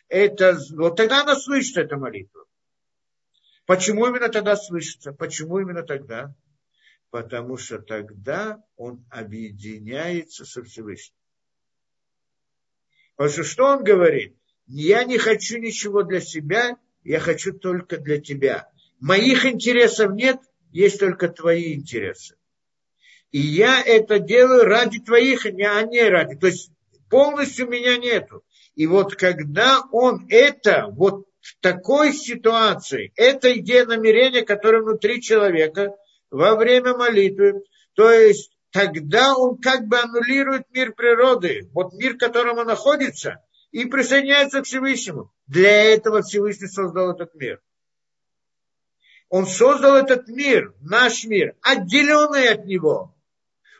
это, 0.09 0.59
вот 0.75 0.97
тогда 0.97 1.23
она 1.23 1.37
слышит 1.37 1.77
эту 1.77 1.99
молитву. 1.99 2.45
Почему 3.67 4.07
именно 4.07 4.29
тогда 4.29 4.57
слышится? 4.57 5.13
Почему 5.13 5.59
именно 5.59 5.83
тогда? 5.83 6.35
потому 7.11 7.57
что 7.57 7.79
тогда 7.79 8.63
он 8.77 9.05
объединяется 9.11 10.45
со 10.45 10.63
Всевышним. 10.63 11.17
Потому 13.17 13.33
что 13.33 13.45
что 13.45 13.65
он 13.65 13.85
говорит? 13.85 14.37
Я 14.67 15.05
не 15.05 15.19
хочу 15.19 15.59
ничего 15.59 16.03
для 16.03 16.21
себя, 16.21 16.77
я 17.09 17.21
хочу 17.21 17.53
только 17.53 17.99
для 17.99 18.21
тебя. 18.21 18.69
Моих 19.01 19.45
интересов 19.47 20.13
нет, 20.13 20.39
есть 20.73 21.01
только 21.01 21.29
твои 21.29 21.75
интересы. 21.75 22.37
И 23.31 23.39
я 23.39 23.83
это 23.83 24.19
делаю 24.19 24.65
ради 24.65 25.01
твоих, 25.01 25.47
а 25.47 25.51
не 25.51 26.09
ради. 26.09 26.37
То 26.37 26.47
есть 26.47 26.71
полностью 27.11 27.69
меня 27.69 27.97
нету. 27.97 28.43
И 28.75 28.87
вот 28.87 29.15
когда 29.17 29.83
он 29.93 30.27
это, 30.31 30.87
вот 30.91 31.27
в 31.41 31.57
такой 31.61 32.13
ситуации, 32.13 33.13
это 33.17 33.57
идея 33.59 33.87
намерения, 33.87 34.43
которая 34.43 34.83
внутри 34.83 35.21
человека– 35.21 35.95
во 36.31 36.57
время 36.57 36.95
молитвы. 36.95 37.63
То 37.95 38.11
есть 38.11 38.53
тогда 38.71 39.35
он 39.37 39.59
как 39.59 39.87
бы 39.87 39.99
аннулирует 39.99 40.65
мир 40.73 40.93
природы, 40.93 41.69
вот 41.73 41.93
мир, 41.95 42.15
в 42.15 42.19
котором 42.19 42.59
он 42.59 42.67
находится, 42.67 43.43
и 43.71 43.85
присоединяется 43.85 44.63
к 44.63 44.67
Всевышнему. 44.67 45.33
Для 45.47 45.95
этого 45.95 46.23
Всевышний 46.23 46.69
создал 46.69 47.13
этот 47.13 47.35
мир. 47.35 47.61
Он 49.29 49.47
создал 49.47 49.97
этот 49.97 50.29
мир, 50.29 50.75
наш 50.81 51.25
мир, 51.25 51.55
отделенный 51.61 52.49
от 52.49 52.65
него. 52.65 53.15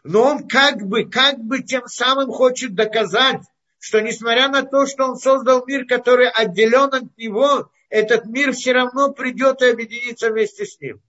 Но 0.05 0.23
он 0.25 0.49
как 0.49 0.83
бы, 0.87 1.05
как 1.05 1.39
бы 1.39 1.63
тем 1.63 1.87
самым 1.87 2.31
хочет 2.31 2.75
доказать, 2.75 3.41
что 3.79 4.01
несмотря 4.01 4.49
на 4.49 4.63
то, 4.63 4.87
что 4.87 5.07
он 5.07 5.17
создал 5.17 5.65
мир, 5.67 5.87
который 5.87 6.29
отделен 6.29 6.93
от 6.93 7.17
него, 7.17 7.71
этот 7.89 8.27
мир 8.27 8.53
все 8.53 8.73
равно 8.73 9.13
придет 9.13 9.63
и 9.63 9.71
объединится 9.71 10.31
вместе 10.31 10.67
с 10.67 10.79
ним. 10.81 11.01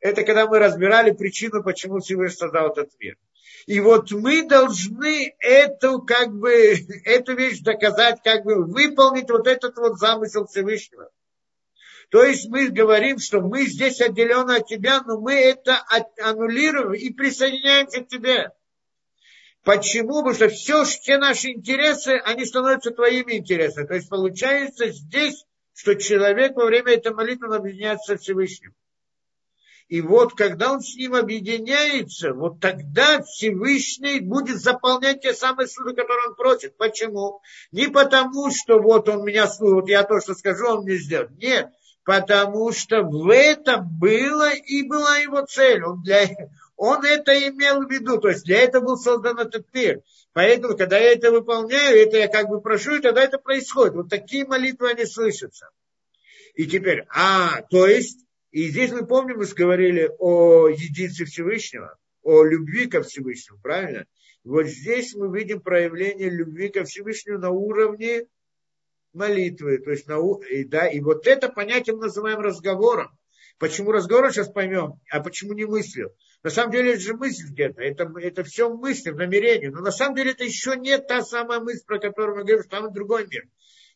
Это 0.00 0.24
когда 0.24 0.46
мы 0.46 0.58
разбирали 0.58 1.10
причину, 1.10 1.62
почему 1.62 2.00
Всевышний 2.00 2.38
создал 2.38 2.70
этот 2.70 2.90
мир. 2.98 3.18
И 3.66 3.80
вот 3.80 4.10
мы 4.12 4.46
должны 4.46 5.34
эту, 5.38 6.02
как 6.02 6.32
бы, 6.32 6.50
эту 7.04 7.34
вещь 7.34 7.60
доказать, 7.60 8.20
как 8.22 8.44
бы 8.44 8.64
выполнить 8.64 9.30
вот 9.30 9.46
этот 9.46 9.76
вот 9.76 9.98
замысел 9.98 10.46
Всевышнего. 10.46 11.10
То 12.10 12.24
есть 12.24 12.48
мы 12.48 12.68
говорим, 12.68 13.18
что 13.18 13.40
мы 13.40 13.66
здесь 13.66 14.00
отделены 14.00 14.56
от 14.56 14.66
тебя, 14.66 15.02
но 15.02 15.20
мы 15.20 15.34
это 15.34 15.84
аннулируем 16.20 16.94
и 16.94 17.10
присоединяемся 17.10 18.02
к 18.02 18.08
тебе. 18.08 18.50
Почему? 19.62 20.22
Потому 20.22 20.34
что 20.34 20.48
все, 20.48 20.84
все 20.84 21.18
наши 21.18 21.50
интересы, 21.50 22.20
они 22.24 22.44
становятся 22.46 22.90
твоими 22.90 23.34
интересами. 23.34 23.86
То 23.86 23.94
есть 23.94 24.08
получается 24.08 24.88
здесь, 24.88 25.44
что 25.72 25.94
человек 25.94 26.56
во 26.56 26.66
время 26.66 26.94
этой 26.94 27.12
молитвы 27.12 27.54
объединяется 27.54 28.14
со 28.14 28.18
Всевышним. 28.18 28.74
И 29.90 30.00
вот 30.02 30.34
когда 30.34 30.72
он 30.72 30.80
с 30.80 30.94
ним 30.94 31.16
объединяется, 31.16 32.32
вот 32.32 32.60
тогда 32.60 33.22
Всевышний 33.22 34.20
будет 34.20 34.60
заполнять 34.60 35.22
те 35.22 35.34
самые 35.34 35.66
суды, 35.66 35.94
которые 35.94 36.28
он 36.28 36.36
просит. 36.36 36.76
Почему? 36.76 37.42
Не 37.72 37.88
потому, 37.88 38.52
что 38.52 38.78
вот 38.78 39.08
он 39.08 39.24
меня 39.24 39.48
вот 39.58 39.88
я 39.88 40.04
то, 40.04 40.20
что 40.20 40.34
скажу, 40.34 40.64
он 40.68 40.84
мне 40.84 40.94
сделает. 40.94 41.32
Нет, 41.32 41.70
потому 42.04 42.70
что 42.70 43.02
в 43.02 43.28
этом 43.34 43.88
было 43.98 44.54
и 44.54 44.84
была 44.84 45.16
его 45.16 45.44
цель. 45.44 45.82
Он, 45.82 46.00
для, 46.04 46.20
он 46.76 47.04
это 47.04 47.36
имел 47.48 47.84
в 47.84 47.90
виду, 47.90 48.18
то 48.18 48.28
есть 48.28 48.44
для 48.44 48.60
этого 48.60 48.84
был 48.84 48.96
создан 48.96 49.40
этот 49.40 49.66
мир. 49.74 50.02
Поэтому, 50.32 50.76
когда 50.76 50.98
я 50.98 51.14
это 51.14 51.32
выполняю, 51.32 52.00
это 52.00 52.16
я 52.16 52.28
как 52.28 52.48
бы 52.48 52.60
прошу, 52.60 52.94
и 52.94 53.00
тогда 53.00 53.22
это 53.22 53.38
происходит. 53.38 53.94
Вот 53.94 54.08
такие 54.08 54.46
молитвы, 54.46 54.90
они 54.90 55.04
слышатся. 55.04 55.70
И 56.54 56.66
теперь, 56.66 57.06
а, 57.12 57.62
то 57.70 57.88
есть, 57.88 58.20
и 58.50 58.68
здесь 58.68 58.90
мы 58.90 59.06
помним, 59.06 59.38
мы 59.38 59.46
говорили 59.46 60.10
о 60.18 60.68
единстве 60.68 61.26
Всевышнего, 61.26 61.96
о 62.22 62.42
любви 62.44 62.86
ко 62.86 63.02
Всевышнему, 63.02 63.60
правильно? 63.60 64.06
Вот 64.42 64.66
здесь 64.66 65.14
мы 65.14 65.36
видим 65.36 65.60
проявление 65.60 66.30
любви 66.30 66.68
ко 66.68 66.84
Всевышнему 66.84 67.38
на 67.38 67.50
уровне 67.50 68.26
молитвы. 69.12 69.78
То 69.78 69.90
есть 69.90 70.06
на, 70.08 70.18
и, 70.50 70.64
да, 70.64 70.88
и 70.88 71.00
вот 71.00 71.26
это 71.26 71.48
понятие 71.48 71.96
мы 71.96 72.02
называем 72.02 72.40
разговором. 72.40 73.10
Почему 73.58 73.92
разговор 73.92 74.32
сейчас 74.32 74.48
поймем, 74.48 75.00
а 75.10 75.20
почему 75.20 75.52
не 75.52 75.66
мыслью? 75.66 76.14
На 76.42 76.48
самом 76.48 76.72
деле 76.72 76.92
это 76.92 77.00
же 77.00 77.14
мысль 77.14 77.44
где-то, 77.50 77.82
это, 77.82 78.10
это 78.18 78.42
все 78.42 78.74
мысли, 78.74 79.10
в 79.10 79.16
намерении. 79.16 79.66
Но 79.66 79.80
на 79.80 79.90
самом 79.90 80.16
деле 80.16 80.30
это 80.30 80.44
еще 80.44 80.76
не 80.76 80.96
та 80.96 81.22
самая 81.22 81.60
мысль, 81.60 81.84
про 81.86 81.98
которую 81.98 82.38
мы 82.38 82.44
говорим, 82.44 82.62
что 82.62 82.70
там 82.70 82.92
другой 82.92 83.26
мир. 83.26 83.44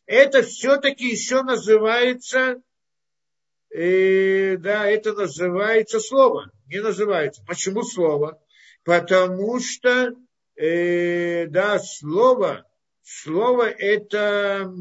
Это 0.05 0.43
все-таки 0.43 1.09
еще 1.09 1.41
называется 1.41 2.61
э, 3.75 4.57
да, 4.57 4.87
это 4.87 5.13
называется 5.13 5.99
слово. 5.99 6.51
Не 6.67 6.81
называется. 6.81 7.43
Почему 7.45 7.83
слово? 7.83 8.41
Потому 8.83 9.59
что, 9.59 10.15
э, 10.55 11.47
да, 11.47 11.79
слово, 11.79 12.65
слово 13.03 13.69
это, 13.69 14.73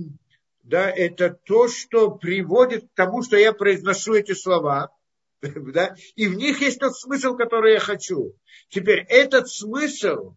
да, 0.63 0.91
это 0.91 1.31
то, 1.31 1.69
что 1.69 2.11
приводит 2.11 2.85
к 2.85 2.95
тому, 2.95 3.23
что 3.23 3.37
я 3.37 3.53
произношу 3.53 4.15
эти 4.15 4.33
слова, 4.33 4.91
да, 5.41 5.97
и 6.15 6.27
в 6.27 6.37
них 6.37 6.61
есть 6.61 6.81
тот 6.81 6.97
смысл, 6.97 7.37
который 7.37 7.75
я 7.75 7.81
хочу. 7.81 8.35
Теперь 8.69 9.05
этот 9.09 9.49
смысл, 9.49 10.35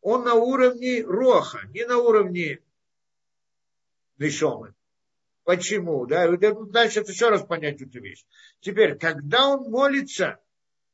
он 0.00 0.24
на 0.24 0.34
уровне 0.34 1.02
роха, 1.02 1.60
не 1.68 1.84
на 1.84 1.98
уровне 1.98 2.60
лишомы. 4.18 4.74
Почему? 5.50 6.06
Да? 6.06 6.28
Дальше 6.28 7.00
еще 7.00 7.28
раз 7.28 7.42
понять 7.42 7.82
эту 7.82 8.00
вещь. 8.00 8.24
Теперь, 8.60 8.96
когда 8.96 9.48
он 9.48 9.68
молится, 9.68 10.38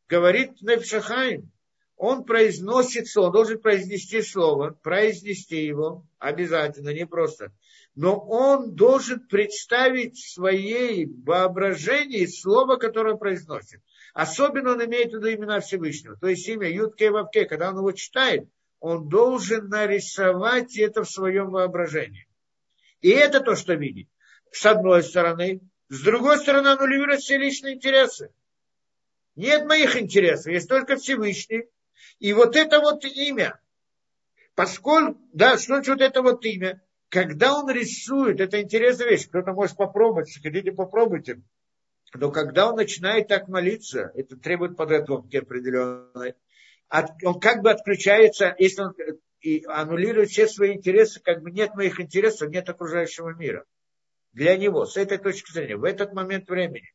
говорит 0.08 0.62
Нефшахаим, 0.62 1.52
он 1.94 2.24
произносит 2.24 3.06
слово, 3.06 3.32
должен 3.32 3.58
произнести 3.60 4.22
слово, 4.22 4.70
произнести 4.70 5.62
его 5.62 6.06
обязательно, 6.18 6.94
не 6.94 7.04
просто. 7.04 7.52
Но 7.94 8.18
он 8.18 8.74
должен 8.74 9.26
представить 9.28 10.16
в 10.16 10.32
своей 10.32 11.04
воображении 11.04 12.24
слово, 12.24 12.76
которое 12.76 13.16
произносит. 13.16 13.82
Особенно 14.14 14.72
он 14.72 14.82
имеет 14.86 15.12
в 15.12 15.16
виду 15.16 15.34
имена 15.34 15.60
Всевышнего. 15.60 16.16
То 16.16 16.28
есть 16.28 16.48
имя 16.48 16.70
Ютке 16.70 17.10
Вавке, 17.10 17.44
когда 17.44 17.68
он 17.68 17.76
его 17.76 17.92
читает, 17.92 18.48
он 18.80 19.10
должен 19.10 19.68
нарисовать 19.68 20.78
это 20.78 21.02
в 21.02 21.10
своем 21.10 21.50
воображении. 21.50 22.26
И 23.02 23.10
это 23.10 23.40
то, 23.40 23.54
что 23.54 23.74
видит. 23.74 24.08
С 24.50 24.64
одной 24.66 25.02
стороны. 25.02 25.60
С 25.88 26.02
другой 26.02 26.38
стороны, 26.38 26.68
аннулирует 26.68 27.20
все 27.20 27.36
личные 27.36 27.74
интересы. 27.74 28.30
Нет 29.36 29.66
моих 29.66 29.96
интересов, 29.96 30.52
есть 30.52 30.68
только 30.68 30.96
Всевышний. 30.96 31.68
И 32.18 32.32
вот 32.32 32.56
это 32.56 32.80
вот 32.80 33.04
имя, 33.04 33.60
поскольку, 34.54 35.20
да, 35.32 35.58
что 35.58 35.74
значит 35.74 35.88
вот 35.88 36.00
это 36.00 36.22
вот 36.22 36.44
имя, 36.44 36.82
когда 37.08 37.54
он 37.54 37.70
рисует, 37.70 38.40
это 38.40 38.60
интересная 38.60 39.10
вещь, 39.10 39.28
кто-то 39.28 39.52
может 39.52 39.76
попробовать, 39.76 40.28
если 40.28 40.40
хотите, 40.40 40.72
попробуйте. 40.72 41.42
Но 42.14 42.30
когда 42.30 42.70
он 42.70 42.76
начинает 42.76 43.28
так 43.28 43.48
молиться, 43.48 44.10
это 44.14 44.36
требует 44.36 44.76
подготовки 44.76 45.36
определенной, 45.36 46.34
он 47.22 47.40
как 47.40 47.62
бы 47.62 47.70
отключается, 47.70 48.54
если 48.58 48.82
он 48.82 48.94
и 49.40 49.64
аннулирует 49.66 50.30
все 50.30 50.48
свои 50.48 50.74
интересы, 50.74 51.20
как 51.20 51.42
бы 51.42 51.50
нет 51.50 51.74
моих 51.74 52.00
интересов, 52.00 52.50
нет 52.50 52.68
окружающего 52.68 53.30
мира. 53.30 53.64
Для 54.36 54.54
него, 54.58 54.84
с 54.84 54.98
этой 54.98 55.16
точки 55.16 55.50
зрения, 55.50 55.78
в 55.78 55.84
этот 55.84 56.12
момент 56.12 56.50
времени. 56.50 56.92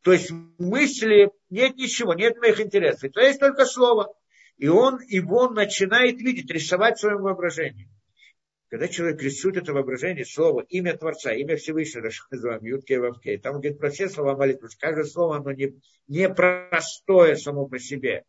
То 0.00 0.10
есть 0.10 0.30
мысли, 0.58 1.30
нет 1.50 1.76
ничего, 1.76 2.14
нет 2.14 2.38
моих 2.38 2.62
интересов. 2.62 3.12
То 3.12 3.20
есть 3.20 3.40
только 3.40 3.66
слово. 3.66 4.14
И 4.56 4.68
он 4.68 4.98
его 5.02 5.50
начинает 5.50 6.18
видеть, 6.18 6.50
рисовать 6.50 6.96
в 6.96 7.00
своем 7.00 7.20
воображении. 7.20 7.90
Когда 8.70 8.88
человек 8.88 9.20
рисует 9.20 9.58
это 9.58 9.74
воображение, 9.74 10.24
слово, 10.24 10.62
имя 10.62 10.96
Творца, 10.96 11.34
имя 11.34 11.58
Всевышнего, 11.58 12.10
что 12.10 12.24
называем, 12.30 12.64
Ютке 12.64 12.98
Вавке, 12.98 13.36
там 13.36 13.56
говорит 13.56 13.78
про 13.78 13.90
все 13.90 14.08
слова 14.08 14.34
молитвы, 14.34 14.68
каждое 14.80 15.04
слово, 15.04 15.36
оно 15.36 15.52
не, 15.52 15.74
не 16.08 16.30
простое 16.30 17.36
само 17.36 17.66
по 17.66 17.78
себе. 17.78 18.24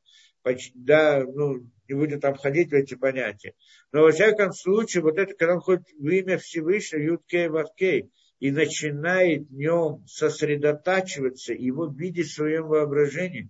Да, 0.74 1.24
ну, 1.24 1.66
не 1.88 1.96
будем 1.96 2.20
там 2.20 2.36
входить 2.36 2.72
в 2.72 2.74
эти 2.74 2.96
понятия. 2.96 3.54
Но 3.94 4.02
во 4.02 4.12
всяком 4.12 4.52
случае, 4.52 5.02
вот 5.02 5.18
это, 5.18 5.34
когда 5.34 5.54
он 5.54 5.62
ходит 5.62 5.88
в 5.98 6.10
имя 6.10 6.38
Всевышнего, 6.38 7.00
Ютке 7.00 7.48
Вавке, 7.48 8.10
и 8.44 8.52
начинает 8.52 9.48
в 9.48 9.54
нем 9.54 10.06
сосредотачиваться, 10.06 11.54
его 11.54 11.86
видеть 11.88 12.28
в 12.28 12.34
своем 12.34 12.68
воображении, 12.68 13.50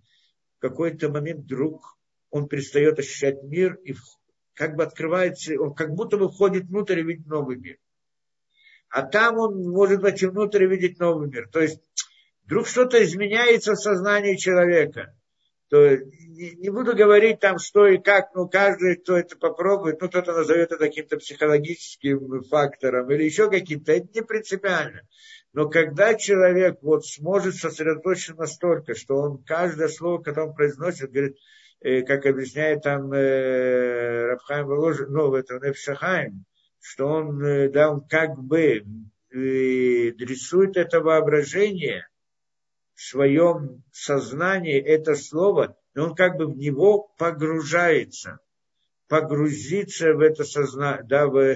в 0.57 0.61
какой-то 0.61 1.09
момент 1.09 1.45
вдруг 1.45 1.97
он 2.29 2.47
перестает 2.47 2.99
ощущать 2.99 3.41
мир 3.41 3.73
и 3.83 3.95
как 4.53 4.75
бы 4.75 4.83
открывается, 4.83 5.59
он 5.59 5.73
как 5.73 5.95
будто 5.95 6.17
бы 6.17 6.29
входит 6.29 6.65
внутрь 6.65 6.99
и 6.99 7.03
видит 7.03 7.25
новый 7.25 7.57
мир. 7.57 7.77
А 8.87 9.01
там 9.01 9.39
он 9.39 9.67
может 9.67 10.03
войти 10.03 10.27
внутрь 10.27 10.65
и 10.65 10.67
видеть 10.67 10.99
новый 10.99 11.27
мир. 11.27 11.49
То 11.51 11.61
есть 11.61 11.81
вдруг 12.45 12.67
что-то 12.67 13.03
изменяется 13.03 13.71
в 13.71 13.81
сознании 13.81 14.35
человека. 14.35 15.17
То, 15.69 15.98
не, 15.98 16.56
не 16.56 16.69
буду 16.69 16.95
говорить 16.95 17.40
там, 17.40 17.57
что 17.57 17.88
и 17.88 17.98
как, 17.98 18.35
ну, 18.35 18.48
каждый, 18.48 18.98
кто 18.98 19.18
это 19.18 19.38
попробует, 19.38 20.02
ну, 20.02 20.10
кто-то 20.10 20.34
назовет 20.34 20.72
это 20.72 20.77
каким-то 20.77 21.18
психологическим 21.18 22.44
фактором 22.44 23.10
или 23.11 23.23
еще 23.23 23.49
каким-то, 23.49 23.91
это 23.91 24.07
не 24.14 24.22
принципиально. 24.22 25.02
Но 25.53 25.69
когда 25.69 26.15
человек 26.15 26.80
вот 26.81 27.06
сможет 27.06 27.56
сосредоточиться 27.56 28.35
настолько, 28.35 28.95
что 28.95 29.15
он 29.15 29.44
каждое 29.44 29.88
слово, 29.88 30.22
которое 30.22 30.49
он 30.49 30.56
произносит, 30.56 31.11
говорит, 31.11 31.38
Э, 31.84 32.02
как 32.03 32.26
объясняет 32.26 32.81
там 32.84 33.11
э, 33.11 34.27
Рабхайм 34.27 34.68
Воложин, 34.68 35.11
ну, 35.11 35.30
в 35.30 35.34
этом 35.34 35.61
Нефшахайм, 35.61 36.45
что 36.80 37.07
он, 37.07 37.44
э, 37.44 37.69
да, 37.69 37.91
он 37.91 38.07
как 38.07 38.40
бы 38.40 38.85
рисует 39.31 40.77
это 40.77 41.02
воображение 41.02 42.07
в 42.95 43.01
своем 43.01 43.83
сознании, 43.91 44.79
это 44.79 45.15
слово, 45.15 45.75
и 45.95 45.99
он 45.99 46.15
как 46.15 46.37
бы 46.37 46.47
в 46.47 46.57
него 46.57 47.13
погружается, 47.17 48.39
погрузиться 49.07 50.13
в 50.13 50.19
это 50.19 50.43
сознание, 50.43 51.03
да, 51.03 51.27
в, 51.27 51.55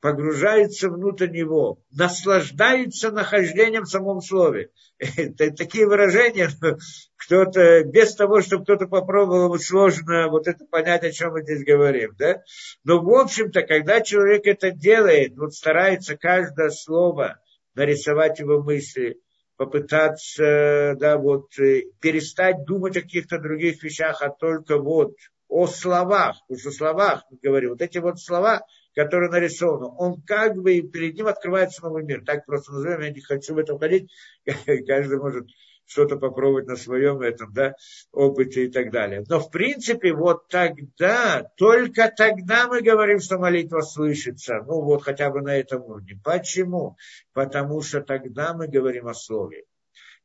погружается 0.00 0.88
внутрь 0.88 1.28
него, 1.28 1.78
наслаждается 1.90 3.10
нахождением 3.10 3.84
в 3.84 3.90
самом 3.90 4.20
слове. 4.20 4.70
Это 4.98 5.50
такие 5.52 5.86
выражения, 5.86 6.48
кто-то, 7.16 7.84
без 7.84 8.14
того, 8.14 8.40
чтобы 8.40 8.64
кто-то 8.64 8.86
попробовал, 8.86 9.48
вот 9.48 9.62
сложно 9.62 10.28
вот 10.28 10.48
это 10.48 10.64
понять, 10.64 11.04
о 11.04 11.12
чем 11.12 11.32
мы 11.32 11.42
здесь 11.42 11.64
говорим, 11.64 12.14
да? 12.18 12.42
Но, 12.84 13.00
в 13.00 13.10
общем-то, 13.10 13.62
когда 13.62 14.00
человек 14.00 14.46
это 14.46 14.70
делает, 14.70 15.36
вот 15.36 15.54
старается 15.54 16.16
каждое 16.16 16.70
слово 16.70 17.38
нарисовать 17.74 18.40
его 18.40 18.62
мысли, 18.62 19.20
попытаться, 19.60 20.96
да, 20.98 21.18
вот, 21.18 21.58
э, 21.58 21.82
перестать 22.00 22.64
думать 22.64 22.96
о 22.96 23.02
каких-то 23.02 23.38
других 23.38 23.82
вещах, 23.82 24.22
а 24.22 24.30
только 24.30 24.78
вот 24.78 25.12
о 25.48 25.66
словах, 25.66 26.36
что 26.58 26.70
о 26.70 26.72
словах, 26.72 27.24
мы 27.30 27.36
говорим, 27.42 27.70
вот 27.72 27.82
эти 27.82 27.98
вот 27.98 28.18
слова, 28.18 28.62
который 28.94 29.28
нарисован, 29.28 29.92
он 29.98 30.22
как 30.22 30.56
бы 30.56 30.80
перед 30.80 31.14
ним 31.14 31.26
открывается 31.26 31.82
новый 31.82 32.04
мир. 32.04 32.24
Так 32.24 32.46
просто 32.46 32.72
назовем, 32.72 33.02
я 33.02 33.10
не 33.10 33.20
хочу 33.20 33.52
в 33.52 33.58
этом 33.58 33.78
ходить, 33.78 34.10
каждый 34.86 35.18
может 35.18 35.46
что-то 35.90 36.16
попробовать 36.16 36.66
на 36.66 36.76
своем 36.76 37.20
этом, 37.20 37.52
да, 37.52 37.74
опыте 38.12 38.66
и 38.66 38.70
так 38.70 38.92
далее. 38.92 39.24
Но 39.28 39.40
в 39.40 39.50
принципе 39.50 40.12
вот 40.12 40.48
тогда, 40.48 41.42
только 41.56 42.12
тогда 42.16 42.68
мы 42.68 42.80
говорим, 42.80 43.18
что 43.18 43.38
молитва 43.38 43.80
слышится. 43.80 44.62
Ну 44.66 44.82
вот 44.82 45.02
хотя 45.02 45.30
бы 45.30 45.42
на 45.42 45.56
этом 45.56 45.82
уровне. 45.82 46.18
Почему? 46.22 46.96
Потому 47.32 47.82
что 47.82 48.00
тогда 48.00 48.54
мы 48.54 48.68
говорим 48.68 49.08
о 49.08 49.14
слове. 49.14 49.64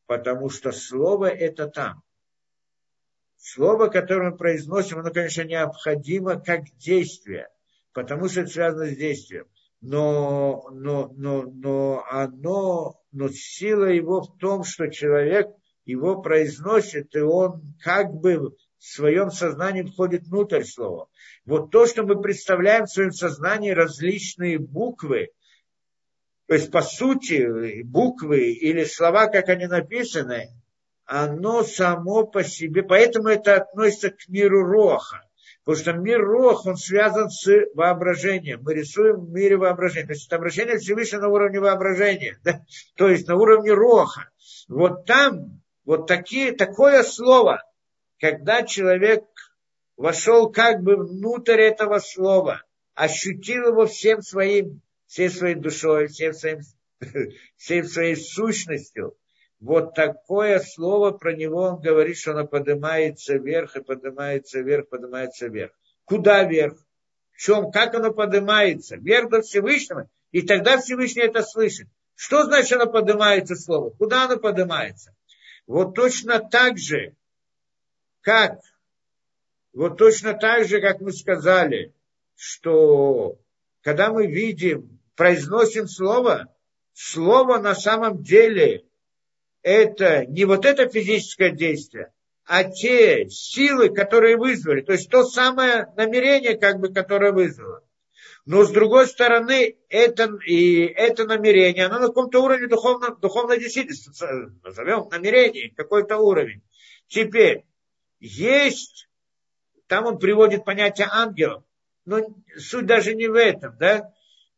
Потому 0.05 0.49
что 0.49 0.71
слово 0.71 1.29
это 1.29 1.67
там. 1.67 2.03
Слово, 3.37 3.87
которое 3.87 4.31
мы 4.31 4.37
произносим, 4.37 4.99
оно, 4.99 5.11
конечно, 5.11 5.43
необходимо 5.43 6.39
как 6.39 6.61
действие 6.77 7.49
потому 7.95 8.27
что 8.27 8.41
это 8.41 8.51
связано 8.51 8.87
с 8.87 8.97
действием. 8.97 9.47
Но, 9.87 10.67
но, 10.71 11.11
но, 11.15 11.43
но 11.43 12.03
оно, 12.09 12.99
но 13.11 13.29
сила 13.29 13.85
его 13.85 14.21
в 14.21 14.35
том, 14.39 14.63
что 14.63 14.87
человек 14.87 15.47
его 15.85 16.23
произносит, 16.23 17.15
и 17.15 17.19
он 17.19 17.61
как 17.83 18.11
бы 18.11 18.39
в 18.39 18.55
своем 18.79 19.29
сознании 19.29 19.83
входит 19.83 20.23
внутрь 20.23 20.63
слова. 20.63 21.07
Вот 21.45 21.69
то, 21.69 21.85
что 21.85 22.01
мы 22.01 22.19
представляем 22.19 22.85
в 22.85 22.91
своем 22.91 23.11
сознании 23.11 23.69
различные 23.69 24.57
буквы, 24.57 25.29
то 26.47 26.55
есть, 26.55 26.71
по 26.71 26.81
сути, 26.81 27.83
буквы 27.83 28.53
или 28.53 28.85
слова, 28.85 29.27
как 29.27 29.49
они 29.49 29.67
написаны, 29.67 30.49
оно 31.05 31.63
само 31.63 32.25
по 32.25 32.43
себе, 32.43 32.81
поэтому 32.81 33.27
это 33.27 33.57
относится 33.57 34.09
к 34.09 34.27
миру 34.29 34.63
Роха. 34.63 35.24
Потому 35.65 35.81
что 35.81 35.93
мир 35.93 36.21
Рох, 36.21 36.67
он 36.67 36.77
связан 36.77 37.31
с 37.31 37.49
воображением. 37.73 38.61
Мы 38.61 38.75
рисуем 38.75 39.25
в 39.25 39.31
мире 39.31 39.57
воображения. 39.57 40.05
То 40.05 40.13
есть 40.13 40.27
это 40.27 40.35
обращение 40.35 40.77
Всевышнего 40.77 41.21
на 41.21 41.29
уровне 41.29 41.59
воображения. 41.59 42.39
Да? 42.43 42.61
То 42.95 43.09
есть 43.09 43.27
на 43.27 43.35
уровне 43.35 43.73
Роха. 43.73 44.29
Вот 44.67 45.05
там 45.05 45.61
вот 45.83 46.05
такие, 46.05 46.51
такое 46.51 47.01
слово, 47.01 47.63
когда 48.19 48.61
человек 48.61 49.23
вошел 49.97 50.51
как 50.51 50.81
бы 50.83 50.97
внутрь 50.97 51.61
этого 51.61 51.97
слова, 51.97 52.61
ощутил 52.93 53.69
его 53.69 53.87
всем 53.87 54.21
своим, 54.21 54.81
всей 55.07 55.29
своей 55.29 55.55
душой, 55.55 56.07
всем 56.07 56.33
своим, 56.33 56.59
всей 57.57 57.83
своей 57.83 58.15
сущностью, 58.15 59.17
вот 59.65 59.95
такое 59.95 60.59
слово 60.59 61.09
про 61.09 61.35
него 61.35 61.63
он 61.63 61.81
говорит, 61.81 62.17
что 62.17 62.33
оно 62.33 62.45
поднимается 62.45 63.37
вверх 63.37 63.75
и 63.75 63.81
поднимается 63.81 64.59
вверх, 64.59 64.89
поднимается 64.89 65.47
вверх. 65.47 65.71
Куда 66.03 66.43
вверх? 66.43 66.77
В 67.31 67.39
чем? 67.39 67.71
Как 67.71 67.95
оно 67.95 68.13
поднимается? 68.13 68.95
Вверх 68.95 69.31
до 69.31 69.41
Всевышнего. 69.41 70.07
И 70.31 70.43
тогда 70.43 70.77
Всевышний 70.77 71.23
это 71.23 71.41
слышит. 71.41 71.87
Что 72.13 72.43
значит 72.43 72.73
оно 72.73 72.91
поднимается 72.91 73.55
слово? 73.55 73.89
Куда 73.89 74.25
оно 74.25 74.37
поднимается? 74.37 75.15
Вот 75.65 75.95
точно 75.95 76.47
так 76.47 76.77
же, 76.77 77.15
как, 78.21 78.59
вот 79.73 79.97
точно 79.97 80.35
так 80.35 80.67
же, 80.67 80.79
как 80.79 81.01
мы 81.01 81.11
сказали, 81.11 81.91
что 82.35 83.39
когда 83.81 84.11
мы 84.11 84.27
видим, 84.27 84.99
произносим 85.15 85.87
слово, 85.87 86.53
слово 86.93 87.57
на 87.57 87.73
самом 87.73 88.21
деле 88.21 88.85
это 89.65 90.27
не 90.27 90.45
вот 90.45 90.63
это 90.63 90.87
физическое 90.87 91.49
действие, 91.49 92.13
а 92.45 92.63
те 92.63 93.27
силы, 93.29 93.89
которые 93.89 94.37
вызвали, 94.37 94.81
то 94.81 94.91
есть 94.91 95.09
то 95.09 95.23
самое 95.23 95.91
намерение, 95.97 96.55
как 96.55 96.79
бы, 96.79 96.93
которое 96.93 97.31
вызвало. 97.31 97.81
Но 98.45 98.63
с 98.63 98.69
другой 98.69 99.07
стороны, 99.07 99.75
это, 99.89 100.37
и 100.45 100.81
это 100.85 101.25
намерение, 101.25 101.87
оно 101.87 101.97
на 101.97 102.07
каком-то 102.07 102.43
уровне 102.43 102.67
духовно, 102.67 103.15
духовной 103.15 103.59
действительности, 103.59 104.11
назовем 104.63 105.09
намерение, 105.09 105.73
какой-то 105.75 106.17
уровень. 106.17 106.61
Теперь, 107.07 107.65
есть 108.19 109.07
там 109.87 110.05
он 110.05 110.19
приводит 110.19 110.65
понятие 110.65 111.07
ангелов. 111.11 111.63
Но 112.05 112.21
суть 112.57 112.85
даже 112.85 113.15
не 113.15 113.27
в 113.27 113.35
этом, 113.35 113.77
да? 113.79 114.11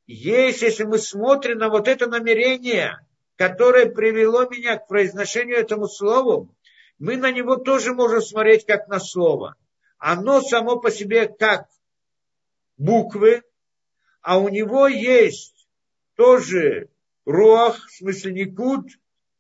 Есть, 0.06 0.62
если 0.62 0.84
мы 0.84 0.98
смотрим 0.98 1.60
на 1.60 1.70
вот 1.70 1.88
это 1.88 2.08
намерение, 2.08 3.00
которое 3.38 3.86
привело 3.86 4.46
меня 4.46 4.78
к 4.78 4.88
произношению 4.88 5.58
этому 5.58 5.88
слову, 5.88 6.54
мы 6.98 7.16
на 7.16 7.32
него 7.32 7.56
тоже 7.56 7.94
можем 7.94 8.22
смотреть 8.22 8.66
как 8.66 8.88
на 8.88 9.00
слово. 9.00 9.56
Оно 10.00 10.42
само 10.42 10.78
по 10.80 10.92
себе 10.92 11.28
как 11.28 11.68
буквы, 12.78 13.44
а 14.22 14.40
у 14.40 14.50
него 14.50 14.88
есть 14.88 15.68
тоже 16.16 16.90
руах, 17.26 17.88
в 17.88 17.92
смысле 17.98 18.34
никут, 18.34 18.90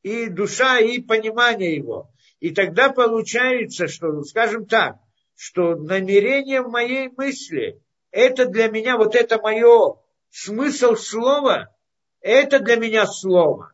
и 0.04 0.28
душа, 0.28 0.80
и 0.80 1.00
понимание 1.00 1.76
его. 1.76 2.12
И 2.40 2.52
тогда 2.52 2.90
получается, 2.90 3.88
что, 3.88 4.22
скажем 4.24 4.68
так, 4.68 4.98
что 5.36 5.76
намерение 5.76 6.62
в 6.62 6.70
моей 6.70 7.10
мысли, 7.10 7.82
это 8.12 8.46
для 8.46 8.68
меня, 8.70 8.98
вот 8.98 9.16
это 9.16 9.42
мое 9.42 9.96
смысл 10.30 10.96
слова, 10.96 11.76
это 12.22 12.60
для 12.60 12.76
меня 12.76 13.08
слово. 13.08 13.74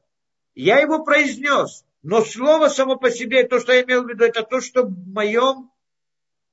Я 0.55 0.79
его 0.79 1.03
произнес, 1.03 1.83
но 2.03 2.23
слово 2.23 2.67
само 2.67 2.97
по 2.97 3.09
себе, 3.09 3.43
то, 3.45 3.59
что 3.59 3.73
я 3.73 3.83
имел 3.83 4.03
в 4.03 4.09
виду, 4.09 4.25
это 4.25 4.43
то, 4.43 4.61
что 4.61 4.83
в 4.83 5.07
моем, 5.07 5.71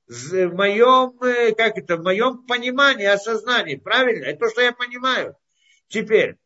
в 0.07 0.47
моем, 0.53 1.21
э, 1.21 1.53
как 1.53 1.77
это, 1.77 1.97
в 1.97 2.03
моем 2.03 2.45
понимании, 2.45 3.05
осознании. 3.05 3.75
Правильно? 3.75 4.25
Это 4.25 4.45
то, 4.45 4.49
что 4.49 4.61
я 4.61 4.71
понимаю. 4.71 5.35
Теперь, 5.87 6.37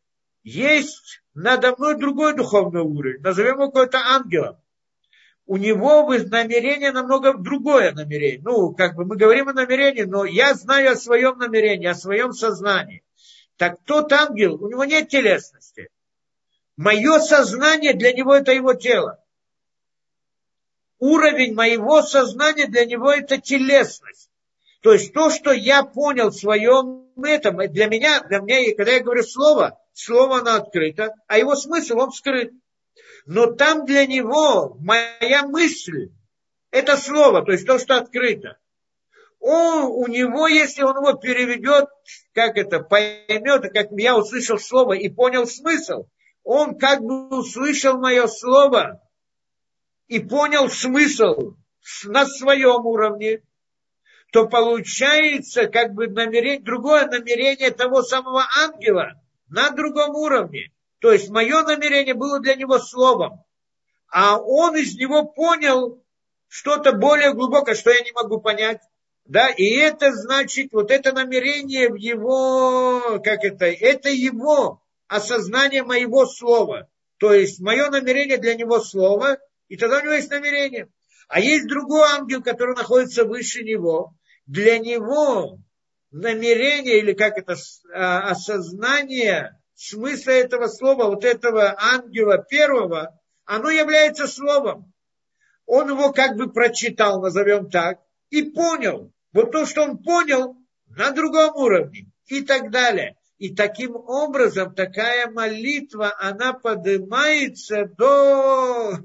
есть 0.42 1.22
надо 1.34 1.74
мной 1.76 1.98
другой 1.98 2.34
духовный 2.34 2.82
уровень, 2.82 3.20
назовем 3.20 3.54
его 3.54 3.70
какой-то 3.70 3.98
ангелом. 3.98 4.56
У 5.46 5.56
него 5.56 6.12
намерение 6.12 6.90
намного 6.90 7.34
другое 7.34 7.92
намерение. 7.92 8.40
Ну, 8.42 8.74
как 8.74 8.96
бы 8.96 9.04
мы 9.04 9.16
говорим 9.16 9.48
о 9.48 9.52
намерении, 9.52 10.02
но 10.02 10.24
я 10.24 10.54
знаю 10.54 10.92
о 10.92 10.96
своем 10.96 11.38
намерении, 11.38 11.86
о 11.86 11.94
своем 11.94 12.32
сознании. 12.32 13.04
Так 13.56 13.78
тот 13.84 14.12
ангел, 14.12 14.62
у 14.62 14.68
него 14.68 14.84
нет 14.84 15.08
телесности. 15.08 15.90
Мое 16.76 17.20
сознание 17.20 17.94
для 17.94 18.12
него 18.12 18.34
это 18.34 18.52
его 18.52 18.74
тело. 18.74 19.22
Уровень 20.98 21.54
моего 21.54 22.02
сознания 22.02 22.66
для 22.66 22.84
него 22.84 23.12
это 23.12 23.38
телесность. 23.38 24.30
То 24.82 24.92
есть 24.92 25.12
то, 25.12 25.30
что 25.30 25.52
я 25.52 25.82
понял 25.82 26.30
в 26.30 26.36
своем 26.36 27.10
этом, 27.22 27.56
для 27.56 27.86
меня, 27.86 28.22
для 28.22 28.40
меня, 28.40 28.74
когда 28.76 28.92
я 28.92 29.02
говорю 29.02 29.22
слово, 29.22 29.80
слово 29.94 30.38
оно 30.38 30.54
открыто, 30.54 31.14
а 31.26 31.38
его 31.38 31.56
смысл 31.56 31.98
он 31.98 32.12
скрыт. 32.12 32.52
Но 33.24 33.46
там 33.46 33.86
для 33.86 34.06
него 34.06 34.76
моя 34.80 35.46
мысль, 35.46 36.10
это 36.70 36.96
слово, 36.96 37.44
то 37.44 37.52
есть 37.52 37.66
то, 37.66 37.78
что 37.78 37.96
открыто. 37.96 38.58
Он, 39.40 39.84
у 39.84 40.06
него, 40.06 40.46
если 40.46 40.82
он 40.82 40.96
его 40.96 41.14
переведет, 41.14 41.88
как 42.32 42.56
это, 42.56 42.80
поймет, 42.80 43.72
как 43.72 43.88
я 43.92 44.16
услышал 44.16 44.58
слово 44.58 44.94
и 44.94 45.08
понял 45.08 45.46
смысл, 45.46 46.06
он 46.46 46.78
как 46.78 47.02
бы 47.02 47.28
услышал 47.36 47.98
мое 47.98 48.28
слово 48.28 49.02
и 50.06 50.20
понял 50.20 50.70
смысл 50.70 51.56
на 52.04 52.24
своем 52.24 52.86
уровне, 52.86 53.42
то 54.30 54.46
получается 54.46 55.66
как 55.66 55.92
бы 55.92 56.06
намерение, 56.06 56.62
другое 56.62 57.08
намерение 57.08 57.72
того 57.72 58.02
самого 58.02 58.44
ангела 58.62 59.20
на 59.48 59.70
другом 59.70 60.14
уровне. 60.14 60.72
То 61.00 61.10
есть 61.10 61.30
мое 61.30 61.64
намерение 61.64 62.14
было 62.14 62.38
для 62.38 62.54
него 62.54 62.78
словом, 62.78 63.42
а 64.08 64.38
он 64.38 64.76
из 64.76 64.94
него 64.94 65.24
понял 65.24 66.00
что-то 66.46 66.92
более 66.92 67.34
глубокое, 67.34 67.74
что 67.74 67.90
я 67.90 68.02
не 68.02 68.12
могу 68.12 68.40
понять. 68.40 68.80
Да, 69.24 69.48
и 69.48 69.64
это 69.64 70.12
значит, 70.12 70.72
вот 70.72 70.92
это 70.92 71.12
намерение 71.12 71.88
в 71.88 71.96
его, 71.96 73.20
как 73.24 73.42
это, 73.42 73.66
это 73.66 74.10
его 74.10 74.80
осознание 75.08 75.82
моего 75.82 76.26
слова. 76.26 76.88
То 77.18 77.32
есть 77.32 77.60
мое 77.60 77.88
намерение 77.90 78.38
для 78.38 78.54
него 78.54 78.80
слово, 78.80 79.38
и 79.68 79.76
тогда 79.76 79.98
у 79.98 80.02
него 80.02 80.12
есть 80.12 80.30
намерение. 80.30 80.88
А 81.28 81.40
есть 81.40 81.66
другой 81.66 82.08
ангел, 82.08 82.42
который 82.42 82.76
находится 82.76 83.24
выше 83.24 83.62
него, 83.62 84.14
для 84.46 84.78
него 84.78 85.58
намерение 86.10 86.98
или 86.98 87.12
как 87.12 87.36
это 87.36 87.56
а, 87.92 88.30
осознание 88.30 89.58
смысла 89.74 90.30
этого 90.30 90.68
слова, 90.68 91.06
вот 91.06 91.24
этого 91.24 91.74
ангела 91.78 92.38
первого, 92.38 93.18
оно 93.44 93.70
является 93.70 94.26
словом. 94.26 94.92
Он 95.66 95.90
его 95.90 96.12
как 96.12 96.36
бы 96.36 96.52
прочитал, 96.52 97.20
назовем 97.20 97.70
так, 97.70 98.00
и 98.30 98.42
понял. 98.42 99.12
Вот 99.32 99.52
то, 99.52 99.66
что 99.66 99.82
он 99.82 99.98
понял, 99.98 100.56
на 100.86 101.10
другом 101.10 101.54
уровне 101.56 102.10
и 102.26 102.42
так 102.42 102.70
далее. 102.70 103.16
И 103.38 103.54
таким 103.54 103.96
образом 103.96 104.74
такая 104.74 105.30
молитва, 105.30 106.14
она 106.18 106.54
поднимается 106.54 107.84
до, 107.84 108.98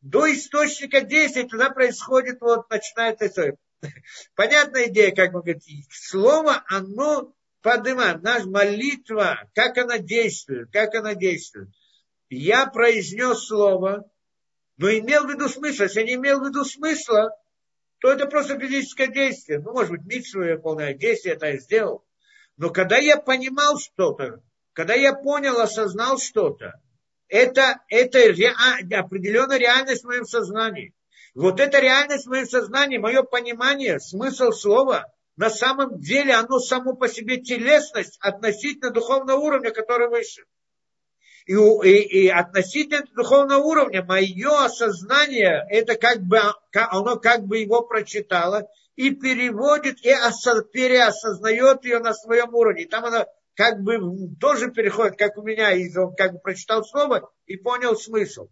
до 0.00 0.32
источника 0.32 1.00
действия. 1.00 1.48
Туда 1.48 1.70
происходит, 1.70 2.40
вот 2.40 2.70
начинается 2.70 3.56
Понятная 4.34 4.88
идея, 4.88 5.14
как 5.14 5.32
мы 5.32 5.40
говорим, 5.40 5.60
слово, 5.90 6.64
оно 6.68 7.34
поднимает, 7.60 8.22
наша 8.22 8.48
молитва, 8.48 9.48
как 9.54 9.76
она 9.78 9.98
действует, 9.98 10.70
как 10.70 10.94
она 10.94 11.14
действует. 11.14 11.68
Я 12.28 12.66
произнес 12.66 13.46
слово, 13.46 14.08
но 14.78 14.90
имел 14.90 15.26
в 15.26 15.30
виду 15.30 15.48
смысл. 15.48 15.82
Если 15.84 16.00
я 16.00 16.06
не 16.06 16.14
имел 16.14 16.40
в 16.40 16.48
виду 16.48 16.64
смысла, 16.64 17.36
то 17.98 18.10
это 18.10 18.26
просто 18.26 18.58
физическое 18.58 19.08
действие. 19.08 19.58
Ну, 19.58 19.72
может 19.72 19.90
быть, 19.90 20.04
митсу 20.04 20.42
я 20.42 20.56
полное 20.58 20.94
действие 20.94 21.34
это 21.34 21.46
я 21.46 21.58
сделал. 21.58 22.05
Но 22.56 22.70
когда 22.70 22.96
я 22.96 23.18
понимал 23.18 23.78
что-то, 23.78 24.42
когда 24.72 24.94
я 24.94 25.14
понял, 25.14 25.60
осознал 25.60 26.18
что-то, 26.18 26.72
это, 27.28 27.80
это 27.88 28.18
ре, 28.18 28.50
определенная 28.96 29.58
реальность 29.58 30.02
в 30.02 30.06
моем 30.06 30.24
сознании. 30.24 30.94
Вот 31.34 31.60
эта 31.60 31.80
реальность 31.80 32.26
в 32.26 32.30
моем 32.30 32.46
сознании, 32.46 32.98
мое 32.98 33.22
понимание, 33.22 34.00
смысл 34.00 34.52
слова, 34.52 35.04
на 35.36 35.50
самом 35.50 36.00
деле 36.00 36.34
оно 36.34 36.58
само 36.58 36.94
по 36.94 37.08
себе 37.08 37.38
телесность 37.38 38.16
относительно 38.20 38.90
духовного 38.90 39.38
уровня, 39.38 39.70
который 39.70 40.08
выше. 40.08 40.44
И, 41.44 41.52
и, 41.54 42.24
и 42.24 42.28
относительно 42.28 43.04
духовного 43.14 43.62
уровня 43.62 44.02
мое 44.02 44.64
осознание, 44.64 45.64
это 45.68 45.94
как 45.96 46.22
бы, 46.22 46.40
оно 46.72 47.16
как 47.16 47.44
бы 47.44 47.58
его 47.58 47.82
прочитало 47.82 48.66
и 48.96 49.10
переводит, 49.10 49.98
и 49.98 50.10
переосознает 50.72 51.84
ее 51.84 52.00
на 52.00 52.14
своем 52.14 52.54
уровне. 52.54 52.86
Там 52.86 53.04
оно 53.04 53.26
как 53.54 53.80
бы 53.80 53.98
тоже 54.40 54.70
переходит, 54.70 55.16
как 55.18 55.36
у 55.36 55.42
меня, 55.42 55.72
и 55.72 55.94
он 55.96 56.14
как 56.14 56.32
бы 56.32 56.38
прочитал 56.40 56.84
слово 56.84 57.30
и 57.46 57.56
понял 57.56 57.96
смысл. 57.96 58.48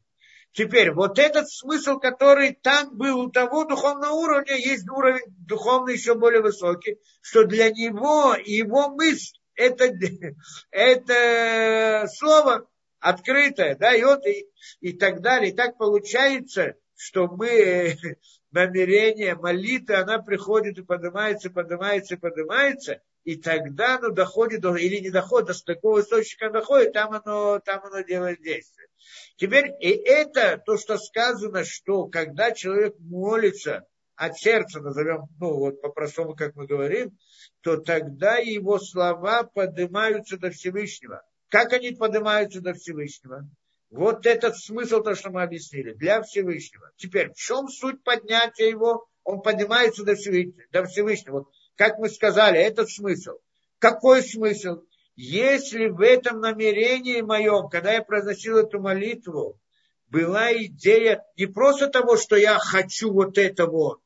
Теперь, 0.52 0.92
вот 0.92 1.18
этот 1.18 1.50
смысл, 1.50 1.98
который 1.98 2.52
там 2.54 2.96
был 2.96 3.18
у 3.18 3.30
того 3.30 3.64
духовного 3.64 4.12
уровня, 4.12 4.54
есть 4.54 4.88
уровень 4.88 5.24
духовный 5.26 5.94
еще 5.94 6.14
более 6.14 6.42
высокий, 6.42 6.98
что 7.22 7.44
для 7.44 7.70
него 7.70 8.36
его 8.44 8.88
мысль, 8.90 9.36
это, 9.56 9.90
это 10.70 12.06
слово 12.14 12.68
открытое, 13.00 13.76
да, 13.76 13.94
и, 13.94 14.02
вот, 14.04 14.24
и, 14.26 14.46
и 14.80 14.92
так 14.92 15.22
далее. 15.22 15.50
И 15.50 15.56
так 15.56 15.76
получается, 15.76 16.76
что 16.96 17.28
мы 17.28 17.96
намерение, 18.50 19.34
молитва, 19.34 19.98
она 19.98 20.18
приходит 20.18 20.78
и 20.78 20.82
поднимается, 20.82 21.50
поднимается, 21.50 22.16
поднимается, 22.16 23.00
и 23.24 23.36
тогда 23.36 23.96
оно 23.96 24.10
доходит, 24.10 24.60
до, 24.60 24.76
или 24.76 24.98
не 24.98 25.10
доходит, 25.10 25.48
до 25.48 25.64
такого 25.64 26.00
источника 26.00 26.50
доходит, 26.50 26.92
там 26.92 27.12
оно, 27.12 27.58
там 27.58 27.84
оно 27.84 28.00
делает 28.00 28.42
действие. 28.42 28.88
Теперь 29.36 29.72
и 29.80 29.88
это 29.88 30.58
то, 30.64 30.76
что 30.76 30.98
сказано, 30.98 31.64
что 31.64 32.06
когда 32.06 32.52
человек 32.52 32.94
молится 32.98 33.86
от 34.16 34.38
сердца, 34.38 34.80
назовем, 34.80 35.26
ну 35.40 35.58
вот 35.58 35.80
по-простому, 35.80 36.34
как 36.34 36.54
мы 36.54 36.66
говорим, 36.66 37.18
то 37.62 37.78
тогда 37.78 38.36
его 38.36 38.78
слова 38.78 39.42
поднимаются 39.42 40.38
до 40.38 40.50
Всевышнего. 40.50 41.22
Как 41.48 41.72
они 41.72 41.92
поднимаются 41.92 42.60
до 42.60 42.74
Всевышнего? 42.74 43.48
Вот 43.94 44.26
этот 44.26 44.56
смысл, 44.58 45.02
то, 45.02 45.14
что 45.14 45.30
мы 45.30 45.42
объяснили, 45.44 45.92
для 45.92 46.20
Всевышнего. 46.20 46.90
Теперь, 46.96 47.30
в 47.30 47.36
чем 47.36 47.68
суть 47.68 48.02
поднятия 48.02 48.68
его? 48.68 49.06
Он 49.22 49.40
поднимается 49.40 50.02
до 50.02 50.16
Всевышнего. 50.16 50.64
До 50.72 50.84
Всевышнего. 50.84 51.32
Вот, 51.38 51.48
как 51.76 51.98
мы 51.98 52.08
сказали, 52.08 52.58
этот 52.58 52.90
смысл. 52.90 53.38
Какой 53.78 54.22
смысл? 54.22 54.82
Если 55.14 55.86
в 55.86 56.00
этом 56.00 56.40
намерении 56.40 57.20
моем, 57.20 57.68
когда 57.68 57.92
я 57.92 58.02
произносил 58.02 58.56
эту 58.58 58.80
молитву, 58.80 59.60
была 60.08 60.52
идея 60.52 61.24
не 61.36 61.46
просто 61.46 61.86
того, 61.86 62.16
что 62.16 62.34
я 62.34 62.58
хочу 62.58 63.12
вот 63.12 63.38
это 63.38 63.66
вот, 63.66 64.00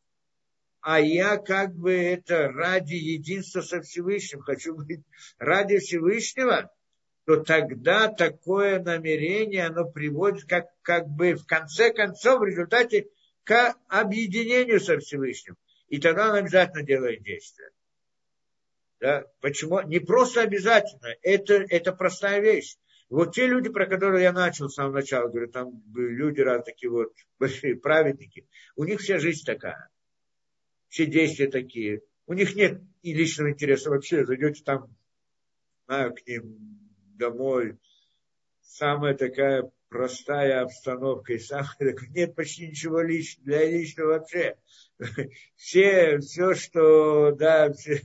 а 0.82 1.00
я 1.00 1.38
как 1.38 1.74
бы 1.74 1.92
это 1.92 2.48
ради 2.48 2.94
единства 2.94 3.62
со 3.62 3.80
Всевышним, 3.80 4.40
хочу 4.40 4.74
быть 4.74 5.00
ради 5.38 5.78
Всевышнего, 5.78 6.70
то 7.28 7.44
тогда 7.44 8.08
такое 8.08 8.82
намерение, 8.82 9.66
оно 9.66 9.84
приводит 9.84 10.46
как, 10.46 10.68
как 10.80 11.06
бы 11.08 11.34
в 11.34 11.44
конце 11.44 11.92
концов, 11.92 12.40
в 12.40 12.44
результате 12.44 13.10
к 13.44 13.76
объединению 13.86 14.80
со 14.80 14.98
Всевышним. 14.98 15.58
и 15.88 16.00
тогда 16.00 16.30
он 16.30 16.36
обязательно 16.36 16.82
делает 16.82 17.22
действие. 17.22 17.68
Да? 18.98 19.26
Почему? 19.42 19.82
Не 19.82 19.98
просто 19.98 20.40
обязательно, 20.40 21.08
это, 21.20 21.66
это 21.68 21.92
простая 21.92 22.40
вещь. 22.40 22.78
Вот 23.10 23.34
те 23.34 23.46
люди, 23.46 23.68
про 23.68 23.84
которые 23.84 24.22
я 24.22 24.32
начал 24.32 24.70
с 24.70 24.76
самого 24.76 24.94
начала, 24.94 25.28
говорю, 25.28 25.50
там 25.50 25.82
люди 25.94 26.40
раз 26.40 26.64
такие 26.64 26.88
вот 26.88 27.12
большие 27.38 27.76
праведники, 27.76 28.48
у 28.74 28.84
них 28.84 29.00
вся 29.00 29.18
жизнь 29.18 29.44
такая. 29.44 29.90
Все 30.88 31.04
действия 31.04 31.48
такие. 31.48 32.00
У 32.24 32.32
них 32.32 32.56
нет 32.56 32.80
и 33.02 33.12
личного 33.12 33.50
интереса 33.50 33.90
вообще. 33.90 34.24
Зайдете 34.24 34.64
там, 34.64 34.96
знаю, 35.84 36.14
к 36.14 36.26
ним 36.26 36.87
домой. 37.18 37.78
Самая 38.62 39.14
такая 39.14 39.70
простая 39.88 40.62
обстановка 40.62 41.34
и 41.34 41.38
такая, 41.38 42.10
нет 42.10 42.34
почти 42.34 42.68
ничего 42.68 43.00
личного, 43.00 43.44
для 43.46 43.64
личного 43.70 44.08
вообще. 44.08 44.56
Все, 45.56 46.18
все, 46.18 46.54
что, 46.54 47.32
да, 47.32 47.72
все, 47.72 48.02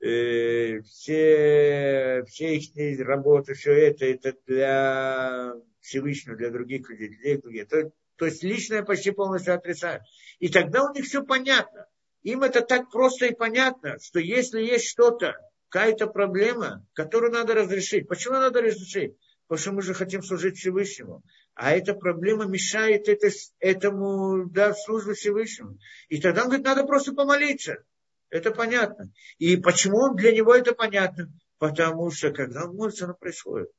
э, 0.00 0.80
все, 0.80 2.24
все 2.26 2.56
их 2.56 3.00
работы, 3.06 3.54
все 3.54 3.72
это, 3.72 4.06
это 4.06 4.34
для 4.46 5.52
Всевышнего, 5.80 6.36
для 6.36 6.50
других 6.50 6.88
людей, 6.88 7.08
для 7.08 7.38
других. 7.38 7.68
То, 7.68 7.92
то 8.16 8.26
есть 8.26 8.42
личное 8.42 8.82
почти 8.82 9.10
полностью 9.10 9.54
отрицают. 9.54 10.02
И 10.38 10.48
тогда 10.48 10.84
у 10.84 10.94
них 10.94 11.04
все 11.04 11.22
понятно. 11.22 11.86
Им 12.22 12.42
это 12.42 12.62
так 12.62 12.90
просто 12.90 13.26
и 13.26 13.34
понятно, 13.34 13.98
что 14.00 14.18
если 14.18 14.60
есть 14.60 14.88
что-то, 14.88 15.36
какая-то 15.68 16.06
проблема, 16.06 16.84
которую 16.94 17.32
надо 17.32 17.54
разрешить. 17.54 18.08
Почему 18.08 18.34
надо 18.34 18.62
разрешить? 18.62 19.16
Потому 19.46 19.60
что 19.60 19.72
мы 19.72 19.82
же 19.82 19.94
хотим 19.94 20.22
служить 20.22 20.58
Всевышнему. 20.58 21.22
А 21.54 21.72
эта 21.72 21.94
проблема 21.94 22.46
мешает 22.46 23.08
это, 23.08 23.28
этому 23.58 24.46
да, 24.46 24.74
службе 24.74 25.14
Всевышнему. 25.14 25.78
И 26.08 26.20
тогда 26.20 26.42
он 26.42 26.48
говорит, 26.48 26.66
надо 26.66 26.84
просто 26.84 27.12
помолиться. 27.12 27.82
Это 28.30 28.50
понятно. 28.50 29.10
И 29.38 29.56
почему 29.56 30.14
для 30.14 30.32
него 30.32 30.54
это 30.54 30.74
понятно? 30.74 31.32
Потому 31.58 32.10
что 32.10 32.30
когда 32.30 32.66
он 32.66 32.76
молится, 32.76 33.06
оно 33.06 33.14
происходит. 33.14 33.70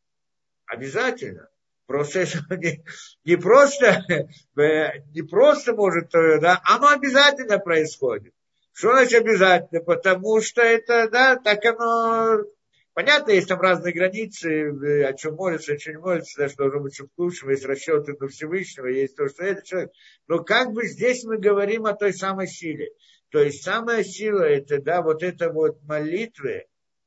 Обязательно. 0.66 1.50
Просто 1.86 2.20
это 2.20 2.40
не, 2.58 2.84
не 3.24 3.36
просто, 3.36 4.04
не 4.56 5.22
просто 5.22 5.74
может, 5.74 6.10
да, 6.12 6.62
оно 6.64 6.90
обязательно 6.90 7.60
происходит. 7.60 8.34
Что 8.80 8.94
значит 8.94 9.26
обязательно? 9.26 9.82
Потому 9.82 10.40
что 10.40 10.62
это, 10.62 11.10
да, 11.10 11.36
так 11.36 11.66
оно 11.66 12.46
Понятно, 12.94 13.32
есть 13.32 13.50
там 13.50 13.60
разные 13.60 13.94
границы, 13.94 15.04
о 15.04 15.14
чем 15.14 15.36
молится, 15.36 15.74
о 15.74 15.78
чем 15.78 15.96
не 15.96 16.00
молится, 16.00 16.40
да, 16.40 16.48
что 16.48 16.64
должно 16.64 16.80
быть 16.80 16.98
в 16.98 17.08
лучшем, 17.18 17.50
есть 17.50 17.66
расчеты 17.66 18.16
на 18.18 18.28
Всевышнего, 18.30 18.88
есть 18.88 19.18
то, 19.18 19.28
что 19.28 19.44
это 19.44 19.66
человек. 19.66 19.92
Но 20.28 20.44
как 20.46 20.72
бы 20.72 20.86
здесь 20.86 21.26
мы 21.26 21.38
говорим 21.40 21.88
о 21.88 21.94
той 21.94 22.14
самой 22.14 22.48
силе. 22.48 22.92
То 23.32 23.44
есть 23.44 23.64
самая 23.64 24.04
сила, 24.04 24.44
это, 24.44 24.82
да, 24.82 25.02
вот 25.02 25.24
эта 25.24 25.52
вот 25.52 25.82
молитвы, 25.84 26.66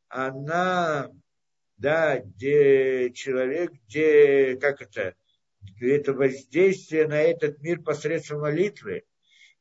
она, 0.08 1.10
да, 1.78 2.18
где 2.18 3.12
человек, 3.12 3.72
где, 3.86 4.56
как 4.56 4.82
это, 4.82 5.14
это 5.80 6.12
воздействие 6.12 7.06
на 7.08 7.20
этот 7.22 7.62
мир 7.62 7.80
посредством 7.80 8.42
молитвы, 8.42 9.04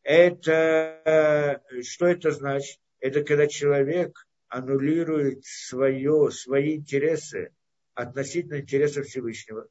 это, 0.03 1.61
что 1.83 2.07
это 2.07 2.31
значит? 2.31 2.79
Это 2.99 3.23
когда 3.23 3.47
человек 3.47 4.27
аннулирует 4.47 5.43
свое, 5.45 6.29
свои 6.31 6.75
интересы 6.75 7.51
относительно 7.93 8.59
интересов 8.59 9.07
Всевышнего. 9.07 9.67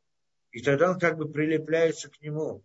И 0.53 0.63
тогда 0.63 0.91
он 0.91 0.99
как 0.99 1.17
бы 1.17 1.31
прилепляется 1.31 2.11
к 2.11 2.21
нему. 2.21 2.63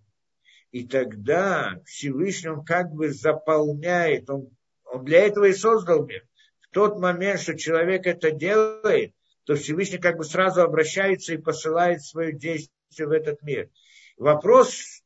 И 0.71 0.87
тогда 0.87 1.81
Всевышний 1.85 2.49
он 2.49 2.65
как 2.65 2.91
бы 2.91 3.09
заполняет, 3.11 4.29
он, 4.29 4.49
он 4.85 5.05
для 5.05 5.19
этого 5.19 5.45
и 5.45 5.53
создал 5.53 6.05
мир. 6.05 6.25
В 6.61 6.69
тот 6.73 6.99
момент, 6.99 7.41
что 7.41 7.57
человек 7.57 8.07
это 8.07 8.31
делает, 8.31 9.13
то 9.45 9.55
Всевышний 9.55 9.99
как 9.99 10.17
бы 10.17 10.23
сразу 10.23 10.61
обращается 10.61 11.33
и 11.33 11.37
посылает 11.37 12.01
свое 12.01 12.33
действие 12.33 13.07
в 13.07 13.11
этот 13.11 13.41
мир. 13.43 13.69
Вопрос, 14.17 15.03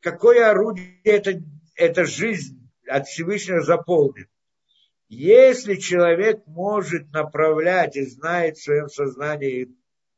какое 0.00 0.50
орудие 0.50 1.00
эта, 1.04 1.42
эта 1.78 2.04
жизнь 2.04 2.68
от 2.86 3.06
Всевышнего 3.06 3.62
заполнит. 3.62 4.28
Если 5.08 5.76
человек 5.76 6.42
может 6.46 7.10
направлять 7.12 7.96
и 7.96 8.04
знает 8.04 8.58
в 8.58 8.62
своем 8.62 8.88
сознании 8.88 9.70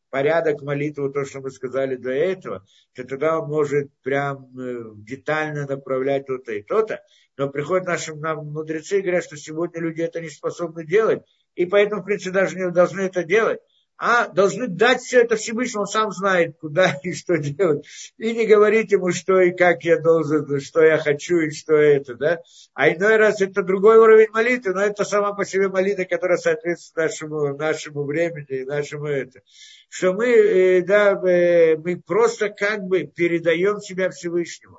порядок 0.09 0.62
молитвы, 0.62 1.12
то, 1.12 1.24
что 1.24 1.41
мы 1.41 1.51
сказали 1.51 1.95
до 1.95 2.11
этого, 2.11 2.66
то 2.95 3.05
тогда 3.05 3.39
он 3.39 3.49
может 3.49 3.93
прям 4.03 4.59
э, 4.59 4.82
детально 4.97 5.66
направлять 5.66 6.27
то-то 6.27 6.53
и 6.53 6.62
то-то. 6.62 7.05
Но 7.37 7.49
приходят 7.49 7.87
наши 7.87 8.16
нам 8.16 8.51
мудрецы 8.51 8.99
и 8.99 9.03
говорят, 9.03 9.23
что 9.23 9.37
сегодня 9.37 9.81
люди 9.81 10.01
это 10.01 10.20
не 10.20 10.28
способны 10.28 10.85
делать, 10.85 11.23
и 11.55 11.66
поэтому, 11.66 12.03
в 12.03 12.07
принципе, 12.07 12.32
даже 12.32 12.57
не 12.57 12.70
должны 12.70 13.03
это 13.03 13.23
делать 13.23 13.61
а 14.03 14.29
должны 14.29 14.67
дать 14.67 15.03
все 15.03 15.21
это 15.21 15.37
Всевышнему, 15.37 15.83
он 15.83 15.87
сам 15.87 16.11
знает, 16.11 16.57
куда 16.59 16.99
и 17.03 17.13
что 17.13 17.37
делать. 17.37 17.87
И 18.17 18.33
не 18.33 18.47
говорить 18.47 18.93
ему, 18.93 19.13
что 19.13 19.39
и 19.43 19.51
как 19.51 19.85
я 19.85 20.01
должен, 20.01 20.59
что 20.61 20.83
я 20.83 20.97
хочу 20.97 21.37
и 21.41 21.51
что 21.51 21.75
это, 21.75 22.15
да. 22.15 22.41
А 22.73 22.89
иной 22.89 23.17
раз 23.17 23.43
это 23.43 23.63
другой 23.63 23.99
уровень 23.99 24.31
молитвы, 24.31 24.73
но 24.73 24.81
это 24.81 25.05
сама 25.05 25.35
по 25.35 25.45
себе 25.45 25.69
молитва, 25.69 26.05
которая 26.05 26.39
соответствует 26.39 27.11
нашему, 27.11 27.55
нашему 27.59 28.05
времени 28.05 28.63
и 28.63 28.65
нашему 28.65 29.07
это. 29.07 29.43
Что 29.91 30.15
мы, 30.15 30.29
э, 30.29 30.81
да, 30.81 31.13
э, 31.13 31.77
мы 31.77 32.01
просто 32.01 32.49
как 32.49 32.85
бы 32.85 33.03
передаем 33.05 33.81
себя 33.81 34.09
Всевышнему. 34.09 34.79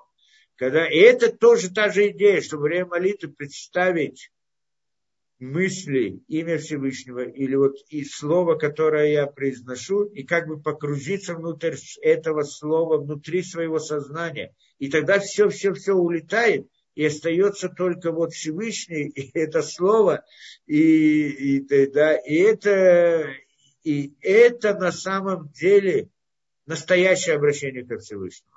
Когда, 0.56 0.88
и 0.88 0.98
это 0.98 1.32
тоже 1.32 1.72
та 1.72 1.90
же 1.90 2.10
идея, 2.10 2.42
что 2.42 2.58
время 2.58 2.88
молитвы 2.88 3.30
представить 3.30 4.32
мысли, 5.42 6.22
имя 6.28 6.60
Всевышнего, 6.60 7.22
или 7.22 7.56
вот 7.56 7.76
и 7.90 8.06
слово, 8.06 8.56
которое 8.56 9.12
я 9.12 9.26
произношу, 9.26 10.04
и 10.04 10.24
как 10.24 10.48
бы 10.48 10.62
погрузиться 10.62 11.34
внутрь 11.34 11.76
этого 12.02 12.44
слова, 12.44 13.00
внутри 13.00 13.42
своего 13.42 13.80
сознания. 13.80 14.54
И 14.78 14.90
тогда 14.90 15.20
все-все-все 15.20 15.94
улетает, 15.94 16.68
и 16.94 17.06
остается 17.06 17.70
только 17.70 18.12
вот 18.12 18.34
Всевышний, 18.34 19.08
и 19.08 19.32
это 19.34 19.64
слово, 19.64 20.24
и, 20.68 21.58
и, 21.58 21.88
да, 21.88 22.16
и, 22.16 22.36
это, 22.36 23.28
и 23.84 24.14
это 24.22 24.76
на 24.76 24.92
самом 24.92 25.50
деле 25.50 26.10
настоящее 26.68 27.36
обращение 27.36 27.84
к 27.84 27.98
Всевышнему. 27.98 28.51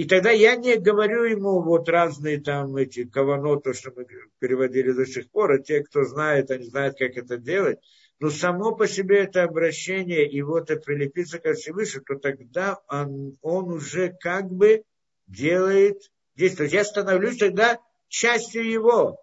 И 0.00 0.06
тогда 0.06 0.30
я 0.30 0.56
не 0.56 0.78
говорю 0.78 1.24
ему 1.24 1.60
вот 1.60 1.86
разные 1.90 2.40
там 2.40 2.74
эти 2.76 3.04
кавано, 3.04 3.60
то, 3.60 3.74
что 3.74 3.92
мы 3.94 4.06
переводили 4.38 4.92
до 4.92 5.04
сих 5.04 5.30
пор, 5.30 5.52
а 5.52 5.58
те, 5.58 5.84
кто 5.84 6.04
знает, 6.04 6.50
они 6.50 6.64
знают, 6.64 6.96
как 6.98 7.18
это 7.18 7.36
делать. 7.36 7.80
Но 8.18 8.30
само 8.30 8.74
по 8.74 8.88
себе 8.88 9.24
это 9.24 9.42
обращение, 9.42 10.26
и 10.26 10.40
вот 10.40 10.70
это 10.70 10.80
прилепиться 10.80 11.38
ко 11.38 11.52
Всевышнему, 11.52 12.06
то 12.06 12.14
тогда 12.14 12.78
он, 12.88 13.36
он 13.42 13.72
уже 13.72 14.16
как 14.18 14.50
бы 14.50 14.84
делает 15.26 16.10
действие. 16.34 16.70
Я 16.70 16.84
становлюсь 16.84 17.36
тогда 17.36 17.78
частью 18.08 18.70
его. 18.70 19.20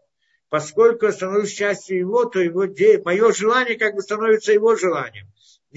Поскольку 0.49 1.07
я 1.07 1.11
становлюсь 1.11 1.53
частью 1.53 1.97
его, 1.97 2.25
то 2.25 2.39
его 2.39 2.65
де... 2.65 3.01
мое 3.03 3.33
желание 3.33 3.79
как 3.79 3.95
бы 3.95 4.03
становится 4.03 4.53
его 4.53 4.75
желанием 4.75 5.25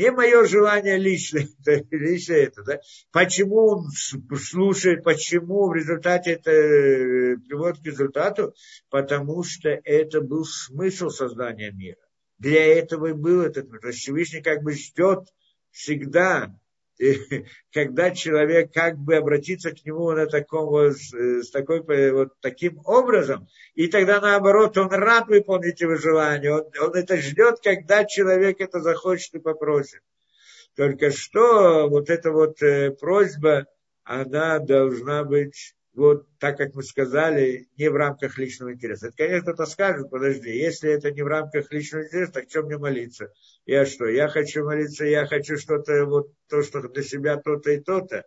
не 0.01 0.11
мое 0.11 0.47
желание 0.47 0.97
личное, 0.97 1.47
это, 1.67 1.85
личное 1.95 2.47
это, 2.47 2.63
да? 2.63 2.81
Почему 3.13 3.67
он 3.67 3.91
слушает, 4.39 5.05
почему 5.05 5.69
в 5.69 5.75
результате 5.75 6.33
это 6.33 6.51
э, 6.51 7.37
приводит 7.37 7.83
к 7.83 7.87
результату? 7.87 8.55
Потому 8.89 9.43
что 9.43 9.69
это 9.69 10.23
был 10.23 10.45
смысл 10.45 11.11
создания 11.11 11.71
мира. 11.71 12.01
Для 12.39 12.79
этого 12.79 13.09
и 13.09 13.13
был 13.13 13.43
этот 13.43 13.71
мир. 13.71 13.93
Всевышний 13.93 14.41
как 14.41 14.63
бы 14.63 14.73
ждет 14.73 15.29
всегда 15.71 16.59
когда 17.73 18.11
человек 18.11 18.73
как 18.73 18.99
бы 18.99 19.17
обратится 19.17 19.71
к 19.71 19.85
нему 19.85 20.11
на 20.13 20.27
таком 20.27 20.67
вот, 20.67 20.97
э, 21.15 21.43
с 21.43 21.51
такой, 21.51 21.83
вот 22.13 22.29
таким 22.41 22.81
образом, 22.85 23.49
и 23.75 23.89
тогда 23.89 24.21
наоборот 24.21 24.77
он 24.77 24.89
рад 24.89 25.29
выполнить 25.29 25.81
его 25.81 25.97
желание, 25.97 26.53
он, 26.53 26.65
он 26.81 26.95
это 26.95 27.17
ждет, 27.17 27.61
когда 27.63 28.05
человек 28.05 28.61
это 28.61 28.81
захочет 28.81 29.35
и 29.35 29.39
попросит. 29.39 30.01
Только 30.77 31.11
что 31.11 31.89
вот 31.89 32.11
эта 32.11 32.31
вот 32.31 32.63
э, 32.63 32.91
просьба, 32.91 33.67
она 34.05 34.59
должна 34.59 35.25
быть 35.25 35.75
вот 36.01 36.27
так, 36.39 36.57
как 36.57 36.75
мы 36.75 36.83
сказали, 36.83 37.69
не 37.77 37.91
в 37.91 37.95
рамках 37.95 38.39
личного 38.39 38.73
интереса. 38.73 39.09
Это, 39.09 39.17
конечно, 39.19 39.53
кто-то 39.53 39.67
скажет, 39.71 40.09
подожди, 40.09 40.51
если 40.51 40.91
это 40.91 41.11
не 41.11 41.21
в 41.21 41.27
рамках 41.27 41.71
личного 41.71 42.05
интереса, 42.05 42.33
так 42.33 42.49
чем 42.49 42.65
мне 42.65 42.79
молиться? 42.79 43.31
Я 43.67 43.85
что, 43.85 44.07
я 44.07 44.29
хочу 44.29 44.65
молиться, 44.65 45.05
я 45.05 45.27
хочу 45.27 45.59
что-то, 45.59 46.07
вот 46.07 46.33
то, 46.49 46.63
что 46.63 46.81
для 46.89 47.03
себя 47.03 47.37
то-то 47.37 47.73
и 47.73 47.81
то-то, 47.81 48.25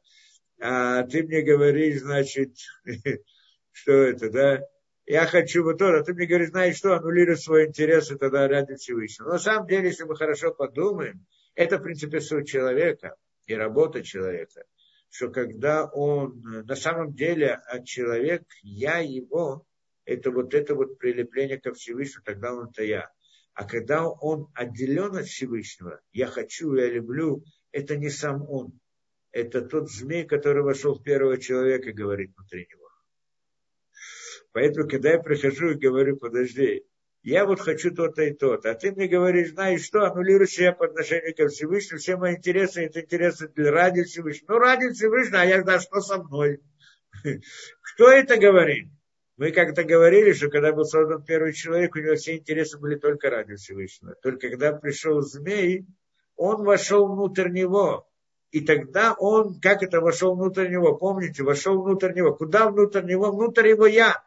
а 0.62 1.02
ты 1.08 1.24
мне 1.24 1.42
говоришь, 1.42 2.02
значит, 2.02 2.54
что 3.72 3.92
это, 3.92 4.30
да? 4.30 4.62
Я 5.08 5.26
хочу 5.26 5.64
вот 5.64 5.80
то, 5.80 5.98
а 5.98 6.04
ты 6.04 6.14
мне 6.14 6.28
говоришь, 6.28 6.50
знаешь 6.50 6.78
что, 6.78 6.94
аннулируй 6.94 7.38
свой 7.38 7.66
интерес, 7.66 8.12
и 8.12 8.16
тогда 8.16 8.48
ради 8.48 8.76
Всевышнего. 8.76 9.30
Но 9.30 9.34
на 9.34 9.40
самом 9.40 9.66
деле, 9.66 9.88
если 9.88 10.04
мы 10.04 10.16
хорошо 10.16 10.54
подумаем, 10.54 11.26
это, 11.56 11.80
в 11.80 11.82
принципе, 11.82 12.22
суть 12.22 12.48
человека 12.48 13.16
и 13.48 13.56
работа 13.56 14.04
человека 14.04 14.64
что 15.14 15.30
когда 15.30 15.86
он, 15.86 16.42
на 16.42 16.76
самом 16.76 17.14
деле, 17.14 17.62
а 17.68 17.84
человек, 17.84 18.42
я 18.64 18.98
его, 18.98 19.64
это 20.06 20.32
вот 20.32 20.56
это 20.56 20.74
вот 20.74 20.98
прилепление 20.98 21.60
ко 21.60 21.72
Всевышнему, 21.72 22.24
тогда 22.26 22.52
он 22.52 22.70
это 22.70 22.84
я. 22.84 23.12
А 23.54 23.64
когда 23.64 24.10
он 24.10 24.48
отделен 24.56 25.16
от 25.16 25.28
Всевышнего, 25.28 26.02
я 26.14 26.26
хочу, 26.26 26.74
я 26.74 26.90
люблю, 26.90 27.44
это 27.72 27.96
не 27.96 28.10
сам 28.10 28.42
он. 28.50 28.80
Это 29.32 29.62
тот 29.62 29.92
змей, 29.92 30.26
который 30.26 30.64
вошел 30.64 30.96
в 30.96 31.04
первого 31.04 31.38
человека, 31.38 31.94
говорит 31.94 32.32
внутри 32.36 32.68
него. 32.72 32.90
Поэтому, 34.52 34.90
когда 34.90 35.12
я 35.12 35.20
прихожу 35.20 35.70
и 35.70 35.80
говорю, 35.80 36.18
подожди, 36.18 36.86
я 37.24 37.46
вот 37.46 37.62
хочу 37.62 37.92
то-то 37.96 38.22
и 38.24 38.34
то-то, 38.34 38.72
а 38.72 38.74
ты 38.76 38.92
мне 38.92 39.08
говоришь, 39.08 39.52
знаешь 39.52 39.84
что, 39.84 40.04
аннулируешь 40.04 40.52
себя 40.52 40.74
по 40.74 40.86
отношению 40.86 41.34
ко 41.34 41.48
Всевышнему, 41.48 42.00
все 42.00 42.18
мои 42.18 42.36
интересы, 42.36 42.84
это 42.84 43.00
интересы 43.00 43.48
для 43.48 43.72
ради 43.72 44.04
Всевышнего. 44.04 44.54
Ну, 44.54 44.60
ради 44.60 44.90
Всевышнего, 44.92 45.40
а 45.40 45.46
я 45.46 45.62
знаю, 45.62 45.80
что 45.80 46.02
со 46.02 46.22
мной. 46.22 46.60
Кто 47.82 48.12
это 48.12 48.38
говорит? 48.38 48.90
Мы 49.38 49.52
как-то 49.52 49.84
говорили, 49.86 50.34
что 50.34 50.50
когда 50.50 50.74
был 50.74 50.84
создан 50.84 51.24
первый 51.24 51.54
человек, 51.54 51.96
у 51.96 52.00
него 52.00 52.16
все 52.16 52.36
интересы 52.36 52.78
были 52.78 52.96
только 52.96 53.30
ради 53.30 53.56
Всевышнего. 53.56 54.16
Только 54.22 54.50
когда 54.50 54.74
пришел 54.74 55.22
змей, 55.22 55.88
он 56.36 56.64
вошел 56.64 57.08
внутрь 57.08 57.50
него. 57.50 58.06
И 58.52 58.62
тогда 58.62 59.16
он, 59.18 59.60
как 59.62 59.82
это 59.82 60.02
вошел 60.02 60.36
внутрь 60.36 60.68
него, 60.68 60.96
помните, 60.98 61.42
вошел 61.42 61.82
внутрь 61.82 62.14
него. 62.14 62.36
Куда 62.36 62.70
внутрь 62.70 63.04
него? 63.04 63.32
Внутрь 63.32 63.70
его 63.70 63.88
я 63.88 64.24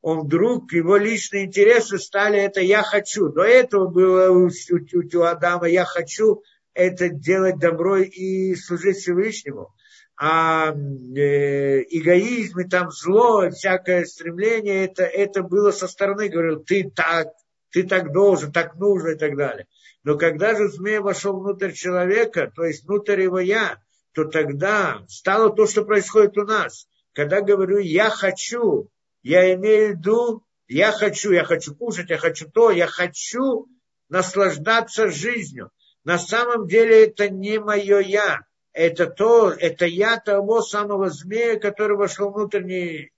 он 0.00 0.20
вдруг, 0.20 0.72
его 0.72 0.96
личные 0.96 1.46
интересы 1.46 1.98
стали 1.98 2.38
это 2.38 2.60
«я 2.60 2.82
хочу». 2.82 3.28
До 3.28 3.42
этого 3.42 3.86
было 3.86 4.30
у, 4.30 4.48
у, 4.48 5.18
у 5.18 5.22
Адама 5.22 5.68
«я 5.68 5.84
хочу» 5.84 6.42
это 6.74 7.08
делать 7.08 7.58
добро 7.58 7.98
и 7.98 8.54
служить 8.56 8.98
Всевышнему. 8.98 9.72
А 10.16 10.72
э, 10.72 11.82
эгоизм 11.88 12.60
и 12.60 12.68
там 12.68 12.90
зло, 12.90 13.50
всякое 13.50 14.04
стремление, 14.04 14.84
это, 14.84 15.04
это 15.04 15.42
было 15.42 15.70
со 15.72 15.88
стороны, 15.88 16.28
говорил, 16.28 16.60
ты 16.60 16.90
так, 16.94 17.28
ты 17.70 17.82
так 17.82 18.12
должен, 18.12 18.52
так 18.52 18.76
нужно 18.76 19.10
и 19.10 19.16
так 19.16 19.36
далее. 19.36 19.66
Но 20.04 20.16
когда 20.16 20.54
же 20.54 20.68
змей 20.68 20.98
вошел 20.98 21.40
внутрь 21.40 21.72
человека, 21.72 22.52
то 22.54 22.64
есть 22.64 22.84
внутрь 22.84 23.22
его 23.22 23.40
я, 23.40 23.78
то 24.12 24.24
тогда 24.24 25.04
стало 25.08 25.50
то, 25.50 25.66
что 25.66 25.84
происходит 25.84 26.38
у 26.38 26.44
нас. 26.44 26.86
Когда 27.12 27.40
говорю 27.40 27.78
«я 27.78 28.10
хочу», 28.10 28.90
я 29.24 29.54
имею 29.54 29.88
в 29.88 29.98
виду, 29.98 30.44
я 30.68 30.92
хочу, 30.92 31.32
я 31.32 31.44
хочу 31.44 31.74
кушать, 31.74 32.10
я 32.10 32.18
хочу 32.18 32.48
то, 32.48 32.70
я 32.70 32.86
хочу 32.86 33.66
наслаждаться 34.08 35.08
жизнью. 35.10 35.70
На 36.04 36.18
самом 36.18 36.68
деле 36.68 37.06
это 37.06 37.30
не 37.30 37.58
мое 37.58 37.98
я. 38.00 38.40
Это 38.72 39.06
то, 39.06 39.50
это 39.50 39.86
я 39.86 40.18
того 40.18 40.60
самого 40.60 41.08
змея, 41.08 41.58
который 41.58 41.96
вошел 41.96 42.30
внутрь 42.30 43.08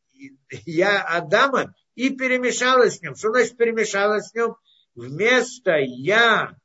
я 0.65 1.03
Адама 1.03 1.75
и 1.95 2.11
перемешалась 2.11 2.99
с 2.99 3.03
ним. 3.03 3.17
Что 3.17 3.31
значит 3.31 3.57
перемешалась 3.57 4.29
с 4.29 4.35
ним? 4.35 4.55
Вместо 4.95 5.77
я 5.79 6.57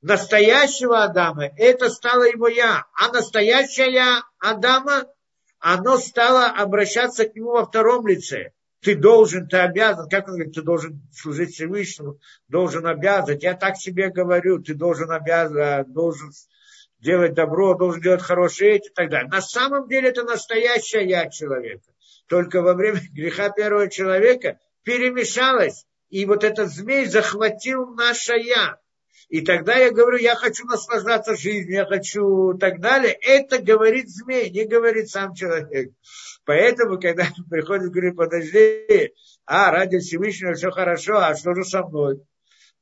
настоящего 0.00 1.04
Адама, 1.04 1.44
это 1.56 1.88
стало 1.88 2.24
его 2.24 2.48
я. 2.48 2.86
А 2.94 3.12
настоящее 3.12 3.92
я 3.92 4.22
Адама 4.38 5.04
оно 5.60 5.98
стало 5.98 6.46
обращаться 6.46 7.26
к 7.26 7.34
нему 7.34 7.52
во 7.52 7.66
втором 7.66 8.06
лице. 8.06 8.52
Ты 8.80 8.96
должен, 8.96 9.46
ты 9.46 9.58
обязан, 9.58 10.08
как 10.08 10.26
он 10.28 10.34
говорит, 10.34 10.54
ты 10.54 10.62
должен 10.62 11.02
служить 11.12 11.52
Всевышнему, 11.54 12.18
должен 12.48 12.86
обязан. 12.86 13.36
Я 13.36 13.54
так 13.54 13.76
себе 13.76 14.08
говорю, 14.08 14.62
ты 14.62 14.74
должен 14.74 15.10
обязан, 15.10 15.84
должен 15.92 16.32
делать 16.98 17.34
добро, 17.34 17.74
должен 17.74 18.00
делать 18.00 18.22
хорошее 18.22 18.78
и 18.78 18.88
так 18.94 19.10
далее. 19.10 19.28
На 19.30 19.42
самом 19.42 19.86
деле 19.86 20.08
это 20.08 20.22
настоящее 20.22 21.06
я 21.06 21.28
человека. 21.28 21.92
Только 22.26 22.62
во 22.62 22.72
время 22.72 23.00
греха 23.12 23.50
первого 23.50 23.90
человека 23.90 24.58
перемешалось, 24.82 25.84
и 26.08 26.24
вот 26.24 26.42
этот 26.42 26.70
змей 26.70 27.04
захватил 27.04 27.86
наше 27.94 28.32
я. 28.38 28.78
И 29.30 29.42
тогда 29.42 29.76
я 29.76 29.92
говорю, 29.92 30.18
я 30.18 30.34
хочу 30.34 30.66
наслаждаться 30.66 31.36
жизнью, 31.36 31.74
я 31.74 31.86
хочу 31.86 32.54
так 32.58 32.80
далее. 32.80 33.12
Это 33.12 33.62
говорит 33.62 34.10
змей, 34.10 34.50
не 34.50 34.64
говорит 34.64 35.08
сам 35.08 35.34
человек. 35.34 35.92
Поэтому, 36.44 36.98
когда 37.00 37.28
приходит, 37.50 37.92
говорит, 37.92 38.16
подожди, 38.16 39.14
а, 39.46 39.70
ради 39.70 40.00
Всевышнего 40.00 40.54
все 40.54 40.72
хорошо, 40.72 41.18
а 41.18 41.36
что 41.36 41.54
же 41.54 41.62
со 41.62 41.84
мной? 41.84 42.20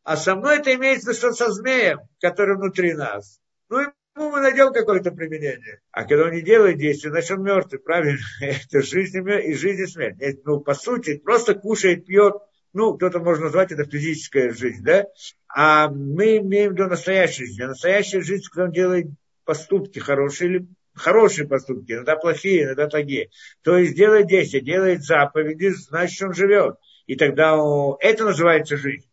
А 0.05 0.17
со 0.17 0.37
мной 0.37 0.61
это 0.61 0.75
имеется 0.75 1.13
что 1.13 1.33
со 1.33 1.53
змеем, 1.53 2.01
который 2.19 2.57
внутри 2.57 2.95
нас. 2.95 3.41
Ну, 3.69 3.81
ему 3.81 4.31
мы 4.31 4.41
найдем 4.41 4.73
какое-то 4.73 5.11
применение. 5.11 5.83
А 5.91 6.05
когда 6.05 6.25
он 6.25 6.33
не 6.33 6.41
делает 6.41 6.79
действия, 6.79 7.11
значит 7.11 7.33
он 7.33 7.45
мертвый, 7.45 7.79
правильно? 7.79 8.25
Это 8.41 8.81
жизнь 8.81 9.19
и 9.19 9.53
жизнь 9.53 9.83
и 9.83 9.87
смерть. 9.87 10.17
Ну, 10.47 10.61
по 10.61 10.73
сути, 10.73 11.19
просто 11.19 11.55
кушает, 11.55 12.07
пьет, 12.07 12.37
ну, 12.73 12.95
кто-то 12.95 13.21
может 13.21 13.43
назвать 13.43 13.73
это 13.73 13.85
физическая 13.85 14.53
жизнь, 14.53 14.85
да? 14.85 15.07
А 15.49 15.89
мы 15.89 16.39
имеем 16.39 16.71
в 16.71 16.75
виду 16.75 16.87
настоящую 16.87 17.47
жизнь. 17.47 17.63
А 17.63 17.69
настоящая 17.69 18.21
жизнь, 18.21 18.45
когда 18.51 18.65
он 18.65 18.73
делает 18.73 19.07
поступки 19.45 19.99
хорошие 19.99 20.51
или 20.51 20.67
хорошие 20.95 21.49
поступки, 21.49 21.93
иногда 21.93 22.17
плохие, 22.17 22.65
иногда 22.65 22.89
такие. 22.89 23.31
То 23.63 23.79
есть 23.79 23.97
делает 23.97 24.27
действия, 24.27 24.61
делает 24.61 25.03
заповеди, 25.03 25.69
значит, 25.71 26.23
он 26.23 26.35
живет. 26.35 26.77
И 27.07 27.17
тогда 27.17 27.57
это 28.01 28.25
называется 28.25 28.77
жизнь. 28.77 29.09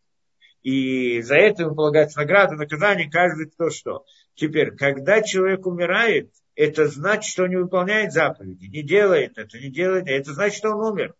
И 0.64 1.22
за 1.22 1.36
это 1.36 1.64
ему 1.64 1.76
полагается 1.76 2.20
награда, 2.20 2.56
наказание, 2.56 3.10
каждый 3.10 3.50
кто 3.50 3.70
что. 3.70 4.04
Теперь, 4.34 4.72
когда 4.76 5.22
человек 5.22 5.66
умирает, 5.66 6.32
это 6.56 6.88
значит, 6.88 7.32
что 7.32 7.44
он 7.44 7.50
не 7.50 7.58
выполняет 7.58 8.12
заповеди, 8.12 8.66
не 8.66 8.82
делает 8.82 9.38
это, 9.38 9.58
не 9.60 9.70
делает 9.70 10.04
это. 10.04 10.12
Это 10.12 10.34
значит, 10.34 10.58
что 10.58 10.72
он 10.72 10.94
умер 10.94 11.14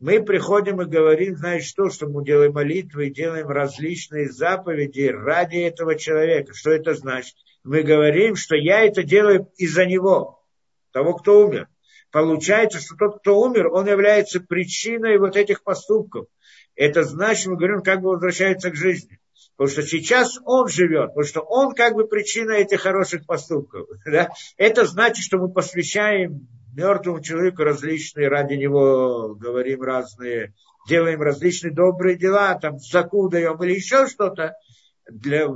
мы 0.00 0.22
приходим 0.22 0.80
и 0.80 0.86
говорим, 0.86 1.36
знаешь 1.36 1.66
что, 1.66 1.90
что 1.90 2.08
мы 2.08 2.24
делаем 2.24 2.54
молитвы 2.54 3.10
делаем 3.10 3.48
различные 3.48 4.30
заповеди 4.30 5.12
ради 5.12 5.58
этого 5.58 5.94
человека. 5.94 6.54
Что 6.54 6.70
это 6.70 6.94
значит? 6.94 7.36
Мы 7.64 7.82
говорим, 7.82 8.34
что 8.34 8.56
я 8.56 8.80
это 8.80 9.02
делаю 9.02 9.50
из-за 9.58 9.84
него, 9.84 10.42
того, 10.92 11.12
кто 11.14 11.46
умер. 11.46 11.68
Получается, 12.10 12.80
что 12.80 12.96
тот, 12.96 13.20
кто 13.20 13.38
умер, 13.38 13.68
он 13.68 13.86
является 13.86 14.40
причиной 14.40 15.18
вот 15.18 15.36
этих 15.36 15.62
поступков. 15.62 16.26
Это 16.74 17.04
значит, 17.04 17.46
мы 17.46 17.56
говорим, 17.56 17.82
как 17.82 18.00
бы 18.00 18.08
возвращается 18.10 18.70
к 18.70 18.76
жизни. 18.76 19.20
Потому 19.56 19.70
что 19.70 19.82
сейчас 19.82 20.38
он 20.46 20.68
живет, 20.68 21.08
потому 21.08 21.24
что 21.24 21.40
он 21.42 21.74
как 21.74 21.92
бы 21.92 22.08
причина 22.08 22.52
этих 22.52 22.80
хороших 22.80 23.26
поступков. 23.26 23.86
Да? 24.06 24.30
Это 24.56 24.86
значит, 24.86 25.22
что 25.22 25.36
мы 25.36 25.52
посвящаем 25.52 26.48
мертвому 26.74 27.20
человеку 27.20 27.62
различные, 27.64 28.28
ради 28.28 28.54
него 28.54 29.34
говорим 29.34 29.82
разные, 29.82 30.54
делаем 30.88 31.22
различные 31.22 31.72
добрые 31.72 32.16
дела, 32.16 32.54
там 32.54 32.78
заку 32.78 33.28
даем 33.28 33.62
или 33.62 33.74
еще 33.74 34.06
что-то, 34.06 34.54
для, 35.10 35.48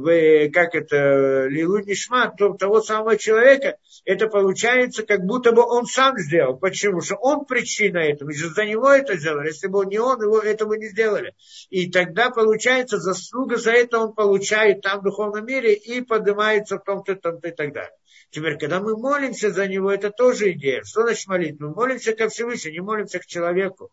как 0.51 0.75
это, 0.75 1.47
лилу 1.47 1.79
нишма, 1.79 2.35
то, 2.37 2.55
того 2.55 2.81
самого 2.81 3.17
человека, 3.17 3.77
это 4.05 4.27
получается, 4.27 5.05
как 5.05 5.25
будто 5.25 5.53
бы 5.53 5.63
он 5.63 5.87
сам 5.87 6.19
сделал. 6.19 6.57
Почему? 6.57 7.01
Что 7.01 7.17
он 7.17 7.45
причина 7.45 7.99
этого, 7.99 8.31
и 8.31 8.35
за 8.35 8.65
него 8.65 8.91
это 8.91 9.17
сделали. 9.17 9.49
Если 9.49 9.69
бы 9.69 9.87
не 9.87 9.99
он, 9.99 10.21
его 10.21 10.41
этого 10.41 10.75
не 10.75 10.89
сделали. 10.89 11.35
И 11.71 11.91
тогда 11.91 12.31
получается, 12.31 12.99
заслуга 12.99 13.57
за 13.57 13.73
это 13.73 13.99
он 14.01 14.13
получает 14.13 14.83
там 14.83 15.01
в 15.01 15.05
духовном 15.05 15.47
мире 15.47 15.75
и 15.75 16.01
поднимается 16.01 16.79
в 16.79 16.85
том-то, 16.85 17.15
том-то 17.15 17.49
и 17.49 17.53
так 17.53 17.73
далее. 17.73 17.93
Теперь, 18.35 18.59
когда 18.59 18.81
мы 18.81 18.97
молимся 18.97 19.53
за 19.53 19.69
него, 19.69 19.93
это 19.93 20.11
тоже 20.11 20.51
идея. 20.51 20.83
Что 20.83 21.03
значит 21.03 21.29
молитва? 21.29 21.69
Мы 21.69 21.75
молимся 21.75 22.15
ко 22.15 22.29
Всевышнему, 22.29 22.75
не 22.75 22.81
молимся 22.81 23.21
к 23.21 23.27
человеку. 23.27 23.91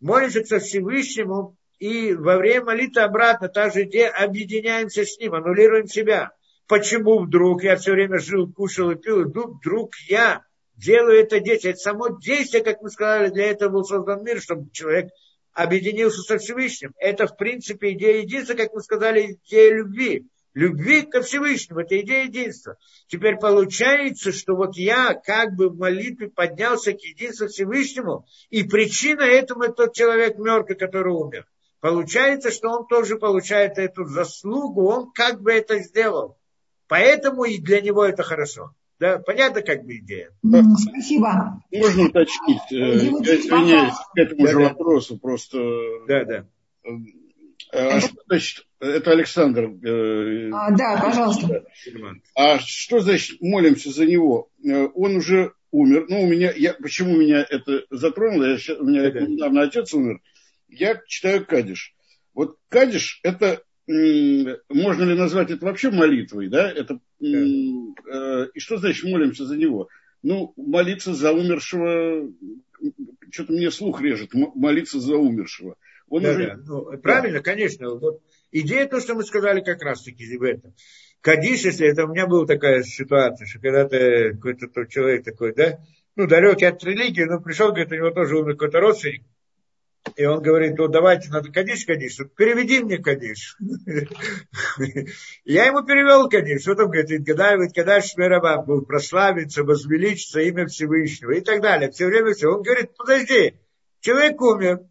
Молимся 0.00 0.44
ко 0.44 0.58
Всевышнему, 0.58 1.56
и 1.78 2.12
во 2.12 2.36
время 2.36 2.66
молитвы 2.66 3.00
обратно, 3.00 3.48
та 3.48 3.70
же 3.70 3.84
идея, 3.84 4.10
объединяемся 4.10 5.06
с 5.06 5.18
ним, 5.18 5.32
аннулируем 5.32 5.86
себя. 5.86 6.32
Почему 6.68 7.20
вдруг 7.20 7.64
я 7.64 7.76
все 7.76 7.92
время 7.92 8.18
жил, 8.18 8.52
кушал 8.52 8.90
и 8.90 8.96
пил, 8.96 9.22
и 9.22 9.24
вдруг, 9.24 9.56
вдруг 9.60 9.94
я 10.10 10.42
делаю 10.76 11.18
это 11.18 11.40
действие. 11.40 11.72
Это 11.72 11.80
само 11.80 12.18
действие, 12.18 12.62
как 12.62 12.82
мы 12.82 12.90
сказали, 12.90 13.30
для 13.30 13.46
этого 13.46 13.70
был 13.70 13.84
создан 13.84 14.22
мир, 14.24 14.42
чтобы 14.42 14.68
человек 14.72 15.08
объединился 15.54 16.20
со 16.20 16.36
Всевышним. 16.36 16.92
Это, 16.98 17.26
в 17.26 17.38
принципе, 17.38 17.92
идея 17.92 18.20
единства, 18.20 18.52
как 18.52 18.74
мы 18.74 18.82
сказали, 18.82 19.38
идея 19.46 19.74
любви 19.74 20.26
любви 20.54 21.02
ко 21.02 21.20
Всевышнему. 21.20 21.80
Это 21.80 22.00
идея 22.00 22.24
единства. 22.24 22.76
Теперь 23.08 23.36
получается, 23.36 24.32
что 24.32 24.54
вот 24.54 24.76
я 24.76 25.14
как 25.14 25.54
бы 25.54 25.68
в 25.68 25.76
молитве 25.76 26.30
поднялся 26.30 26.92
к 26.92 27.00
единству 27.00 27.48
Всевышнему, 27.48 28.26
и 28.50 28.62
причина 28.62 29.22
этому 29.22 29.72
тот 29.72 29.94
человек 29.94 30.38
мертвый, 30.38 30.76
который 30.76 31.12
умер. 31.12 31.46
Получается, 31.80 32.50
что 32.50 32.70
он 32.70 32.86
тоже 32.86 33.16
получает 33.16 33.76
эту 33.76 34.06
заслугу, 34.06 34.86
он 34.86 35.12
как 35.12 35.42
бы 35.42 35.52
это 35.52 35.80
сделал. 35.80 36.38
Поэтому 36.88 37.44
и 37.44 37.58
для 37.58 37.80
него 37.82 38.04
это 38.04 38.22
хорошо. 38.22 38.70
Да, 39.00 39.18
понятно, 39.18 39.60
как 39.60 39.84
бы 39.84 39.98
идея. 39.98 40.30
Спасибо. 40.42 41.60
Можно 41.72 42.06
уточнить? 42.06 42.62
Э, 42.70 42.76
я 42.76 43.36
извиняюсь 43.36 43.94
к 44.14 44.18
этому 44.18 44.46
да, 44.46 44.52
же 44.52 44.58
да. 44.58 44.68
вопросу, 44.68 45.18
просто... 45.18 45.58
Да, 46.06 46.24
да. 46.24 46.46
А 47.72 48.00
что 48.00 48.14
значит, 48.26 48.66
это 48.80 49.10
Александр. 49.10 49.70
Э, 49.82 50.50
а, 50.52 50.70
да, 50.70 51.00
пожалуйста. 51.02 51.64
А 52.34 52.58
что 52.58 53.00
значит 53.00 53.40
молимся 53.40 53.90
за 53.90 54.06
него? 54.06 54.50
Э, 54.64 54.88
он 54.94 55.16
уже 55.16 55.52
умер. 55.70 56.06
Ну, 56.08 56.22
у 56.22 56.26
меня, 56.26 56.52
я, 56.56 56.74
почему 56.74 57.16
меня 57.16 57.44
это 57.48 57.84
затронуло? 57.90 58.44
Я, 58.44 58.74
у 58.78 58.84
меня 58.84 59.10
недавно 59.10 59.62
отец 59.62 59.92
умер. 59.94 60.20
я 60.68 61.00
читаю 61.06 61.44
Кадиш. 61.44 61.94
Вот 62.32 62.58
Кадиш– 62.68 63.20
это 63.22 63.62
можно 63.86 65.04
ли 65.04 65.14
назвать 65.14 65.50
это 65.50 65.66
вообще 65.66 65.90
молитвой, 65.90 66.48
да? 66.48 66.70
Это, 66.70 67.00
да. 67.20 67.28
Э, 67.28 68.48
и 68.54 68.58
что 68.58 68.78
значит 68.78 69.04
молимся 69.04 69.44
за 69.44 69.56
него? 69.56 69.88
Ну, 70.22 70.54
молиться 70.56 71.12
за 71.12 71.32
умершего, 71.32 72.30
что-то 73.30 73.52
мне 73.52 73.70
слух 73.70 74.00
режет, 74.00 74.32
молиться 74.32 74.98
за 75.00 75.16
умершего. 75.16 75.76
Он 76.14 76.22
да, 76.22 76.30
уже... 76.30 76.46
да. 76.46 76.56
Ну, 76.64 76.98
правильно, 76.98 77.40
конечно. 77.40 77.90
Вот 77.96 78.22
идея 78.52 78.86
то, 78.86 79.00
что 79.00 79.16
мы 79.16 79.24
сказали 79.24 79.62
как 79.62 79.82
раз-таки 79.82 80.38
в 80.38 80.44
этом. 80.44 80.72
Кадиш, 81.20 81.64
если 81.64 81.88
это 81.88 82.04
у 82.04 82.08
меня 82.08 82.28
была 82.28 82.46
такая 82.46 82.84
ситуация, 82.84 83.48
что 83.48 83.58
когда-то 83.58 84.30
какой-то 84.34 84.86
человек 84.86 85.24
такой, 85.24 85.54
да, 85.54 85.80
ну, 86.14 86.28
далекий 86.28 86.66
от 86.66 86.84
религии, 86.84 87.24
но 87.24 87.40
пришел, 87.40 87.70
говорит, 87.70 87.90
у 87.90 87.96
него 87.96 88.12
тоже 88.12 88.38
умер 88.38 88.52
какой-то 88.52 88.78
родственник, 88.78 89.24
и 90.14 90.24
он 90.24 90.40
говорит, 90.40 90.78
ну 90.78 90.86
давайте, 90.86 91.30
надо 91.30 91.50
Кадиш, 91.50 91.84
Кадиш, 91.84 92.18
переведи 92.36 92.78
мне 92.78 92.98
Кадиш. 92.98 93.56
Я 95.44 95.66
ему 95.66 95.82
перевел 95.82 96.28
Кадиш. 96.28 96.62
Что 96.62 96.76
там 96.76 96.90
говорит, 96.90 97.10
ведь 97.10 97.26
Кадаш 97.74 98.12
Шмираба 98.12 98.62
был 98.62 98.82
прославиться, 98.82 99.64
возвеличиться 99.64 100.42
имя 100.42 100.66
Всевышнего 100.66 101.32
и 101.32 101.40
так 101.40 101.60
далее. 101.60 101.90
Все 101.90 102.06
время 102.06 102.34
все. 102.34 102.54
Он 102.54 102.62
говорит, 102.62 102.94
подожди, 102.96 103.54
человек 103.98 104.40
умер, 104.40 104.82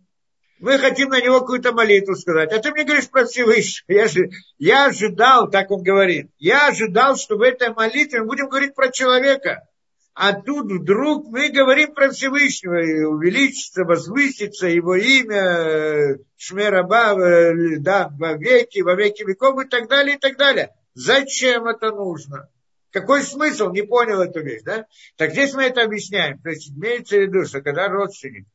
мы 0.64 0.80
хотим 0.80 1.10
на 1.10 1.20
него 1.20 1.42
какую-то 1.42 1.74
молитву 1.74 2.16
сказать. 2.16 2.54
А 2.54 2.60
ты 2.60 2.72
мне 2.72 2.86
говоришь 2.86 3.10
про 3.10 3.26
Всевышнего. 3.26 3.84
Я, 4.00 4.08
же, 4.08 4.30
я 4.58 4.86
ожидал, 4.86 5.50
так 5.50 5.70
он 5.72 5.84
говорит, 5.84 6.32
я 6.38 6.70
ожидал, 6.70 7.18
что 7.18 7.36
в 7.36 7.42
этой 7.42 7.74
молитве 7.74 8.22
мы 8.22 8.28
будем 8.28 8.48
говорить 8.48 8.74
про 8.74 8.90
человека. 8.90 9.68
А 10.14 10.32
тут 10.32 10.72
вдруг 10.72 11.28
мы 11.28 11.50
говорим 11.50 11.94
про 11.94 12.12
Всевышнего, 12.12 12.82
и 12.82 13.04
увеличится, 13.04 13.84
возвысится 13.84 14.68
его 14.68 14.96
имя, 14.96 16.18
Шмераба, 16.38 17.52
да, 17.80 18.10
во 18.18 18.34
веки, 18.34 18.80
во 18.80 18.96
веки 18.96 19.24
веков 19.24 19.66
и 19.66 19.68
так 19.68 19.90
далее, 19.90 20.16
и 20.16 20.20
так 20.20 20.38
далее. 20.38 20.70
Зачем 20.94 21.68
это 21.68 21.92
нужно? 21.92 22.48
Какой 22.92 23.24
смысл? 23.24 23.72
Не 23.72 23.82
понял 23.82 24.22
эту 24.22 24.40
вещь, 24.40 24.62
да? 24.64 24.86
Так 25.18 25.32
здесь 25.32 25.54
мы 25.56 25.64
это 25.64 25.82
объясняем. 25.82 26.40
То 26.40 26.52
есть 26.52 26.70
имеется 26.72 27.18
в 27.18 27.22
виду, 27.22 27.44
что 27.46 27.62
когда 27.62 27.90
родственник, 27.90 28.46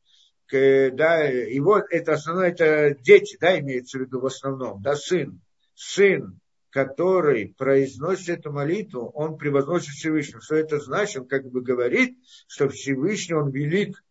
да, 0.51 1.23
его, 1.23 1.79
это 1.79 2.15
основное, 2.15 2.51
это 2.51 2.97
дети, 3.03 3.37
да, 3.41 3.59
имеется 3.59 3.99
в 3.99 4.03
виду 4.03 4.21
в 4.21 4.27
основном, 4.27 4.83
да, 4.83 4.97
сын, 4.97 5.41
сын, 5.75 6.41
который 6.71 7.55
произносит 7.57 8.29
эту 8.29 8.53
молитву, 8.53 9.11
он 9.15 9.39
превозносит 9.39 9.91
Всевышнего. 9.91 10.41
Что 10.41 10.57
это 10.57 10.79
значит? 10.79 11.23
Он 11.23 11.29
как 11.29 11.47
бы 11.51 11.63
говорит, 11.63 12.19
что 12.47 12.69
Всевышний, 12.69 13.35
он 13.35 13.51
велик, 13.51 14.03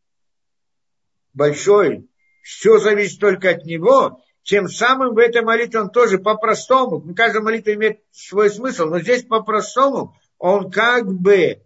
большой, 1.34 2.10
все 2.42 2.80
зависит 2.80 3.20
только 3.20 3.52
от 3.52 3.66
него, 3.66 4.22
тем 4.44 4.68
самым 4.70 5.14
в 5.14 5.18
этой 5.18 5.42
молитве 5.42 5.82
он 5.82 5.90
тоже 5.90 6.18
по-простому, 6.18 7.02
ну, 7.02 7.14
каждая 7.14 7.44
молитва 7.44 7.74
имеет 7.74 8.00
свой 8.12 8.50
смысл, 8.50 8.86
но 8.86 9.00
здесь 9.00 9.24
по-простому 9.24 10.16
он 10.38 10.72
как 10.72 11.06
бы 11.06 11.62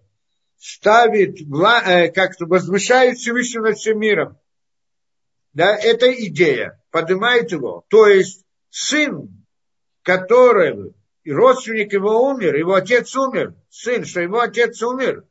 ставит, 0.57 1.39
э, 1.41 2.11
как-то 2.11 2.45
возвышает 2.47 3.17
Всевышнего 3.17 3.67
над 3.67 3.77
всем 3.77 3.99
миром. 3.99 4.37
Да, 5.53 5.75
это 5.75 6.11
идея, 6.27 6.81
поднимает 6.91 7.51
его. 7.51 7.85
То 7.89 8.07
есть 8.07 8.45
сын 8.69 9.41
который 10.03 10.93
родственник 11.25 11.93
его 11.93 12.29
умер, 12.29 12.55
его 12.55 12.73
отец 12.73 13.15
умер, 13.15 13.55
сын, 13.69 14.05
что 14.05 14.21
его 14.21 14.39
отец 14.39 14.81
умер, 14.81 15.25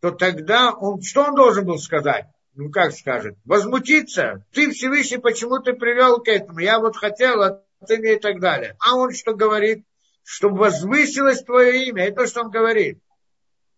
то 0.00 0.10
тогда 0.10 0.72
он, 0.72 1.02
что 1.02 1.24
он 1.24 1.34
должен 1.34 1.66
был 1.66 1.78
сказать? 1.78 2.26
Ну, 2.54 2.70
как 2.70 2.92
скажет? 2.92 3.36
Возмутиться. 3.44 4.44
Ты 4.52 4.70
Всевышний, 4.70 5.18
почему 5.18 5.60
ты 5.60 5.74
привел 5.74 6.20
к 6.20 6.28
этому? 6.28 6.58
Я 6.58 6.80
вот 6.80 6.96
хотел, 6.96 7.42
а 7.42 7.62
ты 7.86 7.98
мне 7.98 8.14
и 8.14 8.18
так 8.18 8.40
далее. 8.40 8.76
А 8.80 8.96
он 8.96 9.12
что 9.12 9.34
говорит? 9.34 9.84
Чтобы 10.24 10.58
возвысилось 10.58 11.42
твое 11.42 11.86
имя. 11.86 12.06
Это 12.06 12.22
то, 12.22 12.26
что 12.26 12.42
он 12.42 12.50
говорит. 12.50 13.00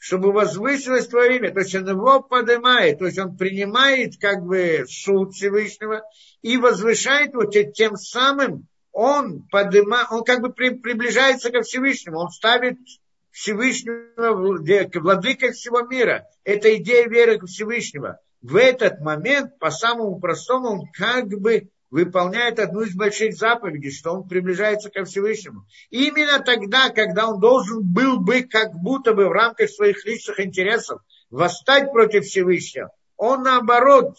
Чтобы 0.00 0.32
возвысилось 0.32 1.08
твое 1.08 1.36
имя. 1.36 1.52
То 1.52 1.60
есть 1.60 1.74
он 1.74 1.86
его 1.86 2.22
поднимает. 2.22 2.98
То 2.98 3.06
есть 3.06 3.18
он 3.18 3.36
принимает 3.36 4.14
как 4.18 4.42
бы 4.42 4.86
суд 4.88 5.34
Всевышнего 5.34 6.02
и 6.40 6.56
возвышает 6.56 7.34
его 7.34 7.44
тем 7.44 7.96
самым, 7.96 8.66
он 8.92 9.46
подыма, 9.50 10.06
он 10.10 10.24
как 10.24 10.40
бы 10.40 10.52
при, 10.52 10.70
приближается 10.70 11.50
ко 11.50 11.60
Всевышнему, 11.60 12.18
он 12.18 12.30
ставит 12.30 12.78
Всевышнего 13.30 14.32
владыкой 14.32 15.52
всего 15.52 15.82
мира. 15.82 16.26
Это 16.44 16.74
идея 16.76 17.06
веры 17.06 17.38
к 17.38 17.46
Всевышнего. 17.46 18.18
В 18.40 18.56
этот 18.56 19.00
момент, 19.00 19.58
по 19.58 19.70
самому 19.70 20.18
простому, 20.18 20.70
он 20.70 20.80
как 20.92 21.28
бы 21.28 21.68
выполняет 21.90 22.58
одну 22.58 22.82
из 22.82 22.94
больших 22.94 23.34
заповедей, 23.34 23.90
что 23.90 24.12
он 24.12 24.28
приближается 24.28 24.90
ко 24.90 25.04
Всевышнему. 25.04 25.66
Именно 25.90 26.40
тогда, 26.40 26.90
когда 26.90 27.28
он 27.28 27.40
должен 27.40 27.82
был 27.82 28.20
бы, 28.20 28.42
как 28.42 28.74
будто 28.74 29.12
бы 29.12 29.28
в 29.28 29.32
рамках 29.32 29.70
своих 29.70 30.04
личных 30.04 30.40
интересов, 30.40 31.02
восстать 31.30 31.92
против 31.92 32.24
Всевышнего, 32.24 32.90
он 33.16 33.42
наоборот 33.42 34.16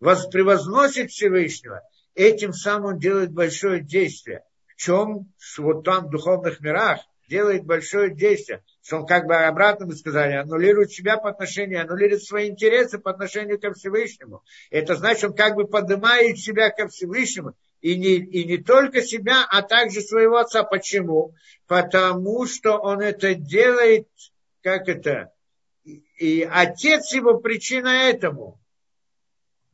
превозносит 0.00 1.10
Всевышнего– 1.10 1.80
этим 2.14 2.52
самым 2.52 2.98
делает 2.98 3.32
большое 3.32 3.80
действие. 3.80 4.42
В 4.68 4.76
чем? 4.76 5.32
Вот 5.58 5.84
там 5.84 6.06
в 6.06 6.10
духовных 6.10 6.60
мирах 6.60 7.00
делает 7.34 7.64
большое 7.64 8.14
действие. 8.14 8.62
Что 8.80 8.98
он 8.98 9.06
как 9.06 9.26
бы 9.26 9.34
обратно 9.34 9.86
мы 9.86 9.96
сказали, 9.96 10.34
аннулирует 10.34 10.92
себя 10.92 11.16
по 11.16 11.30
отношению, 11.30 11.82
аннулирует 11.82 12.22
свои 12.22 12.48
интересы 12.48 12.98
по 12.98 13.10
отношению 13.10 13.60
ко 13.60 13.72
Всевышнему. 13.72 14.44
Это 14.70 14.94
значит, 14.94 15.24
он 15.24 15.34
как 15.34 15.56
бы 15.56 15.66
поднимает 15.66 16.38
себя 16.38 16.70
ко 16.70 16.86
Всевышнему. 16.86 17.56
И 17.80 17.96
не, 17.96 18.14
и 18.14 18.44
не 18.44 18.58
только 18.58 19.02
себя, 19.02 19.44
а 19.50 19.62
также 19.62 20.00
своего 20.00 20.36
отца. 20.36 20.62
Почему? 20.62 21.34
Потому 21.66 22.46
что 22.46 22.78
он 22.78 23.00
это 23.00 23.34
делает, 23.34 24.06
как 24.62 24.88
это, 24.88 25.32
и 25.84 26.48
отец 26.48 27.12
его 27.12 27.38
причина 27.38 27.88
этому 27.88 28.60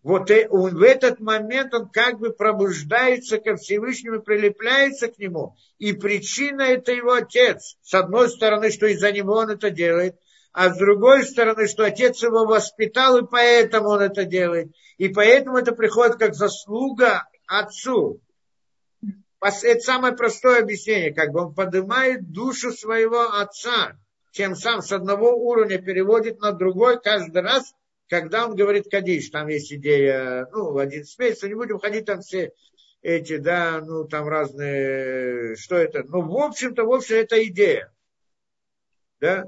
вот 0.03 0.31
он, 0.49 0.77
в 0.77 0.83
этот 0.83 1.21
момент 1.21 1.75
он 1.75 1.89
как 1.89 2.19
бы 2.19 2.31
пробуждается 2.31 3.39
ко 3.39 3.57
Всевышнему, 3.57 4.23
прилепляется 4.23 5.09
к 5.09 5.19
нему. 5.19 5.57
И 5.79 5.93
причина 5.93 6.63
это 6.63 6.93
его 6.93 7.13
отец. 7.13 7.77
С 7.83 7.93
одной 7.95 8.31
стороны, 8.31 8.71
что 8.71 8.87
из-за 8.87 9.13
него 9.13 9.35
он 9.35 9.51
это 9.51 9.71
делает, 9.71 10.17
а 10.53 10.73
с 10.73 10.79
другой 10.79 11.25
стороны, 11.25 11.69
что 11.69 11.85
отец 11.85 12.23
его 12.23 12.47
воспитал, 12.47 13.19
и 13.19 13.27
поэтому 13.27 13.91
он 13.91 14.01
это 14.01 14.25
делает. 14.25 14.73
И 14.97 15.09
поэтому 15.09 15.59
это 15.59 15.73
приходит 15.73 16.17
как 16.17 16.35
заслуга 16.35 17.29
отцу. 17.47 18.21
Это 19.41 19.81
самое 19.81 20.15
простое 20.15 20.61
объяснение, 20.61 21.15
как 21.15 21.31
бы 21.33 21.41
он 21.41 21.55
поднимает 21.55 22.31
душу 22.31 22.73
своего 22.73 23.21
отца, 23.39 23.97
тем 24.33 24.55
сам 24.55 24.83
с 24.83 24.93
одного 24.93 25.35
уровня 25.35 25.79
переводит 25.81 26.41
на 26.41 26.53
другой 26.53 27.01
каждый 27.01 27.43
раз, 27.43 27.75
когда 28.11 28.49
он 28.49 28.57
говорит 28.57 28.91
Кадиш, 28.91 29.31
там 29.31 29.47
есть 29.47 29.73
идея, 29.73 30.47
ну, 30.51 30.73
в 30.73 30.79
11 30.79 31.19
месяцев, 31.21 31.49
не 31.49 31.55
будем 31.55 31.79
ходить 31.79 32.07
там 32.07 32.21
все 32.21 32.53
эти, 33.03 33.37
да, 33.37 33.81
ну, 33.81 34.05
там 34.05 34.27
разные, 34.27 35.55
что 35.55 35.77
это, 35.77 36.03
ну, 36.03 36.23
в 36.23 36.37
общем-то, 36.37 36.85
в 36.85 36.93
общем, 36.93 37.15
это 37.15 37.43
идея, 37.47 37.95
да, 39.21 39.45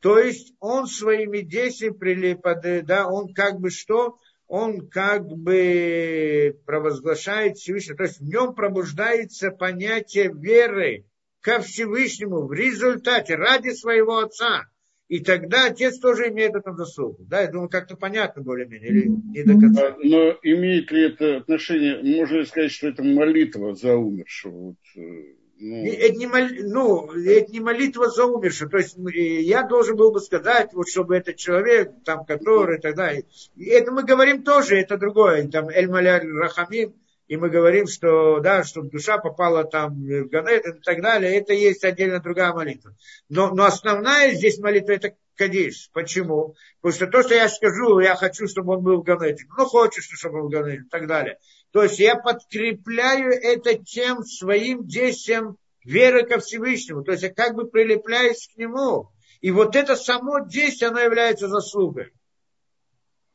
то 0.00 0.18
есть 0.18 0.54
он 0.58 0.86
своими 0.86 1.40
действиями 1.40 1.98
прилипает, 1.98 2.86
да, 2.86 3.06
он 3.06 3.34
как 3.34 3.60
бы 3.60 3.70
что, 3.70 4.16
он 4.46 4.88
как 4.88 5.26
бы 5.26 6.58
провозглашает 6.64 7.58
Всевышнего, 7.58 7.98
то 7.98 8.04
есть 8.04 8.20
в 8.20 8.24
нем 8.24 8.54
пробуждается 8.54 9.50
понятие 9.50 10.32
веры 10.32 11.04
ко 11.40 11.60
Всевышнему 11.60 12.46
в 12.46 12.54
результате, 12.54 13.34
ради 13.34 13.74
своего 13.74 14.18
отца– 14.20 14.64
и 15.08 15.20
тогда 15.20 15.66
отец 15.66 15.98
тоже 15.98 16.28
имеет 16.28 16.54
это 16.54 16.72
заслугу. 16.74 17.24
Да, 17.24 17.40
я 17.40 17.50
думаю, 17.50 17.70
как-то 17.70 17.96
понятно 17.96 18.42
более-менее, 18.42 18.90
или 18.90 19.08
не 19.08 19.42
до 19.42 19.58
конца. 19.58 19.96
Но 20.02 20.36
имеет 20.42 20.90
ли 20.90 21.06
это 21.06 21.38
отношение, 21.38 22.02
можно 22.02 22.36
ли 22.36 22.44
сказать, 22.44 22.70
что 22.70 22.88
это 22.88 23.02
молитва 23.02 23.74
за 23.74 23.96
умершего? 23.96 24.50
Вот, 24.50 24.76
э, 24.96 25.34
ну... 25.60 25.86
Это, 25.86 26.14
не 26.14 26.26
мол... 26.26 26.42
ну, 26.60 27.12
это 27.12 27.50
не 27.50 27.60
молитва 27.60 28.10
за 28.10 28.26
умершего. 28.26 28.70
То 28.70 28.76
есть 28.76 28.96
я 28.98 29.62
должен 29.62 29.96
был 29.96 30.12
бы 30.12 30.20
сказать, 30.20 30.74
вот 30.74 30.88
чтобы 30.88 31.16
этот 31.16 31.36
человек, 31.36 31.90
там, 32.04 32.26
который, 32.26 32.78
тогда. 32.78 33.10
И 33.12 33.24
это 33.64 33.90
мы 33.92 34.04
говорим 34.04 34.42
тоже, 34.42 34.76
это 34.76 34.98
другое. 34.98 35.48
Там 35.48 35.70
Эль 35.70 35.88
Маля 35.88 36.20
Рахамим, 36.20 36.92
и 37.28 37.36
мы 37.36 37.50
говорим, 37.50 37.86
что, 37.86 38.40
да, 38.40 38.64
чтобы 38.64 38.88
душа 38.88 39.18
попала 39.18 39.64
там 39.64 39.94
в 39.94 40.28
Ганет 40.28 40.66
и 40.66 40.72
так 40.82 41.02
далее, 41.02 41.36
это 41.36 41.52
есть 41.52 41.84
отдельно 41.84 42.20
другая 42.20 42.52
молитва. 42.52 42.96
Но, 43.28 43.54
но 43.54 43.66
основная 43.66 44.32
здесь 44.32 44.58
молитва 44.58 44.92
это 44.92 45.14
Кадиш. 45.36 45.90
Почему? 45.92 46.56
Потому 46.80 46.96
что 46.96 47.06
то, 47.06 47.22
что 47.22 47.34
я 47.34 47.48
скажу, 47.48 48.00
я 48.00 48.16
хочу, 48.16 48.48
чтобы 48.48 48.74
он 48.74 48.82
был 48.82 49.02
в 49.02 49.04
Ганете. 49.04 49.44
Ну, 49.56 49.66
хочешь, 49.66 50.08
чтобы 50.10 50.38
он 50.38 50.42
был 50.42 50.48
в 50.48 50.52
Ганете 50.52 50.82
и 50.84 50.88
так 50.88 51.06
далее. 51.06 51.38
То 51.70 51.82
есть 51.82 51.98
я 51.98 52.16
подкрепляю 52.16 53.30
это 53.30 53.74
тем 53.74 54.24
своим 54.24 54.86
действием 54.86 55.56
веры 55.84 56.26
ко 56.26 56.38
Всевышнему. 56.40 57.04
То 57.04 57.12
есть 57.12 57.22
я 57.22 57.32
как 57.32 57.54
бы 57.54 57.68
прилепляюсь 57.68 58.48
к 58.52 58.56
нему. 58.58 59.10
И 59.40 59.50
вот 59.50 59.76
это 59.76 59.94
само 59.96 60.40
действие, 60.40 60.88
оно 60.88 61.00
является 61.00 61.46
заслугой. 61.46 62.12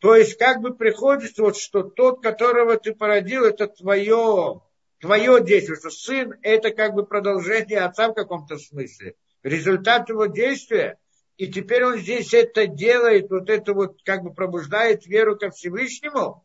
То 0.04 0.18
есть 0.18 0.38
как 0.38 0.60
бы 0.60 0.76
приходится, 0.76 1.44
вот, 1.44 1.56
что 1.56 1.82
тот, 1.82 2.22
которого 2.22 2.76
ты 2.78 2.94
породил, 2.94 3.46
это 3.46 3.68
твое, 3.68 4.62
твое 5.00 5.42
действие, 5.42 5.78
что 5.78 5.90
сын 5.92 6.34
это 6.42 6.72
как 6.72 6.94
бы 6.94 7.06
продолжение 7.06 7.80
отца 7.80 8.10
в 8.10 8.14
каком-то 8.14 8.58
смысле. 8.58 9.16
Результат 9.44 10.10
его 10.10 10.26
действия. 10.26 11.00
И 11.38 11.48
теперь 11.48 11.86
он 11.86 12.00
здесь 12.00 12.34
это 12.34 12.68
делает, 12.68 13.30
вот 13.30 13.50
это 13.50 13.74
вот 13.74 14.04
как 14.04 14.24
бы 14.24 14.34
пробуждает 14.34 15.08
веру 15.08 15.38
ко 15.38 15.52
Всевышнему 15.52 16.44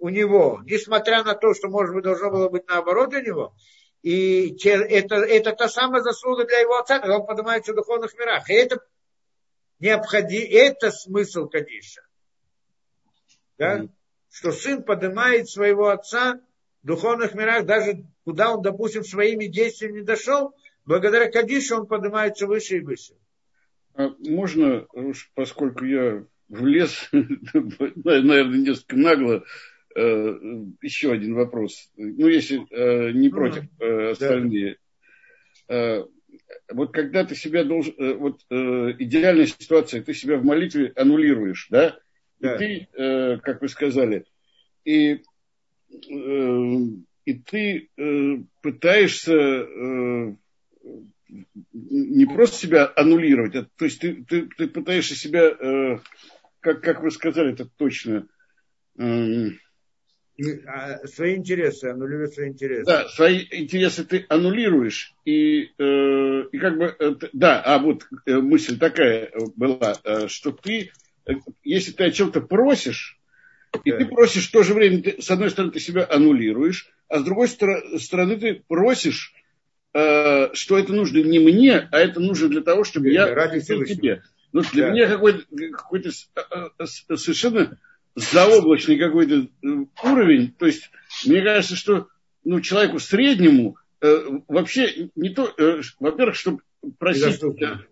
у 0.00 0.08
него, 0.08 0.62
несмотря 0.64 1.22
на 1.22 1.34
то, 1.34 1.52
что, 1.52 1.68
может 1.68 1.94
быть, 1.94 2.04
должно 2.04 2.30
было 2.30 2.48
быть 2.48 2.66
наоборот 2.66 3.12
у 3.12 3.20
него. 3.20 3.54
И 4.00 4.56
это, 4.64 5.16
это 5.16 5.52
та 5.52 5.68
самая 5.68 6.00
заслуга 6.00 6.46
для 6.46 6.60
его 6.60 6.78
отца, 6.78 6.98
когда 6.98 7.18
он 7.18 7.26
поднимается 7.26 7.72
в 7.72 7.76
духовных 7.76 8.14
мирах. 8.18 8.48
И 8.48 8.54
это 8.54 8.78
необходимо, 9.80 10.46
это 10.50 10.90
смысл 10.90 11.46
Кадиша 11.46 12.03
да, 13.58 13.86
что 14.30 14.52
сын 14.52 14.82
поднимает 14.82 15.48
своего 15.48 15.88
отца 15.88 16.40
в 16.82 16.86
духовных 16.86 17.34
мирах, 17.34 17.66
даже 17.66 18.04
куда 18.24 18.54
он, 18.54 18.62
допустим, 18.62 19.04
своими 19.04 19.46
действиями 19.46 20.00
не 20.00 20.04
дошел, 20.04 20.54
благодаря 20.84 21.30
Кадишу 21.30 21.76
он 21.76 21.86
поднимается 21.86 22.46
выше 22.46 22.78
и 22.78 22.80
выше. 22.80 23.14
А 23.94 24.10
можно, 24.18 24.86
поскольку 25.34 25.84
я 25.84 26.24
влез, 26.48 27.08
наверное, 27.12 28.58
несколько 28.58 28.96
нагло, 28.96 29.44
э, 29.94 30.34
еще 30.82 31.12
один 31.12 31.34
вопрос. 31.34 31.90
Ну, 31.96 32.28
если 32.28 32.66
э, 32.70 33.12
не 33.12 33.28
против 33.28 33.64
э, 33.80 34.10
остальные. 34.10 34.78
Вот 36.70 36.92
когда 36.92 37.24
ты 37.24 37.34
себя 37.34 37.64
должен, 37.64 37.94
вот 38.18 38.42
идеальная 38.50 39.46
ситуация, 39.46 40.02
ты 40.02 40.12
себя 40.12 40.36
в 40.36 40.44
молитве 40.44 40.92
аннулируешь, 40.94 41.68
да? 41.70 41.98
Да. 42.38 42.56
И 42.56 42.58
ты, 42.58 42.88
как 43.42 43.60
вы 43.62 43.68
сказали, 43.68 44.24
и, 44.84 45.14
э, 45.14 46.78
и 47.24 47.34
ты 47.34 47.88
э, 47.96 48.36
пытаешься 48.60 49.32
э, 49.32 50.34
не 51.72 52.26
просто 52.26 52.56
себя 52.56 52.92
аннулировать, 52.94 53.54
а, 53.56 53.66
то 53.76 53.84
есть 53.84 54.00
ты, 54.00 54.24
ты, 54.24 54.48
ты 54.56 54.68
пытаешься 54.68 55.14
себя, 55.14 55.48
э, 55.48 55.98
как, 56.60 56.82
как 56.82 57.02
вы 57.02 57.10
сказали, 57.10 57.52
это 57.52 57.68
точно. 57.76 58.26
Э, 58.98 59.50
а, 60.66 61.06
свои 61.06 61.36
интересы, 61.36 61.86
аннулируешь 61.86 62.34
свои 62.34 62.48
интересы. 62.48 62.84
Да, 62.84 63.08
свои 63.08 63.46
интересы 63.50 64.04
ты 64.04 64.26
аннулируешь. 64.28 65.14
И, 65.24 65.70
э, 65.78 66.44
и 66.50 66.58
как 66.58 66.76
бы, 66.76 66.96
э, 66.98 67.14
да, 67.32 67.62
а 67.62 67.78
вот 67.78 68.06
мысль 68.26 68.78
такая 68.78 69.30
была, 69.56 69.94
э, 70.04 70.26
что 70.28 70.50
ты 70.50 70.90
если 71.62 71.92
ты 71.92 72.04
о 72.04 72.10
чем-то 72.10 72.40
просишь, 72.42 73.18
и 73.84 73.92
ты 73.92 74.06
просишь 74.06 74.48
в 74.48 74.52
то 74.52 74.62
же 74.62 74.74
время, 74.74 75.02
ты, 75.02 75.22
с 75.22 75.30
одной 75.30 75.50
стороны, 75.50 75.72
ты 75.72 75.80
себя 75.80 76.06
аннулируешь, 76.08 76.90
а 77.08 77.18
с 77.18 77.24
другой 77.24 77.48
стороны, 77.48 78.36
ты 78.36 78.62
просишь, 78.66 79.32
э, 79.92 80.54
что 80.54 80.78
это 80.78 80.92
нужно 80.92 81.18
не 81.18 81.38
мне, 81.38 81.88
а 81.90 81.98
это 81.98 82.20
нужно 82.20 82.48
для 82.48 82.60
того, 82.60 82.84
чтобы 82.84 83.10
я 83.10 83.34
ради 83.34 83.60
тебе. 83.60 84.22
Ну, 84.52 84.62
для 84.72 84.86
да. 84.86 84.92
меня 84.92 85.08
какой-то, 85.08 85.42
какой-то 85.72 86.10
э, 86.10 86.68
э, 86.78 86.86
совершенно 87.16 87.78
заоблачный 88.14 88.98
какой-то 88.98 89.48
уровень. 90.04 90.54
То 90.58 90.66
есть, 90.66 90.90
мне 91.26 91.42
кажется, 91.42 91.74
что 91.74 92.08
ну, 92.44 92.60
человеку 92.60 93.00
среднему 93.00 93.76
э, 94.00 94.24
вообще 94.46 95.10
не 95.16 95.30
то, 95.30 95.52
э, 95.58 95.80
во-первых, 95.98 96.36
чтобы 96.36 96.60
просить, 96.98 97.40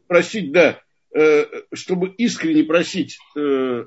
просить, 0.07 0.53
да, 0.53 0.79
Э, 1.15 1.45
чтобы 1.75 2.09
искренне 2.09 2.65
просить 2.65 3.19
э, 3.37 3.85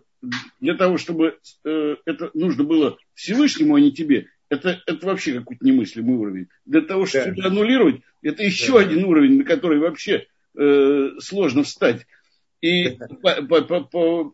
для 0.59 0.75
того, 0.75 0.97
чтобы 0.97 1.37
э, 1.63 1.95
это 2.05 2.31
нужно 2.33 2.63
было 2.63 2.97
Всевышнему, 3.13 3.75
а 3.75 3.81
не 3.81 3.91
тебе, 3.91 4.27
это, 4.49 4.81
это 4.85 5.05
вообще 5.05 5.33
какой-то 5.33 5.65
немыслимый 5.65 6.15
уровень. 6.15 6.47
Для 6.65 6.81
того, 6.81 7.05
чтобы 7.05 7.35
да. 7.35 7.47
аннулировать, 7.47 8.01
это 8.21 8.43
еще 8.43 8.73
да. 8.73 8.79
один 8.79 9.05
уровень, 9.05 9.39
на 9.39 9.43
который 9.43 9.79
вообще 9.79 10.27
э, 10.57 11.09
сложно 11.19 11.63
встать. 11.63 12.05
И 12.61 12.97
по, 13.21 13.61
по, 13.61 13.81
по, 13.81 14.33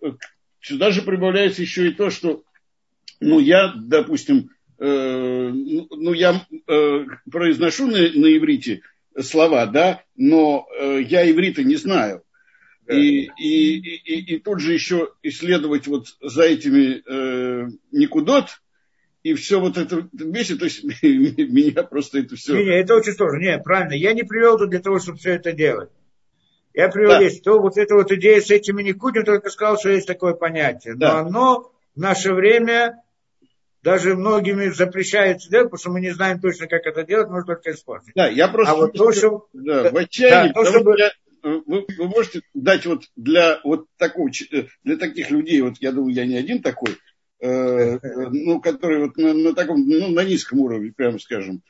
сюда 0.60 0.92
же 0.92 1.02
прибавляется 1.02 1.62
еще 1.62 1.88
и 1.88 1.94
то, 1.94 2.10
что 2.10 2.44
ну, 3.20 3.40
я, 3.40 3.74
допустим, 3.76 4.50
э, 4.80 5.50
ну, 5.50 6.14
я 6.14 6.46
э, 6.68 7.06
произношу 7.32 7.88
на, 7.88 7.98
на 7.98 8.38
иврите 8.38 8.82
слова, 9.20 9.66
да, 9.66 10.04
но 10.16 10.68
э, 10.78 11.02
я 11.02 11.30
иврита 11.30 11.64
не 11.64 11.76
знаю. 11.76 12.24
И, 12.88 13.30
и, 13.38 13.78
и, 13.78 14.36
и 14.36 14.40
тут 14.40 14.60
же 14.60 14.74
еще 14.74 15.14
исследовать 15.24 15.88
вот 15.88 16.08
за 16.22 16.44
этими 16.44 17.02
э, 17.06 17.70
никудот, 17.92 18.62
и 19.24 19.34
все 19.36 19.60
вот 19.60 19.78
это 19.78 20.08
вместе, 20.12 20.56
то 20.56 20.66
есть 20.66 20.84
меня 21.04 21.84
просто 21.84 22.20
это 22.20 22.36
все... 22.36 22.58
Не, 22.58 22.66
не, 22.66 22.80
это 22.82 22.96
очень 22.96 23.14
сложно. 23.14 23.38
Не, 23.38 23.60
правильно. 23.60 23.94
Я 23.94 24.14
не 24.14 24.24
привел 24.24 24.58
тут 24.58 24.72
для 24.72 24.80
того, 24.80 25.00
чтобы 25.00 25.20
все 25.20 25.34
это 25.34 25.52
делать. 25.52 25.90
Я 26.74 26.90
привел 26.90 27.12
да. 27.12 27.20
здесь, 27.20 27.42
то 27.42 27.60
вот 27.60 27.78
эта 27.78 27.96
вот 27.96 28.12
идея 28.12 28.42
с 28.42 28.50
этими 28.50 28.82
никудем, 28.82 29.26
только 29.26 29.50
сказал, 29.50 29.78
что 29.78 29.90
есть 29.90 30.08
такое 30.08 30.34
понятие. 30.34 30.94
Но 30.94 31.00
да. 31.00 31.20
оно 31.20 31.72
в 31.96 32.00
наше 32.00 32.34
время 32.34 33.04
даже 33.84 34.16
многими 34.16 34.70
запрещается 34.70 35.50
делать, 35.50 35.68
потому 35.68 35.80
что 35.80 35.92
мы 35.92 36.02
не 36.02 36.12
знаем 36.12 36.40
точно, 36.40 36.68
как 36.68 36.86
это 36.86 37.04
делать, 37.04 37.30
можно 37.30 37.56
только 37.56 37.72
использовать. 37.72 38.16
Да, 38.16 38.28
я 38.28 38.48
просто... 38.48 38.74
А 38.74 38.76
вот 38.76 38.94
то, 38.94 39.12
что... 39.12 39.48
Да, 39.54 39.92
в 39.92 39.98
отчаянии, 39.98 40.54
да, 40.54 40.62
то, 40.62 40.66
чтобы... 40.66 40.96
я 40.98 41.12
вы, 41.44 41.86
вы 41.98 42.08
можете 42.08 42.42
дать 42.54 42.86
вот 42.86 43.04
для 43.16 43.60
вот 43.64 43.88
такого, 43.98 44.30
э, 44.30 44.66
для 44.84 44.98
таких 44.98 45.32
людей, 45.32 45.62
вот 45.62 45.76
я 45.80 45.92
думаю, 45.92 46.14
я 46.14 46.26
не 46.26 46.36
один 46.36 46.62
такой, 46.62 46.98
э, 47.40 47.48
э, 47.48 48.00
ну, 48.32 48.62
который 48.62 49.00
вот 49.00 49.18
на, 49.18 49.34
на 49.34 49.54
таком, 49.54 49.88
ну, 49.88 50.10
на 50.10 50.24
низком 50.24 50.60
уровне, 50.60 50.94
прямо 50.96 51.20
скажем, 51.20 51.62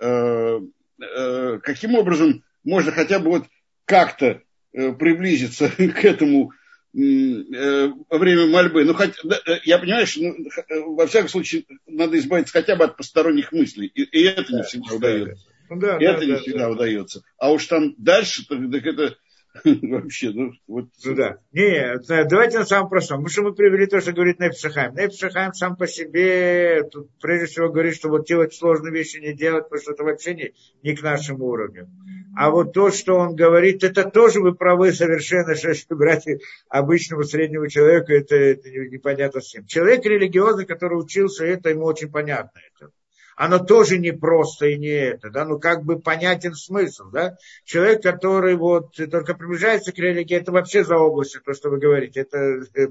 э, 0.00 0.60
э, 1.00 1.58
каким 1.62 1.94
образом 1.94 2.44
можно 2.64 2.92
хотя 2.92 3.18
бы 3.18 3.30
вот 3.30 3.44
как-то 3.84 4.42
э, 4.72 4.92
приблизиться 4.92 5.68
к 5.76 6.04
этому 6.04 6.52
э, 6.94 7.88
во 8.08 8.18
время 8.18 8.46
мольбы. 8.46 8.84
Ну, 8.84 8.94
хоть, 8.94 9.14
да, 9.24 9.36
э, 9.46 9.58
я 9.64 9.78
понимаю, 9.78 10.06
что 10.06 10.22
ну, 10.22 10.94
во 10.94 11.06
всяком 11.06 11.28
случае 11.28 11.64
надо 11.86 12.18
избавиться 12.18 12.52
хотя 12.52 12.76
бы 12.76 12.84
от 12.84 12.96
посторонних 12.96 13.52
мыслей. 13.52 13.86
И, 13.94 14.02
и 14.02 14.22
это 14.24 14.54
не 14.54 14.62
всегда 14.62 14.94
удается. 14.94 15.42
Ну, 15.70 15.80
да, 15.80 15.96
это 16.00 16.20
да, 16.20 16.24
не 16.24 16.32
да, 16.32 16.38
всегда 16.38 16.64
да. 16.66 16.70
удается. 16.70 17.22
А 17.38 17.52
уж 17.52 17.66
там 17.66 17.94
дальше, 17.98 18.46
так, 18.48 18.58
так 18.70 18.86
это 18.86 19.16
вообще, 19.64 20.30
ну, 20.30 20.52
вот. 20.66 20.86
Ну, 21.04 21.14
да. 21.14 21.38
Не, 21.52 21.98
давайте 22.28 22.58
на 22.58 22.66
самом 22.66 22.88
простом. 22.88 23.18
Потому 23.18 23.28
что 23.30 23.42
мы 23.42 23.54
привели 23.54 23.86
то, 23.86 24.00
что 24.00 24.12
говорит 24.12 24.40
Нейпшахайм. 24.40 24.94
Нейпшахайм 24.94 25.52
сам 25.54 25.76
по 25.76 25.86
себе, 25.86 26.84
тут 26.90 27.10
прежде 27.20 27.46
всего 27.46 27.68
говорит, 27.68 27.94
что 27.94 28.08
вот 28.08 28.26
делать 28.26 28.54
сложные 28.54 28.92
вещи 28.92 29.18
не 29.18 29.34
делать, 29.34 29.64
потому 29.64 29.80
что 29.80 29.92
это 29.92 30.04
вообще 30.04 30.34
не, 30.34 30.52
не 30.82 30.94
к 30.94 31.02
нашему 31.02 31.46
уровню. 31.46 31.88
А 32.36 32.50
вот 32.50 32.72
то, 32.72 32.90
что 32.90 33.14
он 33.14 33.34
говорит, 33.34 33.82
это 33.82 34.08
тоже 34.08 34.40
вы 34.40 34.54
правы 34.54 34.92
совершенно, 34.92 35.54
что 35.54 35.96
брать 35.96 36.24
обычного 36.68 37.22
среднего 37.22 37.68
человека, 37.68 38.12
это, 38.12 38.36
это 38.36 38.68
непонятно 38.70 39.40
с 39.40 39.46
чем. 39.48 39.66
Человек 39.66 40.04
религиозный, 40.04 40.66
который 40.66 41.00
учился, 41.00 41.44
это 41.44 41.70
ему 41.70 41.84
очень 41.84 42.10
понятно. 42.10 42.60
Это 42.76 42.92
оно 43.38 43.60
тоже 43.60 43.98
не 43.98 44.10
просто 44.10 44.66
и 44.66 44.76
не 44.76 44.88
это, 44.88 45.30
да, 45.30 45.44
ну 45.44 45.60
как 45.60 45.84
бы 45.84 46.00
понятен 46.00 46.54
смысл, 46.54 47.04
да. 47.12 47.36
Человек, 47.64 48.02
который 48.02 48.56
вот 48.56 48.96
только 48.96 49.34
приближается 49.34 49.92
к 49.92 49.98
религии, 49.98 50.36
это 50.36 50.50
вообще 50.50 50.82
за 50.82 50.96
областью, 50.98 51.40
то, 51.42 51.54
что 51.54 51.70
вы 51.70 51.78
говорите, 51.78 52.20
это 52.20 52.36
э, 52.36 52.88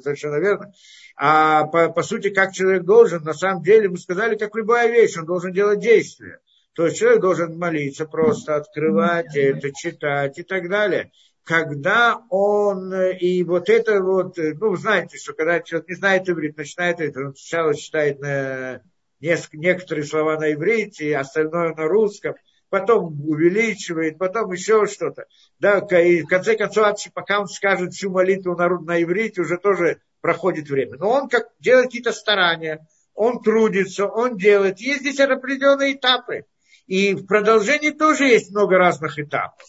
совершенно 0.00 0.36
верно. 0.36 0.72
А 1.16 1.64
по, 1.64 1.90
по 1.90 2.02
сути, 2.02 2.30
как 2.30 2.52
человек 2.52 2.84
должен, 2.84 3.22
на 3.24 3.34
самом 3.34 3.62
деле, 3.62 3.90
мы 3.90 3.98
сказали, 3.98 4.38
как 4.38 4.56
любая 4.56 4.90
вещь, 4.90 5.18
он 5.18 5.26
должен 5.26 5.52
делать 5.52 5.80
действия. 5.80 6.40
То 6.72 6.86
есть 6.86 6.96
человек 6.96 7.20
должен 7.20 7.58
молиться, 7.58 8.06
просто 8.06 8.56
открывать 8.56 9.36
это, 9.36 9.70
читать 9.70 10.38
и 10.38 10.42
так 10.42 10.68
далее 10.68 11.12
когда 11.42 12.22
он, 12.28 12.94
и 12.94 13.42
вот 13.42 13.68
это 13.70 14.00
вот, 14.00 14.36
ну, 14.36 14.76
знаете, 14.76 15.16
что 15.16 15.32
когда 15.32 15.58
человек 15.58 15.88
не 15.88 15.94
знает 15.96 16.28
иврит, 16.28 16.56
начинает 16.56 17.00
это, 17.00 17.26
он 17.26 17.34
сначала 17.34 17.74
читает 17.74 18.20
на 18.20 18.82
некоторые 19.20 20.04
слова 20.04 20.38
на 20.38 20.52
иврите, 20.52 21.16
остальное 21.16 21.74
на 21.74 21.86
русском, 21.86 22.34
потом 22.70 23.20
увеличивает, 23.28 24.18
потом 24.18 24.52
еще 24.52 24.86
что-то. 24.86 25.26
Да, 25.58 25.78
и 26.00 26.22
в 26.22 26.26
конце 26.26 26.56
концов, 26.56 26.96
пока 27.12 27.40
он 27.40 27.46
скажет 27.46 27.92
всю 27.92 28.10
молитву 28.10 28.56
на, 28.56 28.68
на 28.68 29.02
иврите, 29.02 29.42
уже 29.42 29.58
тоже 29.58 30.00
проходит 30.20 30.68
время. 30.68 30.96
Но 30.98 31.10
он 31.10 31.28
как 31.28 31.48
делает 31.58 31.86
какие-то 31.86 32.12
старания, 32.12 32.86
он 33.14 33.42
трудится, 33.42 34.06
он 34.06 34.36
делает. 34.36 34.80
Есть 34.80 35.00
здесь 35.00 35.20
определенные 35.20 35.94
этапы. 35.94 36.44
И 36.86 37.14
в 37.14 37.26
продолжении 37.26 37.90
тоже 37.90 38.24
есть 38.24 38.50
много 38.50 38.78
разных 38.78 39.18
этапов. 39.18 39.66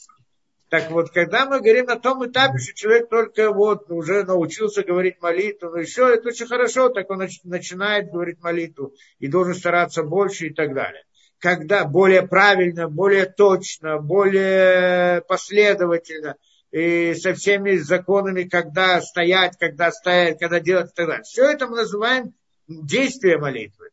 Так 0.72 0.89
вот, 0.89 1.10
когда 1.10 1.48
мы 1.48 1.60
говорим 1.60 1.88
на 1.88 1.99
том 1.99 2.26
этапе, 2.26 2.57
что 2.57 2.73
человек 2.73 3.10
только 3.10 3.52
вот 3.52 3.91
уже 3.91 4.23
научился 4.23 4.84
говорить 4.84 5.22
молитву, 5.22 5.69
ну 5.69 5.76
еще 5.76 6.14
это 6.14 6.30
очень 6.30 6.48
хорошо, 6.48 6.88
так 6.88 7.10
он 7.10 7.27
начинает 7.43 8.10
говорить 8.10 8.39
молитву 8.41 8.93
и 9.19 9.27
должен 9.27 9.53
стараться 9.53 10.03
больше 10.03 10.48
и 10.48 10.53
так 10.53 10.73
далее. 10.73 11.03
Когда 11.39 11.84
более 11.84 12.26
правильно, 12.26 12.88
более 12.88 13.26
точно, 13.26 13.99
более 13.99 15.22
последовательно, 15.23 16.38
и 16.72 17.15
со 17.15 17.34
всеми 17.34 17.76
законами, 17.76 18.43
когда 18.43 19.02
стоять, 19.02 19.57
когда 19.60 19.91
стоять, 19.91 20.39
когда 20.39 20.61
делать 20.61 20.91
и 20.91 20.95
так 20.95 21.06
далее. 21.06 21.23
Все 21.23 21.52
это 21.52 21.68
мы 21.68 21.80
называем 21.80 22.34
действие 22.69 23.38
молитвы. 23.38 23.89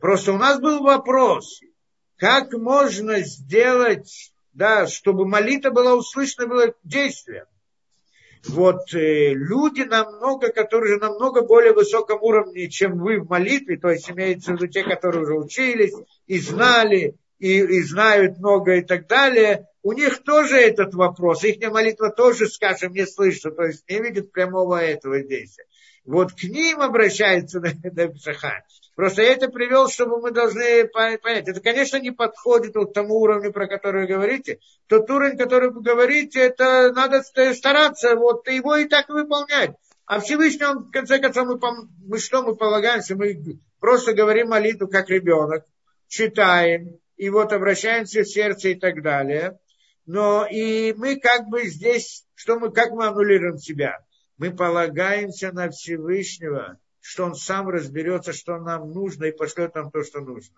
Просто 0.00 0.32
у 0.32 0.38
нас 0.38 0.58
был 0.58 0.82
вопрос, 0.82 1.60
как 2.16 2.54
можно 2.54 3.20
сделать, 3.20 4.32
да, 4.52 4.86
чтобы 4.86 5.26
молитва 5.26 5.70
была 5.70 5.94
услышана, 5.94 6.48
было 6.48 6.74
действием. 6.84 7.46
Вот 8.46 8.94
э, 8.94 9.34
люди 9.34 9.82
намного, 9.82 10.52
которые 10.52 10.94
же 10.94 11.00
намного 11.00 11.42
более 11.42 11.72
высоком 11.72 12.22
уровне, 12.22 12.68
чем 12.68 12.98
вы 12.98 13.20
в 13.20 13.28
молитве, 13.28 13.76
то 13.76 13.90
есть 13.90 14.10
имеется 14.10 14.52
в 14.52 14.54
виду 14.54 14.68
те, 14.68 14.84
которые 14.84 15.22
уже 15.22 15.34
учились 15.34 15.94
и 16.26 16.38
знали, 16.38 17.16
и, 17.38 17.58
и 17.58 17.82
знают 17.82 18.38
много 18.38 18.76
и 18.76 18.82
так 18.82 19.06
далее, 19.06 19.66
у 19.82 19.92
них 19.92 20.22
тоже 20.22 20.56
этот 20.56 20.94
вопрос, 20.94 21.44
их 21.44 21.60
молитва 21.70 22.10
тоже, 22.10 22.48
скажем, 22.48 22.92
не 22.92 23.06
слышит, 23.06 23.56
то 23.56 23.64
есть 23.64 23.88
не 23.88 24.00
видит 24.00 24.32
прямого 24.32 24.82
этого 24.82 25.22
действия. 25.22 25.64
Вот 26.08 26.32
к 26.32 26.42
ним 26.44 26.80
обращается 26.80 27.60
Псаха. 28.14 28.64
Просто 28.96 29.20
я 29.20 29.34
это 29.34 29.48
привел, 29.48 29.88
чтобы 29.88 30.18
мы 30.22 30.30
должны 30.30 30.88
понять. 30.88 31.48
Это, 31.48 31.60
конечно, 31.60 31.98
не 31.98 32.12
подходит 32.12 32.74
вот 32.76 32.94
тому 32.94 33.16
уровню, 33.16 33.52
про 33.52 33.68
который 33.68 34.06
вы 34.06 34.14
говорите. 34.14 34.58
Тот 34.86 35.10
уровень, 35.10 35.36
который 35.36 35.70
вы 35.70 35.82
говорите, 35.82 36.40
это 36.40 36.94
надо 36.94 37.22
стараться, 37.22 38.16
вот 38.16 38.48
его 38.48 38.76
и 38.76 38.86
так 38.86 39.10
выполнять. 39.10 39.72
А 40.06 40.20
Всевышний, 40.20 40.64
он, 40.64 40.86
в 40.86 40.90
конце 40.90 41.18
концов, 41.18 41.46
мы, 41.46 41.60
мы 42.06 42.18
что 42.18 42.42
мы 42.42 42.56
полагаемся? 42.56 43.14
Мы 43.14 43.60
просто 43.78 44.14
говорим 44.14 44.48
молитву, 44.48 44.88
как 44.88 45.10
ребенок, 45.10 45.66
читаем, 46.06 46.98
и 47.18 47.28
вот 47.28 47.52
обращаемся 47.52 48.22
в 48.22 48.28
сердце 48.28 48.70
и 48.70 48.74
так 48.76 49.02
далее. 49.02 49.58
Но 50.06 50.46
и 50.50 50.94
мы 50.94 51.16
как 51.16 51.48
бы 51.48 51.66
здесь, 51.66 52.24
что 52.34 52.58
мы, 52.58 52.72
как 52.72 52.92
мы 52.92 53.08
аннулируем 53.08 53.58
себя? 53.58 53.98
Мы 54.38 54.52
полагаемся 54.52 55.52
на 55.52 55.68
Всевышнего, 55.70 56.78
что 57.00 57.24
он 57.24 57.34
сам 57.34 57.68
разберется, 57.68 58.32
что 58.32 58.58
нам 58.58 58.92
нужно, 58.92 59.24
и 59.24 59.36
пошлет 59.36 59.74
нам 59.74 59.90
то, 59.90 60.02
что 60.04 60.20
нужно. 60.20 60.56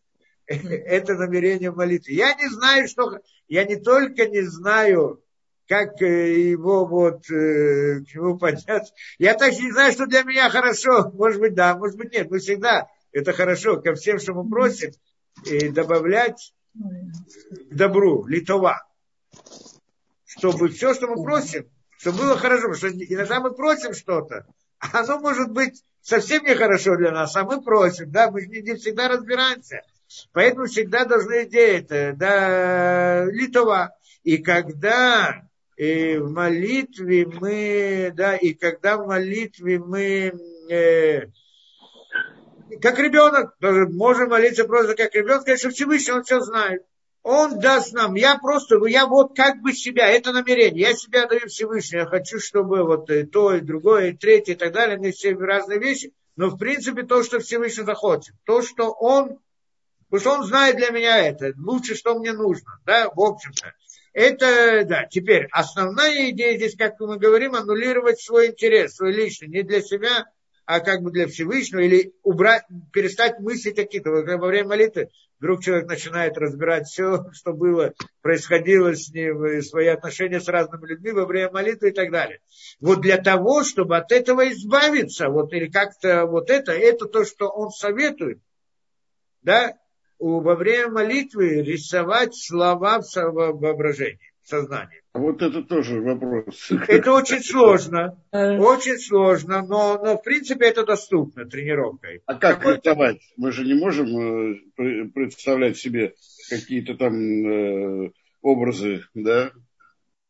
Это 0.46 1.14
намерение 1.14 1.70
молитвы. 1.70 2.12
Я 2.12 2.34
не 2.34 2.48
знаю, 2.48 2.86
что... 2.86 3.18
Я 3.48 3.64
не 3.64 3.76
только 3.76 4.26
не 4.26 4.42
знаю, 4.42 5.24
как 5.66 6.00
э, 6.02 6.50
его 6.50 6.86
вот 6.86 7.30
э, 7.30 8.00
к 8.00 8.14
нему 8.14 8.38
подняться. 8.38 8.92
Я 9.18 9.34
также 9.34 9.62
не 9.62 9.72
знаю, 9.72 9.92
что 9.92 10.06
для 10.06 10.22
меня 10.22 10.50
хорошо. 10.50 11.10
Может 11.12 11.40
быть, 11.40 11.54
да, 11.54 11.76
может 11.76 11.96
быть, 11.96 12.12
нет. 12.12 12.30
Мы 12.30 12.38
всегда 12.40 12.88
это 13.12 13.32
хорошо 13.32 13.80
ко 13.80 13.94
всем, 13.94 14.18
что 14.18 14.34
мы 14.34 14.48
просим, 14.48 14.92
и 15.46 15.68
добавлять 15.68 16.52
к 16.74 17.74
добру, 17.74 18.26
литова. 18.26 18.86
Чтобы 20.26 20.68
все, 20.68 20.94
что 20.94 21.06
мы 21.08 21.22
просим, 21.22 21.70
чтобы 21.98 22.18
было 22.18 22.38
хорошо. 22.38 22.68
Потому 22.68 22.76
что 22.76 22.88
иногда 22.88 23.40
мы 23.40 23.52
просим 23.52 23.92
что-то, 23.92 24.46
а 24.78 25.00
оно 25.00 25.20
может 25.20 25.50
быть 25.50 25.82
совсем 26.00 26.44
нехорошо 26.44 26.96
для 26.96 27.12
нас, 27.12 27.36
а 27.36 27.44
мы 27.44 27.60
просим, 27.60 28.10
да, 28.10 28.30
мы 28.30 28.46
не, 28.46 28.62
не 28.62 28.74
всегда 28.76 29.08
разбираемся. 29.08 29.82
Поэтому 30.32 30.66
всегда 30.66 31.04
должны 31.04 31.44
делать, 31.46 31.88
да, 32.16 33.26
литова. 33.26 33.94
И 34.22 34.38
когда 34.38 35.42
и 35.76 36.16
в 36.16 36.30
молитве 36.30 37.26
мы, 37.26 38.12
да, 38.14 38.36
и 38.36 38.54
когда 38.54 38.96
в 38.96 39.06
молитве 39.06 39.78
мы, 39.78 40.32
э, 40.70 41.26
как 42.80 42.98
ребенок, 42.98 43.54
можем 43.92 44.30
молиться 44.30 44.64
просто 44.64 44.96
как 44.96 45.14
ребенок, 45.14 45.44
конечно, 45.44 45.70
Всевышний, 45.70 46.12
он 46.12 46.24
все 46.24 46.40
знает. 46.40 46.84
Он 47.22 47.58
даст 47.58 47.92
нам, 47.92 48.14
я 48.14 48.38
просто, 48.38 48.84
я 48.86 49.06
вот 49.06 49.36
как 49.36 49.60
бы 49.60 49.72
себя, 49.72 50.06
это 50.06 50.32
намерение, 50.32 50.88
я 50.88 50.94
себя 50.94 51.26
даю 51.26 51.48
Всевышнему, 51.48 52.02
я 52.02 52.08
хочу, 52.08 52.38
чтобы 52.38 52.84
вот 52.84 53.10
то, 53.32 53.54
и 53.54 53.60
другое, 53.60 54.10
и 54.10 54.16
третье, 54.16 54.52
и 54.52 54.56
так 54.56 54.72
далее, 54.72 54.96
мне 54.96 55.12
все 55.12 55.34
разные 55.34 55.78
вещи, 55.78 56.12
но 56.36 56.48
в 56.48 56.58
принципе 56.58 57.02
то, 57.02 57.22
что 57.22 57.40
Всевышний 57.40 57.84
захочет, 57.84 58.34
то, 58.44 58.62
что 58.62 58.92
он, 58.92 59.40
потому 60.08 60.20
что 60.20 60.40
он 60.40 60.46
знает 60.46 60.76
для 60.76 60.90
меня 60.90 61.18
это, 61.18 61.52
лучше, 61.58 61.96
что 61.96 62.18
мне 62.18 62.32
нужно, 62.32 62.80
да, 62.86 63.10
в 63.10 63.20
общем-то. 63.20 63.74
Это, 64.14 64.84
да, 64.84 65.04
теперь 65.04 65.48
основная 65.52 66.30
идея 66.30 66.56
здесь, 66.56 66.76
как 66.76 66.98
мы 67.00 67.18
говорим, 67.18 67.54
аннулировать 67.54 68.20
свой 68.20 68.48
интерес, 68.48 68.96
свой 68.96 69.12
личный, 69.12 69.48
не 69.48 69.62
для 69.62 69.82
себя, 69.82 70.26
а 70.64 70.80
как 70.80 71.02
бы 71.02 71.10
для 71.10 71.26
Всевышнего, 71.26 71.80
или 71.80 72.14
убрать, 72.22 72.64
перестать 72.92 73.38
мыслить 73.40 73.76
какие-то. 73.76 74.10
Во 74.10 74.46
время 74.46 74.68
молитвы 74.68 75.10
вдруг 75.38 75.62
человек 75.62 75.88
начинает 75.88 76.36
разбирать 76.36 76.86
все, 76.86 77.24
что 77.32 77.52
было, 77.52 77.92
происходило 78.22 78.94
с 78.94 79.08
ним, 79.10 79.62
свои 79.62 79.86
отношения 79.86 80.40
с 80.40 80.48
разными 80.48 80.86
людьми 80.86 81.12
во 81.12 81.26
время 81.26 81.50
молитвы 81.52 81.90
и 81.90 81.92
так 81.92 82.10
далее. 82.10 82.40
Вот 82.80 83.00
для 83.00 83.18
того, 83.18 83.64
чтобы 83.64 83.96
от 83.96 84.12
этого 84.12 84.50
избавиться, 84.50 85.28
вот 85.28 85.52
или 85.52 85.70
как-то 85.70 86.26
вот 86.26 86.50
это, 86.50 86.72
это 86.72 87.06
то, 87.06 87.24
что 87.24 87.48
он 87.48 87.70
советует, 87.70 88.40
да, 89.42 89.74
во 90.18 90.56
время 90.56 90.90
молитвы 90.90 91.62
рисовать 91.62 92.34
слова 92.34 93.00
в 93.00 93.22
воображении, 93.24 94.32
в 94.42 94.48
сознании. 94.48 95.02
Вот 95.18 95.42
это 95.42 95.62
тоже 95.62 96.00
вопрос. 96.00 96.70
Это 96.86 97.12
очень 97.12 97.42
сложно, 97.42 98.16
очень 98.32 98.98
сложно, 98.98 99.62
но, 99.62 100.00
но 100.02 100.16
в 100.16 100.22
принципе 100.22 100.66
это 100.66 100.84
доступно 100.84 101.44
тренировкой. 101.44 102.22
А 102.26 102.34
как 102.34 102.58
Какой... 102.58 102.76
рисовать? 102.76 103.20
Мы 103.36 103.52
же 103.52 103.64
не 103.64 103.74
можем 103.74 104.06
э, 104.78 105.04
представлять 105.14 105.76
себе 105.76 106.14
какие-то 106.48 106.94
там 106.94 107.14
э, 107.16 108.10
образы, 108.42 109.04
да? 109.14 109.52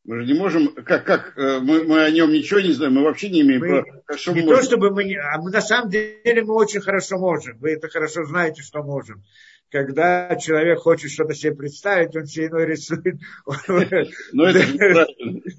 Мы 0.04 0.20
же 0.20 0.32
не 0.32 0.38
можем, 0.38 0.74
как, 0.74 1.04
как 1.04 1.36
э, 1.36 1.58
мы, 1.60 1.84
мы 1.84 2.02
о 2.02 2.10
нем 2.10 2.32
ничего 2.32 2.60
не 2.60 2.72
знаем, 2.72 2.94
мы 2.94 3.02
вообще 3.02 3.28
не 3.28 3.42
имеем 3.42 3.60
мы, 3.60 3.68
права. 3.68 4.02
Что 4.16 4.32
не 4.32 4.42
то, 4.42 4.62
чтобы 4.62 4.90
мы, 4.90 5.14
а 5.16 5.38
мы 5.38 5.50
на 5.50 5.60
самом 5.60 5.90
деле 5.90 6.42
мы 6.44 6.54
очень 6.54 6.80
хорошо 6.80 7.18
можем. 7.18 7.58
Вы 7.58 7.72
это 7.72 7.88
хорошо 7.88 8.24
знаете, 8.24 8.62
что 8.62 8.82
можем 8.82 9.22
когда 9.70 10.34
человек 10.36 10.78
хочет 10.78 11.10
что-то 11.10 11.34
себе 11.34 11.54
представить, 11.54 12.16
он 12.16 12.26
себе 12.26 12.46
иной 12.46 12.66
рисует. 12.66 13.16
Но 14.32 14.48
это 14.48 14.66
неправильно. 14.66 15.06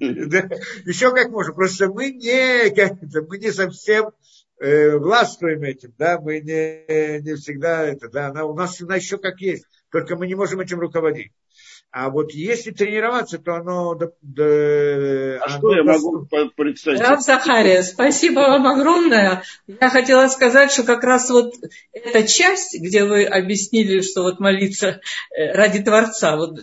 Еще 0.84 1.10
как 1.10 1.30
можно. 1.30 1.52
Просто 1.54 1.88
мы 1.88 2.10
не, 2.10 2.70
мы 3.28 3.38
не 3.38 3.52
совсем 3.52 4.10
э, 4.60 4.96
властвуем 4.96 5.62
этим, 5.62 5.94
да, 5.98 6.20
мы 6.20 6.40
не, 6.40 7.20
не 7.20 7.34
всегда 7.36 7.84
это, 7.84 8.08
да, 8.08 8.44
у 8.44 8.54
нас 8.54 8.80
она 8.80 8.96
еще 8.96 9.16
как 9.18 9.40
есть, 9.40 9.64
только 9.90 10.16
мы 10.16 10.26
не 10.26 10.34
можем 10.34 10.60
этим 10.60 10.80
руководить. 10.80 11.32
А 11.92 12.08
вот 12.08 12.30
если 12.32 12.70
тренироваться, 12.70 13.38
то 13.38 13.56
оно... 13.56 13.96
Да, 13.96 14.06
да, 14.22 15.40
а 15.40 15.46
оно 15.46 15.58
что 15.58 15.74
я 15.74 15.82
могу 15.82 16.28
представить? 16.54 17.00
Раб 17.00 17.20
Захария, 17.20 17.82
спасибо 17.82 18.38
вам 18.40 18.64
огромное. 18.68 19.42
Я 19.66 19.90
хотела 19.90 20.28
сказать, 20.28 20.70
что 20.70 20.84
как 20.84 21.02
раз 21.02 21.28
вот 21.30 21.52
эта 21.92 22.28
часть, 22.28 22.80
где 22.80 23.04
вы 23.04 23.24
объяснили, 23.24 24.02
что 24.02 24.22
вот 24.22 24.38
молиться 24.38 25.00
э, 25.34 25.52
ради 25.52 25.82
Творца, 25.82 26.36
вот 26.36 26.60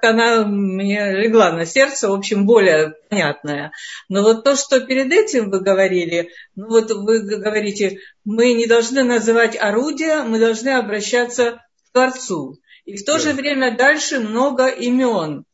она 0.00 0.46
мне 0.46 1.20
легла 1.20 1.52
на 1.52 1.66
сердце, 1.66 2.08
в 2.08 2.14
общем, 2.14 2.46
более 2.46 2.94
понятная. 3.10 3.72
Но 4.08 4.22
вот 4.22 4.42
то, 4.42 4.56
что 4.56 4.80
перед 4.80 5.12
этим 5.12 5.50
вы 5.50 5.60
говорили, 5.60 6.30
ну 6.56 6.68
вот 6.68 6.90
вы 6.90 7.20
говорите, 7.20 7.98
мы 8.24 8.54
не 8.54 8.66
должны 8.66 9.04
называть 9.04 9.54
орудия, 9.60 10.22
мы 10.22 10.38
должны 10.38 10.70
обращаться 10.70 11.60
к 11.88 11.92
Творцу. 11.92 12.61
И 12.84 12.96
в 12.96 13.04
то 13.04 13.18
же 13.18 13.32
время 13.32 13.76
дальше 13.76 14.20
много 14.20 14.66
имен. 14.66 15.44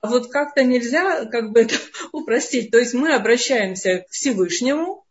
А 0.00 0.08
вот 0.08 0.30
как-то 0.30 0.62
нельзя 0.64 1.26
как 1.26 1.52
бы 1.52 1.62
это 1.62 1.74
упростить. 2.12 2.70
То 2.70 2.78
есть 2.78 2.94
мы 2.94 3.14
обращаемся 3.14 4.00
к 4.00 4.10
Всевышнему, 4.10 5.03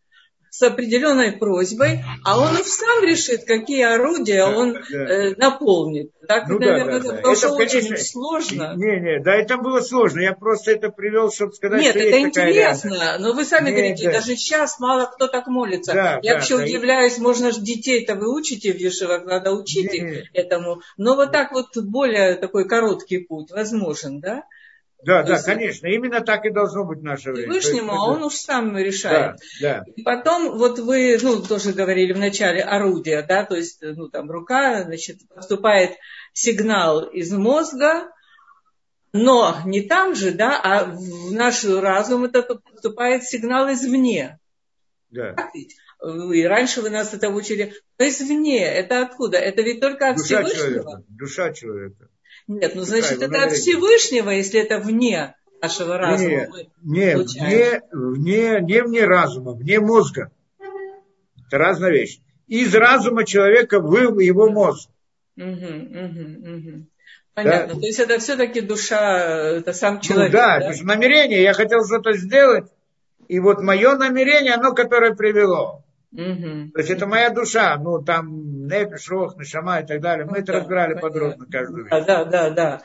с 0.54 0.62
определенной 0.62 1.32
просьбой, 1.32 2.04
а 2.24 2.40
он 2.40 2.56
и 2.56 2.64
сам 2.64 3.04
решит, 3.04 3.44
какие 3.44 3.82
орудия 3.86 4.44
он 4.44 4.76
э, 4.76 5.34
наполнит. 5.36 6.12
Так, 6.28 6.48
ну, 6.48 6.60
наверное, 6.60 7.00
да, 7.00 7.10
да, 7.10 7.16
потому 7.16 7.36
что 7.36 7.54
очень 7.54 7.80
конечно, 7.80 7.98
сложно. 7.98 8.74
Не, 8.76 9.00
не, 9.00 9.20
да, 9.20 9.34
это 9.34 9.58
было 9.58 9.82
сложно. 9.82 10.20
Я 10.20 10.34
просто 10.34 10.70
это 10.70 10.90
привел, 10.90 11.32
чтобы 11.32 11.54
сказать, 11.54 11.82
Нет, 11.82 11.96
что 11.96 12.02
это 12.02 12.22
интересно. 12.22 13.18
Но 13.18 13.34
вы 13.34 13.46
сами 13.46 13.72
Нет, 13.72 13.78
говорите, 13.78 14.06
да. 14.06 14.12
даже 14.12 14.36
сейчас 14.36 14.80
мало 14.80 15.08
кто 15.08 15.28
так 15.28 15.48
молится. 15.48 15.92
Да, 15.92 16.20
Я 16.22 16.34
да, 16.34 16.38
вообще 16.38 16.58
да, 16.58 16.64
удивляюсь, 16.66 17.18
можно 17.18 17.52
же 17.52 17.60
детей-то 17.60 18.14
вы 18.14 18.32
учите 18.32 18.74
в 18.74 18.78
Ешивах, 18.78 19.26
надо 19.26 19.54
учить 19.54 19.92
их 19.92 20.30
этому. 20.36 20.82
Но 20.98 21.16
вот 21.16 21.32
так 21.32 21.52
вот 21.52 21.76
более 21.78 22.36
такой 22.36 22.68
короткий 22.68 23.18
путь 23.18 23.50
возможен, 23.50 24.20
да? 24.20 24.44
Да, 25.06 25.24
да, 25.24 25.42
конечно, 25.42 25.88
именно 25.88 26.22
так 26.22 26.46
и 26.46 26.50
должно 26.52 26.86
быть 26.86 27.02
наше 27.02 27.32
время. 27.32 27.60
Всевышнему, 27.60 27.92
а 27.94 28.10
он 28.10 28.24
уж 28.24 28.36
сам 28.36 28.78
решает. 28.78 29.38
Да, 29.62 29.84
да. 29.86 29.92
И 29.96 30.02
потом, 30.02 30.58
вот 30.58 30.80
вы, 30.80 31.18
ну, 31.22 31.42
тоже 31.42 31.74
говорили 31.74 32.14
в 32.14 32.20
начале 32.20 32.62
орудия, 32.62 33.22
да, 33.22 33.46
то 33.46 33.56
есть, 33.56 33.80
ну, 33.82 34.10
там 34.10 34.32
рука, 34.32 34.84
значит, 34.84 35.18
поступает 35.34 35.92
сигнал 36.34 37.04
из 37.04 37.32
мозга, 37.32 38.10
но 39.12 39.58
не 39.66 39.82
там 39.82 40.16
же, 40.16 40.32
да, 40.32 40.60
а 40.60 40.86
в 40.86 41.32
наш 41.34 41.64
разум 41.66 42.26
это 42.26 42.42
поступает 42.42 43.24
сигнал 43.24 43.72
извне. 43.72 44.40
Да. 45.12 45.36
И 46.34 46.44
раньше 46.44 46.82
вы 46.82 46.90
нас 46.90 47.14
это 47.14 47.30
учили. 47.30 47.74
Есть 48.00 48.22
извне, 48.22 48.66
это 48.66 49.04
откуда? 49.04 49.38
Это 49.38 49.62
ведь 49.62 49.80
только 49.80 50.10
от 50.10 50.18
Душа 50.18 50.44
Всевышнего. 50.44 50.84
Человека. 50.84 51.04
Душа 51.08 51.54
человека. 51.54 52.10
Нет, 52.48 52.76
ну 52.76 52.82
значит, 52.84 53.22
это 53.22 53.44
от 53.44 53.53
Всевышнего, 53.53 54.30
если 54.30 54.60
это 54.60 54.80
вне 54.80 55.36
нашего 55.61 55.98
разума 55.98 56.48
мы 56.52 56.68
не, 56.84 57.15
вне, 57.15 57.82
вне, 57.91 58.60
не 58.61 58.84
вне 58.84 59.06
разума, 59.06 59.53
вне 59.53 59.80
мозга. 59.80 60.32
Это 61.48 61.57
разная 61.57 61.91
вещь. 61.91 62.20
Из 62.48 62.76
разума 62.76 63.26
человека 63.26 63.80
в 63.80 64.20
его 64.20 64.49
мозг. 64.49 64.90
Угу, 65.38 65.45
угу, 65.45 66.56
угу. 66.56 66.86
Понятно. 67.34 67.74
Да? 67.76 67.80
То 67.80 67.86
есть 67.86 67.99
это 67.99 68.20
все-таки 68.20 68.61
душа, 68.61 69.57
это 69.57 69.74
сам 69.74 69.95
ну 69.95 70.02
человек. 70.02 70.34
Ну, 70.34 70.38
да, 70.38 70.60
да? 70.60 70.74
Намерение. 70.84 71.41
Я 71.41 71.53
хотел 71.53 71.86
что-то 71.86 72.14
сделать, 72.14 72.65
и 73.28 73.40
вот 73.40 73.61
мое 73.61 73.95
намерение, 73.95 74.53
оно, 74.53 74.74
которое 74.74 75.15
привело. 75.15 75.83
Угу. 76.14 76.72
То 76.73 76.80
есть 76.80 76.91
это 76.91 77.07
моя 77.07 77.31
душа, 77.31 77.76
ну 77.77 78.03
там 78.03 78.68
Непиш, 78.68 79.10
Рох, 79.10 79.35
Нашама 79.35 79.80
и 79.80 79.85
так 79.85 79.99
далее. 79.99 80.26
Мы 80.26 80.34
ну, 80.34 80.38
это 80.38 80.53
да, 80.53 80.60
разбирали 80.60 80.94
понятно. 80.94 81.10
подробно 81.10 81.45
каждую 81.52 81.85
вещь. 81.85 82.06
Да, 82.06 82.26
да, 82.26 82.49
да. 82.52 82.81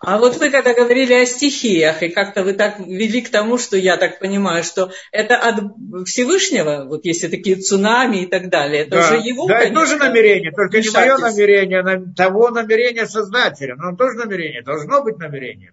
А 0.00 0.18
вот 0.18 0.36
вы 0.36 0.50
когда 0.50 0.74
говорили 0.74 1.14
о 1.14 1.24
стихиях, 1.24 2.02
и 2.02 2.08
как-то 2.08 2.42
вы 2.42 2.52
так 2.52 2.78
вели 2.80 3.22
к 3.22 3.30
тому, 3.30 3.58
что 3.58 3.76
я 3.76 3.96
так 3.96 4.18
понимаю, 4.18 4.64
что 4.64 4.90
это 5.12 5.36
от 5.36 5.60
Всевышнего, 6.06 6.84
вот 6.86 7.04
если 7.04 7.28
такие 7.28 7.56
цунами 7.56 8.24
и 8.24 8.26
так 8.26 8.50
далее, 8.50 8.82
это 8.82 8.90
да. 8.90 9.06
уже 9.06 9.16
его, 9.16 9.46
Да, 9.46 9.60
конечно, 9.60 9.80
это 9.80 9.80
тоже 9.80 9.96
намерение, 9.96 10.50
только 10.50 10.80
не 10.80 10.90
мое 10.90 11.16
намерение, 11.16 11.80
а 11.80 12.14
того 12.14 12.50
намерения 12.50 13.06
создателя. 13.06 13.76
Но 13.76 13.96
тоже 13.96 14.18
намерение, 14.18 14.62
должно 14.62 15.02
быть 15.02 15.16
намерение. 15.18 15.72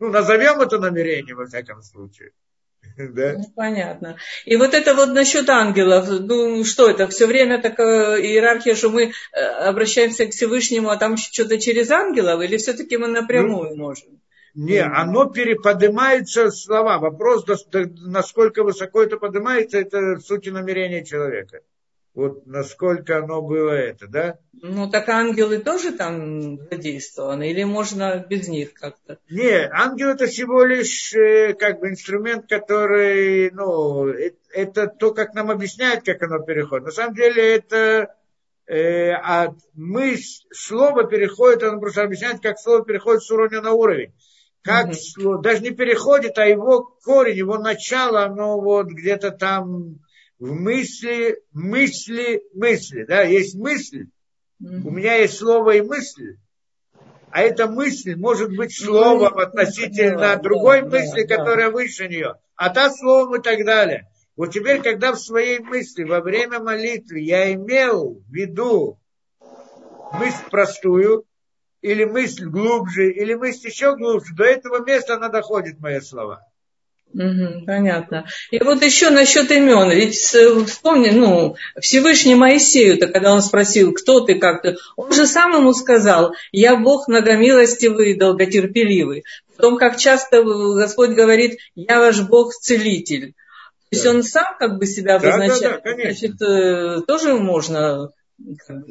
Ну, 0.00 0.08
назовем 0.08 0.60
это 0.60 0.78
намерение, 0.78 1.34
во 1.34 1.46
всяком 1.46 1.82
случае. 1.82 2.30
Да? 2.96 3.34
Ну, 3.38 3.44
понятно. 3.54 4.16
И 4.44 4.56
вот 4.56 4.74
это 4.74 4.94
вот 4.94 5.10
насчет 5.10 5.48
ангелов, 5.48 6.08
ну 6.08 6.64
что 6.64 6.90
это, 6.90 7.08
все 7.08 7.26
время 7.26 7.60
такая 7.60 8.20
иерархия, 8.20 8.74
что 8.74 8.90
мы 8.90 9.12
э, 9.32 9.40
обращаемся 9.40 10.26
к 10.26 10.30
Всевышнему, 10.30 10.90
а 10.90 10.96
там 10.96 11.16
что-то 11.16 11.58
через 11.58 11.90
ангелов, 11.90 12.42
или 12.42 12.56
все-таки 12.56 12.96
мы 12.96 13.08
напрямую 13.08 13.70
ну, 13.70 13.76
можем? 13.76 14.20
Не, 14.54 14.82
оно 14.82 15.30
переподнимается 15.30 16.50
слова. 16.50 16.98
Вопрос, 16.98 17.46
насколько 17.72 18.62
высоко 18.62 19.02
это 19.02 19.16
поднимается, 19.16 19.78
это 19.78 20.16
в 20.16 20.20
сути 20.20 20.50
намерения 20.50 21.04
человека 21.04 21.60
вот 22.14 22.46
насколько 22.46 23.18
оно 23.18 23.40
было 23.40 23.70
это, 23.70 24.06
да? 24.06 24.38
Ну, 24.52 24.90
так 24.90 25.08
ангелы 25.08 25.58
тоже 25.58 25.92
там 25.92 26.58
задействованы, 26.70 27.50
или 27.50 27.64
можно 27.64 28.18
без 28.18 28.48
них 28.48 28.74
как-то? 28.74 29.18
Не, 29.30 29.68
ангел 29.70 30.10
это 30.10 30.26
всего 30.26 30.62
лишь 30.62 31.14
э, 31.14 31.54
как 31.54 31.80
бы 31.80 31.88
инструмент, 31.88 32.48
который, 32.48 33.50
ну, 33.52 34.08
это, 34.08 34.36
это 34.52 34.86
то, 34.88 35.14
как 35.14 35.34
нам 35.34 35.50
объясняют, 35.50 36.04
как 36.04 36.22
оно 36.22 36.38
переходит. 36.40 36.86
На 36.86 36.92
самом 36.92 37.14
деле 37.14 37.56
это 37.56 38.14
э, 38.66 39.12
от 39.12 39.56
мысль, 39.74 40.44
слово 40.52 41.04
переходит, 41.04 41.62
оно 41.62 41.80
просто 41.80 42.02
объясняет, 42.02 42.42
как 42.42 42.58
слово 42.58 42.84
переходит 42.84 43.22
с 43.22 43.30
уровня 43.30 43.62
на 43.62 43.72
уровень. 43.72 44.12
Как 44.62 44.90
mm 44.90 44.94
слово, 44.94 45.42
даже 45.42 45.62
не 45.62 45.70
переходит, 45.70 46.38
а 46.38 46.44
его 46.44 46.82
корень, 47.02 47.36
его 47.36 47.58
начало, 47.58 48.24
оно 48.24 48.60
вот 48.60 48.86
где-то 48.88 49.32
там 49.32 49.98
в 50.42 50.54
мысли, 50.54 51.40
мысли, 51.52 52.42
мысли. 52.52 53.04
Да, 53.04 53.22
есть 53.22 53.54
мысль. 53.54 54.08
У 54.58 54.90
меня 54.90 55.14
есть 55.14 55.38
слово 55.38 55.76
и 55.76 55.82
мысль. 55.82 56.36
А 57.30 57.42
эта 57.42 57.68
мысль 57.68 58.16
может 58.16 58.50
быть 58.56 58.76
словом 58.76 59.38
относительно 59.38 60.34
другой 60.34 60.82
мысли, 60.82 61.22
которая 61.22 61.70
выше 61.70 62.08
нее. 62.08 62.34
А 62.56 62.70
та 62.70 62.90
словом 62.90 63.36
и 63.36 63.40
так 63.40 63.64
далее. 63.64 64.08
Вот 64.34 64.48
теперь, 64.48 64.82
когда 64.82 65.12
в 65.12 65.20
своей 65.20 65.60
мысли 65.60 66.02
во 66.02 66.20
время 66.20 66.58
молитвы 66.58 67.20
я 67.20 67.54
имел 67.54 68.14
в 68.14 68.32
виду 68.32 68.98
мысль 70.12 70.50
простую, 70.50 71.24
или 71.82 72.04
мысль 72.04 72.46
глубже, 72.46 73.12
или 73.12 73.34
мысль 73.34 73.68
еще 73.68 73.96
глубже, 73.96 74.34
до 74.34 74.42
этого 74.42 74.84
места 74.84 75.14
она 75.14 75.28
доходит, 75.28 75.78
мои 75.78 76.00
слова. 76.00 76.44
Угу, 77.14 77.66
понятно. 77.66 78.26
И 78.50 78.58
вот 78.58 78.82
еще 78.82 79.10
насчет 79.10 79.50
имен. 79.50 79.90
Ведь 79.90 80.14
вспомни, 80.14 81.10
ну, 81.10 81.56
Всевышний 81.80 82.34
Моисею-то, 82.34 83.08
когда 83.08 83.32
он 83.32 83.42
спросил, 83.42 83.92
кто 83.92 84.20
ты, 84.20 84.36
как 84.36 84.62
ты, 84.62 84.76
он 84.96 85.12
же 85.12 85.26
сам 85.26 85.54
ему 85.54 85.74
сказал, 85.74 86.34
я 86.52 86.76
Бог 86.76 87.08
многомилостивый 87.08 88.12
и 88.12 88.18
долготерпеливый. 88.18 89.24
Потом, 89.56 89.76
как 89.76 89.98
часто 89.98 90.42
Господь 90.42 91.10
говорит, 91.10 91.58
я 91.74 92.00
ваш 92.00 92.20
Бог-целитель. 92.22 93.34
То 93.90 93.96
есть 93.96 94.06
он 94.06 94.22
сам 94.22 94.56
как 94.58 94.78
бы 94.78 94.86
себя 94.86 95.16
обозначает. 95.16 95.82
Да, 95.84 95.90
да, 95.90 95.96
да, 95.96 96.02
Значит, 96.02 96.40
э, 96.40 97.02
тоже 97.06 97.34
можно 97.34 98.10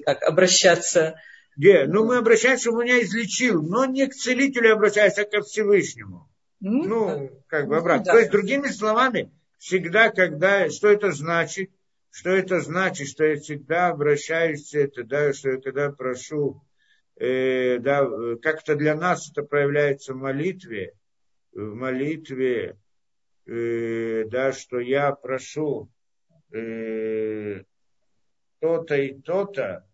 как 0.06 0.22
обращаться. 0.22 1.16
Где? 1.58 1.86
Ну, 1.86 2.06
мы 2.06 2.18
обращаемся, 2.18 2.72
у 2.72 2.80
меня 2.80 3.02
излечил, 3.02 3.62
но 3.64 3.86
не 3.86 4.08
к 4.08 4.14
целителю 4.14 4.74
обращаемся, 4.74 5.24
а 5.24 5.26
к 5.26 5.46
Всевышнему. 5.46 6.31
Ну, 6.62 6.84
ну 6.88 7.44
как 7.48 7.68
бы 7.68 7.76
ну, 7.76 7.82
обратно. 7.82 8.06
Да. 8.06 8.12
То 8.14 8.20
есть, 8.20 8.32
другими 8.32 8.68
словами, 8.68 9.32
всегда, 9.58 10.10
когда, 10.10 10.70
что 10.70 10.90
это 10.90 11.12
значит, 11.12 11.72
что 12.12 12.30
это 12.30 12.60
значит, 12.62 13.08
что 13.08 13.26
я 13.26 13.38
всегда 13.38 13.88
обращаюсь, 13.90 14.74
это, 14.74 15.04
да, 15.04 15.34
что 15.34 15.52
я 15.52 15.62
когда 15.62 15.92
прошу, 15.92 16.62
э, 17.16 17.80
да, 17.80 18.06
как-то 18.42 18.76
для 18.76 18.96
нас 18.96 19.30
это 19.32 19.44
проявляется 19.44 20.14
в 20.14 20.18
молитве, 20.18 20.94
в 21.52 21.74
молитве, 21.74 22.78
э, 23.48 24.26
да, 24.30 24.52
что 24.52 24.80
я 24.80 25.12
прошу 25.14 25.90
э, 26.54 27.64
то-то 28.60 28.96
и 28.96 29.20
то-то, 29.20 29.88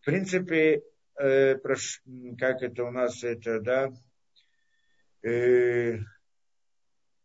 в 0.00 0.04
принципе, 0.04 0.82
э, 1.16 1.56
прош, 1.56 2.02
как 2.38 2.62
это 2.62 2.84
у 2.84 2.90
нас 2.90 3.22
это, 3.24 3.60
да, 3.60 3.92
э, 5.22 5.98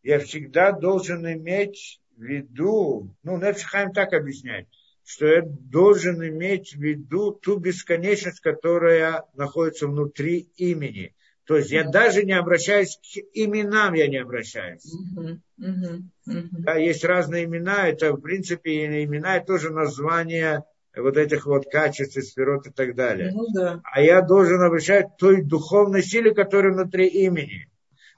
я 0.04 0.20
всегда 0.20 0.72
должен 0.72 1.26
иметь 1.32 2.00
в 2.16 2.22
виду, 2.22 3.16
ну, 3.24 3.38
Нефшихайм 3.38 3.92
так 3.92 4.14
объясняет, 4.14 4.68
что 5.04 5.28
я 5.28 5.42
должен 5.44 6.24
иметь 6.28 6.74
в 6.74 6.82
виду 6.82 7.32
ту 7.32 7.58
бесконечность, 7.58 8.40
которая 8.40 9.24
находится 9.34 9.88
внутри 9.88 10.50
имени. 10.58 11.14
То 11.46 11.58
есть 11.58 11.70
я 11.70 11.84
даже 11.84 12.24
не 12.24 12.34
обращаюсь 12.34 12.98
к 12.98 13.20
именам, 13.34 13.94
я 13.94 14.08
не 14.08 14.18
обращаюсь. 14.18 14.84
Uh-huh, 15.16 15.38
uh-huh. 15.60 16.48
Да, 16.52 16.76
есть 16.76 17.06
разные 17.06 17.46
имена, 17.46 17.88
это 17.88 18.14
в 18.14 18.22
принципе 18.22 19.04
имена, 19.04 19.38
это 19.38 19.46
тоже 19.46 19.70
название 19.70 20.64
вот 20.96 21.18
этих 21.18 21.46
вот 21.46 21.66
качеств, 21.70 22.22
сферот 22.24 22.66
и 22.68 22.72
так 22.72 22.96
далее. 22.96 23.32
Ну, 23.32 23.46
да. 23.54 23.82
А 23.84 24.02
я 24.02 24.22
должен 24.22 24.62
обращать 24.62 25.18
той 25.18 25.44
духовной 25.44 26.02
силе, 26.02 26.34
которая 26.34 26.74
внутри 26.74 27.08
имени. 27.08 27.70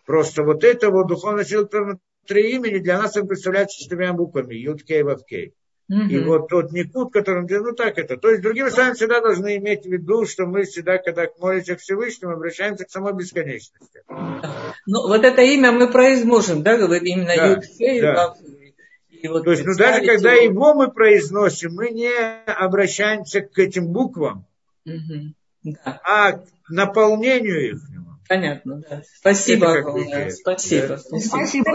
Просто 0.07 0.43
вот 0.43 0.63
это 0.63 0.89
вот 0.89 1.07
духовная 1.07 1.43
сила 1.43 1.67
внутри 1.69 2.51
имени 2.51 2.77
для 2.79 2.97
нас 2.97 3.17
он 3.17 3.27
представляется 3.27 3.77
четырьмя 3.77 4.13
буквами. 4.13 4.55
Юд, 4.55 4.81
Кей, 4.83 5.03
Вав, 5.03 5.25
Кей. 5.25 5.53
И 5.89 6.19
вот 6.19 6.47
тот 6.49 6.71
Никут, 6.71 7.13
которым, 7.13 7.45
ну 7.49 7.73
так 7.73 7.97
это. 7.97 8.17
То 8.17 8.29
есть, 8.29 8.41
другими 8.41 8.69
словами, 8.69 8.93
всегда 8.93 9.21
должны 9.21 9.57
иметь 9.57 9.83
в 9.83 9.89
виду, 9.89 10.25
что 10.25 10.45
мы 10.45 10.63
всегда, 10.63 10.97
когда 10.97 11.27
молимся 11.39 11.75
к 11.75 11.79
Всевышнему, 11.79 12.33
обращаемся 12.33 12.85
к 12.85 12.89
самой 12.89 13.13
бесконечности. 13.13 14.03
Ну, 14.85 15.07
вот 15.07 15.23
это 15.23 15.41
имя 15.41 15.71
мы 15.71 15.89
произносим, 15.91 16.63
да, 16.63 16.77
говорит 16.77 17.03
именно 17.03 17.35
да, 17.35 17.47
Юд, 17.47 17.65
Кей, 17.77 18.01
да. 18.01 18.33
И 19.09 19.27
вот 19.27 19.43
То 19.43 19.51
есть, 19.51 19.65
ну 19.65 19.75
даже 19.75 20.05
когда 20.05 20.33
его... 20.33 20.43
его 20.43 20.73
мы 20.73 20.91
произносим, 20.91 21.73
мы 21.73 21.89
не 21.89 22.11
обращаемся 22.45 23.41
к 23.41 23.57
этим 23.57 23.87
буквам, 23.87 24.45
угу. 24.85 25.33
да. 25.63 26.01
а 26.03 26.31
к 26.33 26.69
наполнению 26.69 27.71
их. 27.71 27.81
Понятно, 28.27 28.81
да. 28.89 29.01
Спасибо 29.19 29.71
огромное. 29.71 30.29
Спасибо. 30.29 30.97
Спасибо. 30.97 31.71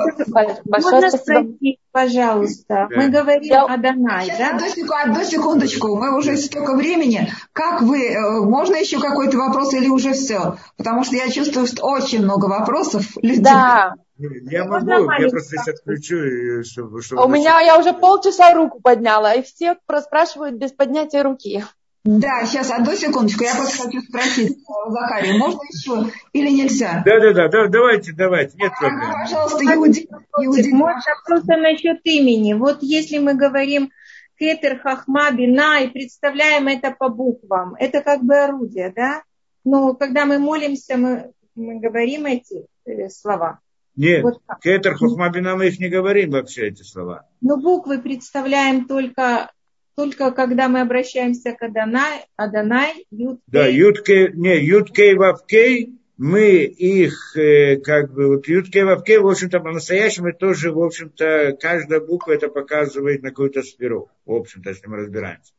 Можно 0.65 1.11
спросить, 1.11 1.79
пожалуйста, 1.91 2.89
да. 2.91 2.97
мы 2.97 3.09
говорим 3.09 3.43
Я... 3.43 3.65
о 3.65 3.77
Данай, 3.77 4.29
да? 4.39 4.57
Одну, 4.57 4.93
одну 4.95 5.25
секундочку, 5.25 5.97
мы 5.97 6.17
уже 6.17 6.37
столько 6.37 6.75
времени. 6.75 7.33
Как 7.53 7.83
вы, 7.83 8.09
э, 8.09 8.41
можно 8.41 8.77
еще 8.77 9.01
какой-то 9.01 9.39
вопрос 9.39 9.73
или 9.75 9.89
уже 9.89 10.13
все? 10.13 10.57
Потому 10.77 11.05
что 11.05 11.17
я 11.17 11.31
чувствую, 11.31 11.67
что 11.67 11.85
очень 11.85 12.23
много 12.23 12.47
вопросов. 12.47 13.07
Да. 13.23 13.95
Я 14.19 14.67
могу, 14.67 15.11
я 15.11 15.29
просто 15.29 15.57
сейчас 15.57 15.69
отключу, 15.69 16.63
чтобы... 16.65 17.03
чтобы 17.03 17.25
у 17.25 17.29
меня, 17.29 17.61
я 17.61 17.79
уже 17.79 17.93
полчаса 17.93 18.53
руку 18.55 18.81
подняла, 18.81 19.35
и 19.35 19.43
все 19.43 19.77
спрашивают 20.01 20.57
без 20.57 20.73
поднятия 20.73 21.23
руки. 21.23 21.65
Да, 22.05 22.45
сейчас, 22.45 22.73
одну 22.73 22.97
секундочку, 22.97 23.45
я 23.45 23.55
просто 23.55 23.85
хочу 23.85 24.01
спросить, 24.01 24.59
Захарий, 24.89 25.39
можно 25.39 25.61
еще 25.63 26.11
или 26.33 26.51
нельзя? 26.51 27.01
Да, 27.07 27.21
да, 27.21 27.33
да, 27.33 27.49
да 27.49 27.69
давайте, 27.69 28.13
давайте, 28.13 28.57
нет 28.59 28.73
проблем. 28.77 29.03
А, 29.09 29.23
пожалуйста, 29.23 29.65
Иуди. 29.65 30.09
Иуди. 30.39 30.73
Можно 30.73 31.13
просто 31.25 31.57
насчет 31.59 32.01
имени. 32.03 32.55
Вот 32.55 32.79
если 32.83 33.19
мы 33.19 33.35
говорим 33.35 33.93
Кетер, 34.37 34.81
Хахма, 34.81 35.31
Бина 35.31 35.81
и 35.81 35.89
представляем 35.91 36.67
это 36.67 36.91
по 36.91 37.09
буквам, 37.09 37.77
это 37.77 38.01
как 38.01 38.25
бы 38.25 38.35
орудие, 38.35 38.93
да? 38.95 39.23
Но 39.65 39.95
когда 39.95 40.27
мы 40.27 40.41
молимся, 40.41 40.97
мы, 40.97 41.31
мы 41.55 41.79
говорим 41.79 42.27
эти 42.27 42.67
э, 42.85 43.09
слова. 43.11 43.61
Нет, 43.95 44.25
вот 44.25 44.41
Кетер, 44.61 44.97
Хахма, 44.97 45.31
Бина 45.31 45.55
мы 45.55 45.69
их 45.69 45.79
не 45.79 45.89
говорим 45.89 46.33
вообще, 46.33 46.67
эти 46.67 46.83
слова. 46.83 47.29
Но 47.41 47.59
буквы 47.59 48.01
представляем 48.01 48.87
только 48.89 49.53
только 49.95 50.31
когда 50.33 50.69
мы 50.69 50.81
обращаемся 50.81 51.53
к 51.53 51.63
Адонай, 51.63 52.25
Адонай 52.37 53.07
Юткей. 53.11 53.43
Да, 53.47 53.67
Юткей, 53.67 54.33
не, 54.33 54.59
Юткей 54.65 55.15
Вавкей, 55.15 55.99
мы 56.23 56.65
их, 56.65 57.37
э, 57.37 57.79
как 57.79 58.13
бы, 58.13 58.29
вот 58.29 58.47
Ютке 58.47 58.85
Вавке, 58.85 59.19
в 59.19 59.27
общем-то, 59.27 59.59
по-настоящему 59.59 60.33
тоже, 60.33 60.71
в 60.71 60.81
общем-то, 60.81 61.57
каждая 61.61 62.01
буква 62.01 62.33
это 62.33 62.49
показывает 62.49 63.23
на 63.23 63.31
какую-то 63.31 63.63
сферу, 63.63 64.09
в 64.25 64.33
общем-то, 64.33 64.71
если 64.71 64.87
мы 64.87 64.99
разбираемся. 64.99 65.53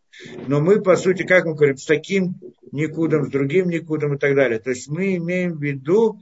Но 0.48 0.62
мы, 0.62 0.82
по 0.82 0.96
сути, 0.96 1.24
как 1.24 1.46
мы 1.46 1.56
говорим, 1.56 1.76
с 1.76 1.86
таким 1.86 2.36
никудом, 2.72 3.26
с 3.26 3.30
другим 3.30 3.68
никудом 3.68 4.14
и 4.14 4.18
так 4.18 4.36
далее. 4.36 4.60
То 4.60 4.70
есть 4.70 4.88
мы 4.88 5.18
имеем 5.18 5.58
в 5.58 5.62
виду 5.62 6.22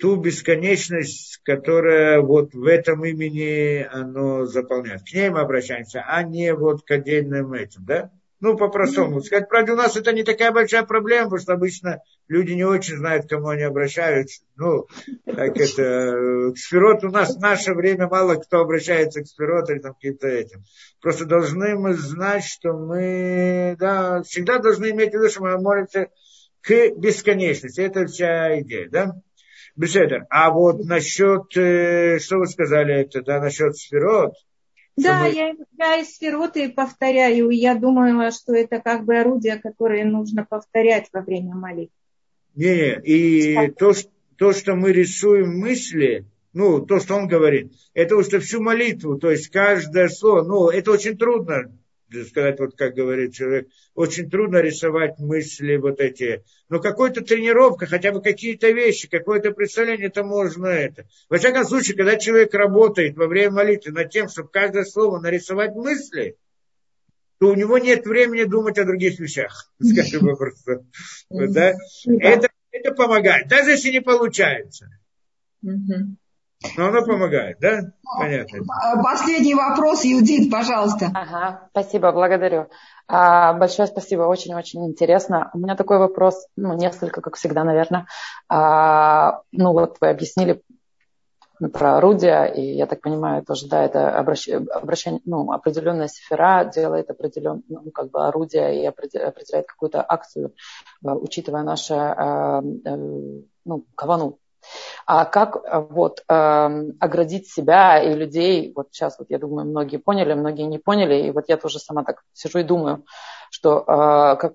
ту 0.00 0.16
бесконечность, 0.16 1.40
которая 1.44 2.20
вот 2.20 2.54
в 2.54 2.64
этом 2.64 3.04
имени 3.04 3.86
оно 3.90 4.46
заполняет. 4.46 5.02
К 5.02 5.12
ней 5.12 5.28
мы 5.28 5.40
обращаемся, 5.40 6.02
а 6.06 6.22
не 6.22 6.54
вот 6.54 6.82
к 6.84 6.90
отдельным 6.90 7.52
этим, 7.52 7.84
да? 7.84 8.10
Ну, 8.40 8.56
по-простому 8.56 9.20
сказать. 9.20 9.50
Правда, 9.50 9.74
у 9.74 9.76
нас 9.76 9.98
это 9.98 10.14
не 10.14 10.22
такая 10.22 10.50
большая 10.50 10.84
проблема, 10.84 11.24
потому 11.24 11.42
что 11.42 11.52
обычно 11.52 12.02
люди 12.26 12.52
не 12.52 12.64
очень 12.64 12.96
знают, 12.96 13.26
к 13.26 13.28
кому 13.28 13.48
они 13.48 13.64
обращаются. 13.64 14.42
Ну, 14.56 14.86
как 15.26 15.58
это, 15.58 16.52
к 16.54 16.56
сферот 16.56 17.04
у 17.04 17.10
нас 17.10 17.36
в 17.36 17.40
наше 17.40 17.74
время 17.74 18.08
мало 18.08 18.36
кто 18.36 18.60
обращается 18.60 19.20
к 19.20 19.26
сферот 19.26 19.68
или 19.68 19.80
там 19.80 19.92
каким-то 19.92 20.26
этим. 20.26 20.62
Просто 21.02 21.26
должны 21.26 21.76
мы 21.76 21.92
знать, 21.92 22.44
что 22.44 22.72
мы, 22.72 23.76
да, 23.78 24.22
всегда 24.22 24.58
должны 24.58 24.90
иметь 24.92 25.10
в 25.10 25.14
виду, 25.14 25.28
что 25.28 25.42
мы 25.42 25.60
молимся 25.60 26.08
к 26.62 26.90
бесконечности. 26.96 27.82
Это 27.82 28.06
вся 28.06 28.58
идея, 28.60 28.88
да? 28.88 29.14
Беседа. 29.80 30.26
А 30.28 30.50
вот 30.50 30.84
насчет, 30.84 31.56
э, 31.56 32.18
что 32.18 32.36
вы 32.36 32.46
сказали, 32.46 32.96
это, 32.96 33.22
да, 33.22 33.40
насчет 33.40 33.74
сферот, 33.78 34.34
да, 34.94 35.20
мы... 35.20 35.30
я, 35.30 35.54
я 35.78 35.96
из 36.02 36.14
сфероты 36.16 36.68
повторяю. 36.68 37.48
Я 37.48 37.74
думала, 37.76 38.30
что 38.30 38.54
это 38.54 38.80
как 38.80 39.06
бы 39.06 39.16
орудие, 39.16 39.58
которое 39.58 40.04
нужно 40.04 40.44
повторять 40.44 41.08
во 41.14 41.22
время 41.22 41.54
молитвы. 41.54 41.94
Не, 42.54 43.00
и 43.00 43.70
то, 43.70 43.94
то, 44.36 44.52
что 44.52 44.74
мы 44.74 44.92
рисуем 44.92 45.58
мысли, 45.58 46.26
ну, 46.52 46.84
то, 46.84 47.00
что 47.00 47.14
он 47.14 47.26
говорит, 47.26 47.72
это 47.94 48.16
уже 48.16 48.38
всю 48.40 48.60
молитву, 48.60 49.16
то 49.16 49.30
есть 49.30 49.48
каждое 49.48 50.08
слово, 50.08 50.42
ну, 50.42 50.68
это 50.68 50.90
очень 50.90 51.16
трудно 51.16 51.72
сказать, 52.28 52.58
вот 52.58 52.76
как 52.76 52.94
говорит 52.94 53.34
человек, 53.34 53.68
очень 53.94 54.30
трудно 54.30 54.58
рисовать 54.58 55.18
мысли 55.18 55.76
вот 55.76 56.00
эти. 56.00 56.44
Но 56.68 56.80
какая-то 56.80 57.22
тренировка, 57.22 57.86
хотя 57.86 58.12
бы 58.12 58.20
какие-то 58.22 58.70
вещи, 58.70 59.08
какое-то 59.08 59.52
представление, 59.52 60.08
это 60.08 60.24
можно 60.24 60.66
это. 60.66 61.06
Во 61.28 61.38
всяком 61.38 61.64
случае, 61.64 61.96
когда 61.96 62.16
человек 62.16 62.52
работает 62.54 63.16
во 63.16 63.26
время 63.26 63.52
молитвы 63.52 63.92
над 63.92 64.10
тем, 64.10 64.28
чтобы 64.28 64.48
каждое 64.48 64.84
слово 64.84 65.20
нарисовать 65.20 65.74
мысли, 65.74 66.36
то 67.38 67.48
у 67.48 67.54
него 67.54 67.78
нет 67.78 68.04
времени 68.04 68.44
думать 68.44 68.78
о 68.78 68.84
других 68.84 69.18
вещах. 69.18 69.72
Скажем 69.82 70.36
просто. 70.36 70.84
Да? 71.30 71.74
Это, 72.06 72.48
это 72.70 72.92
помогает, 72.92 73.48
даже 73.48 73.70
если 73.70 73.90
не 73.90 74.00
получается. 74.00 74.88
Но 76.76 76.88
оно 76.88 77.04
помогает, 77.04 77.58
да? 77.58 77.80
Понятно. 78.18 78.58
Последний 79.02 79.54
вопрос, 79.54 80.04
Юдит, 80.04 80.50
пожалуйста. 80.50 81.10
Ага, 81.14 81.68
спасибо, 81.70 82.12
благодарю. 82.12 82.66
А, 83.08 83.54
большое 83.54 83.88
спасибо, 83.88 84.22
очень-очень 84.22 84.84
интересно. 84.86 85.50
У 85.54 85.58
меня 85.58 85.74
такой 85.74 85.98
вопрос, 85.98 86.46
ну, 86.56 86.74
несколько, 86.74 87.22
как 87.22 87.36
всегда, 87.36 87.64
наверное. 87.64 88.06
А, 88.48 89.40
ну, 89.52 89.72
вот 89.72 89.96
вы 90.00 90.10
объяснили 90.10 90.62
про 91.72 91.96
орудия, 91.98 92.44
и 92.44 92.74
я 92.74 92.86
так 92.86 93.00
понимаю, 93.00 93.42
тоже, 93.44 93.66
да, 93.66 93.82
это 93.84 94.16
обращение, 94.16 94.66
обращение 94.70 95.20
ну, 95.24 95.52
определенная 95.52 96.08
сфера 96.08 96.64
делает 96.64 97.10
определенное, 97.10 97.62
ну, 97.68 97.90
как 97.90 98.10
бы 98.10 98.26
орудие 98.26 98.82
и 98.82 98.86
определяет 98.86 99.66
какую-то 99.66 100.04
акцию, 100.06 100.54
учитывая 101.02 101.62
наше, 101.62 101.94
э, 101.94 102.60
ну, 103.64 103.84
кавану, 103.94 104.38
а 105.06 105.24
как 105.24 105.56
э, 105.56 105.78
вот 105.90 106.22
э, 106.28 106.32
оградить 107.00 107.48
себя 107.48 108.02
и 108.02 108.14
людей, 108.14 108.72
вот 108.74 108.88
сейчас 108.90 109.18
вот 109.18 109.30
я 109.30 109.38
думаю, 109.38 109.68
многие 109.68 109.96
поняли, 109.96 110.34
многие 110.34 110.62
не 110.62 110.78
поняли, 110.78 111.26
и 111.26 111.30
вот 111.30 111.48
я 111.48 111.56
тоже 111.56 111.78
сама 111.78 112.04
так 112.04 112.22
сижу 112.32 112.58
и 112.58 112.62
думаю, 112.62 113.04
что 113.50 113.80
э, 113.80 114.36
как 114.36 114.54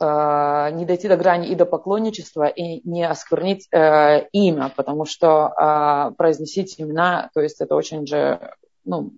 э, 0.00 0.70
не 0.74 0.84
дойти 0.84 1.08
до 1.08 1.16
грани 1.16 1.48
и 1.48 1.54
до 1.54 1.66
поклонничества 1.66 2.46
и 2.46 2.88
не 2.88 3.08
осквернить 3.08 3.68
э, 3.72 4.28
имя, 4.32 4.72
потому 4.74 5.04
что 5.04 5.52
э, 5.56 6.14
произносить 6.16 6.74
имена, 6.78 7.30
то 7.34 7.40
есть 7.40 7.60
это 7.60 7.74
очень 7.74 8.06
же, 8.06 8.54
ну, 8.84 9.12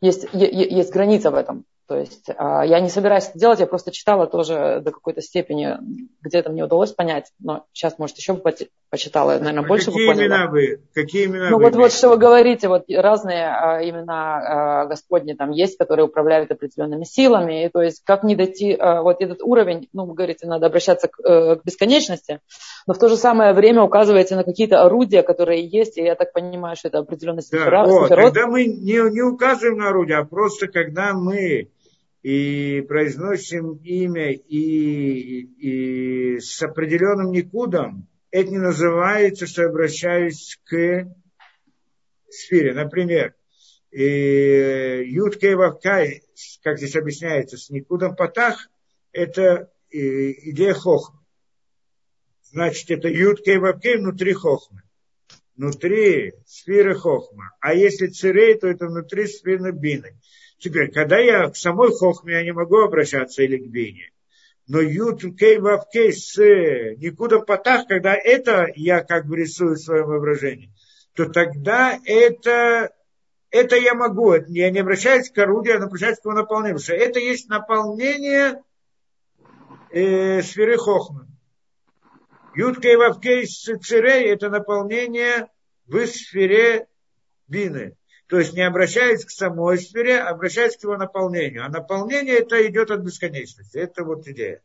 есть, 0.00 0.28
есть 0.32 0.92
граница 0.92 1.30
в 1.30 1.34
этом. 1.34 1.64
То 1.86 1.96
есть 1.96 2.30
а, 2.36 2.64
я 2.64 2.80
не 2.80 2.88
собираюсь 2.88 3.28
это 3.28 3.38
делать, 3.38 3.60
я 3.60 3.66
просто 3.66 3.92
читала 3.92 4.26
тоже 4.26 4.80
до 4.82 4.90
какой-то 4.90 5.20
степени, 5.20 5.76
где-то 6.22 6.50
мне 6.50 6.64
удалось 6.64 6.92
понять, 6.92 7.30
но 7.38 7.66
сейчас, 7.72 7.98
может, 7.98 8.16
еще 8.16 8.32
почитала, 8.90 9.38
наверное, 9.38 9.64
а 9.64 9.66
больше 9.66 9.86
какие 9.86 10.06
бы 10.06 10.14
поняла. 10.14 10.26
Имена 10.26 10.50
вы, 10.50 10.80
какие 10.94 11.26
имена 11.26 11.50
ну 11.50 11.56
вы 11.58 11.64
вот, 11.64 11.74
вот 11.76 11.92
что 11.92 12.10
вы 12.10 12.16
говорите, 12.16 12.68
вот 12.68 12.84
разные 12.88 13.48
а, 13.48 13.82
имена 13.82 14.86
Господни 14.86 15.34
там 15.34 15.50
есть, 15.50 15.76
которые 15.76 16.06
управляют 16.06 16.50
определенными 16.50 17.04
силами, 17.04 17.66
и, 17.66 17.68
то 17.68 17.82
есть 17.82 18.02
как 18.04 18.22
не 18.24 18.36
дойти, 18.36 18.76
вот 18.80 19.20
этот 19.20 19.42
уровень, 19.42 19.88
ну, 19.92 20.06
вы 20.06 20.14
говорите, 20.14 20.46
надо 20.46 20.66
обращаться 20.66 21.08
к, 21.08 21.20
э, 21.20 21.56
к 21.56 21.64
бесконечности, 21.64 22.40
но 22.86 22.94
в 22.94 22.98
то 22.98 23.08
же 23.08 23.16
самое 23.16 23.52
время 23.52 23.82
указываете 23.82 24.36
на 24.36 24.44
какие-то 24.44 24.82
орудия, 24.82 25.22
которые 25.22 25.66
есть, 25.66 25.98
и 25.98 26.02
я 26.02 26.14
так 26.14 26.32
понимаю, 26.32 26.76
что 26.76 26.88
это 26.88 26.98
определенный 26.98 27.42
да, 27.50 27.58
сфера, 27.58 28.08
Когда 28.08 28.46
мы 28.46 28.64
не, 28.64 29.10
не 29.10 29.22
указываем 29.22 29.78
на 29.78 29.88
орудия, 29.88 30.16
а 30.16 30.24
просто 30.24 30.68
когда 30.68 31.12
мы 31.14 31.68
и 32.22 32.80
произносим 32.88 33.80
имя 33.84 34.32
и, 34.32 35.40
и 35.58 36.38
с 36.40 36.62
определенным 36.62 37.32
никудом, 37.32 38.08
это 38.34 38.50
не 38.50 38.58
называется, 38.58 39.46
что 39.46 39.62
я 39.62 39.68
обращаюсь 39.68 40.58
к 40.64 41.06
сфере. 42.28 42.74
Например, 42.74 43.32
Юд 43.92 45.40
Вавкай, 45.40 46.24
как 46.64 46.78
здесь 46.78 46.96
объясняется, 46.96 47.56
с 47.56 47.70
никудом 47.70 48.16
Патах, 48.16 48.68
это 49.12 49.70
идея 49.88 50.74
хохма. 50.74 51.24
Значит, 52.42 52.90
это 52.90 53.06
Юд 53.08 53.46
Вавкай 53.46 53.98
внутри 53.98 54.32
хохмы. 54.32 54.82
Внутри 55.54 56.32
сферы 56.44 56.96
хохма. 56.96 57.56
А 57.60 57.72
если 57.72 58.08
цирей, 58.08 58.58
то 58.58 58.66
это 58.66 58.86
внутри 58.86 59.28
сферы 59.28 59.70
бины. 59.70 60.18
Теперь, 60.58 60.90
когда 60.90 61.20
я 61.20 61.48
к 61.50 61.56
самой 61.56 61.92
хохме, 61.92 62.34
я 62.34 62.42
не 62.42 62.52
могу 62.52 62.78
обращаться 62.78 63.44
или 63.44 63.58
к 63.58 63.70
бине. 63.70 64.10
Но 64.66 64.80
ют 64.80 65.20
кей 65.38 65.58
вав 65.58 65.88
кей 65.90 66.12
с 66.12 66.36
никуда 66.38 67.40
потах, 67.40 67.86
когда 67.86 68.14
это 68.14 68.66
я 68.74 69.02
как 69.02 69.26
бы 69.26 69.36
рисую 69.36 69.74
в 69.74 69.80
своем 69.80 70.06
воображении, 70.06 70.72
то 71.14 71.26
тогда 71.26 71.98
это, 72.04 72.90
это 73.50 73.76
я 73.76 73.94
могу. 73.94 74.34
Я 74.48 74.70
не 74.70 74.78
обращаюсь 74.78 75.30
к 75.30 75.38
орудию, 75.38 75.78
я 75.78 75.84
обращаюсь 75.84 76.18
к 76.18 76.24
его 76.24 76.34
наполнению. 76.34 76.78
Потому 76.78 76.84
что 76.84 76.94
это 76.94 77.18
есть 77.20 77.48
наполнение 77.48 78.62
э, 79.90 80.40
сферы 80.42 80.78
хохмы. 80.78 81.26
Ют 82.54 82.80
кей 82.80 82.96
вав 82.96 83.20
кей 83.20 83.46
с 83.46 83.64
цирей 83.80 84.32
это 84.32 84.48
наполнение 84.48 85.48
в 85.86 86.06
сфере 86.06 86.86
бины. 87.48 87.96
То 88.28 88.38
есть 88.38 88.54
не 88.54 88.62
обращаясь 88.62 89.24
к 89.24 89.30
самой 89.30 89.78
сфере, 89.78 90.18
а 90.18 90.30
обращаясь 90.30 90.76
к 90.76 90.82
его 90.82 90.96
наполнению. 90.96 91.64
А 91.64 91.68
наполнение 91.68 92.38
это 92.38 92.66
идет 92.66 92.90
от 92.90 93.00
бесконечности. 93.00 93.76
Это 93.76 94.04
вот 94.04 94.26
идея. 94.26 94.60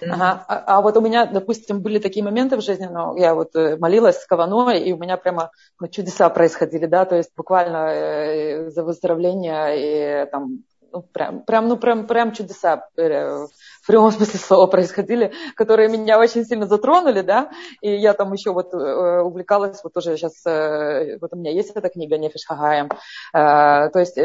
Ага. 0.00 0.44
А, 0.46 0.78
а 0.78 0.80
вот 0.82 0.96
у 0.96 1.00
меня, 1.00 1.26
допустим, 1.26 1.80
были 1.80 1.98
такие 1.98 2.24
моменты 2.24 2.56
в 2.56 2.62
жизни, 2.62 2.86
но 2.86 3.16
я 3.16 3.34
вот 3.34 3.56
э, 3.56 3.76
молилась 3.76 4.20
с 4.20 4.26
Каваной, 4.26 4.80
и 4.80 4.92
у 4.92 4.98
меня 4.98 5.16
прямо 5.16 5.50
ну, 5.80 5.88
чудеса 5.88 6.30
происходили, 6.30 6.86
да, 6.86 7.04
то 7.04 7.16
есть 7.16 7.32
буквально 7.36 7.90
э, 7.92 8.70
за 8.70 8.84
выздоровление 8.84 10.26
и 10.26 10.30
там 10.30 10.62
ну, 10.92 11.02
прям, 11.02 11.42
прям, 11.42 11.68
ну, 11.68 11.76
прям, 11.76 12.06
прям 12.06 12.32
чудеса 12.32 12.88
э, 12.96 13.46
в 13.82 13.86
прямом 13.86 14.10
смысле 14.10 14.38
слова 14.38 14.66
происходили, 14.66 15.32
которые 15.54 15.88
меня 15.88 16.18
очень 16.18 16.44
сильно 16.44 16.66
затронули, 16.66 17.22
да, 17.22 17.50
и 17.80 17.94
я 17.94 18.14
там 18.14 18.32
еще 18.32 18.52
вот 18.52 18.72
э, 18.74 19.20
увлекалась, 19.20 19.82
вот 19.82 19.92
тоже 19.92 20.16
сейчас, 20.16 20.44
э, 20.46 21.18
вот 21.20 21.32
у 21.32 21.36
меня 21.36 21.52
есть 21.52 21.70
эта 21.74 21.88
книга 21.88 22.18
«Нефиш 22.18 22.46
Хагаем», 22.46 22.88
то 23.32 23.90
есть 23.94 24.18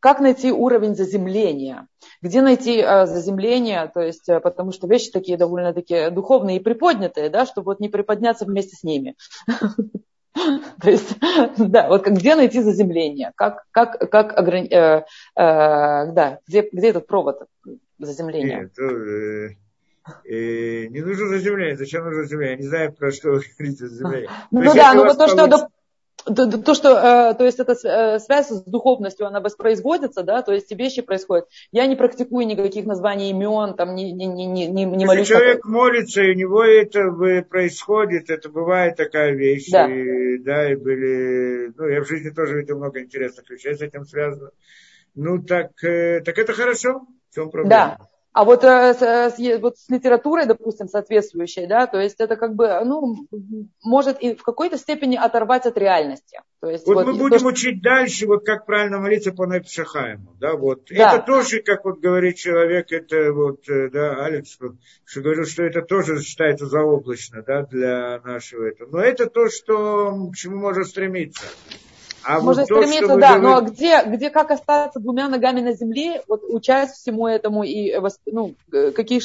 как 0.00 0.20
найти 0.20 0.52
уровень 0.52 0.94
заземления, 0.94 1.88
где 2.22 2.42
найти 2.42 2.82
заземление, 2.82 3.90
то 3.92 4.00
есть, 4.00 4.26
потому 4.42 4.72
что 4.72 4.86
вещи 4.86 5.10
такие 5.10 5.38
довольно-таки 5.38 6.10
духовные 6.10 6.58
и 6.58 6.62
приподнятые, 6.62 7.30
да, 7.30 7.46
чтобы 7.46 7.72
вот 7.72 7.80
не 7.80 7.88
приподняться 7.88 8.44
вместе 8.44 8.76
с 8.76 8.84
ними. 8.84 9.16
То 10.80 10.90
есть, 10.90 11.16
да, 11.58 11.88
вот 11.88 12.06
где 12.06 12.34
найти 12.36 12.62
заземление? 12.62 13.32
Как, 13.36 13.64
как, 13.70 14.10
как 14.10 14.38
ограни... 14.38 14.68
э, 14.68 14.98
э, 14.98 15.04
да, 15.34 16.38
где, 16.46 16.68
где 16.70 16.88
этот 16.88 17.06
провод 17.06 17.42
заземления? 17.98 18.62
Нет, 18.62 18.78
э, 18.78 19.56
э, 20.24 20.86
не 20.88 21.00
нужно 21.00 21.28
заземление. 21.28 21.76
Зачем 21.76 22.04
нужно 22.04 22.22
заземление? 22.22 22.56
Я 22.56 22.62
не 22.62 22.68
знаю, 22.68 22.92
про 22.92 23.10
что 23.10 23.30
вы 23.32 23.42
говорите 23.58 23.88
заземление. 23.88 24.30
Ну 24.50 24.74
да, 24.74 24.94
ну 24.94 25.04
вот 25.04 25.18
то, 25.18 25.28
что... 25.28 25.68
то, 26.24 26.74
что, 26.74 26.90
э, 26.90 27.34
то 27.34 27.44
есть 27.44 27.58
эта 27.58 27.72
э, 27.72 28.18
связь 28.18 28.48
с 28.48 28.62
духовностью, 28.64 29.26
она 29.26 29.40
воспроизводится, 29.40 30.22
да, 30.22 30.42
то 30.42 30.52
есть 30.52 30.70
эти 30.70 30.78
вещи 30.78 31.02
происходят. 31.02 31.46
Я 31.72 31.86
не 31.86 31.96
практикую 31.96 32.46
никаких 32.46 32.86
названий 32.86 33.30
имен, 33.30 33.74
там, 33.74 33.94
не, 33.94 34.12
не, 34.12 34.26
не, 34.26 34.46
не, 34.46 34.66
не 34.66 34.86
молюсь. 34.86 35.28
Если 35.28 35.34
человек 35.34 35.64
молится, 35.64 36.22
и 36.22 36.32
у 36.32 36.34
него 36.34 36.64
это 36.64 37.10
происходит, 37.48 38.30
это 38.30 38.48
бывает 38.48 38.96
такая 38.96 39.32
вещь. 39.32 39.70
Да. 39.70 39.86
И, 39.86 40.38
да, 40.38 40.70
и 40.70 40.76
были, 40.76 41.72
ну, 41.76 41.86
я 41.86 42.02
в 42.02 42.08
жизни 42.08 42.30
тоже 42.30 42.58
видел 42.58 42.78
много 42.78 43.00
интересных 43.00 43.48
вещей 43.48 43.74
с 43.74 43.80
этим 43.80 44.04
связано. 44.04 44.50
Ну, 45.14 45.42
так, 45.42 45.72
э, 45.82 46.20
так 46.20 46.38
это 46.38 46.52
хорошо. 46.52 47.06
В 47.30 47.34
чем 47.34 47.50
проблема? 47.50 47.98
Да. 47.98 48.08
А 48.38 48.44
вот, 48.44 48.62
э, 48.62 48.94
с, 48.94 49.60
вот 49.60 49.78
с 49.78 49.88
литературой, 49.88 50.46
допустим, 50.46 50.86
соответствующей, 50.86 51.66
да, 51.66 51.88
то 51.88 51.98
есть 51.98 52.20
это 52.20 52.36
как 52.36 52.54
бы, 52.54 52.68
ну, 52.84 53.26
может 53.82 54.20
и 54.20 54.36
в 54.36 54.44
какой-то 54.44 54.78
степени 54.78 55.16
оторвать 55.16 55.66
от 55.66 55.76
реальности. 55.76 56.40
То 56.60 56.70
есть, 56.70 56.86
вот, 56.86 56.94
вот 56.94 57.06
мы 57.06 57.14
будем 57.14 57.40
что... 57.40 57.48
учить 57.48 57.82
дальше, 57.82 58.28
вот 58.28 58.46
как 58.46 58.64
правильно 58.64 59.00
молиться 59.00 59.32
по 59.32 59.44
Непшахаему, 59.44 60.36
да, 60.38 60.54
вот. 60.54 60.82
Да. 60.88 61.14
Это 61.16 61.26
тоже, 61.26 61.62
как 61.62 61.84
вот 61.84 61.98
говорит 61.98 62.36
человек, 62.36 62.92
это 62.92 63.32
вот, 63.32 63.68
э, 63.68 63.90
да, 63.90 64.24
Алекс, 64.24 64.56
что 65.04 65.20
говорил, 65.20 65.44
что 65.44 65.64
это 65.64 65.82
тоже 65.82 66.22
считается 66.22 66.66
заоблачно, 66.66 67.42
да, 67.44 67.62
для 67.64 68.20
нашего 68.20 68.68
этого. 68.68 68.88
Но 68.88 69.00
это 69.00 69.26
то, 69.26 69.48
что, 69.48 70.30
к 70.30 70.36
чему 70.36 70.58
можно 70.58 70.84
стремиться. 70.84 71.42
А 72.28 72.40
Можно 72.40 72.66
вот 72.68 72.82
стремиться, 72.84 73.14
то, 73.14 73.16
да, 73.18 73.38
но 73.38 73.62
где, 73.62 74.02
где 74.04 74.28
как 74.28 74.50
остаться 74.50 75.00
двумя 75.00 75.28
ногами 75.28 75.62
на 75.62 75.72
земле, 75.72 76.22
вот 76.28 76.42
учась 76.46 76.90
всему 76.90 77.26
этому 77.26 77.62
и 77.62 77.98
ну, 78.26 78.54
какие, 78.70 79.22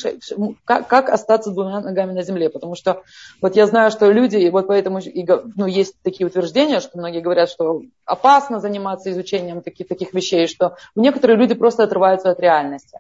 как, 0.64 0.88
как 0.88 1.10
остаться 1.10 1.52
двумя 1.52 1.82
ногами 1.82 2.14
на 2.14 2.24
земле, 2.24 2.50
потому 2.50 2.76
что 2.76 3.04
вот 3.42 3.58
я 3.58 3.68
знаю, 3.68 3.92
что 3.92 4.10
люди, 4.10 4.38
и 4.38 4.50
вот 4.50 4.68
поэтому 4.68 5.00
и, 5.00 5.28
ну, 5.58 5.66
есть 5.66 5.96
такие 6.02 6.26
утверждения, 6.26 6.80
что 6.80 6.98
многие 6.98 7.20
говорят, 7.20 7.50
что 7.50 7.82
опасно 8.06 8.62
заниматься 8.62 9.12
изучением 9.12 9.62
таких, 9.62 9.90
таких 9.90 10.14
вещей, 10.14 10.48
что 10.48 10.78
некоторые 10.96 11.36
люди 11.36 11.56
просто 11.56 11.84
отрываются 11.84 12.30
от 12.30 12.40
реальности. 12.40 13.00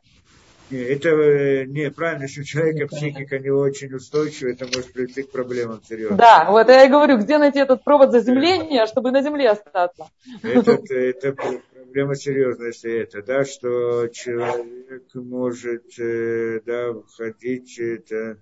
Это 0.81 1.09
э, 1.09 1.65
не 1.65 1.91
правильно, 1.91 2.27
что 2.27 2.43
человека 2.43 2.87
психика 2.87 3.37
не 3.39 3.49
очень 3.49 3.93
устойчивая, 3.93 4.53
это 4.53 4.65
может 4.65 4.91
привести 4.93 5.23
к 5.23 5.31
проблемам 5.31 5.81
серьезным. 5.83 6.17
Да, 6.17 6.47
вот 6.49 6.67
я 6.67 6.85
и 6.85 6.89
говорю, 6.89 7.17
где 7.17 7.37
найти 7.37 7.59
этот 7.59 7.83
провод 7.83 8.11
заземления, 8.11 8.85
чтобы 8.87 9.11
на 9.11 9.21
земле 9.21 9.51
остаться. 9.51 10.07
Это, 10.41 10.95
это 10.95 11.33
проблема 11.33 12.15
серьезная, 12.15 12.67
если 12.67 13.01
это, 13.01 13.21
да, 13.21 13.45
что 13.45 14.07
человек 14.07 15.03
может, 15.13 15.99
э, 15.99 16.61
да, 16.65 16.93
входить, 16.93 17.77
это, 17.79 18.37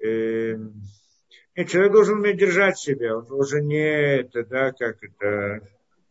э, 0.00 0.56
нет, 1.56 1.68
человек 1.68 1.92
должен 1.92 2.18
уметь 2.18 2.38
держать 2.38 2.78
себя, 2.78 3.18
он 3.18 3.26
должен 3.26 3.66
не 3.66 4.20
это, 4.20 4.44
да, 4.44 4.72
как 4.72 5.02
это, 5.02 5.66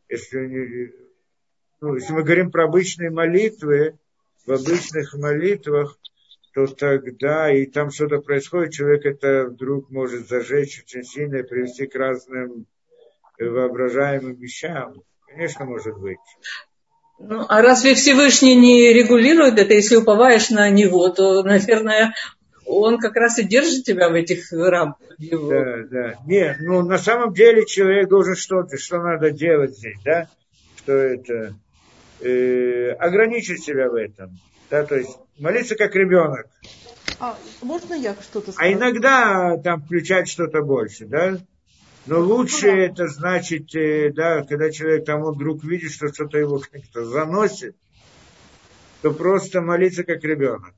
если, 0.10 0.94
ну, 1.80 1.96
если 1.96 2.12
мы 2.12 2.24
говорим 2.24 2.52
про 2.52 2.66
обычные 2.66 3.12
молитвы, 3.12 3.98
в 4.46 4.52
обычных 4.52 5.14
молитвах, 5.16 5.98
то 6.54 6.68
тогда 6.68 7.52
и 7.52 7.66
там 7.66 7.92
что-то 7.92 8.20
происходит, 8.20 8.74
человек 8.74 9.06
это 9.06 9.46
вдруг 9.46 9.90
может 9.90 10.28
зажечь 10.28 10.84
очень 10.84 11.04
сильно 11.04 11.38
и 11.38 11.44
привести 11.44 11.88
к 11.88 11.96
разным 11.96 12.66
воображаемым 13.40 14.36
вещам. 14.36 15.02
Конечно, 15.28 15.66
может 15.66 15.98
быть. 15.98 16.18
Ну, 17.20 17.46
а 17.48 17.62
разве 17.62 17.94
Всевышний 17.94 18.56
не 18.56 18.92
регулирует 18.94 19.58
это? 19.60 19.74
Если 19.74 19.96
уповаешь 19.96 20.50
на 20.50 20.70
него, 20.70 21.08
то, 21.10 21.44
наверное, 21.44 22.14
он 22.66 22.98
как 22.98 23.16
раз 23.16 23.38
и 23.40 23.44
держит 23.44 23.86
тебя 23.86 24.10
в 24.10 24.14
этих 24.14 24.52
рамках. 24.52 25.08
Его. 25.20 25.50
Да, 25.50 25.84
да. 25.90 26.16
Нет, 26.26 26.58
ну 26.60 26.82
на 26.84 26.98
самом 26.98 27.34
деле 27.34 27.66
человек 27.66 28.10
должен 28.10 28.36
что-то, 28.36 28.78
что 28.78 28.98
надо 28.98 29.32
делать 29.32 29.78
здесь, 29.78 30.00
да? 30.04 30.28
Что 30.78 30.94
это? 30.94 31.54
Э, 32.22 32.92
ограничить 32.94 33.64
себя 33.64 33.90
в 33.90 33.96
этом. 33.96 34.40
Да, 34.70 34.86
то 34.86 34.96
есть 34.96 35.18
молиться 35.38 35.76
как 35.76 35.96
ребенок. 35.96 36.48
А, 37.20 37.38
можно 37.62 37.94
я 37.94 38.16
что-то 38.16 38.52
скажу? 38.52 38.70
А 38.70 38.74
иногда 38.74 39.58
там 39.58 39.82
включать 39.82 40.30
что-то 40.30 40.62
больше, 40.62 41.06
да? 41.06 41.38
Но 42.06 42.20
лучше 42.20 42.72
да. 42.72 42.78
это 42.78 43.08
значит, 43.08 43.76
э, 43.76 44.12
да, 44.12 44.44
когда 44.44 44.72
человек 44.72 45.06
там 45.06 45.24
вдруг 45.24 45.64
видит, 45.64 45.92
что 45.92 46.08
что-то 46.08 46.38
его 46.38 46.60
как-то 46.60 47.06
заносит, 47.06 47.76
то 49.02 49.12
просто 49.12 49.62
молиться 49.62 50.04
как 50.04 50.24
ребенок 50.24 50.74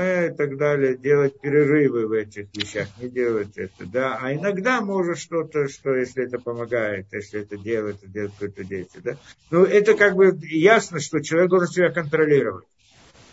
и 0.00 0.30
так 0.30 0.56
далее, 0.56 0.96
делать 0.96 1.40
перерывы 1.40 2.06
в 2.06 2.12
этих 2.12 2.46
вещах, 2.54 2.88
не 3.00 3.08
делать 3.08 3.56
это, 3.56 3.86
да, 3.86 4.18
а 4.20 4.34
иногда 4.34 4.80
может 4.80 5.18
что-то, 5.18 5.68
что 5.68 5.94
если 5.94 6.24
это 6.24 6.38
помогает, 6.38 7.06
если 7.12 7.40
это 7.40 7.56
делает, 7.56 7.96
это 8.02 8.08
делает 8.08 8.32
какое-то 8.32 8.64
действие, 8.64 9.02
да, 9.02 9.16
ну, 9.50 9.64
это 9.64 9.94
как 9.94 10.14
бы 10.14 10.36
ясно, 10.42 11.00
что 11.00 11.20
человек 11.20 11.50
должен 11.50 11.68
себя 11.68 11.90
контролировать, 11.90 12.66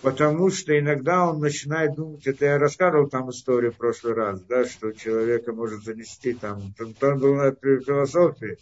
потому 0.01 0.49
что 0.51 0.77
иногда 0.77 1.25
он 1.27 1.39
начинает 1.39 1.95
думать, 1.95 2.25
это 2.27 2.45
я 2.45 2.57
рассказывал 2.57 3.09
там 3.09 3.29
историю 3.29 3.71
в 3.71 3.77
прошлый 3.77 4.13
раз, 4.13 4.41
да, 4.41 4.65
что 4.65 4.91
человека 4.91 5.53
может 5.53 5.83
занести 5.83 6.33
там, 6.33 6.73
там, 6.77 6.93
там 6.93 7.19
был 7.19 7.35
на 7.35 7.51
философии, 7.51 8.57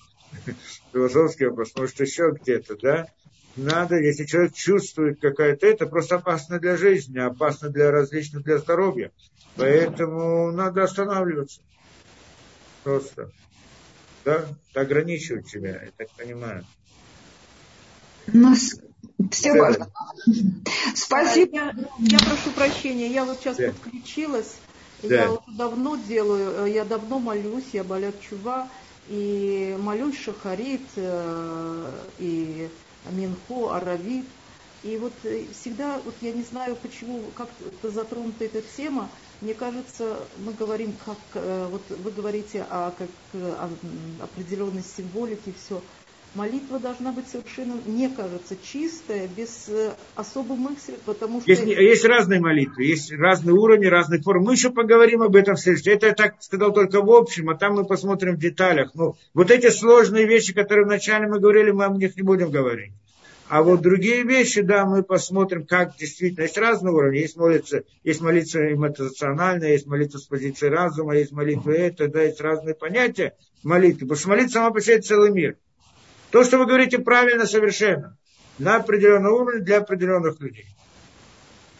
философский 0.93 1.45
вопрос, 1.45 1.73
может 1.75 1.99
еще 1.99 2.31
где-то, 2.31 2.77
да, 2.81 3.07
надо, 3.55 3.99
если 3.99 4.25
человек 4.25 4.53
чувствует 4.53 5.19
какая-то 5.19 5.67
это, 5.67 5.85
просто 5.85 6.15
опасно 6.15 6.59
для 6.59 6.77
жизни, 6.77 7.19
опасно 7.19 7.69
для 7.69 7.91
различных, 7.91 8.43
для 8.43 8.57
здоровья. 8.57 9.11
Поэтому 9.55 10.51
надо 10.51 10.83
останавливаться. 10.83 11.59
Просто. 12.83 13.31
Да? 14.23 14.45
Ограничивать 14.73 15.47
себя, 15.47 15.83
я 15.83 15.91
так 15.97 16.09
понимаю. 16.11 16.65
Ну, 18.27 18.55
все 19.31 19.53
да. 19.53 19.87
Спасибо. 20.95 21.57
Я, 21.57 21.75
я 21.99 22.19
прошу 22.19 22.51
прощения, 22.55 23.07
я 23.11 23.25
вот 23.25 23.39
сейчас 23.39 23.57
да. 23.57 23.67
подключилась. 23.67 24.55
Да. 25.03 25.15
Я 25.15 25.31
уже 25.31 25.57
давно 25.57 25.95
делаю, 25.95 26.71
я 26.71 26.85
давно 26.85 27.17
молюсь, 27.17 27.63
я 27.73 27.83
Балят 27.83 28.13
Чува, 28.21 28.69
и 29.09 29.75
молюсь 29.79 30.19
Шахарит, 30.19 30.87
э, 30.95 31.91
и 32.19 32.69
Минхо, 33.09 33.73
Аравит. 33.75 34.25
И 34.83 34.97
вот 34.97 35.13
э, 35.23 35.45
всегда, 35.51 35.99
вот 35.99 36.15
я 36.21 36.31
не 36.31 36.43
знаю, 36.43 36.75
почему, 36.75 37.21
как 37.37 37.49
это 37.61 37.91
затронута 37.91 38.45
эта 38.45 38.61
тема, 38.61 39.09
мне 39.41 39.53
кажется, 39.53 40.17
мы 40.45 40.53
говорим, 40.53 40.93
как, 41.05 41.17
э, 41.35 41.67
вот 41.69 41.81
вы 41.89 42.11
говорите 42.11 42.63
о, 42.63 42.91
как, 42.91 43.09
о 43.33 43.69
определенной 44.21 44.83
символике, 44.83 45.51
все. 45.53 45.81
Молитва 46.33 46.79
должна 46.79 47.11
быть 47.11 47.27
совершенно, 47.27 47.75
мне 47.85 48.09
кажется, 48.09 48.55
чистая, 48.63 49.27
без 49.35 49.67
э, 49.67 49.91
особых 50.15 50.57
мыслей, 50.57 50.95
потому 51.05 51.41
что... 51.41 51.51
Есть, 51.51 51.65
есть 51.65 52.05
разные 52.05 52.39
молитвы, 52.39 52.85
есть 52.85 53.11
разные 53.11 53.53
уровни, 53.53 53.87
разные 53.87 54.21
формы. 54.21 54.45
Мы 54.45 54.53
еще 54.53 54.69
поговорим 54.69 55.23
об 55.23 55.35
этом 55.35 55.55
в 55.55 55.59
следующем. 55.59 55.91
Это 55.91 56.07
я 56.07 56.13
так 56.13 56.35
сказал 56.39 56.71
только 56.71 57.01
в 57.01 57.11
общем, 57.11 57.49
а 57.49 57.57
там 57.57 57.75
мы 57.75 57.85
посмотрим 57.85 58.35
в 58.35 58.39
деталях. 58.39 58.91
Ну, 58.93 59.17
вот 59.33 59.51
эти 59.51 59.69
сложные 59.69 60.25
вещи, 60.25 60.53
которые 60.53 60.85
вначале 60.85 61.27
мы 61.27 61.39
говорили, 61.39 61.71
мы 61.71 61.83
о 61.83 61.89
них 61.89 62.15
не 62.15 62.21
будем 62.21 62.49
говорить. 62.49 62.93
А 63.49 63.63
вот 63.63 63.81
другие 63.81 64.23
вещи, 64.23 64.61
да, 64.61 64.85
мы 64.85 65.03
посмотрим, 65.03 65.65
как 65.65 65.97
действительно. 65.97 66.43
Есть 66.43 66.57
разные 66.57 66.93
уровни. 66.93 67.17
Есть 67.17 67.35
молитва, 67.35 67.81
есть 68.05 68.21
молитва 68.21 68.71
эмоциональная, 68.71 69.73
есть 69.73 69.85
молитва 69.85 70.19
с 70.19 70.23
позиции 70.23 70.67
разума, 70.67 71.17
есть 71.17 71.33
молитва 71.33 71.71
это, 71.71 72.07
да, 72.07 72.21
есть 72.21 72.39
разные 72.39 72.73
понятия 72.73 73.35
молитвы. 73.63 74.07
Потому 74.07 74.17
что 74.17 74.29
молитва 74.29 74.53
сама 74.53 74.71
по 74.71 74.79
себе 74.79 75.01
целый 75.01 75.31
мир. 75.31 75.57
То, 76.31 76.43
что 76.43 76.57
вы 76.57 76.65
говорите, 76.65 76.99
правильно 76.99 77.45
совершенно. 77.45 78.17
На 78.57 78.77
определенном 78.77 79.33
уровне 79.33 79.61
для 79.61 79.77
определенных 79.77 80.39
людей. 80.39 80.65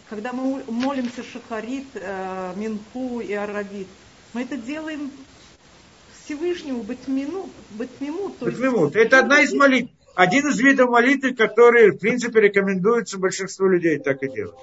Когда 0.10 0.34
мы 0.34 0.62
молимся 0.68 1.24
Шахарит, 1.24 1.88
э, 1.94 2.54
Минху 2.58 3.22
и 3.22 3.34
Аравит, 3.34 3.88
мы 4.34 4.44
это 4.44 4.58
делаем 4.58 5.10
Всевышнему 6.14 6.84
Батмину, 6.84 7.50
Батмиму. 7.72 8.36
Батмиму. 8.40 8.88
Это 8.90 9.20
одна 9.20 9.42
из 9.42 9.54
молитв. 9.54 9.92
Один 10.16 10.50
из 10.50 10.60
видов 10.60 10.90
молитвы, 10.90 11.34
который, 11.34 11.92
в 11.92 11.98
принципе, 11.98 12.42
рекомендуется 12.42 13.18
большинству 13.18 13.68
людей 13.68 14.00
так 14.00 14.22
и 14.24 14.30
делать. 14.30 14.56